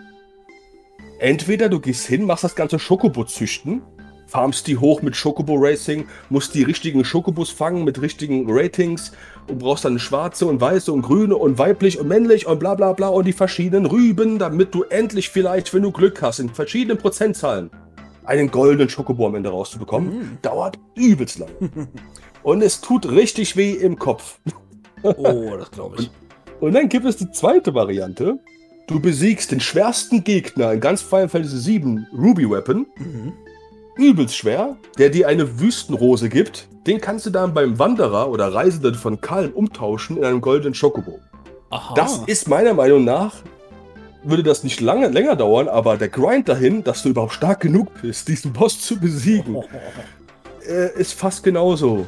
Entweder 1.19 1.69
du 1.69 1.79
gehst 1.79 2.07
hin, 2.07 2.25
machst 2.25 2.45
das 2.45 2.55
ganze 2.55 2.79
Schokobo 2.79 3.25
züchten, 3.25 3.83
farmst 4.27 4.67
die 4.67 4.79
hoch 4.79 5.03
mit 5.03 5.15
Schokobo 5.15 5.57
Racing, 5.57 6.07
musst 6.31 6.55
die 6.55 6.63
richtigen 6.63 7.05
Schokobos 7.05 7.51
fangen 7.51 7.85
mit 7.85 8.01
richtigen 8.01 8.47
Ratings 8.49 9.13
und 9.49 9.59
brauchst 9.59 9.85
dann 9.85 9.99
schwarze 9.99 10.47
und 10.47 10.61
weiße 10.61 10.91
und 10.91 11.03
grüne 11.03 11.37
und 11.37 11.59
weiblich 11.59 11.99
und 11.99 12.09
männlich 12.09 12.47
und 12.47 12.59
bla 12.59 12.75
bla 12.75 12.95
bla 12.95 13.09
und 13.09 13.27
die 13.27 13.35
verschiedenen 13.35 13.85
Rüben, 13.85 14.39
damit 14.39 14.75
du 14.75 14.85
endlich 14.85 15.29
vielleicht, 15.29 15.75
wenn 15.75 15.83
du 15.83 15.93
Glück 15.93 16.23
hast, 16.23 16.39
in 16.39 16.49
verschiedenen 16.49 16.97
Prozentzahlen 16.97 17.71
einen 18.31 18.51
goldenen 18.51 18.89
Schokobo 18.89 19.27
am 19.27 19.35
Ende 19.35 19.51
rauszubekommen. 19.51 20.19
Mhm. 20.19 20.39
Dauert 20.41 20.79
übelst 20.95 21.41
lang. 21.41 21.51
und 22.43 22.63
es 22.63 22.81
tut 22.81 23.11
richtig 23.11 23.57
weh 23.57 23.73
im 23.73 23.99
Kopf. 23.99 24.39
Oh, 25.03 25.57
das 25.59 25.71
glaube 25.71 25.97
ich. 25.99 26.11
Und, 26.61 26.69
und 26.69 26.75
dann 26.75 26.89
gibt 26.89 27.05
es 27.07 27.17
die 27.17 27.31
zweite 27.33 27.75
Variante. 27.75 28.39
Du 28.87 29.01
besiegst 29.01 29.51
den 29.51 29.61
schwersten 29.61 30.25
Gegner 30.25 30.73
in 30.73 30.81
ganz 30.81 31.03
Final 31.03 31.29
Fantasy 31.29 31.83
VII, 31.83 31.99
Ruby 32.13 32.49
Weapon. 32.49 32.87
Mhm. 32.97 33.33
Übelst 33.97 34.37
schwer, 34.37 34.77
der 34.99 35.11
dir 35.11 35.27
eine 35.29 35.61
Wüstenrose 35.61 36.29
gibt. 36.29 36.69
Den 36.87 37.01
kannst 37.01 37.27
du 37.27 37.31
dann 37.31 37.53
beim 37.53 37.79
Wanderer 37.79 38.31
oder 38.31 38.55
Reisenden 38.55 38.95
von 38.95 39.21
Kalm 39.21 39.53
umtauschen 39.53 40.17
in 40.17 40.25
einem 40.25 40.41
goldenen 40.41 40.75
Schokobo. 40.75 41.19
Aha. 41.71 41.95
Das 41.95 42.19
ist 42.27 42.49
meiner 42.49 42.75
Meinung 42.75 43.05
nach, 43.05 43.43
würde 44.23 44.43
das 44.43 44.65
nicht 44.65 44.81
lange 44.81 45.09
länger 45.09 45.37
dauern, 45.37 45.69
aber 45.69 45.97
der 45.97 46.09
Grind 46.09 46.49
dahin, 46.49 46.85
dass 46.85 47.03
du 47.03 47.11
überhaupt 47.11 47.33
stark 47.33 47.61
genug 47.61 47.89
bist, 48.03 48.29
diesen 48.29 48.53
Boss 48.53 48.81
zu 48.81 48.99
besiegen, 48.99 49.57
äh, 50.69 50.99
ist 50.99 51.15
fast 51.15 51.43
genauso. 51.43 52.07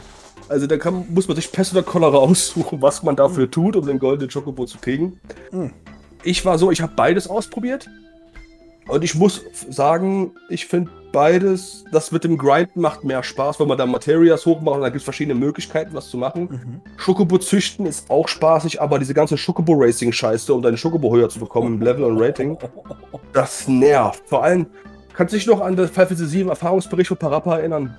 Also 0.49 0.67
da 0.67 0.77
kann, 0.77 1.07
muss 1.09 1.29
man 1.29 1.37
sich 1.37 1.51
Pest 1.51 1.73
oder 1.73 1.83
Cholera 1.83 2.19
aussuchen, 2.19 2.83
was 2.83 3.03
man 3.03 3.17
dafür 3.17 3.51
tut, 3.51 3.77
um 3.77 3.87
den 3.87 3.99
goldenen 3.99 4.31
Chocobo 4.31 4.67
zu 4.67 4.79
kriegen. 4.79 5.19
Mhm. 5.51 5.73
Ich 6.25 6.45
war 6.45 6.59
so, 6.59 6.71
ich 6.71 6.83
habe 6.83 6.93
beides 6.95 7.29
ausprobiert. 7.29 7.89
Und 8.89 9.05
ich 9.05 9.15
muss 9.15 9.43
sagen, 9.71 10.33
ich 10.49 10.67
finde 10.67 10.91
beides, 11.13 11.85
das 11.93 12.11
mit 12.11 12.25
dem 12.25 12.37
Grinden 12.37 12.81
macht 12.81 13.05
mehr 13.05 13.23
Spaß, 13.23 13.61
wenn 13.61 13.69
man 13.69 13.79
da 13.79 13.87
Materias 13.87 14.45
hochmacht. 14.47 14.83
Da 14.83 14.89
gibt 14.89 14.97
es 14.97 15.05
verschiedene 15.05 15.39
Möglichkeiten, 15.39 15.95
was 15.95 16.09
zu 16.09 16.17
machen. 16.17 16.49
Mhm. 16.51 16.81
Schokobo 16.97 17.39
züchten 17.39 17.87
ist 17.87 18.11
auch 18.11 18.27
spaßig, 18.27 18.81
aber 18.81 18.99
diese 18.99 19.15
ganze 19.15 19.37
Schokobo 19.37 19.75
Racing 19.75 20.13
Scheiße, 20.13 20.53
um 20.53 20.63
deine 20.63 20.77
Schokobo 20.77 21.15
höher 21.15 21.29
zu 21.29 21.39
bekommen 21.39 21.75
im 21.75 21.83
Level 21.83 22.05
und 22.05 22.21
Rating, 22.21 22.59
das 23.33 23.69
nervt. 23.69 24.23
Vor 24.27 24.43
allem, 24.43 24.67
kannst 25.15 25.33
du 25.33 25.37
dich 25.37 25.47
noch 25.47 25.61
an 25.61 25.77
das 25.77 25.91
Final 25.91 26.07
Fantasy 26.09 26.27
7 26.27 26.49
Erfahrungsbericht 26.49 27.09
von 27.09 27.19
Parappa 27.19 27.59
erinnern? 27.59 27.97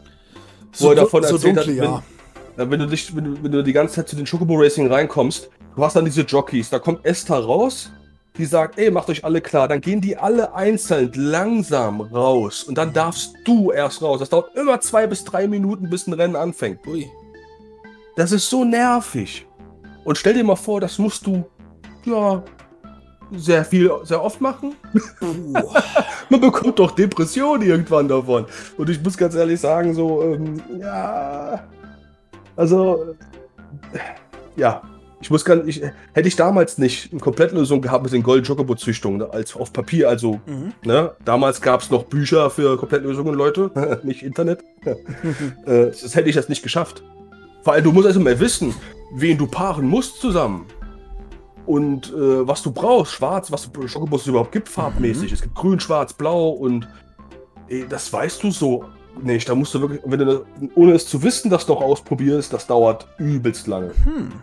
So, 0.71 0.87
wo 0.87 0.89
er 0.89 0.95
davon 0.95 1.23
so 1.23 1.35
erzählt 1.35 1.57
dunkel, 1.57 1.81
hat, 1.81 1.85
ja. 1.85 2.03
Ja, 2.57 2.69
wenn 2.69 2.79
du 2.79 2.87
dich, 2.87 3.15
wenn 3.15 3.23
du, 3.23 3.43
wenn 3.43 3.51
du 3.51 3.63
die 3.63 3.73
ganze 3.73 3.95
Zeit 3.95 4.09
zu 4.09 4.15
den 4.15 4.25
Chocobo 4.25 4.55
Racing 4.55 4.87
reinkommst, 4.87 5.49
du 5.75 5.83
hast 5.83 5.95
dann 5.95 6.05
diese 6.05 6.21
Jockeys, 6.21 6.69
da 6.69 6.79
kommt 6.79 7.05
Esther 7.05 7.37
raus, 7.37 7.91
die 8.37 8.45
sagt, 8.45 8.79
ey, 8.79 8.89
macht 8.89 9.09
euch 9.09 9.23
alle 9.23 9.41
klar, 9.41 9.67
dann 9.67 9.81
gehen 9.81 10.01
die 10.01 10.17
alle 10.17 10.55
einzeln 10.55 11.11
langsam 11.15 12.01
raus 12.01 12.63
und 12.63 12.77
dann 12.77 12.91
darfst 12.91 13.35
du 13.45 13.71
erst 13.71 14.01
raus. 14.01 14.19
Das 14.19 14.29
dauert 14.29 14.55
immer 14.55 14.79
zwei 14.81 15.05
bis 15.05 15.23
drei 15.23 15.47
Minuten, 15.47 15.89
bis 15.89 16.07
ein 16.07 16.13
Rennen 16.13 16.35
anfängt. 16.35 16.85
Ui. 16.87 17.07
Das 18.15 18.31
ist 18.31 18.49
so 18.49 18.63
nervig. 18.63 19.45
Und 20.03 20.17
stell 20.17 20.33
dir 20.33 20.43
mal 20.43 20.55
vor, 20.55 20.81
das 20.81 20.97
musst 20.97 21.25
du, 21.25 21.45
ja, 22.05 22.43
sehr 23.31 23.65
viel, 23.65 23.91
sehr 24.03 24.21
oft 24.23 24.41
machen. 24.41 24.75
Man 26.29 26.41
bekommt 26.41 26.77
doch 26.77 26.91
Depressionen 26.91 27.67
irgendwann 27.67 28.07
davon. 28.07 28.45
Und 28.77 28.89
ich 28.89 29.01
muss 29.01 29.17
ganz 29.17 29.35
ehrlich 29.35 29.59
sagen, 29.59 29.93
so, 29.93 30.21
ähm, 30.23 30.61
ja, 30.79 31.63
also, 32.55 33.15
äh, 33.93 33.99
ja, 34.55 34.81
ich 35.23 35.31
muss 35.31 35.45
ganz, 35.45 35.65
ich, 35.67 35.81
hätte 36.11 36.27
ich 36.27 36.35
damals 36.35 36.77
nicht 36.77 37.13
eine 37.13 37.21
Komplettlösung 37.21 37.81
gehabt 37.81 38.03
mit 38.03 38.11
den 38.11 38.23
Gold 38.23 38.45
Chocobo 38.45 38.75
Züchtungen, 38.75 39.19
ne, 39.19 39.29
als 39.31 39.55
auf 39.55 39.71
Papier, 39.71 40.09
also, 40.09 40.41
Mhm. 40.45 40.73
ne, 40.83 41.11
damals 41.23 41.61
gab 41.61 41.79
es 41.81 41.89
noch 41.89 42.03
Bücher 42.03 42.49
für 42.49 42.75
Komplettlösungen, 42.77 43.33
Leute, 43.33 43.71
nicht 44.03 44.21
Internet. 44.21 44.65
äh, 44.85 45.85
das 45.85 46.13
hätte 46.13 46.27
ich 46.27 46.35
das 46.35 46.49
nicht 46.49 46.61
geschafft. 46.61 47.03
Vor 47.63 47.71
allem, 47.71 47.85
du 47.85 47.93
musst 47.93 48.05
also 48.07 48.19
mal 48.19 48.37
wissen, 48.41 48.75
wen 49.15 49.37
du 49.37 49.47
paaren 49.47 49.87
musst 49.87 50.19
zusammen. 50.19 50.65
Und 51.65 52.07
äh, 52.11 52.45
was 52.45 52.61
du 52.61 52.71
brauchst, 52.71 53.13
schwarz, 53.13 53.49
was 53.49 53.69
Schokobos 53.85 54.27
überhaupt 54.27 54.51
gibt, 54.51 54.67
farbmäßig. 54.67 55.31
Es 55.31 55.41
gibt 55.41 55.55
grün, 55.55 55.79
schwarz, 55.79 56.11
blau 56.13 56.49
und 56.49 56.85
ey, 57.69 57.85
das 57.87 58.11
weißt 58.11 58.43
du 58.43 58.51
so 58.51 58.83
nicht. 59.21 59.47
Da 59.47 59.55
musst 59.55 59.73
du 59.73 59.79
wirklich, 59.79 60.01
wenn 60.03 60.19
du 60.19 60.43
ohne 60.75 60.91
es 60.91 61.07
zu 61.07 61.23
wissen, 61.23 61.49
das 61.49 61.65
noch 61.69 61.81
ausprobierst, 61.81 62.51
das 62.51 62.67
dauert 62.67 63.07
übelst 63.17 63.67
lange. 63.67 63.91
Hm. 64.03 64.33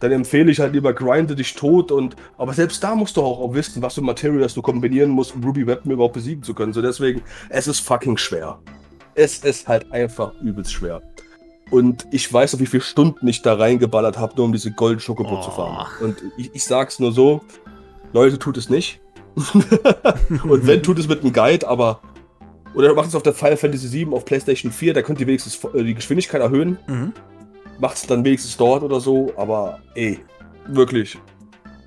Dann 0.00 0.12
empfehle 0.12 0.50
ich 0.50 0.60
halt 0.60 0.72
lieber 0.72 0.92
grinde 0.92 1.36
dich 1.36 1.54
tot 1.54 1.92
und 1.92 2.16
aber 2.38 2.52
selbst 2.54 2.82
da 2.82 2.94
musst 2.94 3.16
du 3.16 3.22
auch, 3.22 3.54
wissen, 3.54 3.82
was 3.82 3.94
für 3.94 4.00
Materials 4.00 4.54
du 4.54 4.62
kombinieren 4.62 5.10
musst, 5.10 5.34
um 5.34 5.44
Ruby 5.44 5.66
Weapon 5.66 5.92
überhaupt 5.92 6.14
besiegen 6.14 6.42
zu 6.42 6.54
können. 6.54 6.72
So 6.72 6.80
deswegen, 6.82 7.22
es 7.50 7.66
ist 7.68 7.80
fucking 7.80 8.16
schwer. 8.16 8.58
Es 9.14 9.38
ist 9.38 9.68
halt 9.68 9.92
einfach 9.92 10.32
übelst 10.40 10.72
schwer. 10.72 11.02
Und 11.70 12.06
ich 12.10 12.32
weiß 12.32 12.54
noch, 12.54 12.60
wie 12.60 12.66
viele 12.66 12.82
Stunden 12.82 13.28
ich 13.28 13.42
da 13.42 13.54
reingeballert 13.54 14.18
habe, 14.18 14.34
nur 14.36 14.46
um 14.46 14.52
diese 14.52 14.72
Gold 14.72 15.02
Schokobo 15.02 15.38
Oh. 15.38 15.42
zu 15.42 15.50
fahren. 15.50 15.86
Und 16.00 16.16
ich, 16.36 16.50
ich 16.54 16.64
sag's 16.64 16.98
nur 16.98 17.12
so, 17.12 17.42
Leute, 18.12 18.38
tut 18.38 18.56
es 18.56 18.68
nicht. 18.70 19.00
und 20.44 20.66
wenn, 20.66 20.82
tut 20.82 20.98
es 20.98 21.06
mit 21.08 21.20
einem 21.22 21.32
Guide, 21.32 21.68
aber 21.68 22.00
oder 22.74 22.94
macht 22.94 23.08
es 23.08 23.14
auf 23.14 23.22
der 23.22 23.32
Final 23.34 23.56
Fantasy 23.56 23.88
7 23.88 24.12
auf 24.14 24.24
PlayStation 24.24 24.70
4, 24.72 24.94
da 24.94 25.02
könnt 25.02 25.20
ihr 25.20 25.26
wenigstens 25.26 25.58
äh, 25.74 25.82
die 25.84 25.94
Geschwindigkeit 25.94 26.40
erhöhen 26.40 26.78
Mhm. 26.86 27.12
Macht 27.80 27.96
es 27.96 28.06
dann 28.06 28.24
wenigstens 28.24 28.56
dort 28.56 28.82
oder 28.82 29.00
so, 29.00 29.32
aber 29.36 29.80
ey, 29.94 30.20
wirklich. 30.66 31.18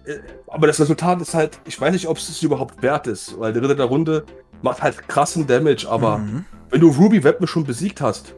Äh, 0.05 0.15
Aber 0.47 0.67
das 0.67 0.79
Resultat 0.79 1.19
ist 1.21 1.33
halt, 1.33 1.59
ich 1.65 1.79
weiß 1.81 1.93
nicht, 1.93 2.07
ob 2.07 2.17
es 2.17 2.29
es 2.29 2.43
überhaupt 2.43 2.81
wert 2.83 3.07
ist, 3.07 3.39
weil 3.39 3.53
der 3.53 3.63
Ritter 3.63 3.75
der 3.75 3.85
Runde 3.85 4.23
macht 4.61 4.81
halt 4.83 5.07
krassen 5.07 5.47
Damage, 5.47 5.87
aber 5.89 6.17
Mhm. 6.19 6.45
wenn 6.69 6.79
du 6.81 6.89
Ruby 6.89 7.23
Weapon 7.23 7.47
schon 7.47 7.63
besiegt 7.63 8.01
hast, 8.01 8.35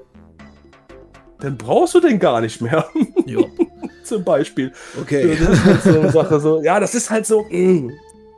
dann 1.39 1.57
brauchst 1.57 1.93
du 1.95 1.99
den 1.99 2.17
gar 2.19 2.39
nicht 2.41 2.61
mehr, 2.61 2.85
Jo. 3.25 3.47
zum 4.03 4.23
Beispiel. 4.23 4.71
Okay. 5.01 5.35
Das 5.37 5.49
ist 5.49 5.65
halt 5.65 5.83
so 5.83 5.99
eine 5.99 6.11
Sache, 6.11 6.39
so, 6.39 6.61
ja, 6.63 6.79
das 6.79 6.95
ist 6.95 7.09
halt 7.09 7.25
so, 7.25 7.45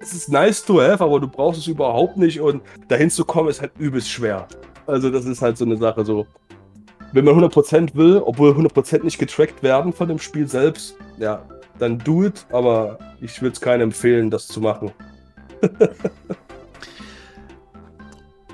es 0.01 0.13
ist 0.13 0.29
nice 0.29 0.63
to 0.65 0.81
have, 0.81 1.03
aber 1.03 1.19
du 1.19 1.27
brauchst 1.27 1.59
es 1.59 1.67
überhaupt 1.67 2.17
nicht 2.17 2.39
und 2.41 2.61
dahin 2.87 3.09
zu 3.09 3.25
kommen 3.25 3.49
ist 3.49 3.61
halt 3.61 3.71
übelst 3.77 4.09
schwer. 4.09 4.47
Also 4.87 5.09
das 5.11 5.25
ist 5.25 5.41
halt 5.41 5.57
so 5.57 5.65
eine 5.65 5.77
Sache, 5.77 6.03
so, 6.05 6.25
wenn 7.13 7.25
man 7.25 7.35
100% 7.35 7.95
will, 7.95 8.21
obwohl 8.23 8.51
100% 8.51 9.03
nicht 9.03 9.17
getrackt 9.17 9.63
werden 9.63 9.93
von 9.93 10.07
dem 10.07 10.19
Spiel 10.19 10.47
selbst, 10.47 10.95
ja, 11.17 11.43
dann 11.79 11.99
do 11.99 12.23
it, 12.25 12.45
aber 12.51 12.97
ich 13.21 13.41
würde 13.41 13.53
es 13.53 13.61
keinem 13.61 13.89
empfehlen, 13.89 14.29
das 14.29 14.47
zu 14.47 14.61
machen. 14.61 14.91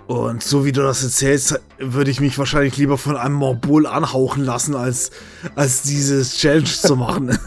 Und 0.07 0.43
so 0.43 0.65
wie 0.65 0.73
du 0.73 0.81
das 0.81 1.01
erzählst, 1.03 1.61
würde 1.79 2.11
ich 2.11 2.19
mich 2.19 2.37
wahrscheinlich 2.37 2.75
lieber 2.77 2.97
von 2.97 3.15
einem 3.15 3.35
Morbol 3.35 3.87
anhauchen 3.87 4.43
lassen, 4.43 4.75
als, 4.75 5.11
als 5.55 5.83
dieses 5.83 6.37
Challenge 6.37 6.65
zu 6.65 6.95
machen. 6.97 7.37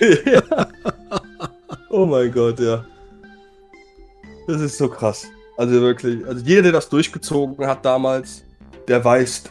ja. 0.00 0.42
Oh 1.94 2.06
mein 2.06 2.32
Gott, 2.32 2.58
ja. 2.58 2.86
Das 4.46 4.62
ist 4.62 4.78
so 4.78 4.88
krass. 4.88 5.26
Also 5.58 5.74
wirklich, 5.74 6.26
also 6.26 6.42
jeder, 6.42 6.62
der 6.62 6.72
das 6.72 6.88
durchgezogen 6.88 7.66
hat 7.66 7.84
damals, 7.84 8.44
der 8.88 9.04
weiß, 9.04 9.44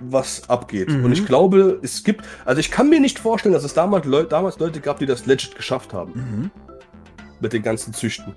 was 0.00 0.48
abgeht. 0.48 0.88
Mhm. 0.88 1.04
Und 1.04 1.12
ich 1.12 1.26
glaube, 1.26 1.78
es 1.82 2.04
gibt, 2.04 2.24
also 2.44 2.60
ich 2.60 2.70
kann 2.70 2.88
mir 2.88 3.00
nicht 3.00 3.18
vorstellen, 3.18 3.52
dass 3.52 3.64
es 3.64 3.74
damals, 3.74 4.06
Leu 4.06 4.24
damals 4.24 4.58
Leute 4.58 4.80
gab, 4.80 4.98
die 4.98 5.06
das 5.06 5.26
legit 5.26 5.56
geschafft 5.56 5.92
haben. 5.92 6.12
Mhm. 6.14 6.50
Mit 7.40 7.52
den 7.52 7.62
ganzen 7.62 7.92
Züchten. 7.92 8.34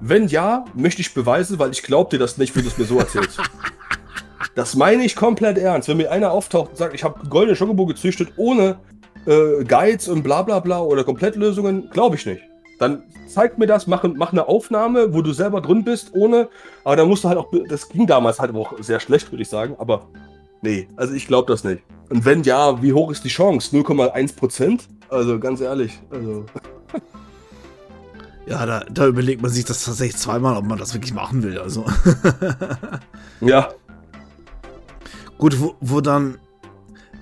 Wenn 0.00 0.28
ja, 0.28 0.64
möchte 0.74 1.00
ich 1.00 1.14
beweisen, 1.14 1.58
weil 1.58 1.70
ich 1.70 1.82
glaube 1.82 2.10
dir 2.10 2.18
das 2.18 2.36
nicht, 2.36 2.54
wenn 2.54 2.62
du 2.62 2.68
es 2.68 2.78
mir 2.78 2.84
so 2.84 2.98
erzählst. 2.98 3.40
das 4.54 4.74
meine 4.74 5.04
ich 5.04 5.16
komplett 5.16 5.58
ernst. 5.58 5.88
Wenn 5.88 5.96
mir 5.96 6.10
einer 6.10 6.32
auftaucht 6.32 6.70
und 6.70 6.76
sagt, 6.76 6.94
ich 6.94 7.04
habe 7.04 7.26
goldene 7.28 7.56
Schokobo 7.56 7.86
gezüchtet 7.86 8.32
ohne 8.36 8.78
äh, 9.26 9.64
Guides 9.64 10.08
und 10.08 10.22
bla 10.22 10.42
bla 10.42 10.60
bla 10.60 10.80
oder 10.80 11.04
Komplettlösungen, 11.04 11.88
glaube 11.90 12.16
ich 12.16 12.26
nicht. 12.26 12.42
Dann 12.78 13.04
zeig 13.26 13.56
mir 13.58 13.66
das, 13.66 13.86
mach, 13.86 14.04
mach 14.04 14.32
eine 14.32 14.48
Aufnahme, 14.48 15.14
wo 15.14 15.22
du 15.22 15.32
selber 15.32 15.60
drin 15.60 15.84
bist, 15.84 16.10
ohne. 16.12 16.48
Aber 16.84 16.96
dann 16.96 17.08
musst 17.08 17.24
du 17.24 17.28
halt 17.28 17.38
auch. 17.38 17.50
Das 17.68 17.88
ging 17.88 18.06
damals 18.06 18.38
halt 18.38 18.54
auch 18.54 18.74
sehr 18.80 19.00
schlecht, 19.00 19.32
würde 19.32 19.42
ich 19.42 19.48
sagen. 19.48 19.76
Aber 19.78 20.08
nee, 20.62 20.88
also 20.96 21.14
ich 21.14 21.26
glaube 21.26 21.52
das 21.52 21.64
nicht. 21.64 21.82
Und 22.08 22.24
wenn 22.24 22.42
ja, 22.42 22.82
wie 22.82 22.92
hoch 22.92 23.10
ist 23.10 23.24
die 23.24 23.28
Chance? 23.28 23.76
0,1 23.76 24.36
Prozent? 24.36 24.88
Also 25.08 25.38
ganz 25.38 25.60
ehrlich. 25.60 25.98
Also. 26.10 26.46
Ja, 28.48 28.64
da, 28.64 28.84
da 28.88 29.08
überlegt 29.08 29.42
man 29.42 29.50
sich 29.50 29.64
das 29.64 29.84
tatsächlich 29.84 30.20
zweimal, 30.20 30.56
ob 30.56 30.64
man 30.64 30.78
das 30.78 30.94
wirklich 30.94 31.12
machen 31.12 31.42
will. 31.42 31.58
Also. 31.58 31.84
Ja, 33.40 33.70
Gut, 35.38 35.60
wo, 35.60 35.74
wo 35.80 36.00
dann, 36.00 36.38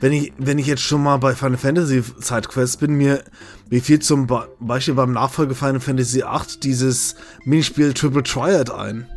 wenn 0.01 0.13
ich, 0.13 0.33
wenn 0.39 0.59
ich 0.59 0.67
jetzt 0.67 0.83
schon 0.83 1.03
mal 1.03 1.17
bei 1.17 1.35
Final 1.35 1.59
Fantasy 1.59 2.03
Sidequest 2.19 2.81
bin, 2.81 2.95
mir, 2.95 3.25
mir 3.71 3.83
fiel 3.83 3.99
zum 3.99 4.27
Be 4.27 4.49
Beispiel 4.61 4.95
beim 4.95 5.13
Nachfolger 5.13 5.55
Final 5.55 5.81
Fantasy 5.81 6.21
VIII 6.21 6.61
dieses 6.63 7.17
Minispiel 7.45 7.93
Triple 7.93 8.23
Triad 8.23 8.71
ein. 8.71 9.09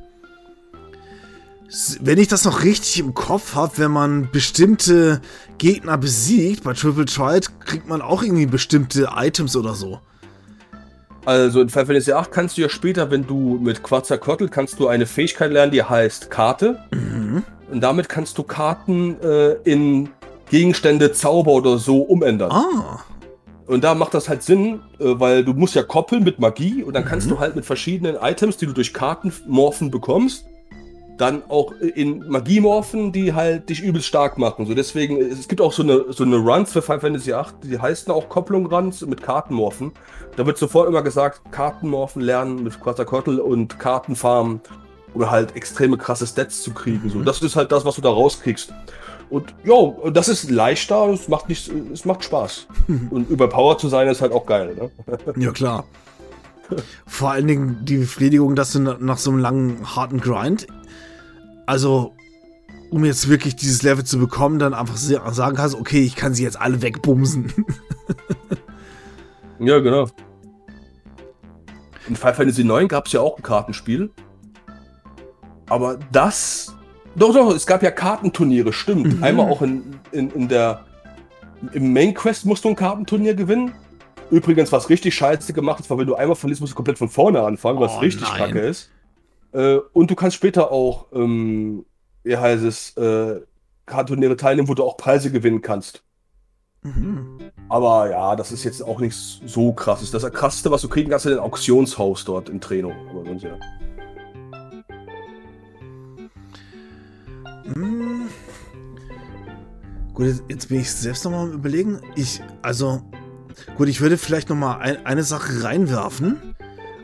Wenn 1.99 2.18
ich 2.18 2.27
das 2.30 2.45
noch 2.45 2.64
richtig 2.64 2.99
im 2.99 3.14
Kopf 3.14 3.56
habe, 3.56 3.77
wenn 3.77 3.91
man 3.91 4.30
bestimmte 4.31 5.22
Gegner 5.57 5.98
besiegt, 5.98 6.64
bei 6.64 6.73
Triple 6.73 7.06
Triad 7.06 7.60
kriegt 7.60 7.89
man 7.89 8.02
auch 8.02 8.23
irgendwie 8.23 8.45
bestimmte 8.45 9.10
Items 9.15 9.56
oder 9.56 9.73
so. 9.73 9.99
Also 11.26 11.60
in 11.60 11.68
Final 11.68 11.88
Fantasy 11.88 12.14
8 12.14 12.31
kannst 12.31 12.57
du 12.57 12.61
ja 12.61 12.69
später, 12.69 13.11
wenn 13.11 13.27
du 13.27 13.60
mit 13.61 13.84
Quetzalcoatl 13.84 14.48
kannst 14.48 14.80
du 14.80 14.88
eine 14.88 15.06
Fähigkeit 15.06 15.52
lernen, 15.52 15.73
die 15.73 15.84
heißt 15.84 16.31
Karte. 16.31 16.80
Mhm. 16.94 17.44
Und 17.69 17.81
damit 17.81 18.07
kannst 18.07 18.38
du 18.38 18.44
Karten 18.44 19.19
äh, 19.22 19.56
in 19.65 20.07
Gegenstände, 20.49 21.11
Zauber 21.11 21.52
oder 21.52 21.77
so 21.80 22.02
umändern. 22.02 22.49
Ah. 22.49 23.02
Und 23.65 23.84
da 23.84 23.94
macht 23.94 24.14
das 24.14 24.30
halt 24.30 24.41
Sinn, 24.41 24.80
äh, 24.99 25.19
weil 25.19 25.44
du 25.44 25.52
musst 25.52 25.76
ja 25.76 25.84
koppeln 25.84 26.23
mit 26.23 26.39
Magie 26.39 26.81
und 26.81 26.94
dann 26.94 27.03
kannst 27.03 27.27
Mhm. 27.27 27.31
du 27.31 27.39
halt 27.41 27.57
mit 27.57 27.65
verschiedenen 27.65 28.15
Items, 28.15 28.56
die 28.56 28.65
du 28.65 28.72
durch 28.72 28.94
Karten 28.94 29.34
morphen 29.48 29.91
bekommst, 29.91 30.45
dann 31.18 31.41
auch 31.49 31.72
in 31.72 32.27
Magiemorphen, 32.27 33.11
die 33.11 33.34
halt 33.34 33.69
dich 33.69 33.81
übelst 33.81 34.07
stark 34.07 34.38
machen. 34.38 34.65
So 34.68 34.73
deswegen, 34.73 35.19
es 35.19 35.48
gibt 35.48 35.61
auch 35.61 35.73
so 35.73 35.84
eine, 35.84 36.06
so 36.10 36.23
eine 36.23 36.38
Runs 36.38 36.72
für 36.72 36.81
Final 36.81 36.99
Fantasy 36.99 37.31
VIII, 37.31 37.45
die 37.64 37.80
heißen 37.80 38.14
auch 38.14 38.30
Kopplung 38.30 38.68
Runs 38.68 39.02
mit 39.02 39.22
Kartenmorphen. 39.22 39.91
Da 40.35 40.45
wird 40.45 40.57
sofort 40.57 40.88
immer 40.88 41.02
gesagt, 41.02 41.41
Kartenmorphen 41.52 42.22
lernen 42.22 42.64
mit 42.64 42.80
Quetzalcoatl 42.80 43.39
und 43.39 43.80
Kartenfarmen, 43.80 44.61
um 45.14 45.31
halt 45.31 45.56
extreme 45.56 45.98
krasse 45.98 46.27
Stats 46.27 46.61
zu 46.61 46.72
kriegen. 46.72 47.10
So, 47.10 47.19
mhm. 47.19 47.26
das 47.26 47.41
ist 47.41 47.56
halt 47.56 47.72
das, 47.72 47.84
was 47.84 47.95
du 47.95 48.02
da 48.02 48.10
rauskriegst. 48.10 48.72
Und 49.30 49.53
ja, 49.65 50.10
das 50.11 50.30
ist 50.30 50.49
leichter, 50.49 51.10
es 51.10 51.27
macht 51.27 51.49
nicht, 51.49 51.69
es 51.91 52.06
macht 52.06 52.23
Spaß. 52.23 52.68
und 53.10 53.30
überpowered 53.30 53.80
zu 53.80 53.89
sein 53.89 54.07
ist 54.07 54.22
halt 54.22 54.31
auch 54.31 54.45
geil, 54.45 54.76
ne? 54.76 54.91
Ja, 55.35 55.52
klar. 55.52 55.85
Vor 57.06 57.31
allen 57.31 57.48
Dingen 57.48 57.80
die 57.84 57.98
Befriedigung, 57.98 58.56
dass 58.56 58.73
du 58.73 58.80
nach 58.80 59.18
so 59.18 59.31
einem 59.31 59.39
langen, 59.39 59.95
harten 59.95 60.19
Grind 60.19 60.68
also, 61.68 62.15
um 62.89 63.06
jetzt 63.06 63.30
wirklich 63.30 63.56
dieses 63.56 63.84
Level 63.84 64.03
zu 64.03 64.18
bekommen, 64.18 64.57
dann 64.57 64.73
einfach 64.73 64.95
sagen 64.95 65.57
kannst, 65.57 65.76
okay, 65.76 66.02
ich 66.02 66.15
kann 66.15 66.34
sie 66.34 66.44
jetzt 66.44 66.60
alle 66.60 66.81
wegbumsen. 66.81 67.53
ja, 69.60 69.77
genau. 69.80 70.07
In 72.07 72.15
Final 72.15 72.34
Fantasy 72.34 72.61
IX 72.61 72.88
gab 72.88 73.07
es 73.07 73.11
ja 73.11 73.19
auch 73.19 73.38
ein 73.38 73.44
Kartenspiel. 73.44 74.10
Aber 75.69 75.99
das. 76.11 76.73
Doch, 77.18 77.34
doch, 77.34 77.53
es 77.53 77.68
gab 77.68 77.84
ja 77.84 77.91
Kartenturniere, 77.91 78.72
stimmt. 78.72 79.18
Mhm. 79.18 79.23
Einmal 79.23 79.52
auch 79.52 79.61
in, 79.61 79.99
in, 80.14 80.31
in 80.31 80.48
der. 80.48 80.85
Im 81.73 81.91
Main 81.91 82.14
Quest 82.14 82.45
musst 82.45 82.64
du 82.64 82.69
ein 82.69 82.76
Kartenturnier 82.77 83.34
gewinnen. 83.34 83.73
Übrigens, 84.30 84.72
was 84.72 84.89
richtig 84.89 85.15
scheiße 85.15 85.52
gemacht 85.52 85.81
ist, 85.81 85.89
war, 85.89 85.98
wenn 85.98 86.07
du 86.07 86.15
einmal 86.15 86.35
verlierst, 86.35 86.61
musst 86.61 86.72
du 86.72 86.76
komplett 86.76 86.98
von 86.98 87.10
vorne 87.10 87.41
anfangen, 87.41 87.80
was 87.80 87.94
oh, 87.98 87.99
richtig 87.99 88.30
nein. 88.30 88.38
kacke 88.38 88.60
ist. 88.60 88.89
Äh, 89.52 89.78
und 89.94 90.11
du 90.11 90.15
kannst 90.15 90.36
später 90.36 90.72
auch, 90.72 91.07
ähm, 91.14 91.86
wie 92.24 92.38
heißt 92.38 92.64
es, 92.64 92.98
äh, 92.98 93.41
Kartonäre 93.86 94.36
teilnehmen, 94.36 94.68
wo 94.68 94.74
du 94.74 94.84
auch 94.84 94.98
Preise 94.98 95.32
gewinnen 95.32 95.61
kannst. 95.61 96.03
Mhm. 96.84 97.40
Aber 97.69 98.10
ja, 98.10 98.36
das 98.36 98.52
ist 98.52 98.64
jetzt 98.64 98.84
auch 98.84 98.99
nichts 98.99 99.41
so 99.45 99.74
krasses. 99.74 100.11
Das 100.11 100.30
krasseste, 100.32 100.72
was 100.72 100.82
du 100.82 100.90
kriegen 100.90 101.10
kannst, 101.10 101.26
ist 101.26 101.34
ein 101.34 101.40
Auktionshaus 101.40 102.26
dort 102.26 102.49
in 102.49 102.61
Treno. 102.61 102.91
Aber 103.10 103.26
sonst 103.26 103.44
ja. 103.44 103.57
Mhm. 107.76 108.28
Gut, 110.14 110.26
jetzt, 110.26 110.44
jetzt, 110.49 110.69
bin 110.69 110.80
ich 110.80 110.91
selbst 110.91 111.24
nochmal 111.26 111.48
am 111.48 111.53
überlegen. 111.53 112.02
Ich, 112.15 112.41
also, 112.61 113.02
gut, 113.76 113.88
ich 113.88 114.02
würde 114.02 114.18
vielleicht 114.18 114.49
nochmal 114.49 114.80
ein, 114.80 115.06
eine 115.06 115.24
Sache 115.24 115.64
reinwerfen 115.64 116.56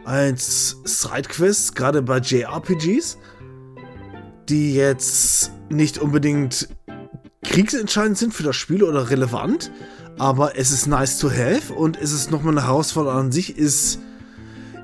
als 0.05 0.77
Sidequest, 0.83 1.75
gerade 1.75 2.01
bei 2.01 2.17
JRPGs, 2.19 3.17
die 4.49 4.75
jetzt 4.75 5.51
nicht 5.69 5.97
unbedingt 5.97 6.69
kriegsentscheidend 7.43 8.17
sind 8.17 8.33
für 8.33 8.43
das 8.43 8.55
Spiel 8.55 8.83
oder 8.83 9.09
relevant, 9.09 9.71
aber 10.17 10.57
es 10.57 10.71
ist 10.71 10.87
nice 10.87 11.17
to 11.19 11.29
have 11.29 11.73
und 11.73 11.99
es 11.99 12.11
ist 12.11 12.31
nochmal 12.31 12.53
eine 12.53 12.67
Herausforderung 12.67 13.19
an 13.19 13.31
sich, 13.31 13.57
ist, 13.57 13.99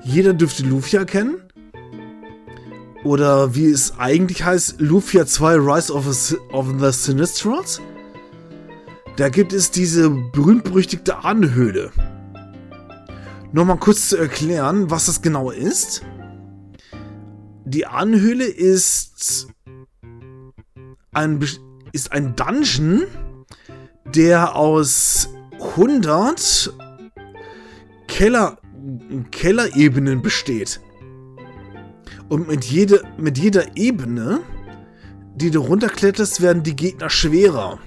jeder 0.02 0.34
dürfte 0.34 0.64
Lufia 0.64 1.04
kennen. 1.04 1.42
Oder 3.04 3.54
wie 3.54 3.70
es 3.70 3.98
eigentlich 3.98 4.44
heißt, 4.44 4.80
Lufia 4.80 5.24
2 5.24 5.54
Rise 5.56 5.92
of, 5.92 6.06
a, 6.06 6.54
of 6.54 6.66
the 6.78 6.92
Sinistrals. 6.92 7.80
Da 9.16 9.28
gibt 9.28 9.52
es 9.52 9.70
diese 9.70 10.10
berühmt-berüchtigte 10.10 11.24
Ahnenhöhle. 13.50 13.52
Nochmal 13.52 13.78
kurz 13.78 14.08
zu 14.08 14.16
erklären, 14.16 14.90
was 14.90 15.06
das 15.06 15.22
genau 15.22 15.50
ist. 15.50 16.02
Die 17.64 17.86
Anhöhle 17.86 18.46
ist 18.46 19.48
ein, 21.12 21.44
ist 21.92 22.12
ein 22.12 22.34
Dungeon, 22.36 23.02
der 24.06 24.56
aus 24.56 25.28
100 25.60 26.72
Keller, 28.08 28.58
Kellerebenen 29.30 30.22
besteht. 30.22 30.80
Und 32.28 32.48
mit, 32.48 32.64
jede, 32.64 33.02
mit 33.18 33.38
jeder 33.38 33.76
Ebene, 33.76 34.40
die 35.34 35.50
du 35.50 35.60
runterkletterst, 35.60 36.40
werden 36.40 36.62
die 36.62 36.76
Gegner 36.76 37.10
schwerer. 37.10 37.78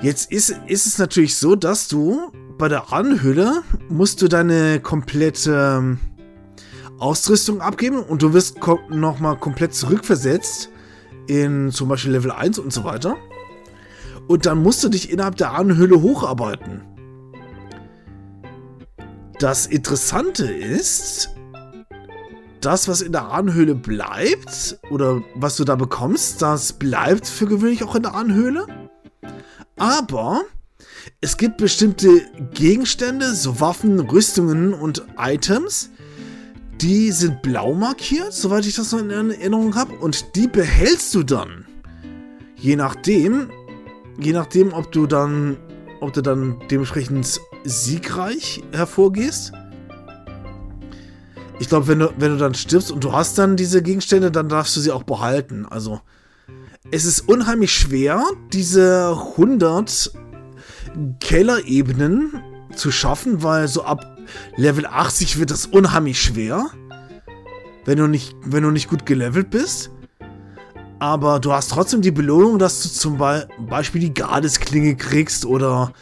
Jetzt 0.00 0.32
ist, 0.32 0.50
ist 0.66 0.86
es 0.86 0.98
natürlich 0.98 1.36
so, 1.36 1.54
dass 1.54 1.88
du 1.88 2.32
bei 2.62 2.68
der 2.68 2.92
Anhülle 2.92 3.64
musst 3.88 4.22
du 4.22 4.28
deine 4.28 4.78
komplette 4.78 5.78
ähm, 5.80 5.98
Ausrüstung 7.00 7.60
abgeben 7.60 8.00
und 8.00 8.22
du 8.22 8.34
wirst 8.34 8.60
nochmal 8.88 9.36
komplett 9.36 9.74
zurückversetzt 9.74 10.68
in 11.26 11.72
zum 11.72 11.88
Beispiel 11.88 12.12
Level 12.12 12.30
1 12.30 12.60
und 12.60 12.72
so 12.72 12.84
weiter. 12.84 13.16
Und 14.28 14.46
dann 14.46 14.62
musst 14.62 14.84
du 14.84 14.88
dich 14.88 15.10
innerhalb 15.10 15.34
der 15.38 15.54
Ahnenhöhle 15.54 16.02
hocharbeiten. 16.02 16.82
Das 19.40 19.66
Interessante 19.66 20.44
ist, 20.44 21.30
das, 22.60 22.86
was 22.86 23.02
in 23.02 23.10
der 23.10 23.28
Ahnenhöhle 23.32 23.74
bleibt, 23.74 24.78
oder 24.88 25.20
was 25.34 25.56
du 25.56 25.64
da 25.64 25.74
bekommst, 25.74 26.40
das 26.40 26.74
bleibt 26.74 27.26
für 27.26 27.46
gewöhnlich 27.46 27.82
auch 27.82 27.96
in 27.96 28.04
der 28.04 28.14
Ahnenhöhle. 28.14 28.68
Aber 29.76 30.42
es 31.20 31.36
gibt 31.36 31.58
bestimmte 31.58 32.22
Gegenstände, 32.54 33.34
so 33.34 33.60
Waffen, 33.60 34.00
Rüstungen 34.00 34.74
und 34.74 35.04
Items, 35.18 35.90
die 36.80 37.12
sind 37.12 37.42
blau 37.42 37.74
markiert, 37.74 38.32
soweit 38.32 38.66
ich 38.66 38.74
das 38.74 38.92
noch 38.92 39.00
in 39.00 39.10
Erinnerung 39.10 39.74
habe, 39.74 39.94
und 39.94 40.34
die 40.36 40.48
behältst 40.48 41.14
du 41.14 41.22
dann. 41.22 41.64
Je 42.56 42.76
nachdem, 42.76 43.50
je 44.18 44.32
nachdem, 44.32 44.72
ob 44.72 44.90
du 44.90 45.06
dann, 45.06 45.56
ob 46.00 46.12
du 46.12 46.22
dann 46.22 46.60
dementsprechend 46.70 47.40
siegreich 47.64 48.62
hervorgehst. 48.72 49.52
Ich 51.60 51.68
glaube, 51.68 51.86
wenn 51.86 52.00
du, 52.00 52.12
wenn 52.18 52.32
du 52.32 52.38
dann 52.38 52.54
stirbst 52.54 52.90
und 52.90 53.04
du 53.04 53.12
hast 53.12 53.38
dann 53.38 53.56
diese 53.56 53.82
Gegenstände, 53.82 54.32
dann 54.32 54.48
darfst 54.48 54.76
du 54.76 54.80
sie 54.80 54.90
auch 54.90 55.04
behalten. 55.04 55.66
Also, 55.66 56.00
es 56.90 57.04
ist 57.04 57.28
unheimlich 57.28 57.72
schwer, 57.72 58.24
diese 58.52 59.16
100 59.36 60.12
Kellerebenen 61.20 62.42
zu 62.74 62.90
schaffen, 62.90 63.42
weil 63.42 63.68
so 63.68 63.84
ab 63.84 64.18
Level 64.56 64.86
80 64.86 65.38
wird 65.38 65.50
das 65.50 65.66
unheimlich 65.66 66.20
schwer. 66.20 66.66
Wenn 67.84 67.98
du 67.98 68.06
nicht, 68.06 68.34
wenn 68.44 68.62
du 68.62 68.70
nicht 68.70 68.88
gut 68.88 69.06
gelevelt 69.06 69.50
bist. 69.50 69.90
Aber 70.98 71.40
du 71.40 71.52
hast 71.52 71.72
trotzdem 71.72 72.00
die 72.00 72.12
Belohnung, 72.12 72.60
dass 72.60 72.82
du 72.82 72.88
zum 72.88 73.18
Beispiel 73.18 74.00
die 74.00 74.14
Gardesklinge 74.14 74.94
kriegst 74.94 75.44
oder 75.44 75.92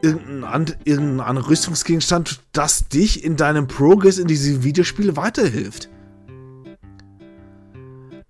irgendeinen 0.00 0.74
irgendein 0.84 1.20
anderen 1.20 1.48
Rüstungsgegenstand, 1.48 2.40
das 2.52 2.88
dich 2.88 3.24
in 3.24 3.36
deinem 3.36 3.68
Progress 3.68 4.18
in 4.18 4.26
diese 4.26 4.62
Videospiele 4.64 5.16
weiterhilft. 5.16 5.90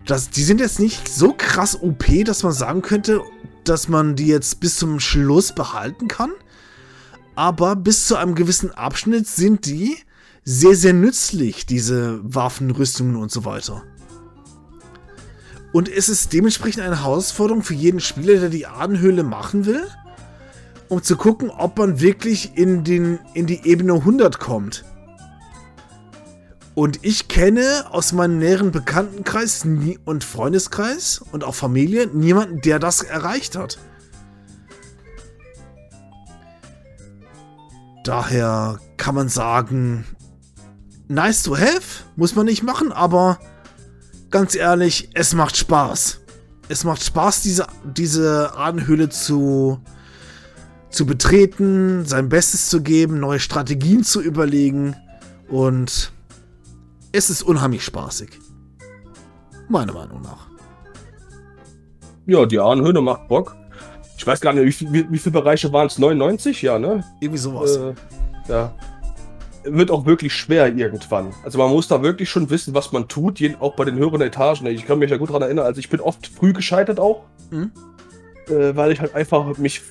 Das, 0.05 0.29
die 0.29 0.43
sind 0.43 0.59
jetzt 0.59 0.79
nicht 0.79 1.07
so 1.07 1.33
krass 1.37 1.79
OP, 1.81 2.05
dass 2.25 2.43
man 2.43 2.51
sagen 2.51 2.81
könnte, 2.81 3.21
dass 3.63 3.87
man 3.87 4.15
die 4.15 4.27
jetzt 4.27 4.59
bis 4.59 4.77
zum 4.77 4.99
Schluss 4.99 5.53
behalten 5.53 6.07
kann. 6.07 6.31
Aber 7.35 7.75
bis 7.75 8.07
zu 8.07 8.15
einem 8.15 8.35
gewissen 8.35 8.71
Abschnitt 8.71 9.27
sind 9.27 9.65
die 9.65 9.97
sehr, 10.43 10.75
sehr 10.75 10.93
nützlich, 10.93 11.65
diese 11.65 12.19
Waffen, 12.23 12.71
Rüstungen 12.71 13.15
und 13.15 13.31
so 13.31 13.45
weiter. 13.45 13.83
Und 15.71 15.87
es 15.87 16.09
ist 16.09 16.33
dementsprechend 16.33 16.81
eine 16.81 17.01
Herausforderung 17.01 17.63
für 17.63 17.75
jeden 17.75 17.99
Spieler, 17.99 18.39
der 18.39 18.49
die 18.49 18.65
Adenhöhle 18.65 19.23
machen 19.23 19.65
will, 19.65 19.87
um 20.87 21.03
zu 21.03 21.15
gucken, 21.15 21.51
ob 21.51 21.77
man 21.77 22.01
wirklich 22.01 22.57
in, 22.57 22.83
den, 22.83 23.19
in 23.35 23.45
die 23.45 23.67
Ebene 23.67 23.93
100 23.93 24.39
kommt. 24.39 24.83
Und 26.75 26.99
ich 27.01 27.27
kenne 27.27 27.85
aus 27.91 28.13
meinem 28.13 28.39
näheren 28.39 28.71
Bekanntenkreis 28.71 29.65
und 30.05 30.23
Freundeskreis 30.23 31.21
und 31.31 31.43
auch 31.43 31.55
Familie 31.55 32.07
niemanden, 32.07 32.61
der 32.61 32.79
das 32.79 33.01
erreicht 33.01 33.57
hat. 33.57 33.79
Daher 38.03 38.79
kann 38.97 39.15
man 39.15 39.29
sagen, 39.29 40.05
nice 41.07 41.43
to 41.43 41.57
have, 41.57 42.03
muss 42.15 42.35
man 42.35 42.45
nicht 42.45 42.63
machen, 42.63 42.91
aber 42.91 43.39
ganz 44.31 44.55
ehrlich, 44.55 45.09
es 45.13 45.33
macht 45.33 45.57
Spaß. 45.57 46.21
Es 46.69 46.83
macht 46.83 47.03
Spaß, 47.03 47.41
diese, 47.41 47.67
diese 47.83 48.55
Ahnenhöhle 48.55 49.09
zu, 49.09 49.79
zu 50.91 51.05
betreten, 51.05 52.05
sein 52.05 52.29
Bestes 52.29 52.69
zu 52.69 52.81
geben, 52.81 53.19
neue 53.19 53.39
Strategien 53.39 54.03
zu 54.03 54.21
überlegen 54.21 54.95
und 55.47 56.11
es 57.11 57.29
ist 57.29 57.43
unheimlich 57.43 57.83
spaßig. 57.83 58.29
Meiner 59.67 59.93
Meinung 59.93 60.21
nach. 60.21 60.47
Ja, 62.25 62.45
die 62.45 62.59
Ahnenhöhle 62.59 63.01
macht 63.01 63.27
Bock. 63.27 63.55
Ich 64.17 64.25
weiß 64.25 64.41
gar 64.41 64.53
nicht, 64.53 64.81
wie, 64.81 64.93
wie, 64.93 65.11
wie 65.11 65.17
viele 65.17 65.33
Bereiche 65.33 65.71
waren 65.71 65.87
es? 65.87 65.97
99? 65.97 66.61
Ja, 66.61 66.77
ne? 66.77 67.03
Irgendwie 67.21 67.39
sowas. 67.39 67.77
Äh, 67.77 67.93
ja. 68.47 68.73
wird 69.63 69.91
auch 69.91 70.05
wirklich 70.05 70.33
schwer 70.33 70.75
irgendwann. 70.75 71.33
Also 71.43 71.57
man 71.57 71.69
muss 71.69 71.87
da 71.87 72.03
wirklich 72.03 72.29
schon 72.29 72.49
wissen, 72.49 72.73
was 72.73 72.91
man 72.91 73.07
tut, 73.07 73.41
auch 73.59 73.75
bei 73.75 73.85
den 73.85 73.95
höheren 73.95 74.21
Etagen. 74.21 74.67
Ich 74.67 74.85
kann 74.85 74.99
mich 74.99 75.09
ja 75.09 75.17
gut 75.17 75.29
daran 75.29 75.43
erinnern, 75.43 75.65
also 75.65 75.79
ich 75.79 75.89
bin 75.89 75.99
oft 76.01 76.27
früh 76.27 76.53
gescheitert 76.53 76.99
auch, 76.99 77.23
mhm. 77.49 77.71
äh, 78.47 78.75
weil 78.75 78.91
ich 78.91 78.99
halt 78.99 79.15
einfach 79.15 79.57
mich 79.57 79.81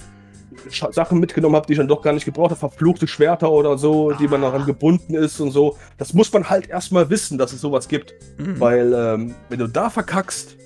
Sachen 0.71 1.21
mitgenommen 1.21 1.57
habe, 1.57 1.67
die 1.67 1.73
ich 1.73 1.79
dann 1.79 1.89
doch 1.89 2.03
gar 2.03 2.13
nicht 2.13 2.25
gebraucht 2.25 2.51
habe, 2.51 2.61
verfluchte 2.61 3.07
Schwerter 3.07 3.51
oder 3.51 3.79
so, 3.79 4.13
die 4.13 4.29
man 4.29 4.43
daran 4.43 4.67
gebunden 4.67 5.15
ist 5.15 5.41
und 5.41 5.51
so. 5.51 5.77
Das 5.97 6.15
muss 6.15 6.33
man 6.33 6.49
halt 6.49 6.69
erstmal 6.69 7.11
wissen, 7.11 7.39
dass 7.39 7.53
es 7.53 7.61
sowas 7.61 7.89
gibt. 7.89 8.15
Mhm. 8.39 8.61
Weil, 8.61 8.93
ähm, 8.93 9.35
wenn 9.49 9.59
du 9.59 9.67
da 9.67 9.91
verkackst 9.91 10.57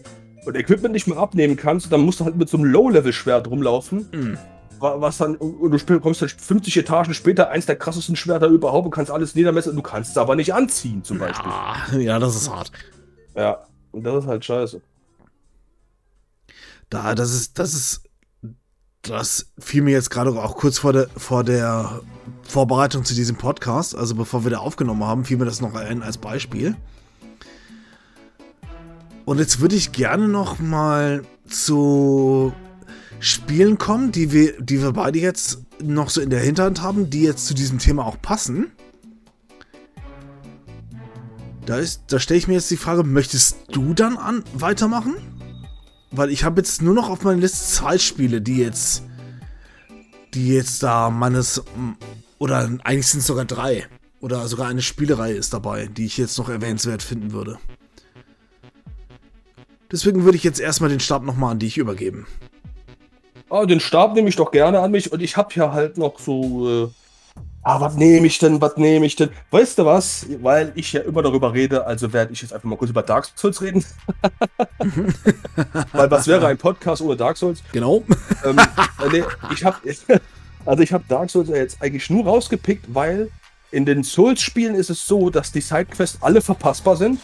und 0.45 0.57
Equipment 0.57 0.93
nicht 0.93 1.07
mehr 1.07 1.19
abnehmen 1.19 1.57
kannst, 1.57 1.93
dann 1.93 2.01
musst 2.01 2.21
du 2.21 2.25
halt 2.25 2.37
mit 2.37 2.49
so 2.49 2.57
einem 2.57 2.67
Low-Level-Schwert 2.67 3.49
rumlaufen. 3.49 4.09
Mhm. 4.13 4.39
Was 4.79 5.19
dann, 5.19 5.37
und 5.37 5.89
du 5.89 6.01
kommst 6.01 6.23
dann 6.23 6.29
50 6.29 6.77
Etagen 6.77 7.15
später, 7.15 7.51
eins 7.51 7.67
der 7.67 7.77
krassesten 7.77 8.17
Schwerter 8.17 8.49
überhaupt 8.49 8.87
und 8.87 8.91
kannst 8.91 9.13
alles 9.13 9.37
niedermessen, 9.37 9.77
du 9.77 9.83
kannst 9.83 10.11
es 10.11 10.17
aber 10.17 10.35
nicht 10.35 10.55
anziehen, 10.55 11.05
zum 11.05 11.19
Beispiel. 11.19 11.53
Ja, 11.93 11.99
ja, 11.99 12.19
das 12.19 12.35
ist 12.35 12.51
hart. 12.51 12.73
Ja, 13.37 13.65
und 13.93 14.03
das 14.05 14.25
ist 14.25 14.29
halt 14.29 14.45
scheiße. 14.45 14.83
Da, 16.91 17.15
das 17.15 17.33
ist, 17.33 17.59
das 17.61 17.75
ist 17.75 18.03
das 19.03 19.47
fiel 19.59 19.83
mir 19.83 19.91
jetzt 19.91 20.11
gerade 20.11 20.31
auch 20.31 20.57
kurz 20.57 20.79
vor 20.79 20.93
der, 20.93 21.09
vor 21.17 21.43
der 21.43 22.01
Vorbereitung 22.43 23.05
zu 23.05 23.15
diesem 23.15 23.37
Podcast, 23.37 23.97
also 23.97 24.15
bevor 24.15 24.45
wir 24.45 24.51
da 24.51 24.59
aufgenommen 24.59 25.05
haben, 25.05 25.25
fiel 25.25 25.37
mir 25.37 25.45
das 25.45 25.61
noch 25.61 25.75
ein 25.75 26.03
als 26.03 26.19
Beispiel. 26.19 26.77
Und 29.25 29.39
jetzt 29.39 29.61
würde 29.61 29.75
ich 29.75 29.93
gerne 29.93 30.29
noch 30.29 30.59
mal 30.61 31.25
zu 31.49 32.53
Spielen 33.19 33.79
kommen, 33.79 34.13
die 34.13 34.33
wir, 34.33 34.61
die 34.61 34.83
wir 34.83 34.93
beide 34.93 35.19
jetzt 35.19 35.63
noch 35.81 36.11
so 36.11 36.21
in 36.21 36.31
der 36.31 36.41
Hinterhand 36.41 36.83
haben, 36.83 37.11
die 37.11 37.23
jetzt 37.23 37.47
zu 37.47 37.55
diesem 37.55 37.79
Thema 37.79 38.05
auch 38.05 38.21
passen. 38.21 38.73
Da, 41.67 41.81
da 42.09 42.19
stelle 42.19 42.39
ich 42.39 42.49
mir 42.49 42.55
jetzt 42.55 42.71
die 42.71 42.77
Frage, 42.77 43.05
möchtest 43.05 43.57
du 43.71 43.95
dann 43.95 44.17
an 44.17 44.43
weitermachen? 44.55 45.15
Weil 46.13 46.31
ich 46.31 46.45
habe 46.45 46.61
jetzt 46.61 46.83
nur 46.83 46.95
noch 46.95 47.09
auf 47.09 47.25
meiner 47.25 47.41
Liste 47.41 47.75
zwei 47.75 47.99
Spiele, 47.99 48.41
die 48.41 48.59
jetzt. 48.59 49.03
Die 50.35 50.49
jetzt 50.49 50.83
da 50.83 51.11
meines. 51.11 51.63
Oder 52.39 52.71
eigentlich 52.85 53.07
sind 53.07 53.21
es 53.21 53.27
sogar 53.27 53.45
drei. 53.45 53.87
Oder 54.21 54.47
sogar 54.47 54.69
eine 54.69 54.83
Spielerei 54.83 55.33
ist 55.33 55.53
dabei, 55.53 55.87
die 55.87 56.07
ich 56.07 56.17
jetzt 56.17 56.39
noch 56.39 56.49
erwähnenswert 56.49 57.03
finden 57.03 57.33
würde. 57.33 57.59
Deswegen 59.91 60.25
würde 60.25 60.37
ich 60.37 60.45
jetzt 60.45 60.61
erstmal 60.61 60.91
den 60.91 61.01
Stab 61.01 61.23
nochmal 61.23 61.53
an 61.53 61.59
dich 61.59 61.77
übergeben. 61.77 62.27
Ah, 63.51 63.67
den 63.67 63.81
Stab 63.81 64.15
nehme 64.15 64.29
ich 64.29 64.37
doch 64.37 64.51
gerne 64.51 64.81
an 64.81 64.91
mich 64.91 65.13
und 65.13 65.21
ich 65.21 65.37
habe 65.37 65.53
ja 65.55 65.73
halt 65.73 65.99
noch 65.99 66.19
so. 66.19 66.87
Äh 66.87 67.02
ah, 67.63 67.81
was 67.81 67.97
nehme 67.97 68.27
ich 68.27 68.39
denn, 68.39 68.61
was 68.61 68.77
nehme 68.77 69.07
ich 69.07 69.17
denn? 69.17 69.31
Weißt 69.51 69.79
du 69.79 69.87
was? 69.87 70.27
Weil 70.41 70.73
ich 70.75 70.93
ja 70.93 71.03
immer 71.03 71.23
darüber 71.23 71.53
rede, 71.53 71.87
also 71.87 72.13
werde 72.13 72.33
ich 72.33 72.43
jetzt 72.43 72.53
einfach 72.53 72.69
mal 72.69 72.77
kurz 72.77 72.91
über 72.91 73.03
Dark 73.03 73.29
Souls 73.37 73.63
reden. 73.63 73.85
Weil 75.93 76.11
was 76.11 76.27
wäre 76.27 76.47
ein 76.47 76.59
Podcast 76.59 77.03
ohne 77.03 77.17
Dark 77.17 77.37
Souls? 77.37 77.63
Genau. 77.73 78.03
Ähm, 78.45 78.59
äh, 78.59 79.09
nee, 79.13 79.25
ich 79.53 79.65
habe 79.65 79.79
also 80.67 80.83
ich 80.83 80.93
habe 80.93 81.05
Dark 81.09 81.31
Souls 81.31 81.49
jetzt 81.49 81.81
eigentlich 81.81 82.11
nur 82.11 82.25
rausgepickt, 82.25 82.87
weil 82.93 83.31
in 83.71 83.87
den 83.87 84.05
Souls-Spielen 84.05 84.75
ist 84.75 84.91
es 84.91 85.07
so, 85.07 85.31
dass 85.31 85.51
die 85.51 85.61
Sidequests 85.61 86.19
alle 86.21 86.43
verpassbar 86.43 86.97
sind, 86.97 87.21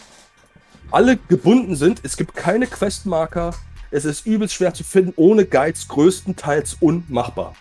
alle 0.89 1.17
gebunden 1.17 1.75
sind, 1.75 1.99
es 2.03 2.17
gibt 2.17 2.35
keine 2.35 2.65
Questmarker, 2.65 3.53
es 3.91 4.05
ist 4.05 4.25
übelst 4.25 4.55
schwer 4.55 4.73
zu 4.73 4.83
finden, 4.83 5.13
ohne 5.15 5.45
Guides 5.45 5.87
größtenteils 5.87 6.77
unmachbar. 6.79 7.53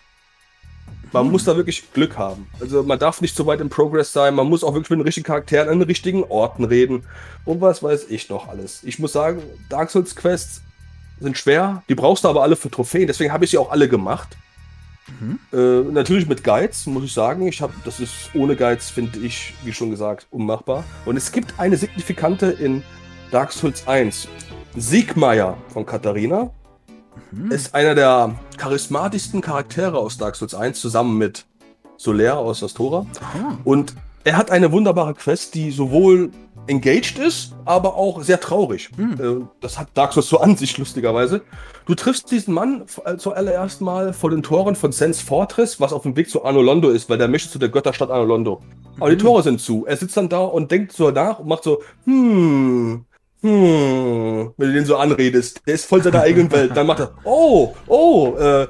Man 1.13 1.25
hm. 1.25 1.33
muss 1.33 1.45
da 1.45 1.57
wirklich 1.57 1.93
Glück 1.93 2.17
haben. 2.19 2.47
Also 2.61 2.83
man 2.83 2.99
darf 2.99 3.21
nicht 3.21 3.37
so 3.37 3.47
weit 3.47 3.61
im 3.61 3.69
Progress 3.69 4.13
sein, 4.13 4.35
man 4.35 4.49
muss 4.49 4.65
auch 4.65 4.75
wirklich 4.75 4.91
mit 4.91 5.01
den 5.01 5.07
richtigen 5.07 5.27
Charakteren 5.27 5.69
an 5.69 5.79
den 5.79 5.89
richtigen 5.89 6.25
Orten 6.25 6.65
reden 6.65 7.05
und 7.45 7.61
was 7.61 7.83
weiß 7.83 8.07
ich 8.11 8.29
noch 8.29 8.49
alles. 8.49 8.83
Ich 8.85 8.99
muss 8.99 9.13
sagen, 9.13 9.43
Dark 9.69 9.91
Souls 9.91 10.15
Quests 10.15 10.63
sind 11.21 11.37
schwer, 11.37 11.83
die 11.89 11.95
brauchst 11.95 12.25
du 12.25 12.29
aber 12.29 12.43
alle 12.43 12.57
für 12.57 12.71
Trophäen, 12.71 13.07
deswegen 13.07 13.33
habe 13.33 13.45
ich 13.45 13.51
sie 13.51 13.59
auch 13.59 13.71
alle 13.71 13.89
gemacht. 13.89 14.37
Mhm. 15.21 15.39
Äh, 15.53 15.91
natürlich 15.91 16.29
mit 16.29 16.45
Guides, 16.45 16.87
muss 16.87 17.05
ich 17.05 17.13
sagen. 17.13 17.47
Ich 17.47 17.63
habe, 17.63 17.73
das 17.85 17.99
ist 17.99 18.31
ohne 18.35 18.57
Guides, 18.57 18.91
finde 18.91 19.19
ich, 19.21 19.55
wie 19.65 19.73
schon 19.73 19.91
gesagt, 19.91 20.27
unmachbar. 20.31 20.85
Und 21.07 21.17
es 21.17 21.33
gibt 21.33 21.59
eine 21.59 21.77
signifikante 21.77 22.47
in 22.47 22.83
Dark 23.31 23.53
Souls 23.53 23.87
1. 23.87 24.29
Siegmeier 24.77 25.57
von 25.69 25.87
Katharina 25.87 26.51
mhm. 27.31 27.51
ist 27.51 27.75
einer 27.75 27.95
der 27.95 28.35
charismatischsten 28.57 29.41
Charaktere 29.41 29.99
aus 29.99 30.19
Dark 30.19 30.37
Souls 30.37 30.55
1 30.55 30.81
zusammen 30.81 31.19
mit 31.19 31.47
Solaire 31.97 32.39
aus 32.39 32.63
Astora. 32.63 33.07
Aha. 33.21 33.59
Und 33.65 33.95
er 34.25 34.37
hat 34.37 34.51
eine 34.51 34.73
wunderbare 34.73 35.15
Quest, 35.15 35.55
die 35.55 35.71
sowohl 35.71 36.31
engaged 36.67 37.19
ist, 37.19 37.55
aber 37.65 37.97
auch 37.97 38.23
sehr 38.23 38.41
traurig. 38.41 38.91
Mhm. 38.97 39.49
Das 39.61 39.79
hat 39.79 39.89
Dark 39.95 40.13
Souls 40.13 40.29
so 40.29 40.39
an 40.39 40.57
sich, 40.57 40.77
lustigerweise. 40.79 41.43
Du 41.87 41.95
triffst 41.95 42.31
diesen 42.31 42.55
Mann 42.55 42.85
äh, 43.05 43.17
zuallererst 43.17 43.81
mal 43.81 44.13
vor 44.13 44.31
den 44.31 44.43
Toren 44.43 44.77
von 44.77 44.93
Sense 44.93 45.25
Fortress, 45.25 45.81
was 45.81 45.93
auf 45.93 46.03
dem 46.03 46.17
Weg 46.17 46.29
zu 46.29 46.45
Anolondo 46.45 46.91
ist, 46.91 47.09
weil 47.09 47.19
der 47.19 47.29
möchte 47.29 47.51
zu 47.51 47.59
der 47.59 47.71
Götterstadt 47.71 48.11
Anolondo. 48.11 48.61
Aber 48.99 49.07
mhm. 49.07 49.19
die 49.19 49.25
Tore 49.25 49.43
sind 49.43 49.61
zu. 49.61 49.87
Er 49.87 49.97
sitzt 49.97 50.17
dann 50.17 50.29
da 50.29 50.41
und 50.41 50.71
denkt 50.71 50.93
so 50.93 51.11
nach 51.11 51.39
und 51.39 51.49
macht 51.49 51.65
so, 51.65 51.83
hm, 52.05 53.05
hm, 53.41 54.53
wenn 54.57 54.69
du 54.69 54.75
den 54.75 54.85
so 54.85 54.97
anredest, 54.97 55.63
der 55.67 55.75
ist 55.75 55.85
voll 55.85 56.03
seiner 56.03 56.23
eigenen 56.23 56.51
Welt. 56.51 56.73
Dann 56.75 56.87
macht 56.87 57.01
er, 57.01 57.13
oh, 57.25 57.75
oh, 57.87 58.35
äh, 58.37 58.67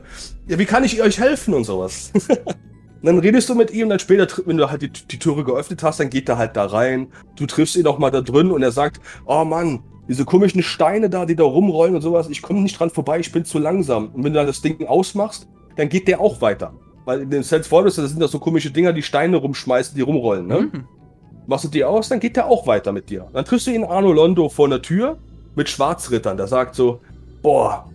ja, 0.46 0.58
wie 0.58 0.66
kann 0.66 0.84
ich 0.84 1.00
euch 1.00 1.18
helfen 1.18 1.54
und 1.54 1.64
sowas. 1.64 2.12
dann 3.02 3.18
redest 3.18 3.48
du 3.48 3.54
mit 3.54 3.70
ihm, 3.70 3.88
dann 3.88 3.98
später, 3.98 4.26
wenn 4.44 4.58
du 4.58 4.70
halt 4.70 4.82
die, 4.82 4.90
die 4.90 5.18
Türe 5.18 5.44
geöffnet 5.44 5.82
hast, 5.82 6.00
dann 6.00 6.10
geht 6.10 6.28
er 6.28 6.36
halt 6.36 6.56
da 6.56 6.66
rein. 6.66 7.08
Du 7.36 7.46
triffst 7.46 7.76
ihn 7.76 7.86
auch 7.86 7.98
mal 7.98 8.10
da 8.10 8.20
drin 8.20 8.50
und 8.50 8.62
er 8.62 8.72
sagt, 8.72 9.00
oh 9.24 9.44
Mann, 9.44 9.82
diese 10.06 10.26
komischen 10.26 10.62
Steine 10.62 11.08
da, 11.08 11.24
die 11.24 11.36
da 11.36 11.44
rumrollen 11.44 11.94
und 11.94 12.02
sowas, 12.02 12.28
ich 12.28 12.42
komme 12.42 12.60
nicht 12.60 12.78
dran 12.78 12.90
vorbei, 12.90 13.20
ich 13.20 13.32
bin 13.32 13.46
zu 13.46 13.58
langsam. 13.58 14.08
Und 14.08 14.24
wenn 14.24 14.34
du 14.34 14.38
dann 14.38 14.46
das 14.46 14.60
Ding 14.60 14.86
ausmachst, 14.86 15.48
dann 15.76 15.88
geht 15.88 16.08
der 16.08 16.20
auch 16.20 16.42
weiter. 16.42 16.74
Weil 17.06 17.22
in 17.22 17.30
den 17.30 17.42
Sense 17.42 17.68
Fortress, 17.68 17.96
das 17.96 18.10
sind 18.10 18.20
das 18.20 18.32
so 18.32 18.38
komische 18.38 18.70
Dinger, 18.70 18.92
die 18.92 19.02
Steine 19.02 19.38
rumschmeißen, 19.38 19.94
die 19.94 20.02
rumrollen, 20.02 20.46
ne? 20.46 20.60
Mhm 20.60 20.97
machst 21.48 21.64
du 21.64 21.68
die 21.68 21.84
aus, 21.84 22.08
dann 22.08 22.20
geht 22.20 22.36
der 22.36 22.46
auch 22.46 22.66
weiter 22.66 22.92
mit 22.92 23.10
dir. 23.10 23.26
Dann 23.32 23.44
triffst 23.44 23.66
du 23.66 23.70
ihn 23.70 23.82
Arno 23.82 24.12
Londo 24.12 24.48
vor 24.48 24.68
der 24.68 24.82
Tür 24.82 25.16
mit 25.56 25.68
Schwarzrittern. 25.68 26.36
Der 26.36 26.46
sagt 26.46 26.74
so, 26.74 27.00
boah, 27.42 27.90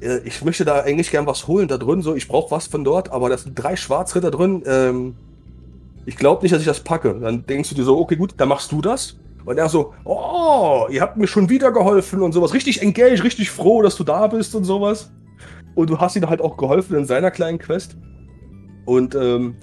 äh, 0.00 0.18
ich 0.24 0.44
möchte 0.44 0.64
da 0.64 0.80
eigentlich 0.80 1.10
gern 1.10 1.26
was 1.26 1.46
holen 1.46 1.68
da 1.68 1.78
drin, 1.78 2.02
so, 2.02 2.14
ich 2.16 2.26
brauche 2.26 2.50
was 2.50 2.66
von 2.66 2.82
dort, 2.82 3.12
aber 3.12 3.28
da 3.28 3.38
sind 3.38 3.54
drei 3.54 3.76
Schwarzritter 3.76 4.30
drin, 4.30 4.62
ähm, 4.66 5.14
ich 6.04 6.16
glaube 6.16 6.42
nicht, 6.42 6.52
dass 6.52 6.60
ich 6.60 6.66
das 6.66 6.80
packe. 6.80 7.14
Dann 7.20 7.46
denkst 7.46 7.68
du 7.70 7.74
dir 7.74 7.84
so, 7.84 7.98
okay, 7.98 8.16
gut, 8.16 8.34
dann 8.36 8.48
machst 8.48 8.70
du 8.72 8.80
das. 8.80 9.16
Und 9.44 9.58
er 9.58 9.68
so, 9.68 9.94
oh, 10.04 10.86
ihr 10.90 11.00
habt 11.00 11.16
mir 11.16 11.28
schon 11.28 11.48
wieder 11.48 11.70
geholfen 11.70 12.22
und 12.22 12.32
sowas. 12.32 12.54
Richtig 12.54 12.82
engaged, 12.82 13.22
richtig 13.22 13.50
froh, 13.50 13.82
dass 13.82 13.96
du 13.96 14.02
da 14.04 14.26
bist 14.26 14.54
und 14.56 14.64
sowas. 14.64 15.12
Und 15.76 15.90
du 15.90 15.98
hast 15.98 16.16
ihm 16.16 16.28
halt 16.28 16.40
auch 16.40 16.56
geholfen 16.56 16.96
in 16.96 17.06
seiner 17.06 17.30
kleinen 17.30 17.58
Quest. 17.58 17.96
Und 18.84 19.14
ähm, 19.14 19.56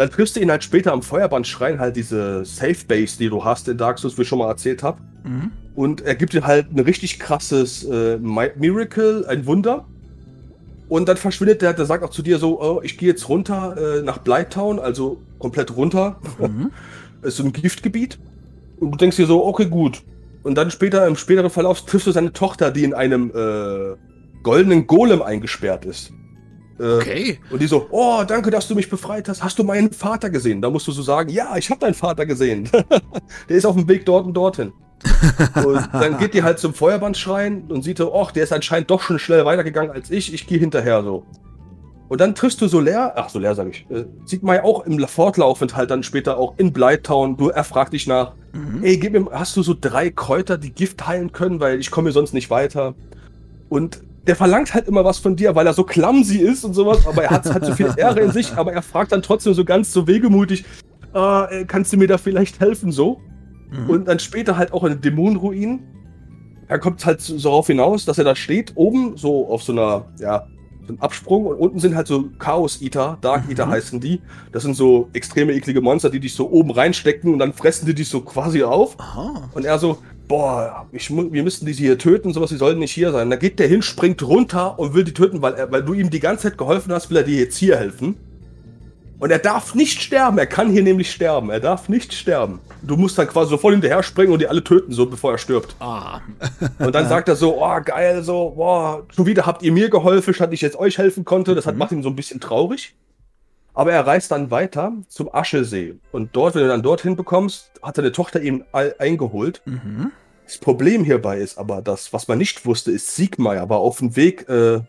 dann 0.00 0.08
triffst 0.08 0.34
du 0.34 0.40
ihn 0.40 0.50
halt 0.50 0.64
später 0.64 0.94
am 0.94 1.02
Feuerbandschrein, 1.02 1.78
halt 1.78 1.94
diese 1.94 2.42
Safe 2.46 2.86
Base, 2.88 3.18
die 3.18 3.28
du 3.28 3.44
hast 3.44 3.68
in 3.68 3.76
Dark 3.76 3.98
Souls, 3.98 4.16
wie 4.16 4.22
ich 4.22 4.28
schon 4.28 4.38
mal 4.38 4.48
erzählt 4.48 4.82
habe. 4.82 4.98
Mhm. 5.24 5.50
Und 5.74 6.00
er 6.00 6.14
gibt 6.14 6.32
dir 6.32 6.46
halt 6.46 6.72
ein 6.74 6.78
richtig 6.78 7.18
krasses 7.18 7.84
äh, 7.84 8.16
Miracle, 8.16 9.26
ein 9.28 9.44
Wunder. 9.44 9.84
Und 10.88 11.06
dann 11.06 11.18
verschwindet 11.18 11.60
der, 11.60 11.74
der 11.74 11.84
sagt 11.84 12.02
auch 12.02 12.08
zu 12.08 12.22
dir 12.22 12.38
so, 12.38 12.62
oh, 12.62 12.80
ich 12.82 12.96
gehe 12.96 13.10
jetzt 13.10 13.28
runter 13.28 13.76
äh, 13.98 14.02
nach 14.02 14.16
Blighttown, 14.16 14.78
also 14.78 15.20
komplett 15.38 15.76
runter. 15.76 16.18
Mhm. 16.38 16.70
ist 17.22 17.36
so 17.36 17.44
ein 17.44 17.52
Giftgebiet. 17.52 18.18
Und 18.78 18.92
du 18.92 18.96
denkst 18.96 19.18
dir 19.18 19.26
so, 19.26 19.44
okay, 19.44 19.66
gut. 19.66 20.00
Und 20.44 20.54
dann 20.54 20.70
später, 20.70 21.06
im 21.06 21.16
späteren 21.16 21.50
Verlauf, 21.50 21.84
triffst 21.84 22.06
du 22.06 22.12
seine 22.12 22.32
Tochter, 22.32 22.70
die 22.70 22.84
in 22.84 22.94
einem 22.94 23.30
äh, 23.34 23.96
goldenen 24.42 24.86
Golem 24.86 25.20
eingesperrt 25.20 25.84
ist. 25.84 26.10
Äh, 26.80 26.96
okay. 26.96 27.38
Und 27.50 27.60
die 27.60 27.66
so, 27.66 27.86
oh, 27.90 28.24
danke, 28.26 28.50
dass 28.50 28.66
du 28.66 28.74
mich 28.74 28.88
befreit 28.88 29.28
hast. 29.28 29.42
Hast 29.42 29.58
du 29.58 29.64
meinen 29.64 29.92
Vater 29.92 30.30
gesehen? 30.30 30.62
Da 30.62 30.70
musst 30.70 30.86
du 30.88 30.92
so 30.92 31.02
sagen, 31.02 31.28
ja, 31.28 31.56
ich 31.56 31.68
habe 31.70 31.80
deinen 31.80 31.94
Vater 31.94 32.24
gesehen. 32.24 32.68
der 33.48 33.56
ist 33.56 33.66
auf 33.66 33.76
dem 33.76 33.86
Weg 33.88 34.06
dort 34.06 34.26
und 34.26 34.34
dorthin. 34.34 34.72
und 35.64 35.88
dann 35.92 36.18
geht 36.18 36.34
die 36.34 36.42
halt 36.42 36.58
zum 36.58 36.74
Feuerbandschrein 36.74 37.64
und 37.68 37.82
sieht 37.82 37.98
so, 37.98 38.14
ach, 38.14 38.32
der 38.32 38.44
ist 38.44 38.52
anscheinend 38.52 38.90
doch 38.90 39.02
schon 39.02 39.18
schnell 39.18 39.44
weitergegangen 39.44 39.90
als 39.90 40.10
ich. 40.10 40.32
Ich 40.32 40.46
gehe 40.46 40.58
hinterher 40.58 41.02
so. 41.02 41.24
Und 42.08 42.20
dann 42.20 42.34
triffst 42.34 42.60
du 42.60 42.66
Soler, 42.66 43.12
ach 43.14 43.28
Soler 43.28 43.54
sag 43.54 43.68
ich, 43.68 43.86
äh, 43.88 44.04
sieht 44.24 44.42
man 44.42 44.56
ja 44.56 44.64
auch 44.64 44.84
im 44.84 44.98
fortlaufend 45.06 45.76
halt 45.76 45.90
dann 45.90 46.02
später 46.02 46.38
auch 46.38 46.54
in 46.56 46.72
Blighttown. 46.72 47.36
Du, 47.36 47.50
er 47.50 47.62
fragt 47.62 47.92
dich 47.92 48.06
nach, 48.06 48.32
mhm. 48.52 48.82
ey, 48.82 48.98
gib 48.98 49.12
mir, 49.12 49.30
hast 49.30 49.56
du 49.56 49.62
so 49.62 49.76
drei 49.78 50.10
Kräuter, 50.10 50.58
die 50.58 50.72
Gift 50.72 51.06
heilen 51.06 51.30
können, 51.30 51.60
weil 51.60 51.78
ich 51.78 51.90
komme 51.90 52.08
hier 52.08 52.14
sonst 52.14 52.34
nicht 52.34 52.50
weiter. 52.50 52.94
Und 53.68 54.02
der 54.26 54.36
verlangt 54.36 54.74
halt 54.74 54.86
immer 54.86 55.04
was 55.04 55.18
von 55.18 55.36
dir, 55.36 55.54
weil 55.54 55.66
er 55.66 55.72
so 55.72 55.84
clumsy 55.84 56.38
ist 56.38 56.64
und 56.64 56.74
sowas, 56.74 57.06
aber 57.06 57.24
er 57.24 57.30
hat 57.30 57.46
halt 57.46 57.64
so 57.64 57.74
viel 57.74 57.92
Ehre 57.96 58.20
in 58.20 58.30
sich, 58.32 58.52
aber 58.54 58.72
er 58.72 58.82
fragt 58.82 59.12
dann 59.12 59.22
trotzdem 59.22 59.54
so 59.54 59.64
ganz 59.64 59.92
so 59.92 60.06
wegemutig, 60.06 60.64
äh, 61.14 61.64
kannst 61.64 61.92
du 61.92 61.96
mir 61.96 62.06
da 62.06 62.18
vielleicht 62.18 62.60
helfen, 62.60 62.92
so? 62.92 63.20
Mhm. 63.70 63.90
Und 63.90 64.08
dann 64.08 64.18
später 64.18 64.56
halt 64.56 64.72
auch 64.72 64.84
in 64.84 64.92
den 64.92 65.00
Dämonenruinen. 65.00 65.80
Er 66.68 66.78
kommt 66.78 67.04
halt 67.04 67.20
so 67.20 67.36
darauf 67.36 67.66
hinaus, 67.66 68.04
dass 68.04 68.18
er 68.18 68.24
da 68.24 68.36
steht, 68.36 68.72
oben, 68.76 69.16
so 69.16 69.48
auf 69.48 69.62
so 69.62 69.72
einer, 69.72 70.06
ja, 70.20 70.46
einen 70.88 71.00
Absprung 71.00 71.46
und 71.46 71.56
unten 71.56 71.78
sind 71.78 71.94
halt 71.94 72.06
so 72.06 72.30
Chaos 72.38 72.80
Eater, 72.82 73.18
Dark 73.20 73.48
Eater 73.48 73.66
mhm. 73.66 73.70
heißen 73.70 74.00
die. 74.00 74.20
Das 74.52 74.62
sind 74.62 74.74
so 74.74 75.08
extreme 75.12 75.52
eklige 75.52 75.80
Monster, 75.80 76.10
die 76.10 76.20
dich 76.20 76.34
so 76.34 76.50
oben 76.50 76.70
reinstecken 76.70 77.32
und 77.32 77.38
dann 77.38 77.52
fressen 77.52 77.86
die 77.86 77.94
dich 77.94 78.08
so 78.08 78.20
quasi 78.20 78.62
auf. 78.62 78.98
Aha. 78.98 79.48
Und 79.54 79.64
er 79.64 79.78
so, 79.78 79.98
boah, 80.30 80.86
ich, 80.92 81.10
wir 81.10 81.42
müssten 81.42 81.66
diese 81.66 81.80
hier 81.80 81.98
töten, 81.98 82.32
sowas, 82.32 82.50
die 82.50 82.56
sollten 82.56 82.78
nicht 82.78 82.92
hier 82.92 83.10
sein. 83.10 83.30
Da 83.30 83.36
geht 83.36 83.58
der 83.58 83.66
hin, 83.66 83.82
springt 83.82 84.22
runter 84.22 84.78
und 84.78 84.94
will 84.94 85.02
die 85.02 85.12
töten, 85.12 85.42
weil, 85.42 85.54
er, 85.54 85.72
weil 85.72 85.82
du 85.82 85.92
ihm 85.92 86.08
die 86.08 86.20
ganze 86.20 86.44
Zeit 86.44 86.56
geholfen 86.56 86.92
hast, 86.92 87.10
will 87.10 87.16
er 87.16 87.24
dir 87.24 87.40
jetzt 87.40 87.56
hier 87.56 87.76
helfen. 87.76 88.14
Und 89.18 89.32
er 89.32 89.40
darf 89.40 89.74
nicht 89.74 90.00
sterben. 90.00 90.38
Er 90.38 90.46
kann 90.46 90.70
hier 90.70 90.84
nämlich 90.84 91.10
sterben. 91.10 91.50
Er 91.50 91.58
darf 91.58 91.88
nicht 91.88 92.14
sterben. 92.14 92.60
Du 92.80 92.96
musst 92.96 93.18
dann 93.18 93.26
quasi 93.26 93.50
sofort 93.50 93.72
hinterher 93.72 94.04
springen 94.04 94.32
und 94.32 94.38
die 94.38 94.46
alle 94.46 94.62
töten, 94.62 94.92
so 94.92 95.04
bevor 95.04 95.32
er 95.32 95.38
stirbt. 95.38 95.74
Ah. 95.80 96.20
und 96.78 96.94
dann 96.94 97.08
sagt 97.08 97.28
er 97.28 97.34
so, 97.34 97.60
oh, 97.60 97.80
geil, 97.84 98.22
so, 98.22 98.50
boah, 98.56 99.02
schon 99.12 99.26
wieder 99.26 99.46
habt 99.46 99.64
ihr 99.64 99.72
mir 99.72 99.90
geholfen, 99.90 100.32
statt 100.32 100.52
ich 100.52 100.60
jetzt 100.60 100.78
euch 100.78 100.96
helfen 100.96 101.24
konnte. 101.24 101.56
Das 101.56 101.66
hat, 101.66 101.74
mhm. 101.74 101.80
macht 101.80 101.90
ihn 101.90 102.04
so 102.04 102.08
ein 102.08 102.16
bisschen 102.16 102.38
traurig. 102.38 102.94
Aber 103.74 103.92
er 103.92 104.06
reist 104.06 104.30
dann 104.30 104.50
weiter 104.50 104.92
zum 105.08 105.32
Aschesee. 105.32 105.96
Und 106.12 106.30
dort, 106.34 106.54
wenn 106.54 106.62
du 106.62 106.68
dann 106.68 106.82
dorthin 106.82 107.16
bekommst, 107.16 107.70
hat 107.82 107.96
seine 107.96 108.12
Tochter 108.12 108.40
ihn 108.40 108.64
eingeholt. 108.72 109.62
Mhm. 109.64 110.12
Das 110.44 110.58
Problem 110.58 111.04
hierbei 111.04 111.38
ist 111.38 111.58
aber, 111.58 111.80
dass, 111.80 112.12
was 112.12 112.26
man 112.26 112.38
nicht 112.38 112.66
wusste, 112.66 112.90
ist, 112.90 113.14
Siegmeier 113.14 113.68
war 113.68 113.78
auf 113.78 113.98
dem 113.98 114.16
Weg, 114.16 114.48
äh, 114.48 114.80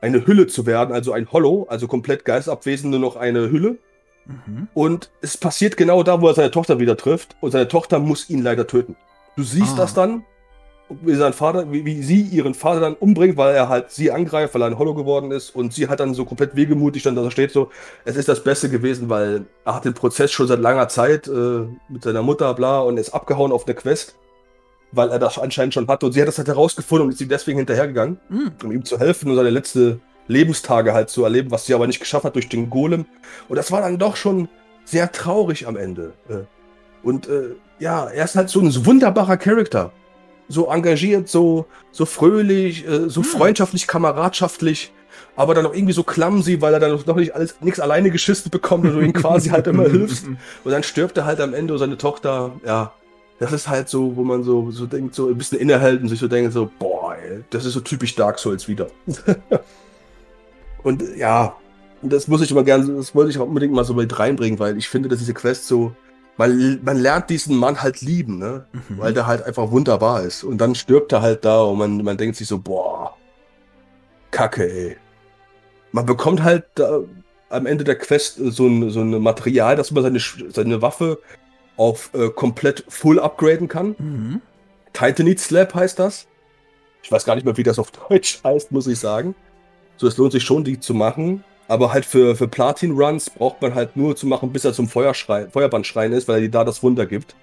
eine 0.00 0.26
Hülle 0.26 0.46
zu 0.46 0.66
werden, 0.66 0.94
also 0.94 1.12
ein 1.12 1.30
Hollow, 1.32 1.66
also 1.68 1.86
komplett 1.86 2.24
geistabwesend, 2.24 2.90
nur 2.90 3.00
noch 3.00 3.16
eine 3.16 3.50
Hülle. 3.50 3.78
Mhm. 4.24 4.68
Und 4.74 5.10
es 5.20 5.36
passiert 5.36 5.76
genau 5.76 6.02
da, 6.02 6.20
wo 6.20 6.28
er 6.28 6.34
seine 6.34 6.50
Tochter 6.50 6.78
wieder 6.78 6.96
trifft. 6.96 7.36
Und 7.40 7.50
seine 7.50 7.68
Tochter 7.68 7.98
muss 7.98 8.30
ihn 8.30 8.42
leider 8.42 8.66
töten. 8.66 8.96
Du 9.36 9.42
siehst 9.42 9.74
ah. 9.74 9.82
das 9.82 9.94
dann, 9.94 10.24
wie 10.88 11.14
sein 11.14 11.32
Vater, 11.32 11.72
wie, 11.72 11.84
wie, 11.84 12.02
sie 12.02 12.20
ihren 12.20 12.54
Vater 12.54 12.80
dann 12.80 12.94
umbringt, 12.94 13.36
weil 13.36 13.54
er 13.54 13.68
halt 13.68 13.90
sie 13.90 14.12
angreift, 14.12 14.54
weil 14.54 14.62
er 14.62 14.68
ein 14.68 14.78
Hollow 14.78 14.94
geworden 14.94 15.32
ist. 15.32 15.54
Und 15.54 15.72
sie 15.72 15.88
hat 15.88 16.00
dann 16.00 16.14
so 16.14 16.24
komplett 16.24 16.54
wegemutig 16.54 17.02
dann 17.02 17.16
da 17.16 17.30
steht 17.30 17.50
so, 17.52 17.70
es 18.04 18.16
ist 18.16 18.28
das 18.28 18.44
Beste 18.44 18.68
gewesen, 18.68 19.08
weil 19.08 19.46
er 19.64 19.74
hat 19.74 19.84
den 19.84 19.94
Prozess 19.94 20.30
schon 20.30 20.46
seit 20.46 20.60
langer 20.60 20.88
Zeit 20.88 21.26
äh, 21.26 21.66
mit 21.88 22.04
seiner 22.04 22.22
Mutter, 22.22 22.54
bla, 22.54 22.80
und 22.80 22.98
ist 22.98 23.14
abgehauen 23.14 23.52
auf 23.52 23.66
eine 23.66 23.74
Quest 23.74 24.16
weil 24.92 25.10
er 25.10 25.18
das 25.18 25.38
anscheinend 25.38 25.74
schon 25.74 25.88
hatte. 25.88 26.06
Und 26.06 26.12
sie 26.12 26.20
hat 26.20 26.28
das 26.28 26.38
halt 26.38 26.48
herausgefunden 26.48 27.06
und 27.06 27.12
ist 27.12 27.20
ihm 27.20 27.28
deswegen 27.28 27.58
hinterhergegangen, 27.58 28.18
mhm. 28.28 28.52
um 28.62 28.72
ihm 28.72 28.84
zu 28.84 28.98
helfen 28.98 29.30
und 29.30 29.36
seine 29.36 29.50
letzte 29.50 30.00
Lebenstage 30.28 30.92
halt 30.92 31.10
zu 31.10 31.24
erleben, 31.24 31.50
was 31.50 31.66
sie 31.66 31.74
aber 31.74 31.86
nicht 31.86 32.00
geschafft 32.00 32.24
hat 32.24 32.34
durch 32.34 32.48
den 32.48 32.70
Golem. 32.70 33.06
Und 33.48 33.56
das 33.56 33.70
war 33.70 33.80
dann 33.80 33.98
doch 33.98 34.16
schon 34.16 34.48
sehr 34.84 35.12
traurig 35.12 35.66
am 35.66 35.76
Ende. 35.76 36.12
Äh. 36.28 36.44
Und 37.02 37.28
äh, 37.28 37.54
ja, 37.78 38.06
er 38.06 38.24
ist 38.24 38.36
halt 38.36 38.48
so 38.48 38.60
ein 38.60 38.86
wunderbarer 38.86 39.36
Charakter. 39.36 39.92
So 40.48 40.70
engagiert, 40.70 41.28
so, 41.28 41.66
so 41.90 42.06
fröhlich, 42.06 42.86
äh, 42.86 43.08
so 43.08 43.20
mhm. 43.20 43.24
freundschaftlich, 43.24 43.86
kameradschaftlich, 43.86 44.92
aber 45.34 45.54
dann 45.54 45.66
auch 45.66 45.74
irgendwie 45.74 45.92
so 45.92 46.02
clumsy, 46.02 46.60
weil 46.60 46.72
er 46.72 46.80
dann 46.80 46.98
noch 47.06 47.16
nicht 47.16 47.34
alles, 47.34 47.56
nichts 47.60 47.80
alleine 47.80 48.10
geschissen 48.10 48.50
bekommt 48.50 48.84
und 48.84 48.94
du 48.94 49.00
ihm 49.00 49.12
quasi 49.12 49.50
halt 49.50 49.66
immer 49.66 49.84
hilfst. 49.90 50.26
Und 50.26 50.70
dann 50.70 50.82
stirbt 50.82 51.16
er 51.18 51.26
halt 51.26 51.40
am 51.40 51.54
Ende 51.54 51.74
und 51.74 51.78
seine 51.78 51.98
Tochter, 51.98 52.52
ja, 52.64 52.92
das 53.38 53.52
ist 53.52 53.68
halt 53.68 53.88
so, 53.88 54.16
wo 54.16 54.24
man 54.24 54.42
so, 54.42 54.70
so 54.70 54.86
denkt, 54.86 55.14
so 55.14 55.28
ein 55.28 55.36
bisschen 55.36 55.58
innehält 55.58 56.00
und 56.00 56.08
sich 56.08 56.18
so 56.18 56.28
denkt, 56.28 56.52
so, 56.52 56.70
boah, 56.78 57.16
ey, 57.16 57.44
das 57.50 57.66
ist 57.66 57.74
so 57.74 57.80
typisch 57.80 58.14
Dark 58.14 58.38
Souls 58.38 58.66
wieder. 58.66 58.88
und 60.82 61.04
ja, 61.16 61.54
das 62.02 62.28
muss 62.28 62.40
ich 62.40 62.50
immer 62.50 62.64
gerne, 62.64 62.86
das 62.94 63.14
wollte 63.14 63.30
ich 63.30 63.38
auch 63.38 63.46
unbedingt 63.46 63.74
mal 63.74 63.84
so 63.84 63.94
mit 63.94 64.18
reinbringen, 64.18 64.58
weil 64.58 64.78
ich 64.78 64.88
finde, 64.88 65.08
dass 65.08 65.18
diese 65.18 65.34
Quest 65.34 65.66
so, 65.66 65.92
man, 66.36 66.84
man 66.84 66.96
lernt 66.98 67.30
diesen 67.30 67.56
Mann 67.56 67.82
halt 67.82 68.00
lieben, 68.00 68.38
ne? 68.38 68.66
Mhm. 68.72 68.98
Weil 68.98 69.14
der 69.14 69.26
halt 69.26 69.42
einfach 69.42 69.70
wunderbar 69.70 70.22
ist. 70.22 70.44
Und 70.44 70.58
dann 70.58 70.74
stirbt 70.74 71.12
er 71.12 71.22
halt 71.22 71.44
da 71.44 71.62
und 71.62 71.78
man, 71.78 72.02
man 72.02 72.16
denkt 72.16 72.36
sich 72.36 72.48
so, 72.48 72.58
boah, 72.58 73.16
Kacke, 74.30 74.70
ey. 74.70 74.96
Man 75.92 76.04
bekommt 76.04 76.42
halt 76.42 76.64
da, 76.74 77.00
am 77.48 77.66
Ende 77.66 77.84
der 77.84 77.96
Quest 77.96 78.36
so 78.36 78.66
ein, 78.66 78.90
so 78.90 79.00
ein 79.00 79.22
Material, 79.22 79.76
dass 79.76 79.90
man 79.90 80.02
seine, 80.02 80.20
seine 80.52 80.82
Waffe 80.82 81.18
auf 81.76 82.10
äh, 82.14 82.28
komplett 82.30 82.84
full 82.88 83.18
upgraden 83.18 83.68
kann. 83.68 83.94
Mhm. 83.98 84.40
Titanite 84.92 85.40
Slab 85.40 85.74
heißt 85.74 85.98
das. 85.98 86.26
Ich 87.02 87.12
weiß 87.12 87.24
gar 87.24 87.34
nicht 87.34 87.44
mehr, 87.44 87.56
wie 87.56 87.62
das 87.62 87.78
auf 87.78 87.90
Deutsch 88.08 88.40
heißt, 88.42 88.72
muss 88.72 88.86
ich 88.86 88.98
sagen. 88.98 89.34
So, 89.96 90.06
es 90.06 90.16
lohnt 90.16 90.32
sich 90.32 90.44
schon, 90.44 90.64
die 90.64 90.80
zu 90.80 90.92
machen. 90.92 91.44
Aber 91.68 91.92
halt 91.92 92.04
für, 92.04 92.36
für 92.36 92.48
Platin-Runs 92.48 93.30
braucht 93.30 93.60
man 93.60 93.74
halt 93.74 93.96
nur 93.96 94.14
zu 94.14 94.26
machen, 94.26 94.52
bis 94.52 94.64
er 94.64 94.72
zum 94.72 94.88
Feuerschrein, 94.88 95.50
Feuerbandschrein 95.50 96.12
ist, 96.12 96.28
weil 96.28 96.36
er 96.36 96.40
dir 96.42 96.50
da 96.50 96.64
das 96.64 96.82
Wunder 96.82 97.06
gibt. 97.06 97.34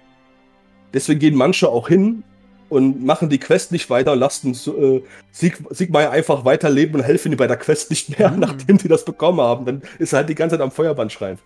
Deswegen 0.94 1.20
gehen 1.20 1.36
manche 1.36 1.68
auch 1.68 1.88
hin 1.88 2.24
und 2.70 3.04
machen 3.04 3.30
die 3.30 3.40
Quest 3.40 3.72
nicht 3.72 3.90
weiter 3.90 4.16
lassen 4.16 4.54
äh, 4.54 5.04
Sieg, 5.32 5.62
Siegmeier 5.70 6.12
einfach 6.12 6.46
weiterleben 6.46 6.96
und 6.96 7.04
helfen 7.04 7.32
ihm 7.32 7.38
bei 7.38 7.48
der 7.48 7.58
Quest 7.58 7.90
nicht 7.90 8.18
mehr, 8.18 8.32
mhm. 8.32 8.40
nachdem 8.40 8.80
sie 8.80 8.88
das 8.88 9.06
bekommen 9.06 9.42
haben. 9.42 9.66
Dann 9.66 9.82
ist 10.00 10.14
er 10.14 10.18
halt 10.20 10.30
die 10.30 10.36
ganze 10.36 10.56
Zeit 10.56 10.64
am 10.64 10.72
Feuerband 10.72 11.12
schreien. 11.12 11.38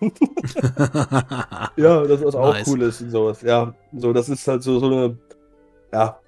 ja, 1.76 2.04
das 2.04 2.20
ist 2.22 2.34
auch 2.34 2.54
nice. 2.54 2.68
cool 2.68 2.82
ist 2.82 3.00
und 3.00 3.10
sowas. 3.10 3.42
Ja, 3.42 3.74
so, 3.92 4.12
das 4.12 4.28
ist 4.28 4.46
halt 4.46 4.62
so, 4.62 4.78
so 4.78 4.86
eine, 4.86 5.18
ja, 5.92 6.18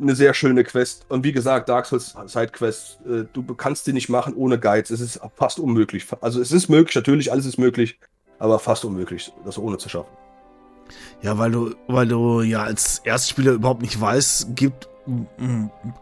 eine 0.00 0.14
sehr 0.14 0.34
schöne 0.34 0.64
Quest. 0.64 1.06
Und 1.08 1.24
wie 1.24 1.32
gesagt, 1.32 1.68
Dark 1.68 1.86
Souls 1.86 2.14
Sidequest, 2.26 3.00
äh, 3.06 3.24
du 3.32 3.42
kannst 3.54 3.86
die 3.86 3.92
nicht 3.92 4.08
machen 4.08 4.34
ohne 4.34 4.58
Guides. 4.58 4.90
Es 4.90 5.00
ist 5.00 5.20
fast 5.36 5.58
unmöglich. 5.58 6.06
Also 6.20 6.40
es 6.40 6.52
ist 6.52 6.68
möglich, 6.68 6.94
natürlich, 6.94 7.32
alles 7.32 7.46
ist 7.46 7.58
möglich, 7.58 7.98
aber 8.38 8.58
fast 8.58 8.84
unmöglich, 8.84 9.32
das 9.44 9.58
ohne 9.58 9.78
zu 9.78 9.88
schaffen. 9.88 10.10
Ja, 11.22 11.38
weil 11.38 11.50
du, 11.50 11.74
weil 11.86 12.08
du 12.08 12.40
ja 12.40 12.62
als 12.62 13.00
Erstspieler 13.04 13.52
überhaupt 13.52 13.82
nicht 13.82 14.00
weißt, 14.00 14.56
gibt, 14.56 14.88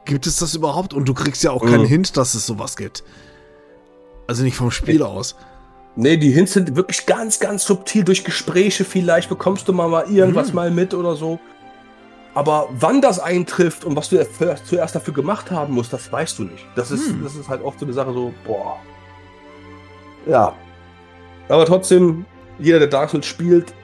gibt 0.04 0.26
es 0.26 0.36
das 0.36 0.54
überhaupt? 0.54 0.94
Und 0.94 1.08
du 1.08 1.14
kriegst 1.14 1.42
ja 1.42 1.50
auch 1.50 1.64
keinen 1.64 1.82
mhm. 1.82 1.88
Hint, 1.88 2.16
dass 2.16 2.34
es 2.34 2.46
sowas 2.46 2.76
gibt. 2.76 3.02
Also 4.26 4.42
nicht 4.44 4.56
vom 4.56 4.70
Spiel 4.70 4.98
nee. 4.98 5.02
aus. 5.02 5.36
Nee, 5.96 6.16
die 6.16 6.30
Hints 6.30 6.52
sind 6.52 6.76
wirklich 6.76 7.06
ganz, 7.06 7.40
ganz 7.40 7.64
subtil. 7.64 8.04
Durch 8.04 8.22
Gespräche 8.22 8.84
vielleicht 8.84 9.28
bekommst 9.28 9.66
du 9.66 9.72
mal, 9.72 9.88
mal 9.88 10.08
irgendwas 10.08 10.50
mhm. 10.50 10.54
mal 10.54 10.70
mit 10.70 10.94
oder 10.94 11.16
so. 11.16 11.40
Aber 12.38 12.68
wann 12.70 13.02
das 13.02 13.18
eintrifft 13.18 13.84
und 13.84 13.96
was 13.96 14.10
du 14.10 14.24
zuerst 14.62 14.94
dafür 14.94 15.12
gemacht 15.12 15.50
haben 15.50 15.74
musst, 15.74 15.92
das 15.92 16.12
weißt 16.12 16.38
du 16.38 16.44
nicht. 16.44 16.64
Das 16.76 16.92
ist, 16.92 17.10
mhm. 17.10 17.24
das 17.24 17.34
ist 17.34 17.48
halt 17.48 17.64
oft 17.64 17.80
so 17.80 17.84
eine 17.84 17.92
Sache 17.92 18.12
so, 18.12 18.32
boah. 18.46 18.76
Ja. 20.24 20.54
Aber 21.48 21.66
trotzdem, 21.66 22.26
jeder, 22.60 22.78
der 22.78 22.86
Dark 22.86 23.10
Souls 23.10 23.26
spielt, 23.26 23.74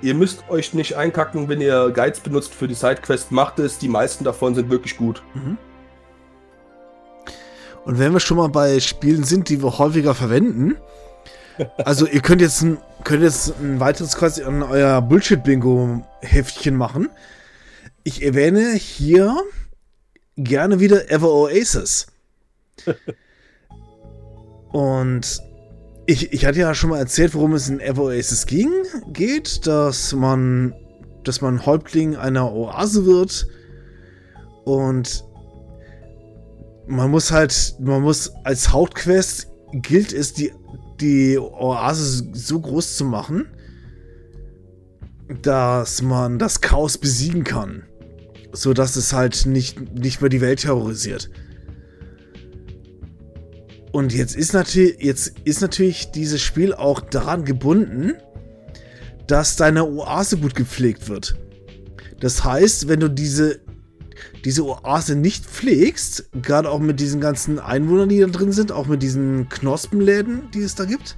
Ihr 0.00 0.14
müsst 0.14 0.48
euch 0.48 0.74
nicht 0.74 0.96
einkacken, 0.96 1.48
wenn 1.48 1.60
ihr 1.60 1.90
Guides 1.90 2.20
benutzt 2.20 2.54
für 2.54 2.68
die 2.68 2.74
Sidequest. 2.74 3.32
Macht 3.32 3.58
es, 3.58 3.78
die 3.78 3.88
meisten 3.88 4.22
davon 4.22 4.54
sind 4.54 4.70
wirklich 4.70 4.96
gut. 4.96 5.24
Mhm. 5.34 5.58
Und 7.84 7.98
wenn 7.98 8.12
wir 8.12 8.20
schon 8.20 8.36
mal 8.36 8.48
bei 8.48 8.78
Spielen 8.78 9.24
sind, 9.24 9.48
die 9.48 9.60
wir 9.60 9.76
häufiger 9.76 10.14
verwenden, 10.14 10.76
also 11.78 12.06
ihr 12.06 12.20
könnt 12.20 12.42
jetzt 12.42 12.62
ein, 12.62 12.78
könnt 13.02 13.24
jetzt 13.24 13.58
ein 13.58 13.80
weiteres 13.80 14.16
quasi 14.16 14.44
an 14.44 14.62
euer 14.62 15.02
Bullshit-Bingo-Heftchen 15.02 16.76
machen. 16.76 17.08
Ich 18.04 18.22
erwähne 18.22 18.74
hier 18.74 19.36
gerne 20.36 20.80
wieder 20.80 21.10
Ever 21.10 21.32
Oasis. 21.32 22.06
Und 24.72 25.42
ich, 26.06 26.32
ich 26.32 26.46
hatte 26.46 26.60
ja 26.60 26.74
schon 26.74 26.90
mal 26.90 26.98
erzählt, 26.98 27.34
worum 27.34 27.54
es 27.54 27.68
in 27.68 27.80
Ever 27.80 28.04
Oasis 28.04 28.46
ging, 28.46 28.70
geht, 29.12 29.66
dass 29.66 30.12
man, 30.14 30.74
dass 31.24 31.40
man 31.40 31.66
Häuptling 31.66 32.16
einer 32.16 32.52
Oase 32.52 33.04
wird 33.04 33.46
und 34.64 35.24
man 36.86 37.10
muss 37.10 37.30
halt, 37.30 37.74
man 37.80 38.02
muss 38.02 38.32
als 38.44 38.72
Hauptquest 38.72 39.48
gilt 39.72 40.12
es, 40.12 40.32
die, 40.32 40.52
die 41.00 41.38
Oase 41.38 42.26
so 42.32 42.60
groß 42.60 42.96
zu 42.96 43.04
machen, 43.04 43.46
dass 45.42 46.00
man 46.00 46.38
das 46.38 46.60
Chaos 46.60 46.96
besiegen 46.96 47.44
kann. 47.44 47.87
So 48.52 48.72
dass 48.72 48.96
es 48.96 49.12
halt 49.12 49.46
nicht, 49.46 49.94
nicht 49.94 50.20
mehr 50.20 50.30
die 50.30 50.40
Welt 50.40 50.60
terrorisiert. 50.60 51.30
Und 53.92 54.12
jetzt 54.12 54.36
ist, 54.36 54.52
natürlich, 54.52 55.00
jetzt 55.00 55.34
ist 55.44 55.60
natürlich 55.60 56.10
dieses 56.10 56.40
Spiel 56.40 56.74
auch 56.74 57.00
daran 57.00 57.44
gebunden, 57.44 58.14
dass 59.26 59.56
deine 59.56 59.84
Oase 59.84 60.38
gut 60.38 60.54
gepflegt 60.54 61.08
wird. 61.08 61.36
Das 62.20 62.44
heißt, 62.44 62.88
wenn 62.88 63.00
du 63.00 63.08
diese, 63.08 63.60
diese 64.44 64.64
Oase 64.64 65.14
nicht 65.14 65.44
pflegst, 65.44 66.30
gerade 66.42 66.70
auch 66.70 66.80
mit 66.80 67.00
diesen 67.00 67.20
ganzen 67.20 67.58
Einwohnern, 67.58 68.08
die 68.08 68.20
da 68.20 68.26
drin 68.26 68.52
sind, 68.52 68.72
auch 68.72 68.86
mit 68.86 69.02
diesen 69.02 69.48
Knospenläden, 69.48 70.50
die 70.52 70.62
es 70.62 70.74
da 70.74 70.84
gibt, 70.84 71.16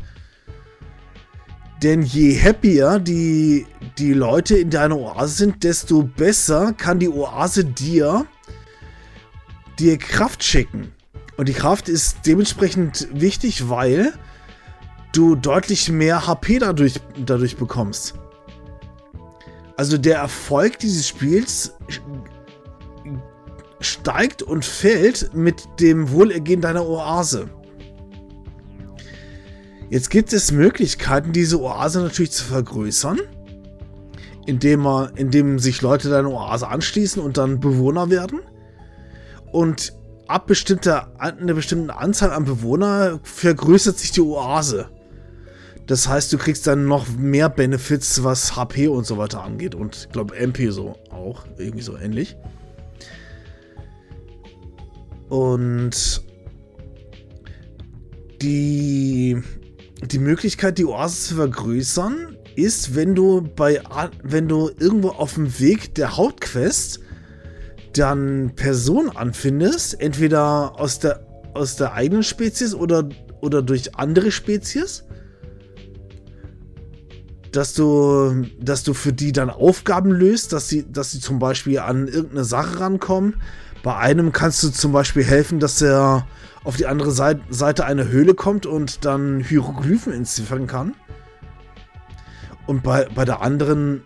denn 1.82 2.02
je 2.02 2.39
happier 2.39 2.98
die, 2.98 3.66
die 3.98 4.12
Leute 4.12 4.59
in 4.59 4.70
deiner 4.70 4.98
Oase 4.98 5.35
sind, 5.35 5.65
desto 5.65 6.02
besser 6.02 6.74
kann 6.74 6.98
die 6.98 7.09
Oase 7.09 7.65
dir, 7.65 8.27
dir 9.78 9.97
Kraft 9.97 10.44
schicken. 10.44 10.93
Und 11.36 11.48
die 11.48 11.55
Kraft 11.55 11.89
ist 11.89 12.19
dementsprechend 12.27 13.09
wichtig, 13.12 13.70
weil 13.70 14.12
du 15.12 15.36
deutlich 15.36 15.90
mehr 15.90 16.27
HP 16.27 16.59
dadurch, 16.59 17.01
dadurch 17.24 17.57
bekommst. 17.57 18.15
Also 19.77 19.97
der 19.97 20.19
Erfolg 20.19 20.78
dieses 20.78 21.09
Spiels 21.09 21.74
steigt 23.81 24.43
und 24.43 24.65
fällt 24.65 25.32
mit 25.32 25.66
dem 25.81 26.11
Wohlergehen 26.11 26.61
deiner 26.61 26.86
Oase. 26.86 27.48
Jetzt 29.90 30.08
gibt 30.08 30.32
es 30.32 30.52
Möglichkeiten, 30.52 31.32
diese 31.32 31.60
Oase 31.60 32.00
natürlich 32.00 32.30
zu 32.30 32.44
vergrößern, 32.44 33.18
indem, 34.46 34.80
man, 34.80 35.16
indem 35.16 35.58
sich 35.58 35.82
Leute 35.82 36.08
deiner 36.08 36.30
Oase 36.30 36.68
anschließen 36.68 37.20
und 37.20 37.36
dann 37.36 37.58
Bewohner 37.58 38.08
werden. 38.08 38.38
Und 39.50 39.92
ab 40.28 40.46
bestimmter, 40.46 41.12
einer 41.18 41.54
bestimmten 41.54 41.90
Anzahl 41.90 42.30
an 42.30 42.44
Bewohner 42.44 43.18
vergrößert 43.24 43.98
sich 43.98 44.12
die 44.12 44.20
Oase. 44.20 44.88
Das 45.88 46.06
heißt, 46.06 46.32
du 46.32 46.38
kriegst 46.38 46.68
dann 46.68 46.86
noch 46.86 47.08
mehr 47.18 47.48
Benefits, 47.48 48.22
was 48.22 48.54
HP 48.54 48.86
und 48.86 49.06
so 49.06 49.18
weiter 49.18 49.42
angeht. 49.42 49.74
Und 49.74 49.96
ich 49.96 50.08
glaube, 50.10 50.36
MP 50.36 50.70
so 50.70 50.96
auch. 51.10 51.44
Irgendwie 51.58 51.82
so 51.82 51.96
ähnlich. 51.96 52.36
Und 55.28 56.22
die, 58.40 59.42
die 60.02 60.18
Möglichkeit, 60.18 60.78
die 60.78 60.86
Oase 60.86 61.28
zu 61.28 61.35
vergrößern, 61.36 62.36
ist, 62.56 62.94
wenn 62.94 63.14
du 63.14 63.43
bei 63.43 63.82
wenn 64.22 64.48
du 64.48 64.70
irgendwo 64.78 65.10
auf 65.10 65.35
dem 65.35 65.59
Weg 65.60 65.94
der 65.94 66.16
Hauptquest 66.16 67.01
dann 67.93 68.52
Personen 68.55 69.10
anfindest, 69.10 70.01
entweder 70.01 70.78
aus 70.78 70.98
der, 70.98 71.27
aus 71.55 71.77
der 71.77 71.94
eigenen 71.94 72.22
Spezies 72.22 72.74
oder, 72.74 73.09
oder 73.40 73.62
durch 73.62 73.97
andere 73.97 74.31
Spezies, 74.31 75.05
dass 77.52 77.74
du, 77.74 78.47
dass 78.60 78.85
du 78.85 78.94
für 78.94 79.12
die 79.12 79.32
dann 79.32 79.51
Aufgaben 79.51 80.10
löst, 80.10 80.52
dass 80.52 80.68
sie, 80.68 80.90
dass 80.90 81.10
sie 81.10 81.20
zum 81.20 81.39
Beispiel 81.39 81.81
an 81.81 82.06
irgendeine 82.06 82.44
Sache 82.44 82.81
rankommen. 82.81 83.43
Bei 83.82 83.97
einem 83.97 84.32
kannst 84.32 84.62
du 84.62 84.70
zum 84.70 84.93
Beispiel 84.93 85.24
helfen, 85.24 85.59
dass 85.61 85.81
er 85.81 86.27
auf 86.65 86.77
die 86.77 86.86
andere 86.86 87.11
Seite 87.11 87.85
einer 87.85 88.09
Höhle 88.09 88.35
kommt 88.35 88.66
und 88.66 89.05
dann 89.05 89.40
Hieroglyphen 89.40 90.12
entziffern 90.12 90.66
kann. 90.66 90.94
Und 92.66 92.82
bei, 92.82 93.09
bei 93.15 93.24
der 93.24 93.40
anderen, 93.40 94.02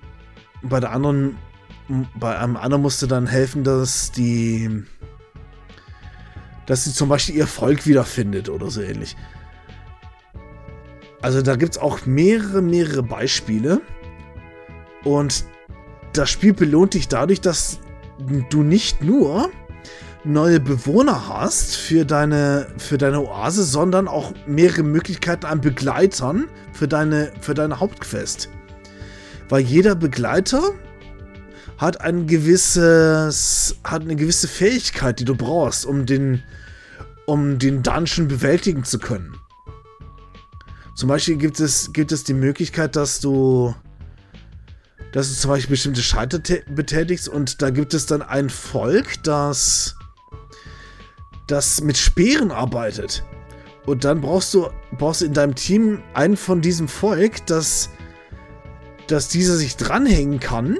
bei 0.63 0.81
der 0.81 0.93
anderen 0.93 1.37
bei 2.19 2.39
einem 2.39 2.57
anderen 2.57 2.83
musste 2.83 3.07
dann 3.07 3.27
helfen, 3.27 3.65
dass 3.65 4.11
die. 4.13 4.85
dass 6.67 6.85
sie 6.85 6.93
zum 6.93 7.09
Beispiel 7.09 7.37
ihr 7.37 7.47
Volk 7.47 7.87
wiederfindet 7.87 8.49
oder 8.49 8.71
so 8.71 8.81
ähnlich. 8.81 9.17
Also 11.21 11.43
da 11.43 11.57
gibt 11.57 11.77
es 11.77 11.79
auch 11.79 12.07
mehrere, 12.07 12.63
mehrere 12.63 13.03
Beispiele. 13.03 13.81
Und 15.05 15.45
das 16.13 16.31
Spiel 16.31 16.55
belohnt 16.55 16.95
dich 16.95 17.09
dadurch, 17.09 17.41
dass 17.41 17.81
du 18.51 18.63
nicht 18.63 19.03
nur 19.03 19.51
neue 20.25 20.59
Bewohner 20.59 21.29
hast 21.29 21.77
für 21.77 22.05
deine, 22.05 22.67
für 22.79 22.99
deine 22.99 23.21
Oase, 23.21 23.65
sondern 23.65 24.09
auch 24.09 24.33
mehrere 24.47 24.83
Möglichkeiten 24.83 25.47
an 25.47 25.61
Begleitern 25.61 26.49
für 26.73 26.89
deine, 26.89 27.31
für 27.41 27.55
deine 27.55 27.79
Hauptquest. 27.81 28.49
Weil 29.49 29.61
jeder 29.61 29.95
Begleiter 29.95 30.63
hat 31.77 32.01
ein 32.01 32.27
gewisses, 32.27 33.77
hat 33.85 34.03
eine 34.03 34.17
gewisse 34.17 34.49
Fähigkeit, 34.49 35.21
die 35.21 35.25
du 35.25 35.35
brauchst, 35.35 35.85
um 35.85 36.07
den, 36.07 36.43
um 37.27 37.59
den 37.59 37.83
Dungeon 37.83 38.29
bewältigen 38.29 38.85
zu 38.85 38.99
können. 38.99 39.37
Zum 40.95 41.09
Beispiel 41.09 41.37
gibt 41.37 41.61
es, 41.61 41.93
gibt 41.93 42.13
es 42.13 42.25
die 42.25 42.35
Möglichkeit, 42.35 42.97
dass 42.97 43.21
du, 43.21 43.75
dass 45.13 45.29
du 45.29 45.35
zum 45.35 45.51
Beispiel 45.51 45.75
bestimmte 45.75 46.03
Schalter 46.03 46.41
betätigst 46.71 47.29
und 47.29 47.61
da 47.61 47.71
gibt 47.71 47.93
es 47.95 48.07
dann 48.07 48.23
ein 48.23 48.49
Volk, 48.49 49.23
das, 49.25 49.97
das 51.47 51.81
mit 51.81 51.97
Speeren 51.97 52.51
arbeitet. 52.51 53.25
Und 53.87 54.05
dann 54.05 54.21
brauchst 54.21 54.55
du, 54.55 54.69
brauchst 54.97 55.21
du 55.21 55.27
in 55.27 55.35
deinem 55.35 55.55
Team 55.55 56.03
einen 56.15 56.37
von 56.37 56.61
diesem 56.61 56.89
Volk, 56.89 57.47
das, 57.47 57.91
dass 59.09 59.29
dieser 59.29 59.57
sich 59.57 59.77
dranhängen 59.77 60.41
kann 60.41 60.79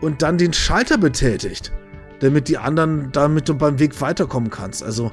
und 0.00 0.22
dann 0.22 0.38
den 0.38 0.52
Schalter 0.52 0.98
betätigt, 0.98 1.72
damit 2.20 2.48
die 2.48 2.58
anderen, 2.58 3.12
damit 3.12 3.48
du 3.48 3.54
beim 3.54 3.78
Weg 3.78 4.00
weiterkommen 4.00 4.50
kannst. 4.50 4.82
Also, 4.82 5.12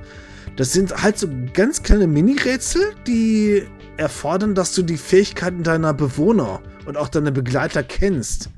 das 0.56 0.72
sind 0.72 1.04
halt 1.04 1.20
so 1.20 1.28
ganz 1.54 1.84
kleine 1.84 2.08
Mini-Rätsel, 2.08 2.96
die 3.06 3.64
erfordern, 3.98 4.56
dass 4.56 4.74
du 4.74 4.84
die 4.84 4.98
Fähigkeiten 4.98 5.64
deiner 5.64 5.94
Bewohner 5.94 6.62
und 6.86 6.98
auch 6.98 7.10
deiner 7.10 7.32
Begleiter 7.32 7.84
kennst. 7.84 8.50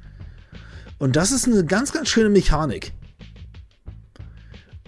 Und 1.00 1.16
das 1.16 1.32
ist 1.32 1.48
eine 1.48 1.66
ganz, 1.66 1.92
ganz 1.92 2.10
schöne 2.10 2.30
Mechanik. 2.30 2.94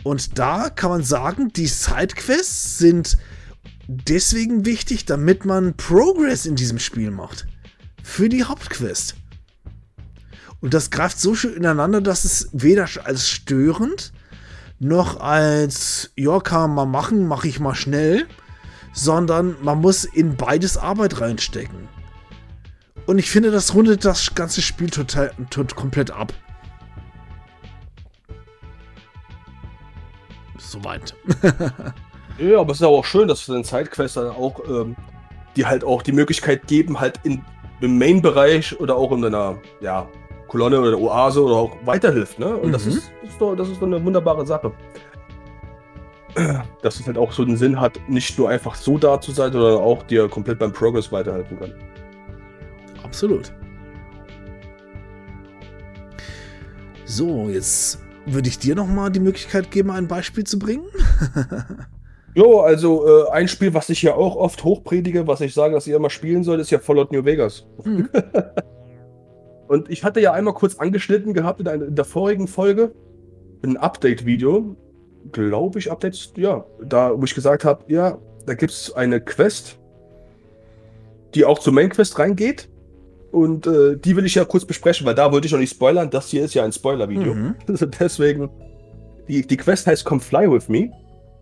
Und 0.04 0.40
da 0.40 0.70
kann 0.70 0.92
man 0.92 1.04
sagen, 1.04 1.52
die 1.54 1.68
Sidequests 1.68 2.78
sind 2.78 3.18
deswegen 3.88 4.66
wichtig, 4.66 5.06
damit 5.06 5.46
man 5.46 5.76
Progress 5.76 6.46
in 6.46 6.56
diesem 6.56 6.80
Spiel 6.80 7.12
macht. 7.12 7.48
Für 8.04 8.30
die 8.30 8.44
Hauptquest. 8.44 9.16
Und 10.62 10.74
das 10.74 10.90
greift 10.90 11.20
so 11.20 11.36
schön 11.36 11.54
ineinander, 11.54 12.02
dass 12.02 12.26
es 12.26 12.50
weder 12.52 12.88
als 13.04 13.30
störend 13.30 14.12
noch 14.80 15.20
als, 15.20 16.12
ja, 16.16 16.40
kann 16.40 16.74
man 16.74 16.90
machen, 16.90 17.28
mache 17.28 17.48
ich 17.48 17.60
mal 17.60 17.76
schnell, 17.76 18.28
sondern 18.94 19.56
man 19.62 19.80
muss 19.80 20.06
in 20.06 20.36
beides 20.36 20.78
Arbeit 20.78 21.20
reinstecken. 21.20 21.88
Und 23.06 23.18
ich 23.18 23.30
finde, 23.30 23.52
das 23.52 23.74
rundet 23.74 24.06
das 24.06 24.36
ganze 24.36 24.62
Spiel 24.62 24.90
total, 24.90 25.32
total 25.50 25.76
komplett 25.76 26.12
ab. 26.12 26.34
Soweit. 30.60 31.16
ja, 32.38 32.60
aber 32.60 32.72
es 32.72 32.80
ist 32.80 32.86
auch 32.86 33.06
schön, 33.06 33.28
dass 33.28 33.42
für 33.42 33.54
den 33.54 33.64
Sidequest 33.64 34.18
dann 34.18 34.30
auch, 34.30 34.60
ähm, 34.68 34.96
die 35.56 35.66
halt 35.66 35.84
auch 35.84 36.02
die 36.02 36.12
Möglichkeit 36.12 36.68
geben, 36.68 37.00
halt 37.00 37.20
in, 37.24 37.44
im 37.82 37.98
Main-Bereich 37.98 38.80
oder 38.80 38.96
auch 38.96 39.12
in 39.12 39.26
einer, 39.26 39.58
ja, 39.82 40.08
Kolonne 40.48 40.82
oder 40.82 41.00
Oase 41.00 41.44
oder 41.44 41.56
auch 41.56 41.78
weiterhilft. 41.86 42.40
Ne? 42.40 42.56
Und 42.58 42.70
mhm. 42.70 42.72
das, 42.74 42.86
ist, 42.86 43.12
das, 43.22 43.32
ist 43.32 43.42
doch, 43.42 43.56
das 43.56 43.70
ist 43.70 43.82
doch 43.82 43.88
eine 43.88 44.04
wunderbare 44.04 44.46
Sache. 44.46 44.72
Dass 46.82 47.00
es 47.00 47.08
halt 47.08 47.18
auch 47.18 47.32
so 47.32 47.44
einen 47.44 47.58
Sinn 47.58 47.80
hat, 47.80 48.00
nicht 48.08 48.38
nur 48.38 48.50
einfach 48.50 48.76
so 48.76 48.98
da 48.98 49.20
zu 49.20 49.32
sein, 49.32 49.52
sondern 49.52 49.78
auch 49.78 50.04
dir 50.04 50.28
komplett 50.28 50.60
beim 50.60 50.72
Progress 50.72 51.12
weiterhelfen 51.12 51.60
kann. 51.60 51.74
Absolut. 53.04 53.52
So, 57.06 57.50
jetzt 57.50 58.00
würde 58.34 58.50
ich 58.50 58.60
dir 58.60 58.76
noch 58.76 58.88
mal 58.88 59.10
die 59.10 59.20
Möglichkeit 59.20 59.72
geben, 59.72 59.92
ein 59.92 60.08
Beispiel 60.08 60.44
zu 60.44 60.60
bringen. 60.60 60.86
jo, 62.36 62.62
also 62.62 63.08
äh, 63.08 63.30
ein 63.32 63.48
Spiel, 63.48 63.74
was 63.74 63.90
ich 63.90 64.02
ja 64.02 64.16
auch 64.16 64.36
oft 64.36 64.64
hochpredige, 64.64 65.28
was 65.28 65.42
ich 65.42 65.54
sage, 65.54 65.74
dass 65.74 65.88
ihr 65.88 65.96
immer 65.96 66.10
spielen 66.10 66.44
sollt, 66.44 66.60
ist 66.60 66.72
ja 66.72 66.80
Fallout 66.80 67.12
New 67.12 67.24
Vegas. 67.26 67.66
Mhm. 67.84 68.10
Und 69.68 69.90
ich 69.90 70.04
hatte 70.04 70.20
ja 70.20 70.34
einmal 70.34 70.56
kurz 70.56 70.76
angeschnitten 70.76 71.34
gehabt 71.34 71.60
in, 71.60 71.68
einer, 71.68 71.86
in 71.86 71.96
der 71.96 72.06
vorigen 72.06 72.48
Folge 72.48 72.92
ein 73.62 73.78
Update-Video. 73.78 74.76
Glaube 75.32 75.80
ich, 75.80 75.92
Updates, 75.92 76.34
ja. 76.38 76.66
Da, 76.82 77.20
wo 77.20 77.24
ich 77.24 77.36
gesagt 77.36 77.66
habe, 77.66 77.84
ja, 77.88 78.18
da 78.46 78.54
gibt 78.56 78.72
es 78.72 78.94
eine 78.94 79.22
Quest, 79.22 79.78
die 81.36 81.46
auch 81.46 81.60
zur 81.60 81.74
Main-Quest 81.74 82.18
reingeht. 82.18 82.70
Und 83.32 83.68
äh, 83.68 83.96
die 83.98 84.16
will 84.16 84.26
ich 84.26 84.36
ja 84.36 84.46
kurz 84.46 84.66
besprechen, 84.66 85.06
weil 85.06 85.16
da 85.16 85.32
wollte 85.32 85.46
ich 85.46 85.52
noch 85.52 85.60
nicht 85.60 85.74
spoilern. 85.74 86.10
Das 86.10 86.30
hier 86.30 86.44
ist 86.44 86.54
ja 86.54 86.64
ein 86.64 86.72
Spoiler-Video. 86.72 87.34
Mhm. 87.34 87.56
Also 87.68 87.86
deswegen, 87.86 88.50
die, 89.28 89.46
die 89.46 89.58
Quest 89.58 89.88
heißt 89.88 90.04
Come 90.06 90.22
Fly 90.22 90.52
With 90.52 90.68
Me. 90.68 90.92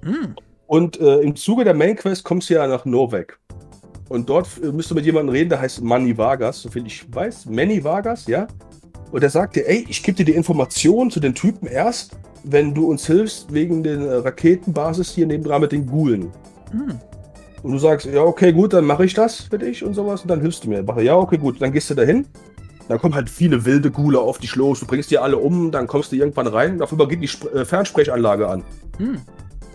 Mhm. 0.03 0.35
Und 0.65 0.99
äh, 0.99 1.19
im 1.19 1.35
Zuge 1.35 1.63
der 1.63 1.73
Main-Quest 1.73 2.23
kommst 2.23 2.49
du 2.49 2.55
ja 2.55 2.67
nach 2.67 2.83
Norweg. 2.83 3.39
Und 4.09 4.29
dort 4.29 4.47
äh, 4.61 4.71
müsst 4.71 4.91
du 4.91 4.95
mit 4.95 5.05
jemandem 5.05 5.33
reden, 5.33 5.49
der 5.49 5.61
heißt 5.61 5.81
Manny 5.81 6.17
Vargas, 6.17 6.61
soviel 6.61 6.85
ich 6.85 7.05
weiß. 7.13 7.45
Manny 7.45 7.83
Vargas, 7.83 8.27
ja. 8.27 8.47
Und 9.11 9.23
er 9.23 9.29
sagt 9.29 9.55
dir, 9.55 9.67
ey, 9.67 9.85
ich 9.87 10.03
gebe 10.03 10.17
dir 10.17 10.25
die 10.25 10.33
Informationen 10.33 11.09
zu 11.09 11.21
den 11.21 11.33
Typen 11.33 11.67
erst, 11.67 12.17
wenn 12.43 12.73
du 12.73 12.89
uns 12.89 13.07
hilfst 13.07 13.53
wegen 13.53 13.83
der 13.83 13.99
äh, 13.99 14.15
Raketenbasis 14.17 15.11
hier 15.11 15.25
nebendran 15.25 15.61
mit 15.61 15.71
den 15.71 15.85
Gulen. 15.85 16.31
Hm. 16.71 16.99
Und 17.63 17.71
du 17.71 17.77
sagst, 17.77 18.05
ja, 18.05 18.21
okay, 18.21 18.53
gut, 18.53 18.73
dann 18.73 18.85
mache 18.85 19.05
ich 19.05 19.13
das 19.13 19.41
für 19.41 19.57
dich 19.57 19.83
und 19.83 19.93
sowas 19.93 20.21
und 20.21 20.29
dann 20.29 20.41
hilfst 20.41 20.63
du 20.63 20.69
mir. 20.69 20.83
Mache, 20.83 21.01
ja, 21.01 21.15
okay, 21.15 21.37
gut, 21.37 21.61
dann 21.61 21.71
gehst 21.71 21.89
du 21.89 21.95
dahin. 21.95 22.25
Dann 22.87 22.99
kommen 22.99 23.15
halt 23.15 23.29
viele 23.29 23.65
wilde 23.65 23.91
Gule 23.91 24.19
auf 24.19 24.37
dich 24.37 24.55
los, 24.55 24.79
du 24.79 24.85
bringst 24.85 25.11
die 25.11 25.17
alle 25.17 25.37
um, 25.37 25.71
dann 25.71 25.87
kommst 25.87 26.11
du 26.11 26.15
irgendwann 26.15 26.47
rein, 26.47 26.77
dafür 26.77 27.05
geht 27.07 27.21
die 27.21 27.27
Sp 27.27 27.51
äh, 27.53 27.65
Fernsprechanlage 27.65 28.47
an. 28.47 28.63
Hm 28.97 29.21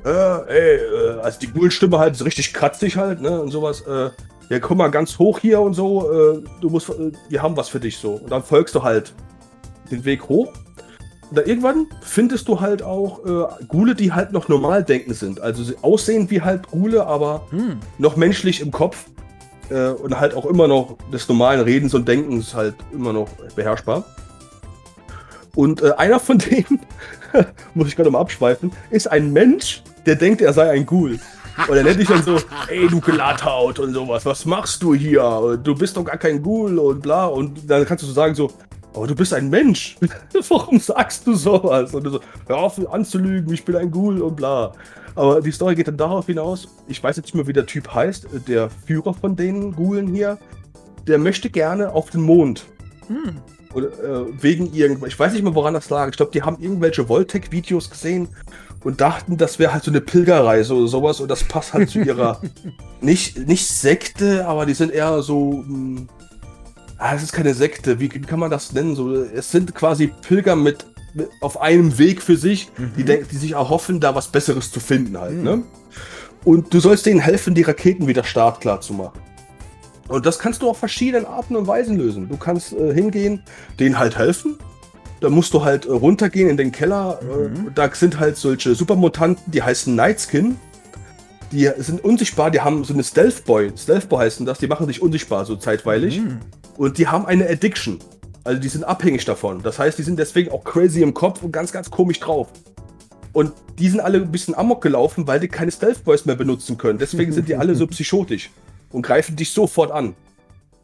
äh, 0.04 0.08
ey, 0.08 0.76
äh, 0.76 1.20
also 1.20 1.38
die 1.38 1.46
Ghoul-Stimme 1.48 1.98
halt 1.98 2.16
so 2.16 2.24
richtig 2.24 2.52
kratzig 2.52 2.96
halt, 2.96 3.20
ne, 3.20 3.40
und 3.40 3.50
sowas, 3.50 3.82
äh, 3.82 4.10
ja, 4.48 4.58
komm 4.60 4.78
mal 4.78 4.90
ganz 4.90 5.18
hoch 5.18 5.38
hier 5.38 5.60
und 5.60 5.74
so, 5.74 6.10
äh, 6.10 6.42
du 6.60 6.70
musst, 6.70 6.90
äh, 6.90 7.12
wir 7.28 7.42
haben 7.42 7.56
was 7.56 7.68
für 7.68 7.80
dich 7.80 7.96
so. 7.96 8.14
Und 8.14 8.30
dann 8.30 8.42
folgst 8.42 8.74
du 8.74 8.82
halt 8.82 9.14
den 9.90 10.04
Weg 10.04 10.28
hoch. 10.28 10.52
Dann 11.34 11.46
irgendwann 11.46 11.86
findest 12.02 12.48
du 12.48 12.60
halt 12.60 12.82
auch 12.82 13.24
äh, 13.24 13.64
Gule, 13.68 13.94
die 13.94 14.12
halt 14.12 14.32
noch 14.32 14.48
normal 14.48 14.84
denken 14.84 15.14
sind. 15.14 15.40
Also 15.40 15.62
sie 15.64 15.76
aussehen 15.82 16.30
wie 16.30 16.42
halt 16.42 16.70
Gule, 16.70 17.06
aber 17.06 17.46
hm. 17.50 17.78
noch 17.98 18.16
menschlich 18.16 18.60
im 18.60 18.70
Kopf. 18.70 19.06
Äh, 19.70 19.90
und 19.90 20.18
halt 20.18 20.34
auch 20.34 20.46
immer 20.46 20.68
noch 20.68 20.98
des 21.12 21.28
normalen 21.28 21.60
Redens 21.60 21.94
und 21.94 22.06
Denkens 22.06 22.54
halt 22.54 22.74
immer 22.92 23.12
noch 23.12 23.28
beherrschbar. 23.56 24.04
Und 25.54 25.82
äh, 25.82 25.92
einer 25.92 26.20
von 26.20 26.38
denen 26.50 26.80
muss 27.74 27.88
ich 27.88 27.96
gerade 27.96 28.10
mal 28.10 28.20
abschweifen, 28.20 28.72
ist 28.90 29.10
ein 29.10 29.32
Mensch, 29.32 29.82
der 30.06 30.16
denkt, 30.16 30.40
er 30.40 30.52
sei 30.52 30.70
ein 30.70 30.86
Ghoul. 30.86 31.18
Und 31.68 31.76
er 31.76 31.84
nennt 31.84 32.00
dich 32.00 32.08
dann 32.08 32.22
so, 32.22 32.38
ey 32.68 32.88
du 32.88 33.00
Glatthaut 33.00 33.78
und 33.78 33.92
sowas, 33.92 34.24
was 34.24 34.46
machst 34.46 34.82
du 34.82 34.94
hier? 34.94 35.58
Du 35.62 35.74
bist 35.74 35.96
doch 35.96 36.04
gar 36.04 36.16
kein 36.16 36.42
Ghoul 36.42 36.78
und 36.78 37.02
bla. 37.02 37.26
Und 37.26 37.70
dann 37.70 37.84
kannst 37.84 38.02
du 38.02 38.08
so 38.08 38.12
sagen 38.14 38.34
so, 38.34 38.50
aber 38.94 39.06
du 39.06 39.14
bist 39.14 39.32
ein 39.32 39.48
Mensch. 39.48 39.96
Warum 40.48 40.78
sagst 40.78 41.26
du 41.26 41.34
sowas? 41.34 41.94
Und 41.94 42.04
du 42.04 42.10
so, 42.10 42.20
hör 42.46 42.58
auf 42.58 42.92
anzulügen, 42.92 43.52
ich 43.52 43.64
bin 43.64 43.76
ein 43.76 43.90
Ghoul 43.90 44.20
und 44.20 44.36
bla. 44.36 44.72
Aber 45.14 45.40
die 45.40 45.52
Story 45.52 45.74
geht 45.74 45.88
dann 45.88 45.96
darauf 45.96 46.26
hinaus, 46.26 46.68
ich 46.88 47.02
weiß 47.02 47.16
jetzt 47.16 47.26
nicht 47.26 47.34
mehr, 47.34 47.46
wie 47.46 47.52
der 47.52 47.66
Typ 47.66 47.92
heißt, 47.92 48.28
der 48.48 48.70
Führer 48.70 49.12
von 49.12 49.36
den 49.36 49.74
Ghoulen 49.74 50.08
hier, 50.08 50.38
der 51.06 51.18
möchte 51.18 51.50
gerne 51.50 51.92
auf 51.92 52.10
den 52.10 52.22
Mond. 52.22 52.64
Hm. 53.08 53.36
Oder, 53.74 53.88
äh, 53.88 54.26
wegen 54.42 54.72
irgendwas, 54.72 55.08
ich 55.08 55.18
weiß 55.18 55.32
nicht 55.32 55.42
mehr, 55.42 55.54
woran 55.54 55.74
das 55.74 55.90
lag. 55.90 56.08
Ich 56.08 56.16
glaube, 56.16 56.32
die 56.32 56.42
haben 56.42 56.58
irgendwelche 56.60 57.08
Voltec-Videos 57.08 57.90
gesehen 57.90 58.28
und 58.84 59.00
dachten, 59.00 59.36
das 59.36 59.58
wäre 59.58 59.72
halt 59.72 59.84
so 59.84 59.90
eine 59.90 60.00
Pilgerreise 60.00 60.74
oder 60.74 60.88
sowas 60.88 61.20
und 61.20 61.30
das 61.30 61.44
passt 61.44 61.72
halt 61.72 61.90
zu 61.90 62.00
ihrer, 62.00 62.40
nicht, 63.00 63.46
nicht 63.46 63.66
Sekte, 63.66 64.46
aber 64.46 64.66
die 64.66 64.74
sind 64.74 64.92
eher 64.92 65.22
so, 65.22 65.52
mh, 65.52 65.66
hm, 65.66 66.08
ah, 67.02 67.14
es 67.14 67.22
ist 67.22 67.32
keine 67.32 67.54
Sekte, 67.54 67.98
wie, 68.00 68.12
wie, 68.14 68.20
kann 68.20 68.38
man 68.38 68.50
das 68.50 68.72
nennen? 68.72 68.94
So, 68.94 69.12
es 69.14 69.50
sind 69.50 69.74
quasi 69.74 70.06
Pilger 70.06 70.56
mit, 70.56 70.86
mit 71.14 71.28
auf 71.40 71.60
einem 71.60 71.98
Weg 71.98 72.22
für 72.22 72.36
sich, 72.36 72.70
mhm. 72.78 72.92
die, 72.96 73.04
die 73.04 73.36
sich 73.36 73.52
erhoffen, 73.52 74.00
da 74.00 74.14
was 74.14 74.28
Besseres 74.28 74.70
zu 74.70 74.80
finden 74.80 75.18
halt, 75.18 75.36
mhm. 75.36 75.42
ne? 75.42 75.62
Und 76.44 76.74
du 76.74 76.80
sollst 76.80 77.06
denen 77.06 77.20
helfen, 77.20 77.54
die 77.54 77.62
Raketen 77.62 78.08
wieder 78.08 78.24
startklar 78.24 78.80
zu 78.80 78.94
machen. 78.94 79.20
Und 80.08 80.26
das 80.26 80.40
kannst 80.40 80.62
du 80.62 80.68
auf 80.68 80.78
verschiedenen 80.78 81.24
Arten 81.24 81.54
und 81.54 81.68
Weisen 81.68 81.96
lösen. 81.96 82.28
Du 82.28 82.36
kannst 82.36 82.72
äh, 82.72 82.92
hingehen, 82.92 83.42
denen 83.78 83.96
halt 83.96 84.18
helfen. 84.18 84.58
Da 85.20 85.30
musst 85.30 85.54
du 85.54 85.64
halt 85.64 85.86
äh, 85.86 85.92
runtergehen 85.92 86.50
in 86.50 86.56
den 86.56 86.72
Keller. 86.72 87.20
Äh, 87.22 87.48
mhm. 87.48 87.68
Äh, 87.68 87.70
da 87.74 87.88
sind 87.94 88.18
halt 88.18 88.36
solche 88.36 88.74
Supermutanten, 88.74 89.52
die 89.52 89.62
heißen 89.62 89.94
Nightskin. 89.94 90.56
Die 91.52 91.70
sind 91.78 92.02
unsichtbar, 92.02 92.50
die 92.50 92.60
haben 92.60 92.82
so 92.82 92.92
eine 92.92 93.04
Stealth 93.04 93.44
Boy. 93.44 93.72
Stealth 93.76 94.08
Boy 94.08 94.24
heißen 94.24 94.44
das, 94.44 94.58
die 94.58 94.66
machen 94.66 94.86
sich 94.88 95.00
unsichtbar 95.00 95.44
so 95.44 95.54
zeitweilig. 95.54 96.18
Mhm. 96.20 96.40
Und 96.76 96.98
die 96.98 97.08
haben 97.08 97.26
eine 97.26 97.48
Addiction. 97.48 97.98
Also 98.44 98.60
die 98.60 98.68
sind 98.68 98.84
abhängig 98.84 99.24
davon. 99.24 99.62
Das 99.62 99.78
heißt, 99.78 99.98
die 99.98 100.02
sind 100.02 100.18
deswegen 100.18 100.50
auch 100.50 100.64
crazy 100.64 101.02
im 101.02 101.14
Kopf 101.14 101.42
und 101.42 101.52
ganz, 101.52 101.72
ganz 101.72 101.90
komisch 101.90 102.18
drauf. 102.20 102.48
Und 103.32 103.52
die 103.78 103.88
sind 103.88 104.00
alle 104.00 104.18
ein 104.18 104.32
bisschen 104.32 104.54
amok 104.54 104.82
gelaufen, 104.82 105.26
weil 105.26 105.40
die 105.40 105.48
keine 105.48 105.70
Stealth 105.70 106.04
Boys 106.04 106.26
mehr 106.26 106.34
benutzen 106.34 106.76
können. 106.76 106.98
Deswegen 106.98 107.32
sind 107.32 107.48
die 107.48 107.56
alle 107.56 107.74
so 107.74 107.86
psychotisch 107.88 108.50
und 108.90 109.02
greifen 109.02 109.36
dich 109.36 109.52
sofort 109.52 109.90
an. 109.90 110.14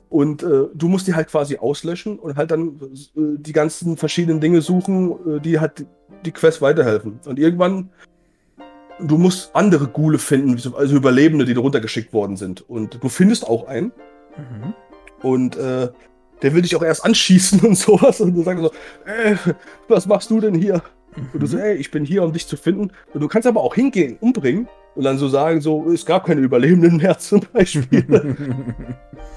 Und 0.08 0.42
äh, 0.42 0.64
du 0.72 0.88
musst 0.88 1.06
die 1.06 1.14
halt 1.14 1.28
quasi 1.28 1.58
auslöschen 1.58 2.18
und 2.18 2.36
halt 2.36 2.50
dann 2.50 2.80
äh, 3.14 3.38
die 3.38 3.52
ganzen 3.52 3.98
verschiedenen 3.98 4.40
Dinge 4.40 4.62
suchen, 4.62 5.36
äh, 5.36 5.40
die 5.40 5.60
halt 5.60 5.84
die 6.24 6.32
Quest 6.32 6.62
weiterhelfen. 6.62 7.20
Und 7.26 7.38
irgendwann, 7.38 7.90
du 8.98 9.18
musst 9.18 9.54
andere 9.54 9.86
Gule 9.88 10.18
finden, 10.18 10.58
also 10.74 10.96
Überlebende, 10.96 11.44
die 11.44 11.52
runtergeschickt 11.52 12.14
worden 12.14 12.36
sind. 12.36 12.62
Und 12.68 13.02
du 13.02 13.08
findest 13.10 13.46
auch 13.46 13.66
einen. 13.66 13.92
Mhm. 14.36 14.74
Und 15.22 15.56
äh, 15.56 15.88
der 16.42 16.54
will 16.54 16.62
dich 16.62 16.76
auch 16.76 16.82
erst 16.82 17.04
anschießen 17.04 17.60
und 17.66 17.76
sowas. 17.76 18.20
Und 18.20 18.34
du 18.34 18.42
sagst 18.42 18.62
so, 18.62 18.70
äh, 19.10 19.36
was 19.88 20.06
machst 20.06 20.30
du 20.30 20.40
denn 20.40 20.54
hier? 20.54 20.82
Mhm. 21.16 21.28
Und 21.32 21.42
du 21.42 21.46
so, 21.46 21.58
ey, 21.58 21.74
ich 21.74 21.90
bin 21.90 22.04
hier, 22.04 22.22
um 22.22 22.32
dich 22.32 22.46
zu 22.46 22.56
finden. 22.56 22.90
Und 23.12 23.20
du 23.20 23.28
kannst 23.28 23.46
aber 23.46 23.62
auch 23.62 23.74
hingehen, 23.74 24.16
umbringen 24.20 24.68
und 24.94 25.04
dann 25.04 25.18
so 25.18 25.28
sagen, 25.28 25.60
so, 25.60 25.90
es 25.90 26.04
gab 26.04 26.26
keine 26.26 26.40
Überlebenden 26.40 26.96
mehr 26.96 27.18
zum 27.18 27.42
Beispiel. 27.52 28.04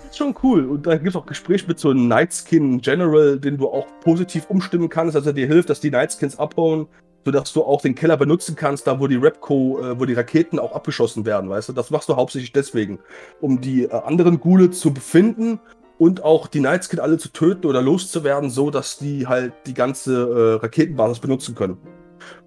ist 0.09 0.17
schon 0.17 0.35
cool. 0.43 0.65
Und 0.65 0.85
da 0.85 0.95
gibt 0.95 1.09
es 1.09 1.15
auch 1.15 1.25
Gespräche 1.25 1.67
mit 1.67 1.79
so 1.79 1.89
einem 1.89 2.07
Nightskin 2.07 2.81
General, 2.81 3.39
den 3.39 3.57
du 3.57 3.67
auch 3.67 3.87
positiv 4.01 4.45
umstimmen 4.49 4.89
kannst, 4.89 5.15
dass 5.15 5.25
er 5.25 5.33
dir 5.33 5.47
hilft, 5.47 5.69
dass 5.69 5.79
die 5.79 5.91
Nightskins 5.91 6.37
abhauen, 6.37 6.87
sodass 7.25 7.53
du 7.53 7.63
auch 7.63 7.81
den 7.81 7.95
Keller 7.95 8.17
benutzen 8.17 8.55
kannst, 8.55 8.87
da 8.87 8.99
wo 8.99 9.07
die 9.07 9.15
Repco, 9.15 9.79
äh, 9.79 9.99
wo 9.99 10.05
die 10.05 10.13
Raketen 10.13 10.59
auch 10.59 10.73
abgeschossen 10.73 11.25
werden, 11.25 11.49
weißt 11.49 11.69
du? 11.69 11.73
Das 11.73 11.89
machst 11.91 12.09
du 12.09 12.15
hauptsächlich 12.15 12.51
deswegen, 12.51 12.99
um 13.39 13.61
die 13.61 13.83
äh, 13.83 13.91
anderen 13.91 14.39
Gule 14.39 14.71
zu 14.71 14.93
befinden 14.93 15.59
und 15.97 16.23
auch 16.23 16.47
die 16.47 16.61
Nightskin 16.61 16.99
alle 16.99 17.17
zu 17.17 17.29
töten 17.29 17.67
oder 17.67 17.81
loszuwerden, 17.81 18.49
so 18.49 18.71
dass 18.71 18.97
die 18.97 19.27
halt 19.27 19.53
die 19.67 19.73
ganze 19.73 20.57
äh, 20.59 20.61
Raketenbasis 20.61 21.19
benutzen 21.19 21.53
können. 21.53 21.77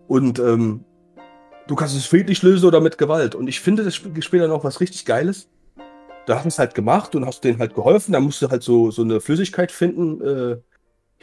Und 0.09 0.39
ähm, 0.39 0.85
du 1.69 1.75
kannst 1.77 1.97
es 1.97 2.07
friedlich 2.07 2.43
lösen 2.43 2.67
oder 2.67 2.81
mit 2.81 2.99
Gewalt. 2.99 3.35
Und 3.35 3.49
ich 3.49 3.61
finde 3.61 3.85
das 3.85 3.95
Spiel 3.95 4.41
dann 4.41 4.51
auch 4.51 4.65
was 4.65 4.81
richtig 4.81 5.05
Geiles. 5.05 5.49
Da 6.27 6.37
hast 6.37 6.45
du 6.45 6.49
es 6.49 6.59
halt 6.59 6.75
gemacht 6.75 7.15
und 7.15 7.27
hast 7.27 7.45
denen 7.45 7.59
halt 7.59 7.75
geholfen. 7.75 8.13
Da 8.13 8.21
musst 8.21 8.43
du 8.43 8.49
halt 8.49 8.63
so, 8.63 8.91
so 8.91 9.03
eine 9.03 9.21
Flüssigkeit 9.21 9.71
finden. 9.71 10.63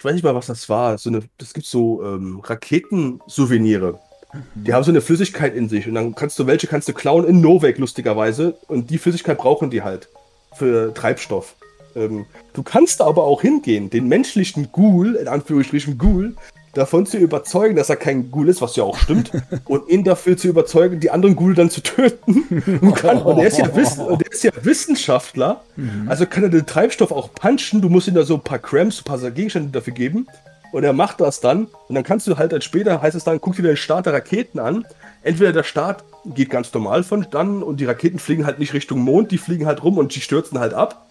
Ich 0.01 0.05
weiß 0.05 0.15
nicht 0.15 0.23
mal, 0.23 0.33
was 0.33 0.47
das 0.47 0.67
war. 0.67 0.97
So 0.97 1.11
eine, 1.11 1.21
das 1.37 1.53
gibt 1.53 1.67
so 1.67 2.03
ähm, 2.03 2.39
Raketen-Souveniere. 2.39 3.99
Mhm. 4.33 4.63
Die 4.63 4.73
haben 4.73 4.83
so 4.83 4.89
eine 4.89 4.99
Flüssigkeit 4.99 5.53
in 5.53 5.69
sich. 5.69 5.87
Und 5.87 5.93
dann 5.93 6.15
kannst 6.15 6.39
du 6.39 6.47
welche 6.47 6.65
kannst 6.65 6.89
du 6.89 6.93
klauen 6.93 7.23
in 7.23 7.39
Novak, 7.39 7.77
lustigerweise. 7.77 8.57
Und 8.67 8.89
die 8.89 8.97
Flüssigkeit 8.97 9.37
brauchen 9.37 9.69
die 9.69 9.83
halt 9.83 10.09
für 10.55 10.91
Treibstoff. 10.95 11.53
Ähm, 11.95 12.25
du 12.53 12.63
kannst 12.63 12.99
aber 12.99 13.25
auch 13.25 13.43
hingehen, 13.43 13.91
den 13.91 14.07
menschlichen 14.07 14.71
Ghoul, 14.71 15.17
in 15.17 15.27
Anführungsstrichen 15.27 15.99
Ghoul, 15.99 16.35
davon 16.73 17.05
zu 17.05 17.17
überzeugen, 17.17 17.75
dass 17.75 17.89
er 17.89 17.97
kein 17.97 18.31
Ghoul 18.31 18.49
ist, 18.49 18.61
was 18.61 18.75
ja 18.75 18.83
auch 18.83 18.97
stimmt, 18.97 19.31
und 19.65 19.89
ihn 19.89 20.03
dafür 20.03 20.37
zu 20.37 20.47
überzeugen, 20.47 20.99
die 20.99 21.11
anderen 21.11 21.35
Ghoul 21.35 21.55
dann 21.55 21.69
zu 21.69 21.81
töten. 21.81 22.21
Und, 22.81 22.95
kann, 22.95 23.21
und 23.21 23.39
er, 23.39 23.47
ist 23.47 23.57
ja 23.57 23.67
der 23.67 24.31
ist 24.31 24.43
ja 24.43 24.51
Wissenschaftler, 24.61 25.61
mhm. 25.75 26.07
also 26.07 26.25
kann 26.25 26.43
er 26.43 26.49
den 26.49 26.65
Treibstoff 26.65 27.11
auch 27.11 27.33
punchen. 27.33 27.81
Du 27.81 27.89
musst 27.89 28.07
ihm 28.07 28.13
da 28.13 28.23
so 28.23 28.35
ein 28.35 28.41
paar 28.41 28.59
Cramps, 28.59 29.01
ein 29.01 29.03
paar 29.03 29.19
Gegenstände 29.31 29.71
dafür 29.71 29.93
geben. 29.93 30.27
Und 30.71 30.83
er 30.83 30.93
macht 30.93 31.19
das 31.19 31.39
dann. 31.41 31.67
Und 31.87 31.95
dann 31.95 32.03
kannst 32.03 32.27
du 32.27 32.37
halt 32.37 32.53
als 32.53 32.63
später, 32.63 33.01
heißt 33.01 33.15
es 33.15 33.23
dann, 33.23 33.41
guck 33.41 33.55
dir 33.55 33.63
den 33.63 33.77
Start 33.77 34.05
der 34.05 34.13
Raketen 34.13 34.59
an. 34.59 34.85
Entweder 35.21 35.51
der 35.51 35.63
Start 35.63 36.03
geht 36.25 36.49
ganz 36.49 36.73
normal 36.73 37.03
von 37.03 37.27
dann 37.29 37.61
und 37.63 37.79
die 37.79 37.85
Raketen 37.85 38.19
fliegen 38.19 38.45
halt 38.45 38.59
nicht 38.59 38.73
Richtung 38.73 38.99
Mond, 38.99 39.31
die 39.31 39.37
fliegen 39.37 39.65
halt 39.65 39.83
rum 39.83 39.97
und 39.97 40.15
die 40.15 40.21
stürzen 40.21 40.59
halt 40.59 40.73
ab. 40.73 41.07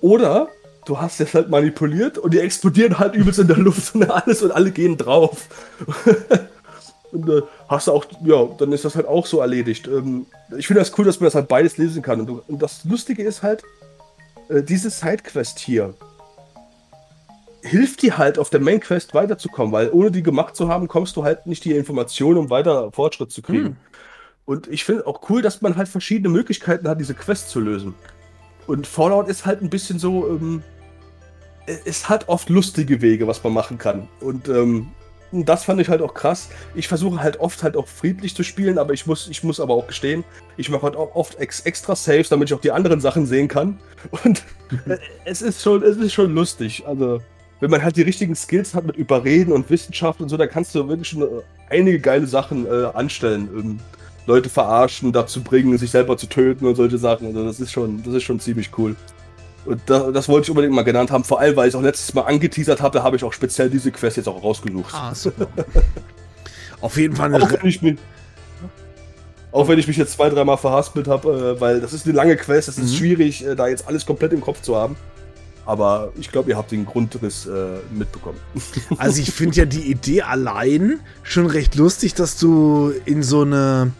Oder 0.00 0.48
du 0.84 1.00
hast 1.00 1.20
das 1.20 1.34
halt 1.34 1.48
manipuliert 1.48 2.18
und 2.18 2.34
die 2.34 2.40
explodieren 2.40 2.98
halt 2.98 3.14
übelst 3.14 3.38
in 3.38 3.48
der 3.48 3.56
Luft 3.56 3.94
und 3.94 4.10
alles 4.10 4.42
und 4.42 4.50
alle 4.50 4.70
gehen 4.70 4.96
drauf. 4.96 5.46
und 7.12 7.28
äh, 7.28 7.42
hast 7.68 7.86
du 7.86 7.92
auch, 7.92 8.04
ja, 8.24 8.48
dann 8.58 8.72
ist 8.72 8.84
das 8.84 8.96
halt 8.96 9.06
auch 9.06 9.26
so 9.26 9.40
erledigt. 9.40 9.86
Ähm, 9.86 10.26
ich 10.56 10.66
finde 10.66 10.80
das 10.80 10.96
cool, 10.98 11.04
dass 11.04 11.20
man 11.20 11.26
das 11.26 11.34
halt 11.34 11.48
beides 11.48 11.78
lesen 11.78 12.02
kann. 12.02 12.20
Und, 12.20 12.26
du, 12.26 12.42
und 12.48 12.62
das 12.62 12.84
Lustige 12.84 13.22
ist 13.22 13.42
halt, 13.42 13.62
äh, 14.48 14.62
diese 14.62 14.90
Sidequest 14.90 15.58
hier 15.58 15.94
hilft 17.62 18.02
dir 18.02 18.18
halt 18.18 18.38
auf 18.38 18.50
der 18.50 18.60
Main 18.60 18.80
Quest 18.80 19.14
weiterzukommen, 19.14 19.72
weil 19.72 19.90
ohne 19.90 20.10
die 20.10 20.22
gemacht 20.22 20.56
zu 20.56 20.68
haben, 20.68 20.88
kommst 20.88 21.16
du 21.16 21.24
halt 21.24 21.46
nicht 21.46 21.64
die 21.64 21.72
Informationen, 21.72 22.38
um 22.38 22.50
weiter 22.50 22.90
Fortschritt 22.92 23.30
zu 23.30 23.40
kriegen. 23.40 23.64
Hm. 23.64 23.76
Und 24.44 24.66
ich 24.66 24.84
finde 24.84 25.06
auch 25.06 25.30
cool, 25.30 25.40
dass 25.42 25.62
man 25.62 25.76
halt 25.76 25.88
verschiedene 25.88 26.28
Möglichkeiten 26.28 26.88
hat, 26.88 26.98
diese 26.98 27.14
Quest 27.14 27.50
zu 27.50 27.60
lösen. 27.60 27.94
Und 28.72 28.86
Fallout 28.86 29.28
ist 29.28 29.44
halt 29.44 29.60
ein 29.60 29.68
bisschen 29.68 29.98
so, 29.98 30.26
ähm, 30.28 30.62
es 31.66 32.08
hat 32.08 32.30
oft 32.30 32.48
lustige 32.48 33.02
Wege, 33.02 33.26
was 33.26 33.44
man 33.44 33.52
machen 33.52 33.76
kann. 33.76 34.08
Und 34.20 34.48
ähm, 34.48 34.88
das 35.30 35.64
fand 35.64 35.78
ich 35.82 35.90
halt 35.90 36.00
auch 36.00 36.14
krass. 36.14 36.48
Ich 36.74 36.88
versuche 36.88 37.22
halt 37.22 37.38
oft 37.38 37.62
halt 37.62 37.76
auch 37.76 37.86
friedlich 37.86 38.34
zu 38.34 38.42
spielen, 38.42 38.78
aber 38.78 38.94
ich 38.94 39.06
muss, 39.06 39.28
ich 39.28 39.44
muss 39.44 39.60
aber 39.60 39.74
auch 39.74 39.86
gestehen, 39.86 40.24
ich 40.56 40.70
mache 40.70 40.84
halt 40.84 40.96
auch 40.96 41.14
oft 41.14 41.38
ex 41.38 41.60
extra 41.60 41.94
Saves, 41.94 42.30
damit 42.30 42.48
ich 42.48 42.54
auch 42.54 42.62
die 42.62 42.72
anderen 42.72 42.98
Sachen 42.98 43.26
sehen 43.26 43.46
kann. 43.46 43.78
Und 44.24 44.42
äh, 44.86 44.96
es 45.26 45.42
ist 45.42 45.60
schon, 45.60 45.82
es 45.82 45.98
ist 45.98 46.14
schon 46.14 46.34
lustig. 46.34 46.84
Also, 46.86 47.20
wenn 47.60 47.70
man 47.70 47.82
halt 47.82 47.96
die 47.96 48.02
richtigen 48.02 48.34
Skills 48.34 48.74
hat 48.74 48.86
mit 48.86 48.96
Überreden 48.96 49.52
und 49.52 49.68
Wissenschaft 49.68 50.22
und 50.22 50.30
so, 50.30 50.38
dann 50.38 50.48
kannst 50.48 50.74
du 50.74 50.88
wirklich 50.88 51.08
schon 51.08 51.20
äh, 51.20 51.26
einige 51.68 52.00
geile 52.00 52.26
Sachen 52.26 52.64
äh, 52.64 52.86
anstellen. 52.94 53.50
Ähm, 53.54 53.80
Leute 54.26 54.48
verarschen, 54.48 55.12
dazu 55.12 55.42
bringen, 55.42 55.76
sich 55.78 55.90
selber 55.90 56.16
zu 56.16 56.26
töten 56.26 56.66
und 56.66 56.76
solche 56.76 56.98
Sachen. 56.98 57.26
Also 57.26 57.44
das 57.44 57.60
ist 57.60 57.72
schon, 57.72 58.02
das 58.02 58.14
ist 58.14 58.22
schon 58.22 58.40
ziemlich 58.40 58.70
cool. 58.78 58.96
Und 59.64 59.80
da, 59.86 60.10
das 60.10 60.28
wollte 60.28 60.46
ich 60.46 60.50
unbedingt 60.50 60.74
mal 60.74 60.82
genannt 60.82 61.10
haben, 61.10 61.24
vor 61.24 61.40
allem, 61.40 61.54
weil 61.56 61.68
ich 61.68 61.74
es 61.74 61.78
auch 61.78 61.82
letztes 61.82 62.14
Mal 62.14 62.22
angeteasert 62.22 62.80
habe, 62.80 62.98
da 62.98 63.04
habe 63.04 63.16
ich 63.16 63.24
auch 63.24 63.32
speziell 63.32 63.70
diese 63.70 63.92
Quest 63.92 64.16
jetzt 64.16 64.28
auch 64.28 64.42
rausgesucht. 64.42 64.92
Ah, 64.92 65.14
super. 65.14 65.46
Auf 66.80 66.96
jeden 66.96 67.14
Fall 67.14 67.32
eine 67.32 67.44
auch 67.44 67.52
wenn, 67.52 67.66
ich 67.66 67.80
mich, 67.80 67.96
auch 69.52 69.68
wenn 69.68 69.78
ich 69.78 69.86
mich 69.86 69.96
jetzt 69.96 70.14
zwei, 70.14 70.28
dreimal 70.30 70.58
verhaspelt 70.58 71.06
habe, 71.06 71.54
äh, 71.56 71.60
weil 71.60 71.80
das 71.80 71.92
ist 71.92 72.06
eine 72.06 72.16
lange 72.16 72.36
Quest, 72.36 72.68
es 72.68 72.78
ist 72.78 72.92
mhm. 72.92 72.96
schwierig, 72.96 73.46
äh, 73.46 73.54
da 73.54 73.68
jetzt 73.68 73.86
alles 73.86 74.04
komplett 74.04 74.32
im 74.32 74.40
Kopf 74.40 74.62
zu 74.62 74.74
haben. 74.74 74.96
Aber 75.64 76.12
ich 76.18 76.32
glaube, 76.32 76.50
ihr 76.50 76.56
habt 76.56 76.72
den 76.72 76.84
Grundriss 76.84 77.46
äh, 77.46 77.78
mitbekommen. 77.92 78.38
Also 78.98 79.22
ich 79.22 79.30
finde 79.30 79.58
ja 79.58 79.64
die 79.64 79.92
Idee 79.92 80.22
allein 80.22 80.98
schon 81.22 81.46
recht 81.46 81.76
lustig, 81.76 82.14
dass 82.14 82.36
du 82.36 82.92
in 83.04 83.22
so 83.22 83.42
eine 83.42 83.92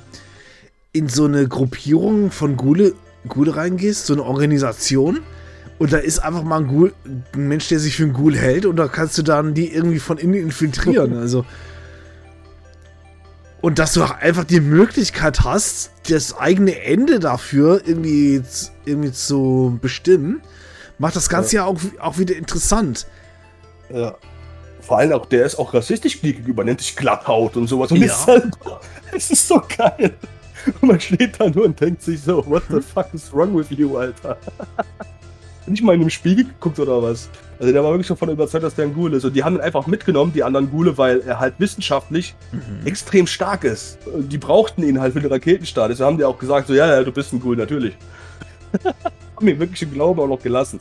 in 0.93 1.09
so 1.09 1.25
eine 1.25 1.49
Gruppierung 1.49 2.31
von 2.31 2.57
Gule, 2.57 2.95
Gule 3.27 3.57
reingehst, 3.57 4.07
so 4.07 4.13
eine 4.13 4.23
Organisation. 4.25 5.21
Und 5.79 5.93
da 5.93 5.99
ist 5.99 6.19
einfach 6.21 6.43
mal 6.43 6.61
ein, 6.61 6.69
Ghoul, 6.69 6.93
ein 7.35 7.49
Mensch, 7.49 7.69
der 7.69 7.79
sich 7.81 7.97
für 7.97 8.05
einen 8.05 8.13
Ghoul 8.13 8.37
hält 8.37 8.67
und 8.67 8.77
da 8.77 8.89
kannst 8.89 9.19
du 9.19 9.23
dann 9.23 9.55
die 9.55 9.73
irgendwie 9.73 9.99
von 9.99 10.19
innen 10.19 10.35
infiltrieren. 10.35 11.17
Also. 11.17 11.45
Und 13.63 13.79
dass 13.79 13.93
du 13.95 14.03
einfach 14.03 14.45
die 14.45 14.61
Möglichkeit 14.61 15.41
hast, 15.45 15.91
das 16.09 16.37
eigene 16.37 16.83
Ende 16.83 17.21
dafür 17.21 17.81
irgendwie, 17.85 18.43
irgendwie 18.85 19.13
zu 19.13 19.79
bestimmen, 19.81 20.43
macht 20.99 21.17
das 21.17 21.29
Ganze 21.29 21.57
ja, 21.57 21.63
ja 21.63 21.69
auch, 21.69 21.79
auch 22.01 22.19
wieder 22.19 22.37
interessant. 22.37 23.07
Ja. 23.93 24.17
vor 24.81 24.99
allem 24.99 25.13
auch, 25.13 25.27
der 25.27 25.45
ist 25.47 25.59
auch 25.59 25.75
rassistisch 25.75 26.21
gegenüber, 26.23 26.65
nennt 26.65 26.81
sich 26.81 26.97
Glatthaut 26.97 27.57
und 27.57 27.67
sowas. 27.67 27.91
Und 27.93 27.99
Ja. 27.99 28.07
ist 28.07 28.27
halt, 28.27 28.55
es 29.17 29.31
ist 29.31 29.49
so 29.49 29.61
geil. 29.77 30.15
Und 30.81 30.89
man 30.89 31.01
steht 31.01 31.41
da 31.41 31.49
nur 31.49 31.65
und 31.65 31.81
denkt 31.81 32.03
sich 32.03 32.21
so, 32.21 32.45
what 32.47 32.63
the 32.71 32.81
fuck 32.81 33.07
is 33.15 33.33
wrong 33.33 33.57
with 33.57 33.71
you, 33.71 33.97
Alter? 33.97 34.37
Nicht 35.67 35.83
mal 35.83 35.95
in 35.95 36.01
den 36.01 36.11
Spiegel 36.11 36.45
geguckt 36.45 36.79
oder 36.81 37.01
was. 37.03 37.29
Also 37.61 37.73
der 37.73 37.85
war 37.85 37.91
wirklich 37.93 38.09
davon 38.09 38.29
überzeugt, 38.31 38.65
dass 38.65 38.75
der 38.75 38.87
ein 38.87 38.95
Ghoul 38.95 39.15
ist. 39.15 39.25
Und 39.25 39.35
die 39.37 39.45
haben 39.45 39.55
ihn 39.57 39.61
einfach 39.61 39.87
mitgenommen, 39.87 40.33
die 40.33 40.43
anderen 40.43 40.69
Ghule, 40.71 40.99
weil 40.99 41.21
er 41.21 41.39
halt 41.39 41.55
wissenschaftlich 41.59 42.35
Mhm. 42.51 42.85
extrem 42.87 43.27
stark 43.29 43.63
ist. 43.63 43.99
Die 44.17 44.39
brauchten 44.39 44.83
ihn 44.83 45.01
halt 45.01 45.13
für 45.13 45.21
den 45.21 45.31
Raketenstart. 45.31 45.91
Deshalb 45.93 46.09
haben 46.11 46.19
die 46.19 46.25
auch 46.25 46.39
gesagt, 46.39 46.67
so, 46.67 46.75
ja, 46.75 46.87
ja, 46.89 47.05
du 47.05 47.13
bist 47.13 47.33
ein 47.33 47.39
Ghoul, 47.41 47.57
natürlich. 47.57 47.95
haben 49.37 49.47
ihn 49.49 49.59
wirklich 49.61 49.83
im 49.83 49.93
Glauben 49.93 50.19
auch 50.21 50.27
noch 50.27 50.43
gelassen. 50.43 50.81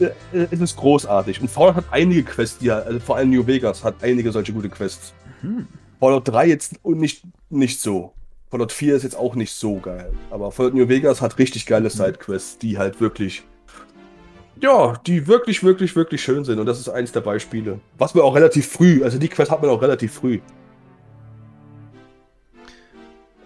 Äh, 0.00 0.06
äh, 0.36 0.48
Es 0.50 0.60
ist 0.60 0.76
großartig. 0.76 1.40
Und 1.40 1.48
Fallout 1.48 1.76
hat 1.76 1.84
einige 1.92 2.24
Quests, 2.24 2.58
die 2.58 2.72
halt- 2.72 2.86
also 2.86 2.98
vor 2.98 3.16
allem 3.16 3.30
New 3.30 3.46
Vegas 3.46 3.84
hat 3.84 3.96
einige 4.02 4.32
solche 4.32 4.52
gute 4.52 4.68
Quests. 4.68 5.12
Mhm. 5.42 5.68
Fallout 6.00 6.26
3 6.26 6.48
jetzt 6.48 6.74
und 6.82 6.98
nicht, 6.98 7.22
nicht 7.50 7.80
so. 7.80 8.12
Fallout 8.52 8.70
4 8.70 8.96
ist 8.96 9.02
jetzt 9.02 9.16
auch 9.16 9.34
nicht 9.34 9.50
so 9.50 9.76
geil. 9.76 10.12
Aber 10.30 10.52
Fallout 10.52 10.74
New 10.74 10.86
Vegas 10.86 11.22
hat 11.22 11.38
richtig 11.38 11.64
geile 11.64 11.88
Sidequests, 11.88 12.58
die 12.58 12.76
halt 12.76 13.00
wirklich. 13.00 13.44
Ja, 14.60 14.92
die 15.06 15.26
wirklich, 15.26 15.64
wirklich, 15.64 15.96
wirklich 15.96 16.22
schön 16.22 16.44
sind. 16.44 16.58
Und 16.58 16.66
das 16.66 16.78
ist 16.78 16.90
eins 16.90 17.12
der 17.12 17.22
Beispiele. 17.22 17.80
Was 17.96 18.14
man 18.14 18.24
auch 18.24 18.34
relativ 18.34 18.68
früh, 18.68 19.02
also 19.02 19.16
die 19.16 19.28
Quest 19.28 19.50
hat 19.50 19.62
man 19.62 19.70
auch 19.70 19.80
relativ 19.80 20.12
früh. 20.12 20.40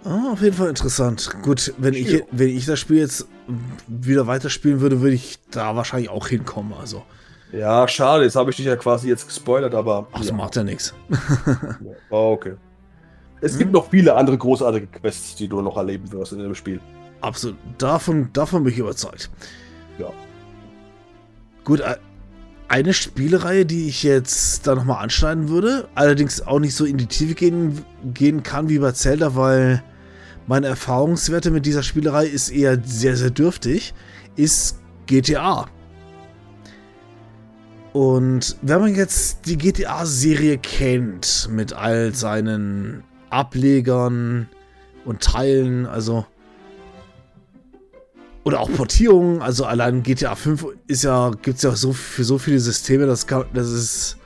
Ah, 0.02 0.32
auf 0.32 0.42
jeden 0.42 0.56
Fall 0.56 0.70
interessant. 0.70 1.30
Gut, 1.40 1.72
wenn 1.78 1.94
ich, 1.94 2.24
wenn 2.32 2.48
ich 2.48 2.66
das 2.66 2.80
Spiel 2.80 2.98
jetzt 2.98 3.28
wieder 3.86 4.26
weiterspielen 4.26 4.80
würde, 4.80 5.02
würde 5.02 5.14
ich 5.14 5.38
da 5.52 5.76
wahrscheinlich 5.76 6.10
auch 6.10 6.26
hinkommen. 6.26 6.74
Also, 6.74 7.04
Ja, 7.52 7.86
schade, 7.86 8.24
jetzt 8.24 8.34
habe 8.34 8.50
ich 8.50 8.56
dich 8.56 8.66
ja 8.66 8.74
quasi 8.74 9.08
jetzt 9.08 9.28
gespoilert, 9.28 9.76
aber. 9.76 10.08
ach, 10.10 10.18
das 10.18 10.30
ja, 10.30 10.34
macht 10.34 10.56
ja 10.56 10.64
nichts. 10.64 10.94
oh, 12.10 12.32
okay. 12.32 12.56
Es 13.40 13.52
Hm? 13.52 13.58
gibt 13.58 13.72
noch 13.72 13.90
viele 13.90 14.14
andere 14.14 14.38
großartige 14.38 14.86
Quests, 14.86 15.34
die 15.36 15.48
du 15.48 15.60
noch 15.60 15.76
erleben 15.76 16.10
wirst 16.12 16.32
in 16.32 16.38
dem 16.38 16.54
Spiel. 16.54 16.80
Absolut. 17.20 17.56
Davon, 17.78 18.30
davon 18.32 18.64
bin 18.64 18.72
ich 18.72 18.78
überzeugt. 18.78 19.30
Ja. 19.98 20.10
Gut, 21.64 21.82
eine 22.68 22.92
Spielereihe, 22.94 23.64
die 23.66 23.88
ich 23.88 24.02
jetzt 24.02 24.66
da 24.66 24.74
nochmal 24.74 25.02
anschneiden 25.02 25.48
würde, 25.48 25.88
allerdings 25.94 26.46
auch 26.46 26.58
nicht 26.58 26.74
so 26.74 26.84
in 26.84 26.96
die 26.98 27.06
Tiefe 27.06 27.34
gehen, 27.34 27.84
gehen 28.12 28.42
kann 28.42 28.68
wie 28.68 28.78
bei 28.78 28.92
Zelda, 28.92 29.34
weil 29.36 29.82
meine 30.46 30.66
Erfahrungswerte 30.68 31.50
mit 31.50 31.66
dieser 31.66 31.82
Spielerei 31.82 32.26
ist 32.26 32.50
eher 32.50 32.80
sehr, 32.84 33.16
sehr 33.16 33.30
dürftig, 33.30 33.94
ist 34.36 34.80
GTA. 35.06 35.66
Und 37.92 38.56
wenn 38.62 38.80
man 38.80 38.94
jetzt 38.94 39.46
die 39.46 39.56
GTA-Serie 39.56 40.58
kennt, 40.58 41.48
mit 41.50 41.72
all 41.72 42.14
seinen 42.14 43.02
Ablegern 43.30 44.48
und 45.04 45.22
Teilen, 45.22 45.86
also 45.86 46.26
oder 48.44 48.60
auch 48.60 48.72
Portierungen, 48.72 49.42
also 49.42 49.64
allein 49.64 50.04
GTA 50.04 50.36
5 50.36 50.66
ist 50.86 51.02
ja, 51.02 51.30
gibt 51.42 51.56
es 51.56 51.62
ja 51.64 51.72
so 51.72 51.92
für 51.92 52.22
so 52.22 52.38
viele 52.38 52.60
Systeme, 52.60 53.04
das, 53.04 53.26
kann, 53.26 53.44
das 53.52 53.68
ist 53.68 54.18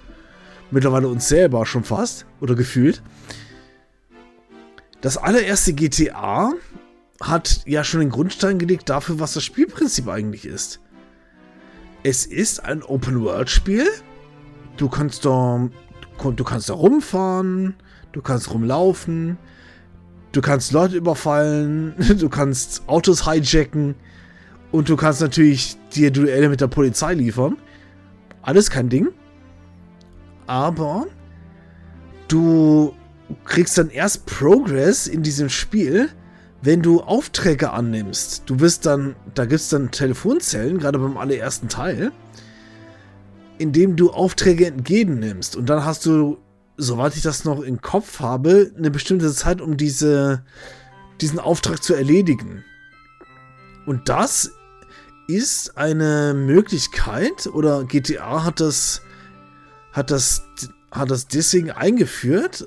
mittlerweile 0.70 1.08
uns 1.08 1.26
selber 1.26 1.64
schon 1.64 1.84
fast 1.84 2.26
oder 2.40 2.54
gefühlt. 2.54 3.02
Das 5.00 5.16
allererste 5.16 5.72
GTA 5.72 6.52
hat 7.22 7.62
ja 7.64 7.82
schon 7.82 8.00
den 8.00 8.10
Grundstein 8.10 8.58
gelegt 8.58 8.90
dafür, 8.90 9.20
was 9.20 9.32
das 9.32 9.44
Spielprinzip 9.44 10.06
eigentlich 10.08 10.44
ist. 10.44 10.80
Es 12.02 12.26
ist 12.26 12.62
ein 12.62 12.82
Open-World-Spiel. 12.82 13.86
Du 14.76 14.90
kannst 14.90 15.24
da, 15.24 15.68
du 16.22 16.44
kannst 16.44 16.68
da 16.68 16.74
rumfahren, 16.74 17.74
du 18.12 18.20
kannst 18.22 18.52
rumlaufen, 18.52 19.38
du 20.32 20.40
kannst 20.40 20.72
Leute 20.72 20.96
überfallen, 20.96 21.94
du 22.18 22.28
kannst 22.28 22.82
Autos 22.86 23.30
hijacken 23.30 23.94
und 24.72 24.88
du 24.88 24.96
kannst 24.96 25.20
natürlich 25.20 25.76
dir 25.94 26.10
Duelle 26.10 26.48
mit 26.48 26.60
der 26.60 26.68
Polizei 26.68 27.14
liefern. 27.14 27.56
Alles 28.42 28.70
kein 28.70 28.88
Ding. 28.88 29.08
Aber 30.46 31.06
du 32.28 32.94
kriegst 33.44 33.78
dann 33.78 33.90
erst 33.90 34.26
Progress 34.26 35.06
in 35.06 35.22
diesem 35.22 35.48
Spiel, 35.48 36.08
wenn 36.62 36.82
du 36.82 37.00
Aufträge 37.00 37.72
annimmst. 37.72 38.42
Du 38.46 38.60
wirst 38.60 38.86
dann, 38.86 39.16
da 39.34 39.44
gibt 39.44 39.60
es 39.60 39.68
dann 39.68 39.90
Telefonzellen, 39.90 40.78
gerade 40.78 40.98
beim 40.98 41.16
allerersten 41.16 41.68
Teil, 41.68 42.12
in 43.58 43.72
dem 43.72 43.96
du 43.96 44.10
Aufträge 44.10 44.66
entgegennimmst. 44.66 45.56
Und 45.56 45.66
dann 45.66 45.84
hast 45.84 46.06
du, 46.06 46.38
soweit 46.80 47.16
ich 47.16 47.22
das 47.22 47.44
noch 47.44 47.60
im 47.60 47.80
Kopf 47.80 48.20
habe, 48.20 48.72
eine 48.76 48.90
bestimmte 48.90 49.32
Zeit, 49.32 49.60
um 49.60 49.76
diese, 49.76 50.44
diesen 51.20 51.38
Auftrag 51.38 51.82
zu 51.82 51.94
erledigen. 51.94 52.64
Und 53.86 54.08
das 54.08 54.52
ist 55.28 55.76
eine 55.76 56.34
Möglichkeit, 56.34 57.46
oder 57.46 57.84
GTA 57.84 58.44
hat 58.44 58.60
das, 58.60 59.02
hat 59.92 60.10
das, 60.10 60.42
hat 60.90 61.10
das 61.10 61.28
deswegen 61.28 61.70
eingeführt, 61.70 62.66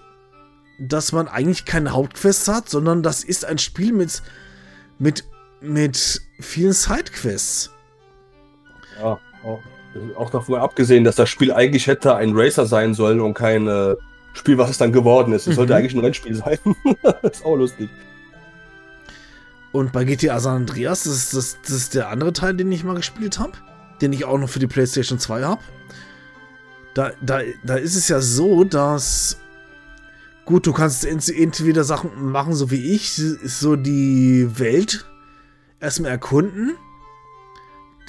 dass 0.80 1.12
man 1.12 1.28
eigentlich 1.28 1.66
keine 1.66 1.92
Hauptquests 1.92 2.48
hat, 2.48 2.70
sondern 2.70 3.04
das 3.04 3.24
ist 3.24 3.46
ein 3.46 3.58
Spiel 3.58 3.94
mit, 3.94 4.22
mit, 5.00 5.26
mit 5.62 6.22
vielen 6.40 6.74
Sidequests. 6.74 7.72
Ja, 9.00 9.20
auch, 9.44 9.62
auch 10.16 10.30
davon 10.30 10.60
abgesehen, 10.60 11.04
dass 11.04 11.16
das 11.16 11.30
Spiel 11.30 11.52
eigentlich 11.54 11.88
hätte 11.88 12.16
ein 12.16 12.32
Racer 12.36 12.66
sein 12.66 12.94
sollen 12.94 13.20
und 13.22 13.34
kein 13.34 13.68
äh, 13.68 13.96
Spiel, 14.34 14.58
was 14.58 14.70
es 14.72 14.78
dann 14.78 14.92
geworden 14.92 15.34
ist. 15.34 15.44
Es 15.44 15.54
Mhm. 15.54 15.54
sollte 15.58 15.76
eigentlich 15.76 15.94
ein 15.94 16.00
Rennspiel 16.00 16.36
sein. 16.36 16.58
das 17.22 17.38
ist 17.40 17.46
auch 17.46 17.56
lustig. 17.56 17.90
Und 19.72 19.92
bei 19.92 20.04
GTA 20.04 20.40
San 20.40 20.56
Andreas, 20.58 21.04
das 21.04 21.14
ist, 21.16 21.34
das, 21.36 21.58
das 21.62 21.72
ist 21.76 21.96
der 21.96 22.10
andere 22.10 22.32
Teil, 22.34 22.54
den 22.56 22.72
ich 22.72 22.84
mal 22.84 22.96
gespielt 22.96 23.40
habe, 23.40 23.54
den 24.02 24.14
ich 24.14 24.26
auch 24.26 24.38
noch 24.38 24.50
für 24.50 24.60
die 24.60 24.68
PlayStation 24.68 25.18
2 25.20 25.44
habe. 25.44 25.62
Da, 26.94 27.12
da, 27.22 27.40
da 27.64 27.76
ist 27.76 27.96
es 27.96 28.08
ja 28.08 28.22
so, 28.22 28.64
dass. 28.64 29.38
Gut, 30.46 30.68
du 30.68 30.74
kannst 30.74 31.06
ent- 31.06 31.30
entweder 31.30 31.84
Sachen 31.86 32.32
machen, 32.32 32.54
so 32.54 32.70
wie 32.70 32.92
ich, 32.94 33.14
so 33.14 33.76
die 33.78 34.48
Welt 34.60 35.06
erstmal 35.80 36.12
erkunden. 36.12 36.76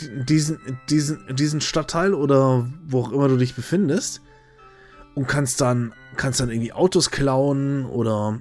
Die- 0.00 0.24
Diesen, 0.24 0.58
diesen, 0.90 1.36
diesen 1.36 1.60
Stadtteil 1.60 2.14
oder 2.14 2.66
wo 2.86 3.02
auch 3.02 3.12
immer 3.12 3.28
du 3.28 3.36
dich 3.36 3.54
befindest. 3.54 4.20
Und 5.14 5.28
kannst 5.28 5.60
dann, 5.60 5.92
kannst 6.16 6.40
dann 6.40 6.50
irgendwie 6.50 6.72
Autos 6.72 7.10
klauen 7.10 7.86
oder 7.86 8.40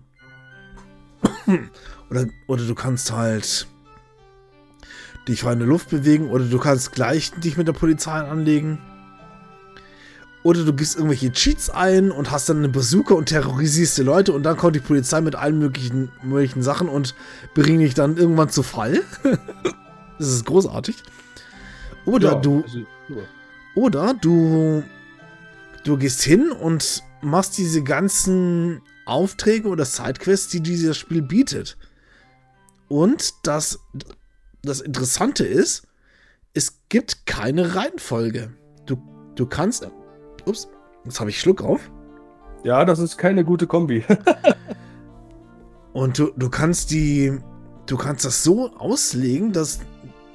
oder, 2.09 2.25
oder 2.47 2.65
du 2.65 2.73
kannst 2.75 3.11
halt 3.11 3.67
dich 5.27 5.41
frei 5.41 5.53
in 5.53 5.59
der 5.59 5.67
Luft 5.67 5.89
bewegen 5.89 6.29
oder 6.29 6.43
du 6.45 6.57
kannst 6.57 6.91
gleich 6.91 7.31
dich 7.31 7.57
mit 7.57 7.67
der 7.67 7.73
Polizei 7.73 8.11
anlegen. 8.11 8.79
Oder 10.43 10.65
du 10.65 10.73
gibst 10.73 10.95
irgendwelche 10.97 11.31
Cheats 11.31 11.69
ein 11.69 12.11
und 12.11 12.29
hast 12.31 12.49
dann 12.49 12.57
eine 12.57 12.67
Bazooka 12.67 13.13
und 13.13 13.29
terrorisierst 13.29 13.97
die 13.97 14.01
Leute 14.03 14.33
und 14.33 14.43
dann 14.43 14.57
kommt 14.57 14.75
die 14.75 14.81
Polizei 14.81 15.21
mit 15.21 15.35
allen 15.35 15.57
möglichen, 15.57 16.11
möglichen 16.21 16.61
Sachen 16.63 16.89
und 16.89 17.15
bringt 17.53 17.79
dich 17.81 17.93
dann 17.93 18.17
irgendwann 18.17 18.49
zu 18.49 18.61
Fall. 18.63 19.03
das 20.17 20.27
ist 20.27 20.45
großartig. 20.45 20.97
Oder 22.05 22.33
Ja, 22.33 22.35
du 22.35 22.61
also, 22.63 22.79
ja. 22.79 23.23
oder 23.75 24.13
du, 24.13 24.83
du 25.83 25.97
gehst 25.97 26.21
hin 26.21 26.51
und 26.51 27.03
machst 27.21 27.57
diese 27.57 27.83
ganzen 27.83 28.81
Aufträge 29.05 29.67
oder 29.67 29.85
Sidequests, 29.85 30.49
die 30.49 30.61
dieses 30.61 30.97
Spiel 30.97 31.21
bietet. 31.21 31.77
Und 32.87 33.33
das, 33.43 33.79
das 34.61 34.81
Interessante 34.81 35.45
ist, 35.45 35.87
es 36.53 36.79
gibt 36.89 37.25
keine 37.25 37.75
Reihenfolge. 37.75 38.53
Du, 38.85 38.97
du 39.35 39.45
kannst. 39.45 39.87
Ups, 40.45 40.67
jetzt 41.05 41.19
habe 41.19 41.29
ich 41.29 41.39
Schluck 41.39 41.61
auf. 41.61 41.89
ja, 42.63 42.85
das 42.85 42.99
ist 42.99 43.17
keine 43.17 43.43
gute 43.43 43.65
Kombi. 43.67 44.05
Und 45.93 46.17
du, 46.19 46.31
du 46.35 46.49
kannst 46.49 46.91
die. 46.91 47.39
Du 47.85 47.97
kannst 47.97 48.25
das 48.25 48.43
so 48.43 48.71
auslegen, 48.77 49.51
dass. 49.53 49.79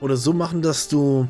Oder 0.01 0.17
so 0.17 0.33
machen, 0.33 0.63
dass 0.63 0.89
du 0.89 1.29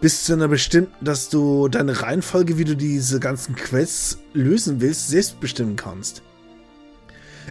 bis 0.00 0.24
zu 0.24 0.32
einer 0.32 0.48
bestimmten, 0.48 1.04
dass 1.04 1.28
du 1.28 1.68
deine 1.68 2.02
Reihenfolge, 2.02 2.56
wie 2.58 2.64
du 2.64 2.76
diese 2.76 3.20
ganzen 3.20 3.54
Quests 3.54 4.18
lösen 4.32 4.80
willst, 4.80 5.08
selbst 5.08 5.40
bestimmen 5.40 5.76
kannst. 5.76 6.22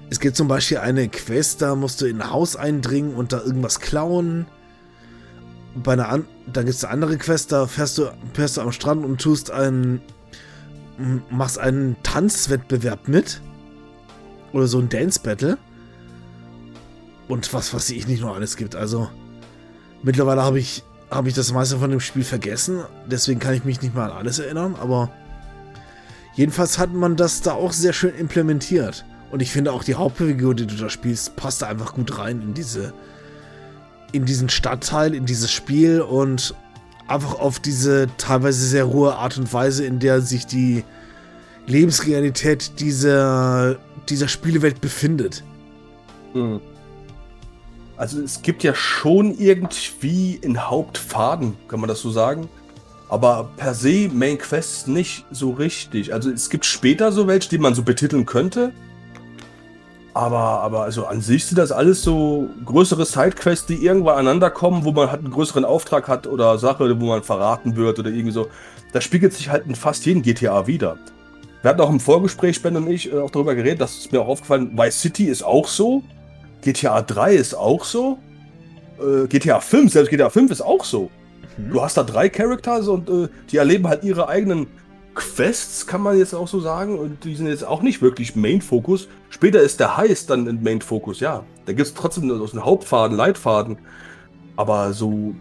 Es 0.09 0.19
gibt 0.19 0.35
zum 0.35 0.47
Beispiel 0.47 0.77
eine 0.77 1.07
Quest, 1.09 1.61
da 1.61 1.75
musst 1.75 2.01
du 2.01 2.05
in 2.05 2.21
ein 2.21 2.31
Haus 2.31 2.55
eindringen 2.55 3.13
und 3.13 3.31
da 3.31 3.41
irgendwas 3.41 3.79
klauen. 3.79 4.47
Bei 5.75 5.93
einer 5.93 6.09
an 6.09 6.25
dann 6.51 6.65
gibt 6.65 6.77
es 6.77 6.83
eine 6.83 6.93
andere 6.93 7.17
Quest, 7.17 7.51
da 7.51 7.67
fährst 7.67 7.97
du, 7.99 8.11
fährst 8.33 8.57
du 8.57 8.61
am 8.61 8.71
Strand 8.71 9.05
und 9.05 9.21
tust 9.21 9.51
einen, 9.51 10.01
machst 11.29 11.59
einen 11.59 11.95
Tanzwettbewerb 12.01 13.07
mit. 13.07 13.41
Oder 14.51 14.65
so 14.65 14.79
ein 14.79 14.89
Dance 14.89 15.19
Battle. 15.21 15.59
Und 17.27 17.53
was, 17.53 17.73
was 17.73 17.91
ich 17.91 18.07
nicht 18.07 18.21
noch 18.21 18.35
alles 18.35 18.57
gibt. 18.57 18.75
Also, 18.75 19.09
mittlerweile 20.01 20.41
habe 20.41 20.57
ich, 20.57 20.83
habe 21.11 21.29
ich 21.29 21.33
das 21.33 21.51
meiste 21.51 21.77
von 21.77 21.89
dem 21.89 21.99
Spiel 21.99 22.23
vergessen. 22.23 22.83
Deswegen 23.07 23.39
kann 23.39 23.53
ich 23.53 23.65
mich 23.65 23.81
nicht 23.81 23.95
mehr 23.95 24.05
an 24.05 24.11
alles 24.11 24.39
erinnern. 24.39 24.75
Aber 24.79 25.09
Jedenfalls 26.39 26.79
hat 26.79 26.93
man 26.93 27.17
das 27.17 27.41
da 27.41 27.51
auch 27.51 27.73
sehr 27.73 27.91
schön 27.91 28.15
implementiert. 28.15 29.03
Und 29.29 29.41
ich 29.41 29.51
finde 29.51 29.73
auch 29.73 29.83
die 29.83 29.95
Hauptfigur, 29.95 30.55
die 30.55 30.65
du 30.65 30.75
da 30.75 30.89
spielst, 30.89 31.35
passt 31.35 31.61
da 31.61 31.67
einfach 31.67 31.93
gut 31.93 32.17
rein 32.17 32.41
in 32.41 32.53
diese, 32.53 32.93
in 34.13 34.23
diesen 34.23 34.47
Stadtteil, 34.47 35.13
in 35.13 35.25
dieses 35.25 35.51
Spiel 35.51 35.99
und 35.99 36.55
einfach 37.07 37.37
auf 37.37 37.59
diese 37.59 38.07
teilweise 38.17 38.65
sehr 38.65 38.85
rohe 38.85 39.15
Art 39.15 39.37
und 39.37 39.51
Weise, 39.51 39.83
in 39.83 39.99
der 39.99 40.21
sich 40.21 40.45
die 40.45 40.85
Lebensrealität 41.67 42.79
dieser, 42.79 43.77
dieser 44.07 44.29
Spielewelt 44.29 44.79
befindet. 44.79 45.43
Mhm. 46.33 46.61
Also 47.99 48.21
es 48.21 48.41
gibt 48.41 48.63
ja 48.63 48.73
schon 48.73 49.37
irgendwie 49.37 50.39
in 50.41 50.69
Hauptfaden, 50.69 51.57
kann 51.67 51.81
man 51.81 51.89
das 51.89 51.99
so 51.99 52.09
sagen. 52.11 52.47
Aber 53.09 53.49
per 53.57 53.73
se 53.73 54.07
Main 54.07 54.37
Quests 54.37 54.87
nicht 54.87 55.25
so 55.31 55.51
richtig. 55.51 56.13
Also 56.13 56.31
es 56.31 56.49
gibt 56.49 56.63
später 56.63 57.11
so 57.11 57.27
welche, 57.27 57.49
die 57.49 57.57
man 57.57 57.75
so 57.75 57.83
betiteln 57.83 58.25
könnte. 58.25 58.71
Aber, 60.13 60.61
aber 60.61 60.83
also 60.83 61.07
an 61.07 61.19
sich 61.19 61.45
sind 61.45 61.57
das 61.57 61.73
alles 61.73 62.01
so 62.01 62.47
größere 62.63 63.05
Sidequests, 63.05 63.65
die 63.65 63.83
irgendwann 63.85 64.15
aneinander 64.15 64.49
kommen, 64.49 64.85
wo 64.85 64.93
man 64.93 65.11
halt 65.11 65.19
einen 65.19 65.33
größeren 65.33 65.65
Auftrag 65.65 66.07
hat 66.07 66.25
oder 66.25 66.57
Sache, 66.57 67.01
wo 67.01 67.05
man 67.05 67.21
verraten 67.21 67.75
wird 67.75 67.99
oder 67.99 68.11
irgendwie 68.11 68.31
so. 68.31 68.47
Das 68.93 69.03
spiegelt 69.03 69.33
sich 69.33 69.49
halt 69.49 69.67
in 69.67 69.75
fast 69.75 70.05
jedem 70.05 70.21
GTA 70.21 70.67
wieder. 70.67 70.97
Wir 71.61 71.71
hatten 71.71 71.81
auch 71.81 71.89
im 71.89 71.99
Vorgespräch, 71.99 72.61
Ben 72.61 72.77
und 72.77 72.89
ich, 72.89 73.11
äh, 73.11 73.17
auch 73.17 73.29
darüber 73.29 73.55
geredet, 73.55 73.81
das 73.81 73.97
ist 73.97 74.13
mir 74.13 74.21
auch 74.21 74.29
aufgefallen, 74.29 74.77
Vice 74.77 75.01
City 75.01 75.25
ist 75.25 75.43
auch 75.43 75.67
so. 75.67 76.01
GTA 76.61 77.01
3 77.01 77.33
ist 77.35 77.53
auch 77.53 77.83
so. 77.83 78.19
Äh, 78.99 79.27
GTA 79.27 79.59
5, 79.59 79.91
selbst 79.91 80.09
GTA 80.09 80.29
5 80.29 80.51
ist 80.51 80.61
auch 80.61 80.83
so. 80.83 81.09
Mhm. 81.57 81.71
Du 81.71 81.81
hast 81.81 81.97
da 81.97 82.03
drei 82.03 82.29
Characters 82.29 82.87
und 82.87 83.09
äh, 83.09 83.27
die 83.51 83.57
erleben 83.57 83.87
halt 83.87 84.03
ihre 84.03 84.27
eigenen 84.27 84.67
Quests, 85.15 85.87
kann 85.87 86.01
man 86.01 86.17
jetzt 86.17 86.33
auch 86.33 86.47
so 86.47 86.59
sagen. 86.59 86.97
Und 86.97 87.23
die 87.23 87.35
sind 87.35 87.47
jetzt 87.47 87.65
auch 87.65 87.81
nicht 87.81 88.01
wirklich 88.01 88.35
Main-Fokus. 88.35 89.07
Später 89.29 89.61
ist 89.61 89.79
der 89.79 89.97
Heist 89.97 90.29
dann 90.29 90.47
ein 90.47 90.63
Main-Fokus, 90.63 91.19
ja. 91.19 91.43
Da 91.65 91.73
gibt 91.73 91.87
es 91.87 91.93
trotzdem 91.93 92.29
aus 92.31 92.51
dem 92.51 92.63
Hauptfaden, 92.63 93.17
Leitfaden. 93.17 93.77
Aber 94.55 94.93
so 94.93 95.33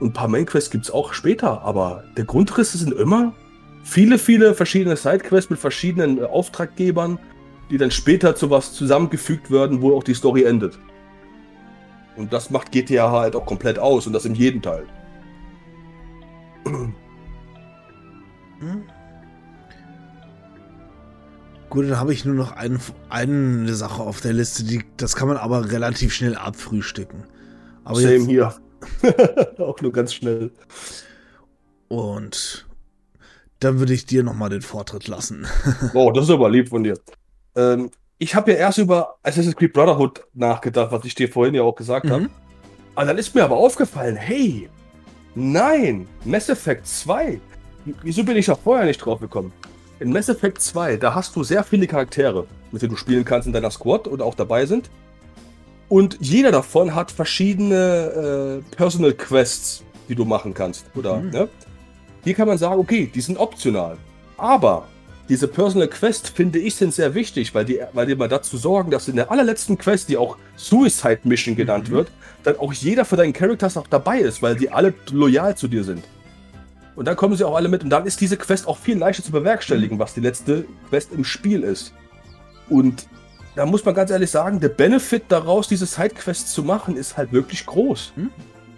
ein 0.00 0.12
paar 0.12 0.28
Main-Quests 0.28 0.70
gibt 0.70 0.84
es 0.84 0.90
auch 0.90 1.12
später. 1.12 1.62
Aber 1.62 2.04
der 2.16 2.24
Grundriss 2.24 2.72
sind 2.72 2.92
immer 2.92 3.32
viele, 3.82 4.18
viele 4.18 4.54
verschiedene 4.54 4.96
Side-Quests 4.96 5.50
mit 5.50 5.58
verschiedenen 5.58 6.18
äh, 6.18 6.22
Auftraggebern, 6.22 7.18
die 7.70 7.78
dann 7.78 7.90
später 7.90 8.34
zu 8.34 8.50
was 8.50 8.72
zusammengefügt 8.72 9.50
werden, 9.50 9.80
wo 9.80 9.96
auch 9.96 10.02
die 10.02 10.14
Story 10.14 10.44
endet. 10.44 10.78
Und 12.16 12.32
das 12.32 12.50
macht 12.50 12.72
GTA 12.72 13.10
halt 13.10 13.36
auch 13.36 13.46
komplett 13.46 13.78
aus 13.78 14.06
und 14.06 14.12
das 14.12 14.24
in 14.24 14.34
jedem 14.34 14.60
Teil. 14.60 14.84
Hm. 16.66 16.94
Gut, 21.70 21.88
dann 21.88 21.98
habe 21.98 22.12
ich 22.12 22.24
nur 22.24 22.34
noch 22.34 22.52
ein, 22.52 22.80
eine 23.08 23.74
Sache 23.74 24.02
auf 24.02 24.20
der 24.20 24.32
Liste, 24.32 24.64
die, 24.64 24.84
das 24.96 25.14
kann 25.14 25.28
man 25.28 25.36
aber 25.36 25.70
relativ 25.70 26.12
schnell 26.12 26.34
abfrühstücken. 26.34 27.24
Aber 27.84 28.00
Same 28.00 28.14
jetzt, 28.14 28.28
hier. 28.28 28.54
Auch 29.58 29.80
nur 29.80 29.92
ganz 29.92 30.12
schnell. 30.12 30.50
Und 31.88 32.66
dann 33.60 33.78
würde 33.78 33.94
ich 33.94 34.04
dir 34.04 34.22
nochmal 34.22 34.50
den 34.50 34.62
Vortritt 34.62 35.06
lassen. 35.06 35.46
oh, 35.94 36.10
das 36.10 36.24
ist 36.24 36.30
aber 36.30 36.50
lieb 36.50 36.68
von 36.68 36.82
dir. 36.82 36.98
Ähm, 37.56 37.90
ich 38.18 38.34
habe 38.34 38.52
ja 38.52 38.58
erst 38.58 38.78
über 38.78 39.16
Assassin's 39.22 39.56
Creed 39.56 39.72
Brotherhood 39.72 40.22
nachgedacht, 40.34 40.92
was 40.92 41.04
ich 41.04 41.14
dir 41.14 41.28
vorhin 41.28 41.54
ja 41.54 41.62
auch 41.62 41.74
gesagt 41.74 42.06
mhm. 42.06 42.10
habe. 42.10 42.30
Aber 42.94 43.06
dann 43.06 43.18
ist 43.18 43.34
mir 43.34 43.44
aber 43.44 43.56
aufgefallen, 43.56 44.16
hey, 44.16 44.68
nein, 45.34 46.06
Mass 46.24 46.48
Effect 46.48 46.86
2. 46.86 47.40
Wieso 48.02 48.24
bin 48.24 48.36
ich 48.36 48.46
da 48.46 48.54
vorher 48.54 48.84
nicht 48.84 48.98
drauf 48.98 49.20
gekommen? 49.20 49.52
In 50.00 50.12
Mass 50.12 50.28
Effect 50.28 50.60
2, 50.60 50.96
da 50.96 51.14
hast 51.14 51.34
du 51.34 51.42
sehr 51.42 51.64
viele 51.64 51.86
Charaktere, 51.86 52.46
mit 52.72 52.82
denen 52.82 52.90
du 52.90 52.96
spielen 52.96 53.24
kannst 53.24 53.46
in 53.46 53.52
deiner 53.52 53.70
Squad 53.70 54.06
und 54.06 54.20
auch 54.22 54.34
dabei 54.34 54.66
sind. 54.66 54.90
Und 55.88 56.18
jeder 56.20 56.52
davon 56.52 56.94
hat 56.94 57.10
verschiedene 57.10 58.62
äh, 58.70 58.76
Personal 58.76 59.12
Quests, 59.12 59.82
die 60.08 60.14
du 60.14 60.24
machen 60.24 60.54
kannst. 60.54 60.84
Oder, 60.94 61.16
mhm. 61.16 61.30
ne? 61.30 61.48
Hier 62.22 62.34
kann 62.34 62.48
man 62.48 62.58
sagen, 62.58 62.78
okay, 62.78 63.10
die 63.12 63.20
sind 63.20 63.38
optional. 63.38 63.96
Aber 64.36 64.86
diese 65.30 65.46
Personal 65.46 65.86
Quest, 65.86 66.28
finde 66.28 66.58
ich, 66.58 66.74
sind 66.74 66.92
sehr 66.92 67.14
wichtig, 67.14 67.54
weil 67.54 67.64
die, 67.64 67.80
weil 67.92 68.04
die 68.04 68.16
mal 68.16 68.28
dazu 68.28 68.56
sorgen, 68.56 68.90
dass 68.90 69.06
in 69.06 69.14
der 69.14 69.30
allerletzten 69.30 69.78
Quest, 69.78 70.08
die 70.08 70.16
auch 70.16 70.36
Suicide 70.56 71.20
Mission 71.22 71.54
genannt 71.54 71.88
mhm. 71.88 71.94
wird, 71.94 72.10
dann 72.42 72.58
auch 72.58 72.72
jeder 72.72 73.04
für 73.04 73.14
deinen 73.14 73.32
Charakter 73.32 73.70
auch 73.76 73.86
dabei 73.86 74.18
ist, 74.18 74.42
weil 74.42 74.56
die 74.56 74.72
alle 74.72 74.92
loyal 75.12 75.56
zu 75.56 75.68
dir 75.68 75.84
sind. 75.84 76.02
Und 76.96 77.04
dann 77.04 77.14
kommen 77.14 77.36
sie 77.36 77.46
auch 77.46 77.54
alle 77.54 77.68
mit 77.68 77.84
und 77.84 77.90
dann 77.90 78.06
ist 78.06 78.20
diese 78.20 78.36
Quest 78.36 78.66
auch 78.66 78.76
viel 78.76 78.98
leichter 78.98 79.22
zu 79.22 79.30
bewerkstelligen, 79.30 80.00
was 80.00 80.14
die 80.14 80.20
letzte 80.20 80.64
Quest 80.88 81.12
im 81.12 81.24
Spiel 81.24 81.62
ist. 81.62 81.94
Und 82.68 83.06
da 83.54 83.66
muss 83.66 83.84
man 83.84 83.94
ganz 83.94 84.10
ehrlich 84.10 84.32
sagen, 84.32 84.58
der 84.58 84.68
Benefit 84.68 85.22
daraus, 85.28 85.68
diese 85.68 85.86
Sidequests 85.86 86.52
zu 86.52 86.64
machen, 86.64 86.96
ist 86.96 87.16
halt 87.16 87.32
wirklich 87.32 87.66
groß. 87.66 88.14
Hm? 88.16 88.30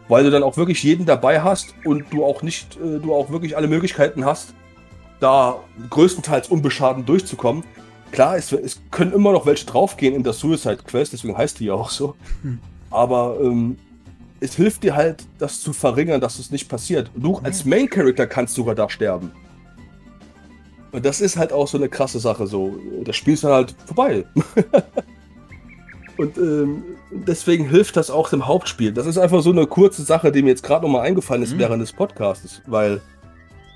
Weil 0.08 0.24
du 0.24 0.30
dann 0.30 0.42
auch 0.42 0.58
wirklich 0.58 0.82
jeden 0.82 1.06
dabei 1.06 1.40
hast 1.40 1.74
und 1.84 2.12
du 2.12 2.26
auch 2.26 2.42
nicht, 2.42 2.76
äh, 2.76 2.98
du 2.98 3.14
auch 3.14 3.30
wirklich 3.30 3.56
alle 3.56 3.68
Möglichkeiten 3.68 4.26
hast, 4.26 4.52
da 5.22 5.60
größtenteils 5.90 6.48
unbeschaden 6.48 7.06
durchzukommen. 7.06 7.64
Klar, 8.10 8.36
es, 8.36 8.52
es 8.52 8.82
können 8.90 9.12
immer 9.12 9.32
noch 9.32 9.46
welche 9.46 9.64
draufgehen 9.64 10.14
in 10.14 10.22
der 10.22 10.32
Suicide 10.32 10.80
Quest, 10.84 11.12
deswegen 11.12 11.36
heißt 11.36 11.60
die 11.60 11.66
ja 11.66 11.74
auch 11.74 11.90
so. 11.90 12.14
Hm. 12.42 12.58
Aber 12.90 13.38
ähm, 13.40 13.78
es 14.40 14.56
hilft 14.56 14.82
dir 14.82 14.96
halt, 14.96 15.24
das 15.38 15.60
zu 15.60 15.72
verringern, 15.72 16.20
dass 16.20 16.38
es 16.38 16.50
nicht 16.50 16.68
passiert. 16.68 17.10
Du 17.14 17.38
mhm. 17.38 17.44
als 17.44 17.64
Main 17.64 17.88
Character 17.88 18.26
kannst 18.26 18.54
sogar 18.54 18.74
da 18.74 18.90
sterben. 18.90 19.30
Und 20.90 21.06
das 21.06 21.20
ist 21.20 21.36
halt 21.36 21.52
auch 21.52 21.68
so 21.68 21.78
eine 21.78 21.88
krasse 21.88 22.18
Sache. 22.18 22.46
So, 22.46 22.76
das 23.04 23.16
Spiel 23.16 23.34
ist 23.34 23.44
dann 23.44 23.52
halt 23.52 23.74
vorbei. 23.86 24.24
Und 26.18 26.36
ähm, 26.36 26.82
deswegen 27.10 27.68
hilft 27.68 27.96
das 27.96 28.10
auch 28.10 28.28
dem 28.28 28.46
Hauptspiel. 28.46 28.92
Das 28.92 29.06
ist 29.06 29.16
einfach 29.16 29.42
so 29.42 29.50
eine 29.50 29.66
kurze 29.66 30.02
Sache, 30.02 30.30
die 30.30 30.42
mir 30.42 30.50
jetzt 30.50 30.62
gerade 30.62 30.84
nochmal 30.84 31.06
eingefallen 31.06 31.42
ist 31.42 31.54
mhm. 31.54 31.60
während 31.60 31.80
des 31.80 31.92
Podcasts, 31.92 32.60
weil 32.66 33.00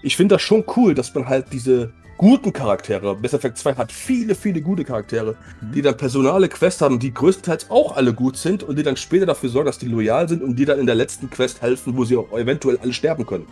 ich 0.07 0.17
finde 0.17 0.37
das 0.37 0.43
schon 0.43 0.63
cool, 0.77 0.95
dass 0.95 1.13
man 1.17 1.29
halt 1.29 1.47
diese 1.53 1.91
guten 2.17 2.53
Charaktere. 2.53 3.19
Mass 3.21 3.35
Effect 3.35 3.59
2 3.59 3.75
hat 3.75 3.91
viele, 3.91 4.37
viele 4.37 4.63
gute 4.63 4.85
Charaktere, 4.85 5.35
mhm. 5.61 5.73
die 5.73 5.83
dann 5.83 5.97
personale 5.97 6.49
Quests 6.49 6.81
haben, 6.81 7.01
die 7.01 7.13
größtenteils 7.13 7.71
auch 7.71 7.97
alle 7.97 8.15
gut 8.15 8.37
sind 8.37 8.63
und 8.63 8.79
die 8.79 8.85
dann 8.85 8.97
später 8.97 9.27
dafür 9.27 9.51
sorgen, 9.51 9.67
dass 9.67 9.79
die 9.79 9.89
loyal 9.89 10.29
sind 10.29 10.45
und 10.45 10.55
die 10.55 10.65
dann 10.65 10.79
in 10.79 10.87
der 10.87 10.95
letzten 10.95 11.29
Quest 11.29 11.61
helfen, 11.61 11.97
wo 11.97 12.05
sie 12.05 12.17
auch 12.17 12.31
eventuell 12.39 12.79
alle 12.79 12.93
sterben 12.93 13.27
können. 13.27 13.47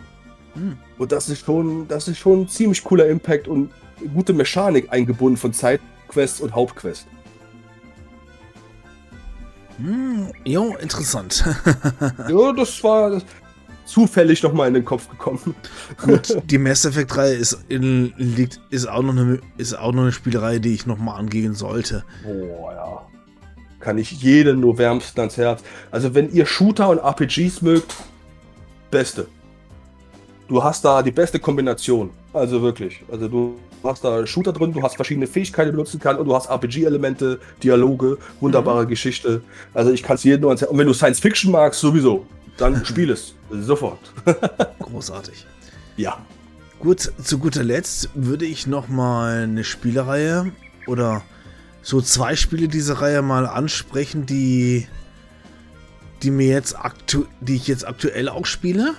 Mhm. 0.55 0.77
Und 0.97 1.11
das 1.11 1.27
ist 1.27 1.45
schon, 1.45 1.89
das 1.89 2.07
ist 2.07 2.19
schon 2.19 2.43
ein 2.43 2.47
ziemlich 2.47 2.81
cooler 2.85 3.07
Impact 3.07 3.49
und 3.49 3.69
gute 4.13 4.31
Mechanik 4.31 4.93
eingebunden 4.93 5.35
von 5.35 5.51
Zeitquest 5.51 6.39
und 6.39 6.55
Hauptquest. 6.55 7.05
Hm, 9.77 10.31
jo, 10.45 10.73
interessant. 10.79 11.43
ja, 12.29 12.53
das 12.53 12.81
war, 12.81 13.09
das, 13.09 13.25
zufällig 13.85 14.43
noch 14.43 14.53
mal 14.53 14.67
in 14.67 14.73
den 14.73 14.85
Kopf 14.85 15.09
gekommen. 15.09 15.55
Gut, 16.03 16.37
die 16.45 16.57
Mass 16.57 16.85
Effect 16.85 17.15
3 17.15 17.31
ist, 17.33 17.65
in, 17.69 18.13
liegt, 18.17 18.59
ist, 18.69 18.87
auch 18.87 19.01
noch 19.01 19.13
eine, 19.13 19.39
ist 19.57 19.77
auch 19.77 19.91
noch 19.91 20.03
eine 20.03 20.11
Spielerei, 20.11 20.59
die 20.59 20.73
ich 20.73 20.85
noch 20.85 20.97
mal 20.97 21.15
angehen 21.15 21.53
sollte. 21.53 22.03
Oh 22.25 22.69
ja. 22.71 23.01
Kann 23.79 23.97
ich 23.97 24.11
jedem 24.11 24.59
nur 24.61 24.77
wärmsten 24.77 25.19
ans 25.19 25.37
Herz. 25.37 25.63
Also 25.91 26.15
wenn 26.15 26.31
ihr 26.31 26.45
Shooter 26.45 26.89
und 26.89 26.97
RPGs 26.97 27.61
mögt, 27.61 27.93
beste. 28.89 29.27
Du 30.47 30.63
hast 30.63 30.83
da 30.83 31.01
die 31.01 31.11
beste 31.11 31.39
Kombination. 31.39 32.09
Also 32.33 32.61
wirklich. 32.61 33.03
Also 33.11 33.27
du 33.27 33.55
hast 33.83 34.03
da 34.03 34.25
Shooter 34.25 34.53
drin, 34.53 34.73
du 34.73 34.81
hast 34.81 34.95
verschiedene 34.95 35.27
Fähigkeiten, 35.27 35.69
die 35.69 35.71
du 35.73 35.77
nutzen 35.77 35.99
kannst 35.99 36.19
und 36.19 36.27
du 36.27 36.35
hast 36.35 36.49
RPG-Elemente, 36.49 37.39
Dialoge, 37.61 38.17
wunderbare 38.39 38.83
mhm. 38.83 38.89
Geschichte. 38.89 39.41
Also 39.73 39.91
ich 39.91 40.01
kann 40.01 40.15
es 40.15 40.23
jedem 40.23 40.41
nur 40.41 40.49
ans 40.49 40.61
Herz. 40.61 40.71
Und 40.71 40.77
wenn 40.77 40.87
du 40.87 40.93
Science 40.93 41.19
Fiction 41.19 41.51
magst, 41.51 41.79
sowieso. 41.79 42.25
Dann 42.57 42.85
spiel 42.85 43.09
es. 43.09 43.35
Sofort. 43.49 43.99
Großartig. 44.79 45.45
Ja. 45.97 46.25
Gut, 46.79 47.11
zu 47.23 47.39
guter 47.39 47.63
Letzt 47.63 48.09
würde 48.13 48.45
ich 48.45 48.67
noch 48.67 48.87
mal 48.87 49.43
eine 49.43 49.63
Spielereihe 49.63 50.51
oder 50.87 51.23
so 51.81 52.01
zwei 52.01 52.35
Spiele 52.35 52.67
dieser 52.67 53.01
Reihe 53.01 53.21
mal 53.21 53.45
ansprechen, 53.45 54.25
die 54.25 54.87
die 56.23 56.31
mir 56.31 56.47
jetzt 56.47 56.77
aktu 56.77 57.25
die 57.41 57.55
ich 57.55 57.67
jetzt 57.67 57.87
aktuell 57.87 58.29
auch 58.29 58.45
spiele 58.45 58.95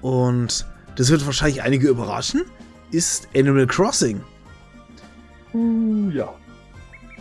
und 0.00 0.66
das 0.96 1.10
wird 1.10 1.24
wahrscheinlich 1.26 1.62
einige 1.62 1.88
überraschen, 1.88 2.44
ist 2.90 3.28
Animal 3.34 3.66
Crossing. 3.66 4.20
Uh, 5.54 6.10
ja. 6.10 6.34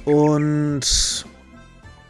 Und 0.06 1.26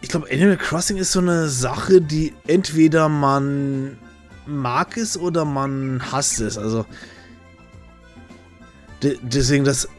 ich 0.07 0.11
glaube, 0.11 0.29
Animal 0.31 0.55
Crossing 0.55 0.95
ist 0.95 1.11
so 1.11 1.19
eine 1.19 1.49
Sache, 1.49 1.99
die 1.99 2.33
entweder 2.47 3.09
man 3.09 3.97
mag 4.45 4.95
es 4.95 5.17
oder 5.17 5.43
man 5.43 6.01
hasst 6.13 6.39
es. 6.39 6.57
Also 6.57 6.85
de 9.03 9.17
deswegen, 9.21 9.65
das, 9.65 9.89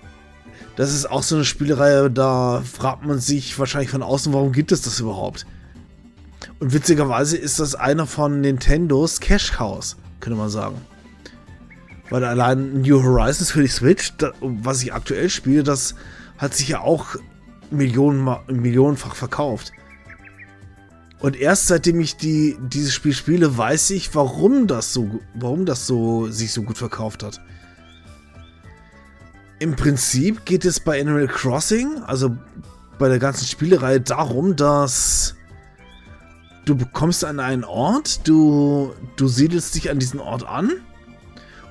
das 0.77 0.95
ist 0.95 1.11
auch 1.11 1.23
so 1.23 1.35
eine 1.35 1.45
Spielereihe, 1.45 2.11
da 2.11 2.63
fragt 2.63 3.05
man 3.05 3.19
sich 3.19 3.59
wahrscheinlich 3.59 3.91
von 3.91 4.03
außen, 4.03 4.33
warum 4.33 4.53
gibt 4.53 4.73
es 4.73 4.81
das 4.81 4.99
überhaupt? 4.99 5.45
Und 6.59 6.73
witzigerweise 6.73 7.37
ist 7.37 7.61
das 7.61 7.75
einer 7.75 8.07
von 8.07 8.41
Nintendos 8.41 9.21
Cash 9.21 9.53
Cows, 9.53 9.99
könnte 10.21 10.39
man 10.39 10.49
sagen. 10.49 10.81
Weil 12.09 12.25
allein 12.25 12.81
New 12.81 13.03
Horizons 13.03 13.51
für 13.51 13.61
die 13.61 13.69
Switch, 13.69 14.17
da, 14.17 14.33
was 14.41 14.83
ich 14.83 14.95
aktuell 14.95 15.29
spiele, 15.29 15.65
das 15.65 15.95
hat 16.39 16.55
sich 16.55 16.69
ja 16.69 16.81
auch 16.81 17.17
Millionen, 17.71 18.27
millionenfach 18.49 19.15
verkauft. 19.15 19.75
Und 21.21 21.37
erst 21.37 21.67
seitdem 21.67 22.01
ich 22.01 22.17
die, 22.17 22.57
dieses 22.61 22.95
Spiel 22.95 23.13
spiele, 23.13 23.57
weiß 23.57 23.91
ich, 23.91 24.15
warum 24.15 24.67
das 24.67 24.93
so, 24.93 25.21
warum 25.35 25.67
das 25.67 25.87
so 25.87 26.29
sich 26.29 26.53
so 26.53 26.63
gut 26.63 26.79
verkauft 26.79 27.23
hat. 27.25 27.41
Im 29.59 29.75
Prinzip 29.75 30.45
geht 30.45 30.65
es 30.65 30.79
bei 30.79 31.01
Animal 31.01 31.27
Crossing, 31.27 32.03
also 32.07 32.37
bei 32.99 33.09
der 33.09 33.19
ganzen 33.19 33.47
Spielereihe, 33.47 34.01
darum, 34.01 34.55
dass 34.55 35.35
du 36.65 36.77
bekommst 36.77 37.25
an 37.25 37.41
einen 37.41 37.65
Ort, 37.65 38.29
du, 38.29 38.93
du 39.17 39.27
siedelst 39.27 39.75
dich 39.75 39.91
an 39.91 39.99
diesen 39.99 40.21
Ort 40.21 40.47
an 40.47 40.71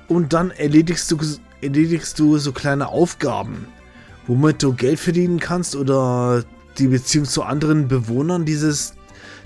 und 0.08 0.34
dann 0.34 0.50
erledigst 0.50 1.10
du, 1.10 1.18
erledigst 1.62 2.18
du 2.18 2.36
so 2.36 2.52
kleine 2.52 2.88
Aufgaben, 2.88 3.66
womit 4.26 4.62
du 4.62 4.74
Geld 4.74 5.00
verdienen 5.00 5.40
kannst 5.40 5.74
oder 5.74 6.44
die 6.76 6.88
Beziehung 6.88 7.24
zu 7.24 7.42
anderen 7.42 7.88
Bewohnern 7.88 8.44
dieses, 8.44 8.97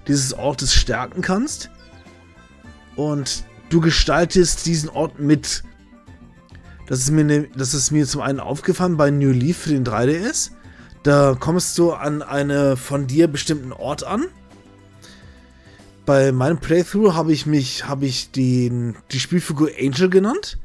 dieses 0.08 0.34
Ortes 0.34 0.74
stärken 0.74 1.22
kannst. 1.22 1.70
Und 2.96 3.44
du 3.70 3.80
gestaltest 3.80 4.66
diesen 4.66 4.88
Ort 4.90 5.18
mit. 5.18 5.62
Das 6.86 6.98
ist 7.00 7.10
mir, 7.10 7.24
ne, 7.24 7.48
das 7.56 7.74
ist 7.74 7.90
mir 7.90 8.06
zum 8.06 8.20
einen 8.20 8.40
aufgefallen 8.40 8.96
bei 8.96 9.10
New 9.10 9.30
Leaf 9.30 9.58
für 9.58 9.70
den 9.70 9.84
3DS. 9.84 10.50
Da 11.02 11.36
kommst 11.38 11.78
du 11.78 11.92
an 11.92 12.22
einen 12.22 12.76
von 12.76 13.06
dir 13.06 13.28
bestimmten 13.28 13.72
Ort 13.72 14.04
an. 14.04 14.26
Bei 16.04 16.32
meinem 16.32 16.58
Playthrough 16.58 17.14
habe 17.14 17.32
ich 17.32 17.46
mich, 17.46 17.86
habe 17.86 18.06
ich 18.06 18.30
den, 18.30 18.96
die 19.12 19.20
Spielfigur 19.20 19.70
Angel 19.80 20.10
genannt. 20.10 20.58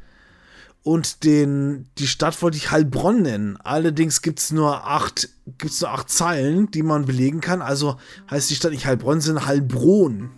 Und 0.83 1.23
den, 1.25 1.89
die 1.97 2.07
Stadt 2.07 2.41
wollte 2.41 2.57
ich 2.57 2.71
Heilbronn 2.71 3.21
nennen. 3.21 3.57
Allerdings 3.61 4.21
gibt 4.21 4.39
es 4.39 4.51
nur 4.51 4.87
acht, 4.87 5.29
gibt's 5.57 5.81
nur 5.81 5.91
acht 5.91 6.09
Zeilen, 6.09 6.71
die 6.71 6.83
man 6.83 7.05
belegen 7.05 7.41
kann. 7.41 7.61
Also 7.61 7.97
heißt 8.31 8.49
die 8.49 8.55
Stadt 8.55 8.71
nicht 8.71 8.85
Heilbronn, 8.85 9.19
sondern 9.19 9.45
Heilbronn. 9.45 10.29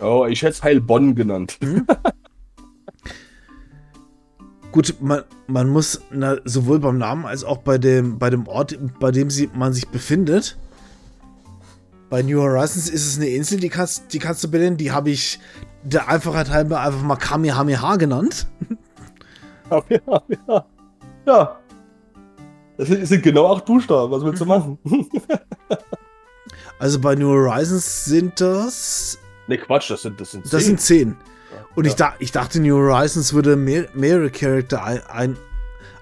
Oh, 0.00 0.26
ich 0.26 0.42
hätte 0.42 0.52
es 0.52 0.62
Heilbonn 0.62 1.14
genannt. 1.14 1.58
Hm? 1.62 1.86
Gut, 4.72 4.96
man, 5.00 5.24
man 5.46 5.68
muss 5.68 6.00
na, 6.12 6.36
sowohl 6.44 6.78
beim 6.78 6.96
Namen 6.96 7.26
als 7.26 7.44
auch 7.44 7.58
bei 7.58 7.76
dem, 7.76 8.18
bei 8.18 8.30
dem 8.30 8.46
Ort, 8.46 8.78
bei 9.00 9.10
dem 9.10 9.28
sie, 9.28 9.50
man 9.52 9.72
sich 9.72 9.88
befindet. 9.88 10.56
Bei 12.08 12.22
New 12.22 12.40
Horizons 12.40 12.88
ist 12.88 13.06
es 13.06 13.16
eine 13.16 13.28
Insel, 13.28 13.60
die 13.60 13.68
kannst, 13.68 14.12
die 14.12 14.18
kannst 14.18 14.42
du 14.42 14.50
benennen. 14.50 14.76
Die 14.76 14.92
habe 14.92 15.10
ich 15.10 15.38
der 15.82 16.08
Einfachheit 16.08 16.50
halber 16.50 16.80
einfach 16.80 17.02
mal 17.02 17.16
Kamehameha 17.16 17.96
genannt. 17.96 18.46
Ja, 19.70 20.64
ja. 21.26 21.56
Das 22.76 22.88
sind 22.88 23.22
genau 23.22 23.54
acht 23.54 23.66
Buchstaben. 23.66 24.10
Was 24.10 24.24
willst 24.24 24.40
du 24.40 24.46
machen? 24.46 24.78
also 26.78 26.98
bei 26.98 27.14
New 27.14 27.28
Horizons 27.28 28.04
sind 28.06 28.40
das. 28.40 29.18
Ne, 29.46 29.58
Quatsch, 29.58 29.90
das 29.90 30.02
sind, 30.02 30.20
das 30.20 30.32
sind 30.32 30.46
zehn. 30.46 30.50
Das 30.50 30.64
sind 30.64 30.80
zehn. 30.80 31.16
Und 31.74 31.84
ja. 31.84 31.90
ich, 31.90 31.96
da, 31.96 32.14
ich 32.18 32.32
dachte, 32.32 32.60
New 32.60 32.76
Horizons 32.76 33.34
würde 33.34 33.56
mehr, 33.56 33.88
mehrere 33.94 34.30
Charakter 34.30 34.82
ein, 34.82 35.02
ein, 35.06 35.36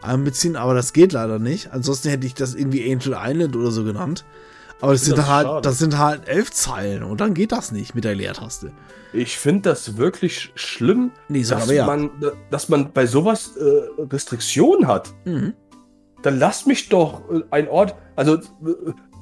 einbeziehen, 0.03 0.57
aber 0.57 0.75
das 0.75 0.93
geht 0.93 1.13
leider 1.13 1.39
nicht. 1.39 1.73
Ansonsten 1.73 2.11
hätte 2.11 2.27
ich 2.27 2.35
das 2.35 2.55
irgendwie 2.55 2.91
Angel 2.93 3.17
Island 3.19 3.57
oder 3.57 3.71
so 3.71 3.85
genannt. 3.85 4.25
Aber 4.81 4.93
das 4.93 5.05
sind, 5.05 5.19
das 5.19 5.29
halt, 5.29 5.65
das 5.65 5.79
sind 5.79 5.99
halt 5.99 6.29
elf 6.29 6.53
Zeilen 6.53 7.03
und 7.03 7.21
dann 7.21 7.35
geht 7.35 7.53
das 7.53 7.73
nicht 7.73 7.95
mit 7.95 8.05
der 8.05 8.15
Leertaste. 8.15 8.71
Ich 9.13 9.39
finde 9.39 9.71
das 9.71 9.97
wirklich 9.97 10.53
schlimm, 10.55 11.11
nee, 11.29 11.43
dass, 11.43 11.71
ja. 11.71 11.87
man, 11.87 12.11
dass 12.51 12.69
man 12.69 12.93
bei 12.93 13.07
sowas 13.07 13.57
äh, 13.57 14.03
Restriktionen 14.03 14.87
hat. 14.87 15.13
Mhm. 15.25 15.55
Dann 16.23 16.39
lass 16.39 16.67
mich 16.67 16.89
doch 16.89 17.23
äh, 17.31 17.43
ein 17.51 17.69
Ort, 17.69 17.97
also 18.17 18.39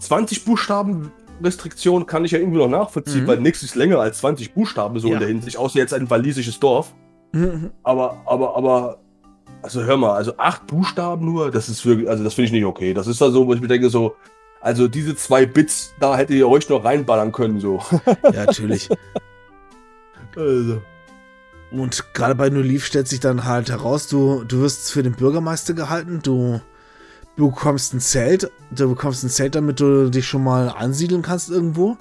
20 0.00 0.44
Buchstaben 0.44 1.12
Restriktion 1.42 2.06
kann 2.06 2.24
ich 2.24 2.32
ja 2.32 2.38
irgendwie 2.38 2.58
noch 2.58 2.68
nachvollziehen, 2.68 3.24
mhm. 3.24 3.28
weil 3.28 3.40
nichts 3.40 3.62
ist 3.62 3.74
länger 3.74 3.98
als 3.98 4.18
20 4.18 4.54
Buchstaben 4.54 4.98
so 4.98 5.08
ja. 5.08 5.14
in 5.14 5.20
der 5.20 5.28
Hinsicht, 5.28 5.56
außer 5.56 5.78
jetzt 5.78 5.94
ein 5.94 6.08
walisisches 6.08 6.58
Dorf. 6.58 6.94
Mhm. 7.32 7.70
Aber, 7.82 8.22
aber, 8.26 8.56
aber, 8.56 8.98
also 9.62 9.82
hör 9.82 9.96
mal, 9.96 10.14
also 10.14 10.32
acht 10.38 10.66
Buchstaben 10.66 11.24
nur, 11.24 11.50
das 11.50 11.68
ist 11.68 11.84
wirklich, 11.84 12.08
also 12.08 12.24
das 12.24 12.34
finde 12.34 12.46
ich 12.46 12.52
nicht 12.52 12.64
okay. 12.64 12.94
Das 12.94 13.06
ist 13.06 13.20
da 13.20 13.30
so, 13.30 13.46
wo 13.46 13.54
ich 13.54 13.60
mir 13.60 13.68
denke, 13.68 13.90
so, 13.90 14.16
also 14.66 14.88
diese 14.88 15.14
zwei 15.14 15.46
Bits, 15.46 15.94
da 16.00 16.16
hättet 16.16 16.34
ihr 16.34 16.48
euch 16.48 16.68
noch 16.68 16.84
reinballern 16.84 17.30
können, 17.30 17.60
so. 17.60 17.80
Ja, 18.24 18.46
natürlich. 18.46 18.88
also. 20.34 20.82
Und 21.70 22.12
gerade 22.14 22.34
bei 22.34 22.48
Leaf 22.48 22.84
stellt 22.84 23.06
sich 23.06 23.20
dann 23.20 23.44
halt 23.44 23.70
heraus, 23.70 24.08
du, 24.08 24.42
du 24.42 24.62
wirst 24.62 24.90
für 24.90 25.04
den 25.04 25.12
Bürgermeister 25.12 25.72
gehalten, 25.72 26.18
du 26.20 26.60
bekommst 27.36 27.94
ein 27.94 28.00
Zelt, 28.00 28.50
du 28.72 28.88
bekommst 28.88 29.22
ein 29.22 29.30
Zelt, 29.30 29.54
damit 29.54 29.78
du 29.78 30.10
dich 30.10 30.26
schon 30.26 30.42
mal 30.42 30.68
ansiedeln 30.68 31.22
kannst 31.22 31.48
irgendwo. 31.48 31.96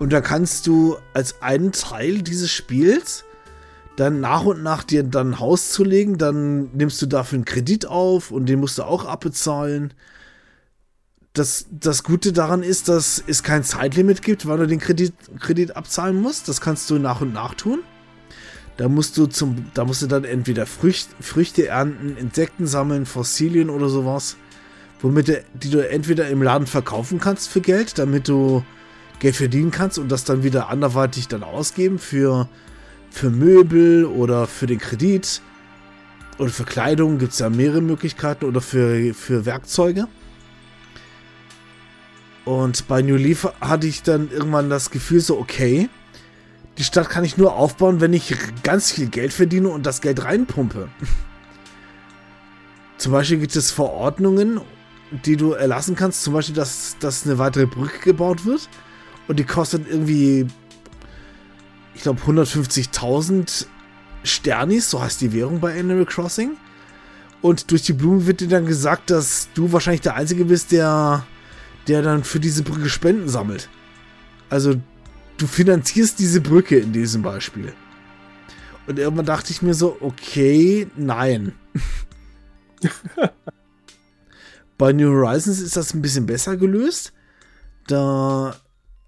Und 0.00 0.12
da 0.12 0.20
kannst 0.20 0.66
du 0.66 0.96
als 1.14 1.40
einen 1.40 1.70
Teil 1.70 2.22
dieses 2.22 2.50
Spiels 2.50 3.24
dann 3.94 4.18
nach 4.18 4.44
und 4.44 4.64
nach 4.64 4.82
dir 4.82 5.04
dann 5.04 5.30
ein 5.30 5.38
Haus 5.38 5.70
zulegen, 5.70 6.18
dann 6.18 6.72
nimmst 6.72 7.00
du 7.00 7.06
dafür 7.06 7.36
einen 7.36 7.44
Kredit 7.44 7.86
auf 7.86 8.32
und 8.32 8.46
den 8.46 8.58
musst 8.58 8.78
du 8.78 8.82
auch 8.82 9.04
abbezahlen 9.04 9.94
das, 11.32 11.66
das 11.70 12.02
Gute 12.02 12.32
daran 12.32 12.62
ist, 12.62 12.88
dass 12.88 13.22
es 13.26 13.42
kein 13.42 13.64
Zeitlimit 13.64 14.22
gibt, 14.22 14.46
wann 14.46 14.60
du 14.60 14.66
den 14.66 14.78
Kredit, 14.78 15.14
Kredit 15.40 15.76
abzahlen 15.76 16.20
musst. 16.20 16.48
Das 16.48 16.60
kannst 16.60 16.90
du 16.90 16.98
nach 16.98 17.20
und 17.20 17.32
nach 17.32 17.54
tun. 17.54 17.80
Da 18.76 18.88
musst 18.88 19.16
du 19.16 19.26
zum, 19.26 19.66
da 19.74 19.84
musst 19.84 20.02
du 20.02 20.06
dann 20.06 20.24
entweder 20.24 20.66
Frücht, 20.66 21.08
Früchte 21.20 21.68
ernten, 21.68 22.16
Insekten 22.16 22.66
sammeln, 22.66 23.06
Fossilien 23.06 23.70
oder 23.70 23.88
sowas, 23.88 24.36
womit 25.00 25.28
du, 25.28 25.44
die 25.54 25.70
du 25.70 25.88
entweder 25.88 26.28
im 26.28 26.42
Laden 26.42 26.66
verkaufen 26.66 27.20
kannst 27.20 27.48
für 27.48 27.60
Geld, 27.60 27.98
damit 27.98 28.28
du 28.28 28.64
Geld 29.18 29.36
verdienen 29.36 29.70
kannst 29.70 29.98
und 29.98 30.10
das 30.10 30.24
dann 30.24 30.42
wieder 30.42 30.68
anderweitig 30.68 31.28
dann 31.28 31.42
ausgeben 31.42 31.98
für, 31.98 32.48
für 33.10 33.30
Möbel 33.30 34.04
oder 34.06 34.46
für 34.46 34.66
den 34.66 34.78
Kredit 34.78 35.42
oder 36.38 36.50
für 36.50 36.64
Kleidung 36.64 37.18
gibt 37.18 37.34
es 37.34 37.38
ja 37.38 37.50
mehrere 37.50 37.82
Möglichkeiten 37.82 38.46
oder 38.46 38.60
für, 38.60 39.14
für 39.14 39.44
Werkzeuge. 39.44 40.08
Und 42.44 42.88
bei 42.88 43.02
New 43.02 43.16
Leaf 43.16 43.48
hatte 43.60 43.86
ich 43.86 44.02
dann 44.02 44.30
irgendwann 44.30 44.68
das 44.68 44.90
Gefühl 44.90 45.20
so, 45.20 45.38
okay, 45.38 45.88
die 46.78 46.84
Stadt 46.84 47.10
kann 47.10 47.24
ich 47.24 47.36
nur 47.36 47.54
aufbauen, 47.54 48.00
wenn 48.00 48.12
ich 48.12 48.34
ganz 48.62 48.92
viel 48.92 49.08
Geld 49.08 49.32
verdiene 49.32 49.68
und 49.68 49.86
das 49.86 50.00
Geld 50.00 50.24
reinpumpe. 50.24 50.88
Zum 52.98 53.12
Beispiel 53.12 53.38
gibt 53.38 53.56
es 53.56 53.70
Verordnungen, 53.70 54.60
die 55.24 55.36
du 55.36 55.52
erlassen 55.52 55.94
kannst. 55.94 56.22
Zum 56.22 56.34
Beispiel, 56.34 56.54
dass, 56.54 56.96
dass 56.98 57.26
eine 57.26 57.38
weitere 57.38 57.66
Brücke 57.66 57.98
gebaut 58.00 58.44
wird. 58.44 58.68
Und 59.28 59.38
die 59.38 59.44
kostet 59.44 59.88
irgendwie, 59.88 60.46
ich 61.94 62.02
glaube, 62.02 62.20
150.000 62.22 63.66
Sternis, 64.24 64.90
so 64.90 65.02
heißt 65.02 65.20
die 65.20 65.32
Währung 65.32 65.60
bei 65.60 65.78
Animal 65.78 66.06
Crossing. 66.06 66.56
Und 67.40 67.70
durch 67.70 67.82
die 67.82 67.92
Blumen 67.92 68.26
wird 68.26 68.40
dir 68.40 68.48
dann 68.48 68.66
gesagt, 68.66 69.10
dass 69.10 69.48
du 69.54 69.72
wahrscheinlich 69.72 70.00
der 70.00 70.14
Einzige 70.14 70.44
bist, 70.44 70.72
der 70.72 71.24
der 71.88 72.02
dann 72.02 72.24
für 72.24 72.40
diese 72.40 72.62
Brücke 72.62 72.88
Spenden 72.88 73.28
sammelt. 73.28 73.68
Also 74.50 74.74
du 75.38 75.46
finanzierst 75.46 76.18
diese 76.18 76.40
Brücke 76.40 76.78
in 76.78 76.92
diesem 76.92 77.22
Beispiel. 77.22 77.72
Und 78.86 78.98
irgendwann 78.98 79.26
dachte 79.26 79.52
ich 79.52 79.62
mir 79.62 79.74
so, 79.74 79.96
okay, 80.00 80.88
nein. 80.96 81.52
Bei 84.78 84.92
New 84.92 85.10
Horizons 85.10 85.60
ist 85.60 85.76
das 85.76 85.94
ein 85.94 86.02
bisschen 86.02 86.26
besser 86.26 86.56
gelöst. 86.56 87.12
Da 87.86 88.56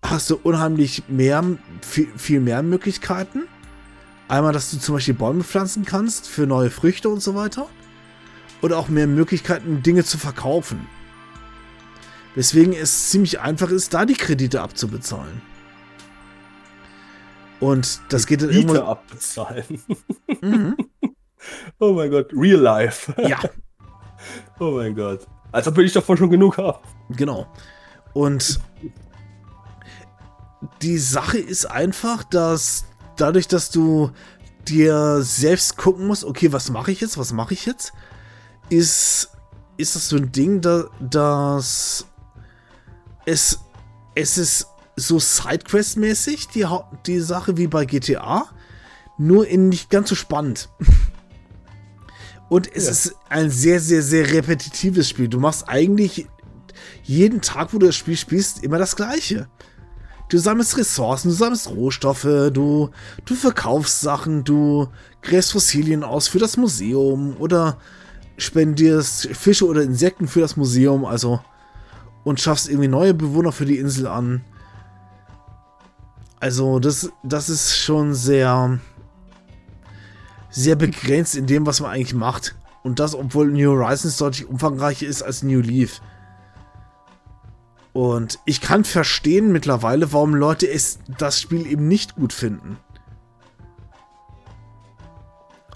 hast 0.02 0.30
du 0.30 0.36
unheimlich 0.36 1.04
mehr, 1.08 1.44
viel, 1.80 2.08
viel 2.16 2.40
mehr 2.40 2.62
Möglichkeiten. 2.62 3.42
Einmal, 4.28 4.52
dass 4.52 4.70
du 4.70 4.78
zum 4.78 4.94
Beispiel 4.94 5.14
Bäume 5.14 5.44
pflanzen 5.44 5.84
kannst 5.84 6.28
für 6.28 6.46
neue 6.46 6.70
Früchte 6.70 7.08
und 7.08 7.20
so 7.20 7.34
weiter. 7.34 7.68
Und 8.60 8.72
auch 8.72 8.88
mehr 8.88 9.06
Möglichkeiten, 9.06 9.82
Dinge 9.82 10.04
zu 10.04 10.16
verkaufen. 10.16 10.86
Weswegen 12.34 12.72
es 12.72 13.10
ziemlich 13.10 13.40
einfach 13.40 13.70
ist, 13.70 13.94
da 13.94 14.04
die 14.04 14.14
Kredite 14.14 14.60
abzubezahlen. 14.60 15.40
Und 17.60 18.00
das 18.08 18.26
geht 18.26 18.42
dann 18.42 18.50
irgendwo. 18.50 18.80
abbezahlen. 18.80 19.82
Mhm. 20.40 20.76
Oh 21.78 21.92
mein 21.92 22.10
Gott, 22.10 22.32
real 22.32 22.58
life. 22.60 23.14
Ja. 23.18 23.38
Oh 24.58 24.70
mein 24.70 24.94
Gott. 24.94 25.26
Als 25.52 25.68
ob 25.68 25.76
ich 25.78 25.92
davon 25.92 26.16
schon 26.16 26.30
genug 26.30 26.56
habe. 26.56 26.78
Genau. 27.10 27.46
Und 28.14 28.60
die 30.80 30.96
Sache 30.96 31.38
ist 31.38 31.66
einfach, 31.66 32.24
dass 32.24 32.86
dadurch, 33.16 33.48
dass 33.48 33.70
du 33.70 34.10
dir 34.66 35.20
selbst 35.22 35.76
gucken 35.76 36.06
musst, 36.06 36.24
okay, 36.24 36.52
was 36.52 36.70
mache 36.70 36.92
ich 36.92 37.00
jetzt, 37.00 37.18
was 37.18 37.32
mache 37.32 37.52
ich 37.52 37.66
jetzt, 37.66 37.92
ist, 38.70 39.30
ist 39.76 39.96
das 39.96 40.08
so 40.08 40.16
ein 40.16 40.32
Ding, 40.32 40.60
da, 40.60 40.84
das 41.00 42.06
es, 43.24 43.60
es 44.14 44.38
ist 44.38 44.66
so 44.96 45.18
Sidequest-mäßig, 45.18 46.48
die, 46.48 46.66
die 47.06 47.20
Sache 47.20 47.56
wie 47.56 47.66
bei 47.66 47.84
GTA, 47.84 48.46
nur 49.18 49.46
in 49.46 49.68
nicht 49.68 49.90
ganz 49.90 50.08
so 50.08 50.14
spannend. 50.14 50.68
Und 52.48 52.70
es 52.72 52.84
ja. 52.84 52.90
ist 52.90 53.16
ein 53.28 53.50
sehr, 53.50 53.80
sehr, 53.80 54.02
sehr 54.02 54.32
repetitives 54.32 55.08
Spiel. 55.08 55.28
Du 55.28 55.40
machst 55.40 55.68
eigentlich 55.68 56.28
jeden 57.02 57.40
Tag, 57.40 57.72
wo 57.72 57.78
du 57.78 57.86
das 57.86 57.96
Spiel 57.96 58.16
spielst, 58.16 58.62
immer 58.62 58.78
das 58.78 58.96
Gleiche. 58.96 59.48
Du 60.28 60.38
sammelst 60.38 60.76
Ressourcen, 60.78 61.28
du 61.28 61.34
sammelst 61.34 61.70
Rohstoffe, 61.70 62.50
du, 62.52 62.90
du 63.24 63.34
verkaufst 63.34 64.00
Sachen, 64.00 64.44
du 64.44 64.88
gräbst 65.22 65.52
Fossilien 65.52 66.02
aus 66.02 66.28
für 66.28 66.38
das 66.38 66.56
Museum 66.56 67.36
oder 67.38 67.78
spendierst 68.36 69.28
Fische 69.28 69.66
oder 69.66 69.82
Insekten 69.82 70.26
für 70.26 70.40
das 70.40 70.56
Museum, 70.56 71.04
also 71.04 71.40
und 72.24 72.40
schaffst 72.40 72.68
irgendwie 72.68 72.88
neue 72.88 73.14
Bewohner 73.14 73.52
für 73.52 73.66
die 73.66 73.78
Insel 73.78 74.06
an. 74.06 74.42
Also 76.40 76.78
das, 76.78 77.10
das 77.22 77.48
ist 77.48 77.76
schon 77.76 78.14
sehr, 78.14 78.78
sehr 80.50 80.76
begrenzt 80.76 81.36
in 81.36 81.46
dem, 81.46 81.66
was 81.66 81.80
man 81.80 81.90
eigentlich 81.90 82.14
macht. 82.14 82.56
Und 82.82 82.98
das, 82.98 83.14
obwohl 83.14 83.50
New 83.50 83.70
Horizons 83.70 84.16
deutlich 84.18 84.46
umfangreicher 84.46 85.06
ist 85.06 85.22
als 85.22 85.42
New 85.42 85.60
Leaf. 85.60 86.02
Und 87.94 88.40
ich 88.44 88.60
kann 88.60 88.84
verstehen 88.84 89.52
mittlerweile, 89.52 90.12
warum 90.12 90.34
Leute 90.34 90.68
es, 90.68 90.98
das 91.16 91.40
Spiel 91.40 91.66
eben 91.66 91.86
nicht 91.88 92.16
gut 92.16 92.32
finden. 92.32 92.76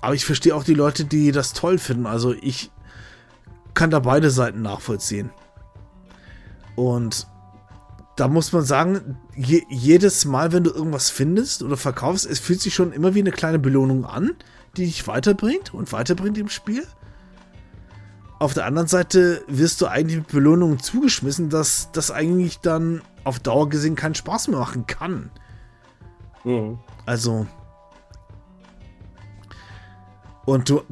Aber 0.01 0.15
ich 0.15 0.25
verstehe 0.25 0.55
auch 0.55 0.65
die 0.65 0.75
Leute, 0.75 1.05
die 1.05 1.33
das 1.33 1.53
toll 1.53 1.79
finden. 1.79 2.07
Also 2.07 2.35
ich 2.35 2.71
kann 3.75 3.91
da 3.91 4.01
beide 4.01 4.31
Seiten 4.31 4.63
nachvollziehen. 4.63 5.31
Und 6.79 7.27
da 8.15 8.29
muss 8.29 8.53
man 8.53 8.63
sagen, 8.63 9.19
je, 9.35 9.65
jedes 9.69 10.25
Mal, 10.25 10.53
wenn 10.53 10.63
du 10.63 10.71
irgendwas 10.71 11.11
findest 11.11 11.65
oder 11.65 11.77
verkaufst, 11.77 12.25
es 12.25 12.39
fühlt 12.39 12.61
sich 12.61 12.73
schon 12.73 12.93
immer 12.93 13.17
wie 13.17 13.19
eine 13.19 13.33
kleine 13.33 13.59
Belohnung 13.59 14.05
an, 14.05 14.37
die 14.77 14.85
dich 14.85 15.09
weiterbringt 15.09 15.75
und 15.75 15.93
weiterbringt 15.93 16.39
im 16.39 16.49
Spiel. 16.49 16.87
Auf 18.39 18.55
der 18.55 18.65
anderen 18.65 18.87
Seite 18.87 19.43
wirst 19.49 19.81
du 19.81 19.89
eigentlich 19.89 20.19
mit 20.19 20.29
Belohnungen 20.29 20.79
zugeschmissen, 20.79 21.51
dass 21.51 21.91
das 21.91 22.13
eigentlich 22.13 22.61
dann 22.61 23.03
auf 23.25 23.41
Dauer 23.41 23.69
gesehen 23.69 23.97
keinen 23.97 24.15
Spaß 24.15 24.47
mehr 24.47 24.61
machen 24.61 24.87
kann. 24.87 25.33
Mhm. 26.45 26.79
Also. 27.07 27.49
Und 30.45 30.69
du, 30.69 30.83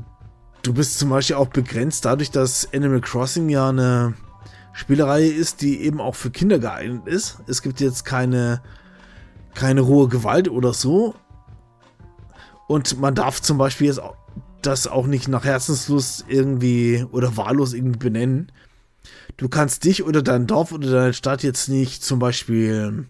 du 0.63 0.75
bist 0.75 0.99
zum 0.99 1.11
Beispiel 1.11 1.37
auch 1.37 1.47
begrenzt 1.47 2.05
dadurch, 2.05 2.33
dass 2.33 2.69
Animal 2.75 3.01
Crossing 3.01 3.49
ja 3.49 3.69
eine 3.69 4.15
Spielerei 4.77 5.25
ist, 5.25 5.63
die 5.63 5.81
eben 5.81 6.03
auch 6.03 6.15
für 6.15 6.31
Kinder 6.31 6.59
geeignet 6.59 7.07
ist. 7.07 7.39
Es 7.47 7.63
gibt 7.63 7.81
jetzt 7.81 8.05
keine, 8.05 8.61
keine 9.55 9.81
rohe 9.81 10.07
Gewalt 10.07 10.51
oder 10.51 10.75
so. 10.75 11.15
Und 12.69 13.01
man 13.01 13.15
darf 13.15 13.41
zum 13.41 13.57
Beispiel 13.57 13.87
jetzt 13.87 14.01
auch 14.01 14.17
das 14.61 14.87
auch 14.87 15.07
nicht 15.07 15.29
nach 15.29 15.45
Herzenslust 15.47 16.27
irgendwie 16.29 17.07
oder 17.11 17.39
wahllos 17.39 17.73
irgendwie 17.73 17.99
benennen. 17.99 18.53
Du 19.39 19.49
kannst 19.49 19.85
dich 19.85 20.05
oder 20.05 20.21
dein 20.21 20.47
Dorf 20.47 20.73
oder 20.73 20.91
deine 20.91 21.15
Stadt 21.15 21.43
jetzt 21.43 21.71
nicht 21.71 22.05
zum 22.05 22.19
Beispiel 22.19 23.07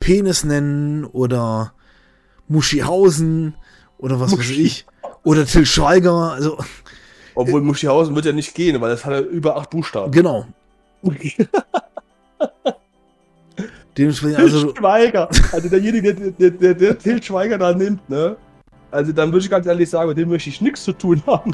Penis 0.00 0.42
nennen 0.42 1.04
oder 1.04 1.74
Muschihausen 2.48 3.54
oder 3.98 4.18
was 4.18 4.32
Muschi. 4.32 4.50
weiß 4.50 4.58
ich. 4.58 4.86
Oder 5.22 5.46
Till 5.46 5.64
Schweiger. 5.64 6.32
Also, 6.32 6.58
Obwohl 7.36 7.60
Muschihausen 7.60 8.16
wird 8.16 8.24
ja 8.24 8.32
nicht 8.32 8.52
gehen, 8.56 8.80
weil 8.80 8.90
das 8.90 9.04
hat 9.04 9.12
ja 9.12 9.20
über 9.20 9.56
acht 9.56 9.70
Buchstaben. 9.70 10.10
Genau. 10.10 10.48
Dementsprechend 13.96 14.38
also. 14.38 14.74
Schweiger. 14.74 15.28
Also 15.52 15.68
derjenige, 15.68 16.14
der, 16.14 16.30
der, 16.30 16.50
der, 16.50 16.74
der 16.74 16.98
Till 16.98 17.22
Schweiger 17.22 17.58
da 17.58 17.72
nimmt, 17.72 18.08
ne? 18.08 18.36
Also 18.90 19.12
dann 19.12 19.32
würde 19.32 19.44
ich 19.44 19.50
ganz 19.50 19.66
ehrlich 19.66 19.90
sagen, 19.90 20.08
mit 20.08 20.18
dem 20.18 20.28
möchte 20.28 20.48
ich 20.48 20.60
nichts 20.60 20.84
zu 20.84 20.92
tun 20.92 21.20
haben. 21.26 21.52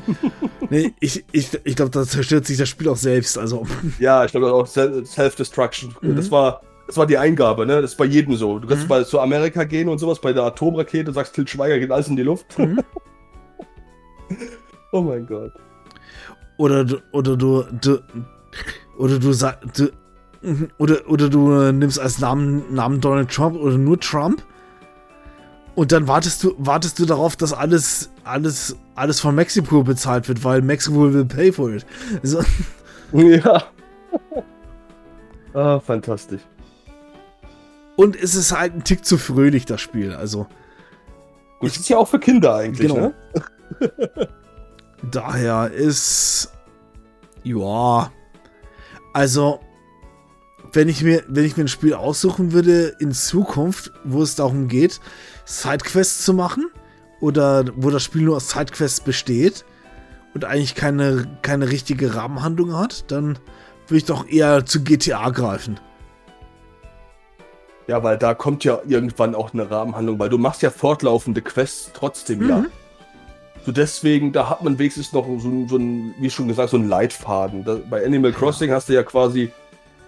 nee, 0.68 0.92
ich, 1.00 1.24
ich, 1.32 1.58
ich 1.64 1.76
glaube, 1.76 1.90
da 1.90 2.04
zerstört 2.04 2.46
sich 2.46 2.58
das 2.58 2.68
Spiel 2.68 2.88
auch 2.88 2.96
selbst. 2.96 3.38
Also. 3.38 3.66
Ja, 3.98 4.24
ich 4.24 4.30
glaube 4.32 4.52
auch 4.52 4.66
Self-Destruction. 4.66 5.94
Mhm. 6.00 6.16
Das 6.16 6.30
war. 6.30 6.62
Das 6.86 6.96
war 6.96 7.06
die 7.06 7.18
Eingabe, 7.18 7.66
ne? 7.66 7.80
Das 7.80 7.92
ist 7.92 7.96
bei 7.96 8.04
jedem 8.04 8.34
so. 8.34 8.58
Du 8.58 8.66
kannst 8.66 8.82
mhm. 8.84 8.88
bei 8.88 9.04
zu 9.04 9.20
Amerika 9.20 9.62
gehen 9.62 9.88
und 9.88 9.98
sowas, 9.98 10.20
bei 10.20 10.32
der 10.32 10.42
Atomrakete 10.42 11.12
sagst 11.12 11.36
Til 11.36 11.46
Schweiger 11.46 11.78
geht 11.78 11.92
alles 11.92 12.08
in 12.08 12.16
die 12.16 12.24
Luft. 12.24 12.58
Mhm. 12.58 12.80
oh 14.92 15.00
mein 15.00 15.24
Gott. 15.24 15.52
Oder 16.58 16.84
du, 16.84 16.96
oder 17.12 17.36
du, 17.36 17.64
du 17.80 18.00
oder 19.00 19.18
du 19.18 19.32
sagst, 19.32 19.92
oder, 20.78 21.08
oder 21.08 21.28
du 21.28 21.72
nimmst 21.72 21.98
als 21.98 22.18
Namen, 22.18 22.72
Namen 22.72 23.00
Donald 23.00 23.30
Trump 23.30 23.56
oder 23.56 23.76
nur 23.76 23.98
Trump 23.98 24.42
und 25.74 25.92
dann 25.92 26.08
wartest 26.08 26.44
du, 26.44 26.54
wartest 26.58 26.98
du 26.98 27.06
darauf, 27.06 27.36
dass 27.36 27.52
alles, 27.52 28.10
alles, 28.24 28.76
alles 28.94 29.20
von 29.20 29.34
Mexiko 29.34 29.82
bezahlt 29.82 30.28
wird, 30.28 30.44
weil 30.44 30.62
Mexiko 30.62 31.12
will 31.12 31.24
pay 31.24 31.52
for 31.52 31.70
it. 31.70 31.86
So. 32.22 32.42
Ja. 33.12 33.64
ah, 35.52 35.80
fantastisch. 35.80 36.42
Und 37.96 38.14
es 38.14 38.36
ist 38.36 38.56
halt 38.56 38.72
ein 38.72 38.84
Tick 38.84 39.04
zu 39.04 39.18
fröhlich, 39.18 39.64
das 39.64 39.80
Spiel. 39.80 40.14
Also. 40.14 40.46
Gut, 41.58 41.70
ist 41.70 41.88
ja 41.88 41.96
auch 41.96 42.06
für 42.06 42.20
Kinder 42.20 42.54
eigentlich, 42.54 42.86
genau. 42.86 43.08
ne? 43.08 43.14
Daher 45.10 45.72
ist. 45.72 46.52
Ja. 47.42 48.12
Also, 49.12 49.60
wenn 50.72 50.88
ich 50.88 51.02
mir, 51.02 51.24
wenn 51.28 51.44
ich 51.44 51.56
mir 51.56 51.64
ein 51.64 51.68
Spiel 51.68 51.94
aussuchen 51.94 52.52
würde 52.52 52.94
in 53.00 53.12
Zukunft, 53.12 53.92
wo 54.04 54.22
es 54.22 54.36
darum 54.36 54.68
geht, 54.68 55.00
Sidequests 55.44 56.24
zu 56.24 56.34
machen 56.34 56.70
oder 57.20 57.64
wo 57.76 57.90
das 57.90 58.02
Spiel 58.02 58.22
nur 58.22 58.36
aus 58.36 58.50
Sidequests 58.50 59.00
besteht 59.00 59.64
und 60.34 60.44
eigentlich 60.44 60.74
keine, 60.74 61.38
keine 61.42 61.70
richtige 61.70 62.14
Rahmenhandlung 62.14 62.76
hat, 62.76 63.10
dann 63.10 63.38
würde 63.88 63.98
ich 63.98 64.04
doch 64.04 64.28
eher 64.28 64.64
zu 64.64 64.84
GTA 64.84 65.30
greifen. 65.30 65.80
Ja, 67.88 68.04
weil 68.04 68.16
da 68.16 68.34
kommt 68.34 68.62
ja 68.62 68.78
irgendwann 68.86 69.34
auch 69.34 69.52
eine 69.52 69.68
Rahmenhandlung, 69.68 70.20
weil 70.20 70.28
du 70.28 70.38
machst 70.38 70.62
ja 70.62 70.70
fortlaufende 70.70 71.42
Quests 71.42 71.90
trotzdem, 71.92 72.38
mhm. 72.38 72.48
ja. 72.48 72.64
So 73.66 73.72
deswegen, 73.72 74.32
da 74.32 74.48
hat 74.48 74.62
man 74.62 74.78
wenigstens 74.78 75.12
noch 75.12 75.26
so, 75.26 75.66
so 75.68 75.76
ein, 75.76 76.14
wie 76.18 76.30
schon 76.30 76.48
gesagt, 76.48 76.70
so 76.70 76.76
einen 76.76 76.88
Leitfaden. 76.88 77.64
Da, 77.64 77.78
bei 77.88 78.04
Animal 78.04 78.32
Crossing 78.32 78.70
hast 78.70 78.88
du 78.88 78.94
ja 78.94 79.02
quasi, 79.02 79.50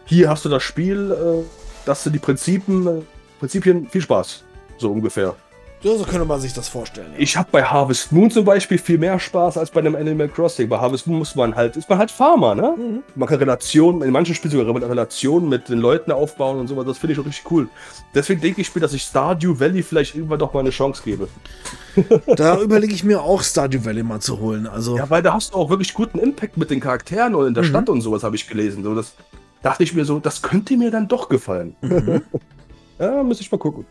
hier 0.07 0.31
hast 0.31 0.45
du 0.45 0.49
das 0.49 0.63
Spiel, 0.63 1.13
äh, 1.13 1.45
das 1.85 2.03
sind 2.03 2.15
die 2.15 2.19
Prinzipien, 2.19 2.87
äh, 2.87 3.03
Prinzipien, 3.39 3.89
viel 3.89 4.01
Spaß. 4.01 4.45
So 4.79 4.91
ungefähr. 4.91 5.35
Ja, 5.83 5.97
so 5.97 6.05
könnte 6.05 6.25
man 6.25 6.41
sich 6.41 6.53
das 6.53 6.69
vorstellen. 6.69 7.09
Ja. 7.15 7.19
Ich 7.19 7.37
habe 7.37 7.49
bei 7.51 7.65
Harvest 7.65 8.13
Moon 8.13 8.31
zum 8.31 8.45
Beispiel 8.45 8.79
viel 8.79 8.99
mehr 8.99 9.19
Spaß 9.19 9.59
als 9.59 9.71
bei 9.71 9.81
einem 9.81 9.97
Animal 9.97 10.29
Crossing. 10.29 10.69
Bei 10.69 10.79
Harvest 10.79 11.09
Moon 11.09 11.19
muss 11.19 11.35
man 11.35 11.57
halt, 11.57 11.77
ist 11.77 11.89
man 11.89 11.99
halt 11.99 12.13
Farmer, 12.13 12.55
ne? 12.55 12.75
Mhm. 12.77 13.03
Man 13.17 13.29
kann 13.29 13.39
Relationen, 13.39 14.03
in 14.03 14.13
manchen 14.13 14.37
Spielen 14.37 14.53
sogar 14.53 14.89
Relationen 14.89 15.49
mit 15.49 15.69
den 15.69 15.79
Leuten 15.79 16.13
aufbauen 16.13 16.61
und 16.61 16.69
sowas. 16.69 16.87
Das 16.87 16.99
finde 16.99 17.15
ich 17.15 17.19
auch 17.19 17.27
richtig 17.27 17.51
cool. 17.51 17.69
Deswegen 18.15 18.41
denke 18.41 18.61
ich 18.61 18.73
mir, 18.73 18.81
dass 18.81 18.93
ich 18.93 19.03
Stardew 19.03 19.59
Valley 19.59 19.83
vielleicht 19.83 20.15
irgendwann 20.15 20.39
doch 20.39 20.55
mal 20.55 20.61
eine 20.61 20.71
Chance 20.71 21.03
gebe. 21.05 21.27
da 22.37 22.61
überlege 22.61 22.95
ich 22.95 23.03
mir 23.03 23.21
auch 23.21 23.43
Stardew 23.43 23.85
Valley 23.85 24.05
mal 24.05 24.21
zu 24.21 24.39
holen. 24.39 24.69
Also 24.69 24.97
ja, 24.97 25.11
weil 25.11 25.23
da 25.23 25.35
hast 25.35 25.53
du 25.53 25.59
auch 25.59 25.69
wirklich 25.69 25.95
guten 25.95 26.21
Impact 26.21 26.57
mit 26.57 26.71
den 26.71 26.79
Charakteren 26.79 27.35
und 27.35 27.49
in 27.49 27.55
der 27.55 27.65
mhm. 27.65 27.69
Stadt 27.69 27.89
und 27.89 28.03
sowas 28.03 28.23
habe 28.23 28.37
ich 28.37 28.47
gelesen. 28.47 28.85
So, 28.85 28.95
das 28.95 29.15
dachte 29.63 29.83
ich 29.83 29.95
mir 29.95 30.05
so, 30.05 30.21
das 30.21 30.43
könnte 30.43 30.77
mir 30.77 30.93
dann 30.93 31.09
doch 31.09 31.29
gefallen. 31.29 31.75
Mhm. 31.81 32.23
ja, 33.01 33.23
muss 33.25 33.41
ich 33.41 33.51
mal 33.51 33.59
gucken. 33.59 33.85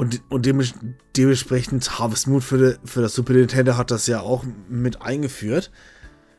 Und, 0.00 0.22
und 0.30 0.46
dementsprechend 0.46 1.98
Harvest 1.98 2.26
Moon 2.26 2.40
für, 2.40 2.78
für 2.86 3.02
das 3.02 3.14
Super 3.14 3.34
Nintendo 3.34 3.76
hat 3.76 3.90
das 3.90 4.06
ja 4.06 4.20
auch 4.20 4.44
mit 4.66 5.02
eingeführt. 5.02 5.70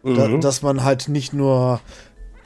Mhm. 0.01 0.15
Da, 0.15 0.27
dass 0.39 0.63
man 0.63 0.83
halt 0.83 1.09
nicht 1.09 1.31
nur 1.31 1.79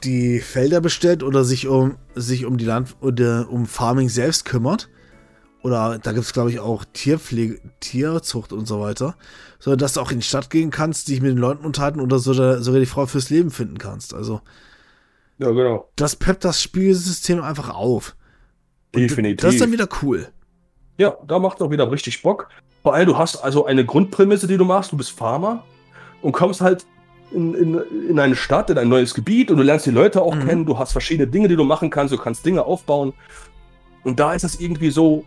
die 0.04 0.40
Felder 0.40 0.82
bestellt 0.82 1.22
oder 1.22 1.42
sich 1.42 1.68
um, 1.68 1.96
sich 2.14 2.44
um 2.44 2.58
die 2.58 2.66
Land 2.66 2.96
oder 3.00 3.48
um 3.48 3.64
Farming 3.64 4.10
selbst 4.10 4.44
kümmert. 4.44 4.90
Oder 5.62 5.98
da 5.98 6.12
gibt 6.12 6.26
es, 6.26 6.34
glaube 6.34 6.50
ich, 6.50 6.60
auch 6.60 6.84
Tierpflege, 6.92 7.62
Tierzucht 7.80 8.52
und 8.52 8.66
so 8.66 8.82
weiter. 8.82 9.16
Sondern 9.58 9.78
dass 9.78 9.94
du 9.94 10.02
auch 10.02 10.12
in 10.12 10.18
die 10.18 10.26
Stadt 10.26 10.50
gehen 10.50 10.70
kannst, 10.70 11.08
dich 11.08 11.22
mit 11.22 11.30
den 11.30 11.38
Leuten 11.38 11.64
unterhalten 11.64 12.00
oder 12.00 12.18
sogar, 12.18 12.60
sogar 12.60 12.78
die 12.78 12.84
Frau 12.84 13.06
fürs 13.06 13.30
Leben 13.30 13.50
finden 13.50 13.78
kannst. 13.78 14.12
Also. 14.12 14.42
Ja, 15.38 15.50
genau. 15.50 15.90
Das 15.96 16.14
peppt 16.14 16.44
das 16.44 16.62
Spielsystem 16.62 17.42
einfach 17.42 17.70
auf. 17.70 18.16
Und 18.94 19.00
Definitiv. 19.00 19.40
Das 19.40 19.54
ist 19.54 19.62
dann 19.62 19.72
wieder 19.72 19.88
cool. 20.02 20.28
Ja, 20.98 21.16
da 21.26 21.38
macht 21.38 21.58
es 21.58 21.62
auch 21.62 21.70
wieder 21.70 21.90
richtig 21.90 22.22
Bock. 22.22 22.48
Vor 22.82 22.94
allem, 22.94 23.06
du 23.06 23.18
hast 23.18 23.36
also 23.36 23.66
eine 23.66 23.84
Grundprämisse, 23.84 24.46
die 24.46 24.56
du 24.56 24.64
machst. 24.64 24.92
Du 24.92 24.96
bist 24.96 25.10
Farmer 25.10 25.64
und 26.22 26.32
kommst 26.32 26.60
halt 26.60 26.86
in, 27.32 27.54
in, 27.54 27.80
in 28.10 28.18
eine 28.18 28.36
Stadt, 28.36 28.70
in 28.70 28.78
ein 28.78 28.88
neues 28.88 29.12
Gebiet 29.12 29.50
und 29.50 29.58
du 29.58 29.62
lernst 29.62 29.86
die 29.86 29.90
Leute 29.90 30.22
auch 30.22 30.34
mhm. 30.34 30.46
kennen. 30.46 30.66
Du 30.66 30.78
hast 30.78 30.92
verschiedene 30.92 31.26
Dinge, 31.26 31.48
die 31.48 31.56
du 31.56 31.64
machen 31.64 31.90
kannst. 31.90 32.12
Du 32.12 32.18
kannst 32.18 32.46
Dinge 32.46 32.64
aufbauen. 32.64 33.12
Und 34.04 34.20
da 34.20 34.32
ist 34.32 34.44
es 34.44 34.60
irgendwie 34.60 34.90
so, 34.90 35.24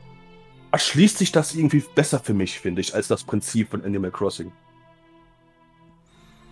erschließt 0.71 1.17
sich 1.17 1.31
das 1.31 1.53
irgendwie 1.53 1.83
besser 1.93 2.19
für 2.19 2.33
mich, 2.33 2.59
finde 2.59 2.81
ich, 2.81 2.95
als 2.95 3.07
das 3.07 3.23
Prinzip 3.23 3.69
von 3.69 3.83
Animal 3.83 4.11
Crossing. 4.11 4.51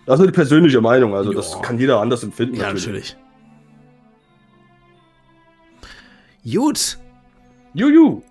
Das 0.06 0.20
ist 0.20 0.26
die 0.26 0.32
persönliche 0.32 0.80
Meinung. 0.80 1.14
Also, 1.14 1.32
Joa. 1.32 1.40
das 1.40 1.60
kann 1.62 1.78
jeder 1.78 2.00
anders 2.00 2.22
empfinden. 2.22 2.56
Ja, 2.56 2.72
natürlich. 2.72 3.16
natürlich. 6.44 6.54
Gut. 6.54 6.98
Juju 7.74 8.22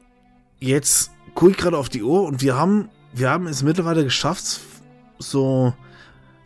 jetzt 0.59 1.11
gucke 1.35 1.51
ich 1.51 1.57
gerade 1.57 1.77
auf 1.77 1.89
die 1.89 2.03
Uhr 2.03 2.23
und 2.23 2.41
wir 2.41 2.57
haben, 2.57 2.89
wir 3.13 3.29
haben 3.29 3.47
es 3.47 3.63
mittlerweile 3.63 4.03
geschafft, 4.03 4.59
so 5.19 5.73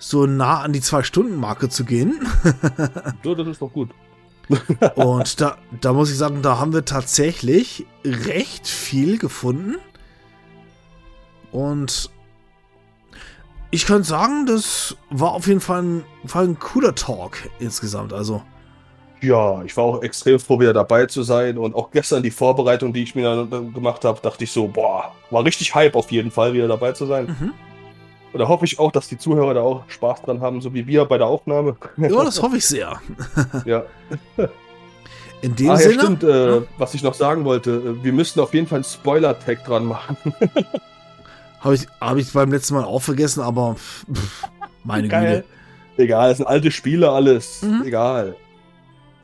so 0.01 0.25
nah 0.25 0.61
an 0.61 0.73
die 0.73 0.81
Zwei-Stunden-Marke 0.81 1.69
zu 1.69 1.85
gehen. 1.85 2.27
Ja, 3.23 3.35
das 3.35 3.47
ist 3.47 3.61
doch 3.61 3.71
gut. 3.71 3.91
Und 4.95 5.39
da, 5.39 5.57
da 5.79 5.93
muss 5.93 6.09
ich 6.11 6.17
sagen, 6.17 6.41
da 6.41 6.57
haben 6.57 6.73
wir 6.73 6.83
tatsächlich 6.83 7.85
recht 8.03 8.67
viel 8.67 9.19
gefunden. 9.19 9.75
Und 11.51 12.09
ich 13.69 13.85
könnte 13.85 14.07
sagen, 14.07 14.47
das 14.47 14.97
war 15.09 15.31
auf 15.31 15.47
jeden 15.47 15.61
Fall 15.61 15.83
ein, 15.83 16.03
war 16.23 16.41
ein 16.41 16.57
cooler 16.59 16.95
Talk 16.95 17.38
insgesamt. 17.59 18.11
Also, 18.11 18.41
Ja, 19.22 19.61
ich 19.64 19.77
war 19.77 19.84
auch 19.84 20.02
extrem 20.03 20.39
froh, 20.39 20.60
wieder 20.60 20.73
dabei 20.73 21.06
zu 21.06 21.22
sein. 21.23 21.57
Und 21.57 21.76
auch 21.76 21.91
gestern 21.91 22.23
die 22.23 22.31
Vorbereitung, 22.31 22.91
die 22.91 23.03
ich 23.03 23.14
mir 23.15 23.45
dann 23.45 23.73
gemacht 23.73 24.03
habe, 24.03 24.19
dachte 24.22 24.43
ich 24.43 24.52
so, 24.52 24.68
boah, 24.68 25.11
war 25.30 25.45
richtig 25.45 25.76
Hype 25.76 25.95
auf 25.95 26.11
jeden 26.11 26.31
Fall, 26.31 26.53
wieder 26.53 26.68
dabei 26.68 26.91
zu 26.93 27.06
sein. 27.06 27.26
mhm. 27.39 27.53
Und 28.34 28.39
da 28.39 28.48
hoffe 28.48 28.64
ich 28.64 28.80
auch, 28.80 28.91
dass 28.93 29.10
die 29.10 29.18
Zuhörer 29.18 29.53
da 29.53 29.61
auch 29.61 29.84
Spaß 29.89 30.22
dran 30.22 30.39
haben, 30.39 30.61
so 30.61 30.73
wie 30.73 30.88
wir 30.88 31.03
bei 31.06 31.18
der 31.18 31.27
Aufnahme. 31.27 31.76
ja, 31.98 32.07
das 32.23 32.41
hoffe 32.41 32.57
ich 32.57 32.65
sehr. 32.65 32.99
Ja. 33.65 33.84
In 35.41 35.56
dem 35.56 35.69
Ah, 35.69 35.73
ja, 35.73 35.77
Sinne, 35.77 35.93
stimmt, 36.02 36.23
äh, 36.23 36.56
Ja. 36.56 36.61
was 36.77 36.93
ich 36.93 37.03
noch 37.03 37.14
sagen 37.15 37.45
wollte. 37.45 37.72
äh, 37.99 38.03
Wir 38.03 38.14
müssten 38.14 38.39
auf 38.39 38.53
jeden 38.53 38.68
Fall 38.68 38.77
einen 38.77 38.84
Spoiler-Tag 38.85 39.65
dran 39.65 39.85
machen. 39.85 40.15
habe 41.60 41.76
ich, 41.76 41.88
hab 41.99 42.15
ich 42.18 42.31
beim 42.31 42.52
letzten 42.52 42.76
Mal 42.76 42.84
auch 42.85 43.02
vergessen, 43.02 43.41
aber 43.41 43.76
pff, 43.76 44.06
pff, 44.14 44.43
meine 44.84 45.07
Geil. 45.07 45.43
Güte. 45.98 46.03
Egal, 46.03 46.31
es 46.31 46.38
sind 46.38 46.45
alte 46.48 46.72
Spiele, 46.72 47.11
alles. 47.11 47.61
Mhm. 47.64 47.84
Egal. 47.85 48.35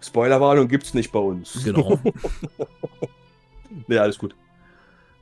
Spoilerwarnung 0.07 0.67
gibt's 0.67 0.93
nicht 0.93 1.11
bei 1.11 1.19
uns. 1.19 1.63
Genau. 1.63 1.99
Nee, 3.87 3.97
alles 3.97 4.17
gut. 4.17 4.35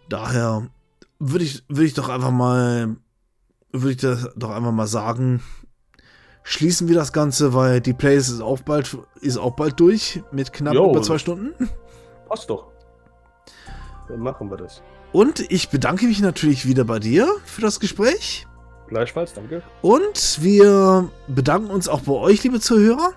Daher 0.10 0.70
würde 1.20 1.44
ich, 1.44 1.64
würde 1.68 1.86
ich 1.86 1.94
doch 1.94 2.10
einfach 2.10 2.32
mal, 2.32 2.95
würde 3.72 3.91
ich 3.91 3.98
das 3.98 4.30
doch 4.36 4.52
einfach 4.52 4.72
mal 4.72 4.88
sagen, 4.88 5.44
schließen 6.44 6.88
wir 6.88 6.95
das 6.95 7.12
Ganze, 7.12 7.53
weil 7.53 7.82
die 7.82 7.94
Playlist 7.94 8.30
ist 8.30 8.41
auch 8.41 8.62
bald, 8.62 8.98
ist 9.22 9.38
auch 9.38 9.56
bald 9.56 9.80
durch 9.80 10.22
mit 10.32 10.53
knapp 10.53 10.74
Jo. 10.74 10.91
über 10.91 11.02
zwei 11.02 11.18
Stunden. 11.18 11.70
Passt 12.30 12.49
doch. 12.49 12.72
Dann 14.07 14.20
machen 14.20 14.49
wir 14.49 14.57
das. 14.57 14.82
Und 15.12 15.40
ich 15.52 15.70
bedanke 15.70 16.06
mich 16.06 16.22
natürlich 16.22 16.66
wieder 16.66 16.86
bei 16.86 16.99
dir 16.99 17.28
für 17.45 17.62
das 17.62 17.80
Gespräch. 17.80 18.48
Gleichfalls, 18.88 19.34
danke. 19.34 19.64
Und 19.82 20.40
wir 20.41 21.10
bedanken 21.28 21.72
uns 21.72 21.88
auch 21.88 22.02
bei 22.02 22.14
euch, 22.14 22.44
liebe 22.44 22.60
Zuhörer. 22.60 23.14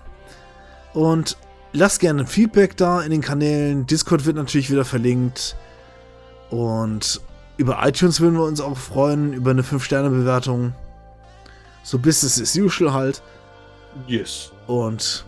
Und 0.93 1.37
lasst 1.73 1.99
gerne 1.99 2.21
ein 2.21 2.27
Feedback 2.27 2.77
da 2.77 3.01
in 3.01 3.11
den 3.11 3.21
Kanälen. 3.21 3.85
Discord 3.85 4.25
wird 4.25 4.35
natürlich 4.35 4.71
wieder 4.71 4.85
verlinkt. 4.85 5.55
Und 6.49 7.21
über 7.57 7.85
iTunes 7.85 8.21
würden 8.21 8.35
wir 8.35 8.43
uns 8.43 8.61
auch 8.61 8.77
freuen, 8.77 9.33
über 9.33 9.51
eine 9.51 9.61
5-Sterne-Bewertung. 9.61 10.73
So 11.83 11.99
Business 11.99 12.41
as 12.41 12.55
usual 12.55 12.93
halt. 12.93 13.21
Yes. 14.07 14.51
Und 14.67 15.25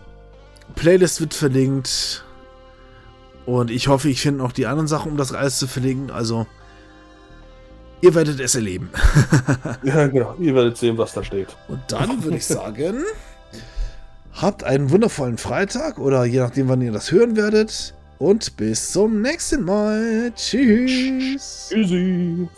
Playlist 0.74 1.20
wird 1.20 1.34
verlinkt. 1.34 2.24
Und 3.46 3.70
ich 3.70 3.88
hoffe, 3.88 4.08
ich 4.08 4.20
finde 4.20 4.38
noch 4.38 4.52
die 4.52 4.66
anderen 4.66 4.86
Sachen, 4.86 5.12
um 5.12 5.18
das 5.18 5.32
alles 5.32 5.58
zu 5.58 5.66
verlinken. 5.66 6.10
Also, 6.10 6.46
ihr 8.00 8.14
werdet 8.14 8.40
es 8.40 8.54
erleben. 8.54 8.90
Ja, 9.82 10.06
genau. 10.06 10.36
Ihr 10.38 10.54
werdet 10.54 10.76
sehen, 10.76 10.96
was 10.96 11.12
da 11.12 11.24
steht. 11.24 11.48
Und 11.68 11.80
dann 11.88 12.22
würde 12.22 12.36
ich 12.36 12.46
sagen, 12.46 13.02
habt 14.34 14.64
einen 14.64 14.90
wundervollen 14.90 15.38
Freitag 15.38 15.98
oder 15.98 16.24
je 16.24 16.40
nachdem, 16.40 16.68
wann 16.68 16.80
ihr 16.82 16.92
das 16.92 17.12
hören 17.12 17.36
werdet. 17.36 17.94
Und 18.18 18.56
bis 18.56 18.92
zum 18.92 19.20
nächsten 19.20 19.64
Mal. 19.64 20.32
Tschüss. 20.36 21.70
Tschüssi. 21.70 22.48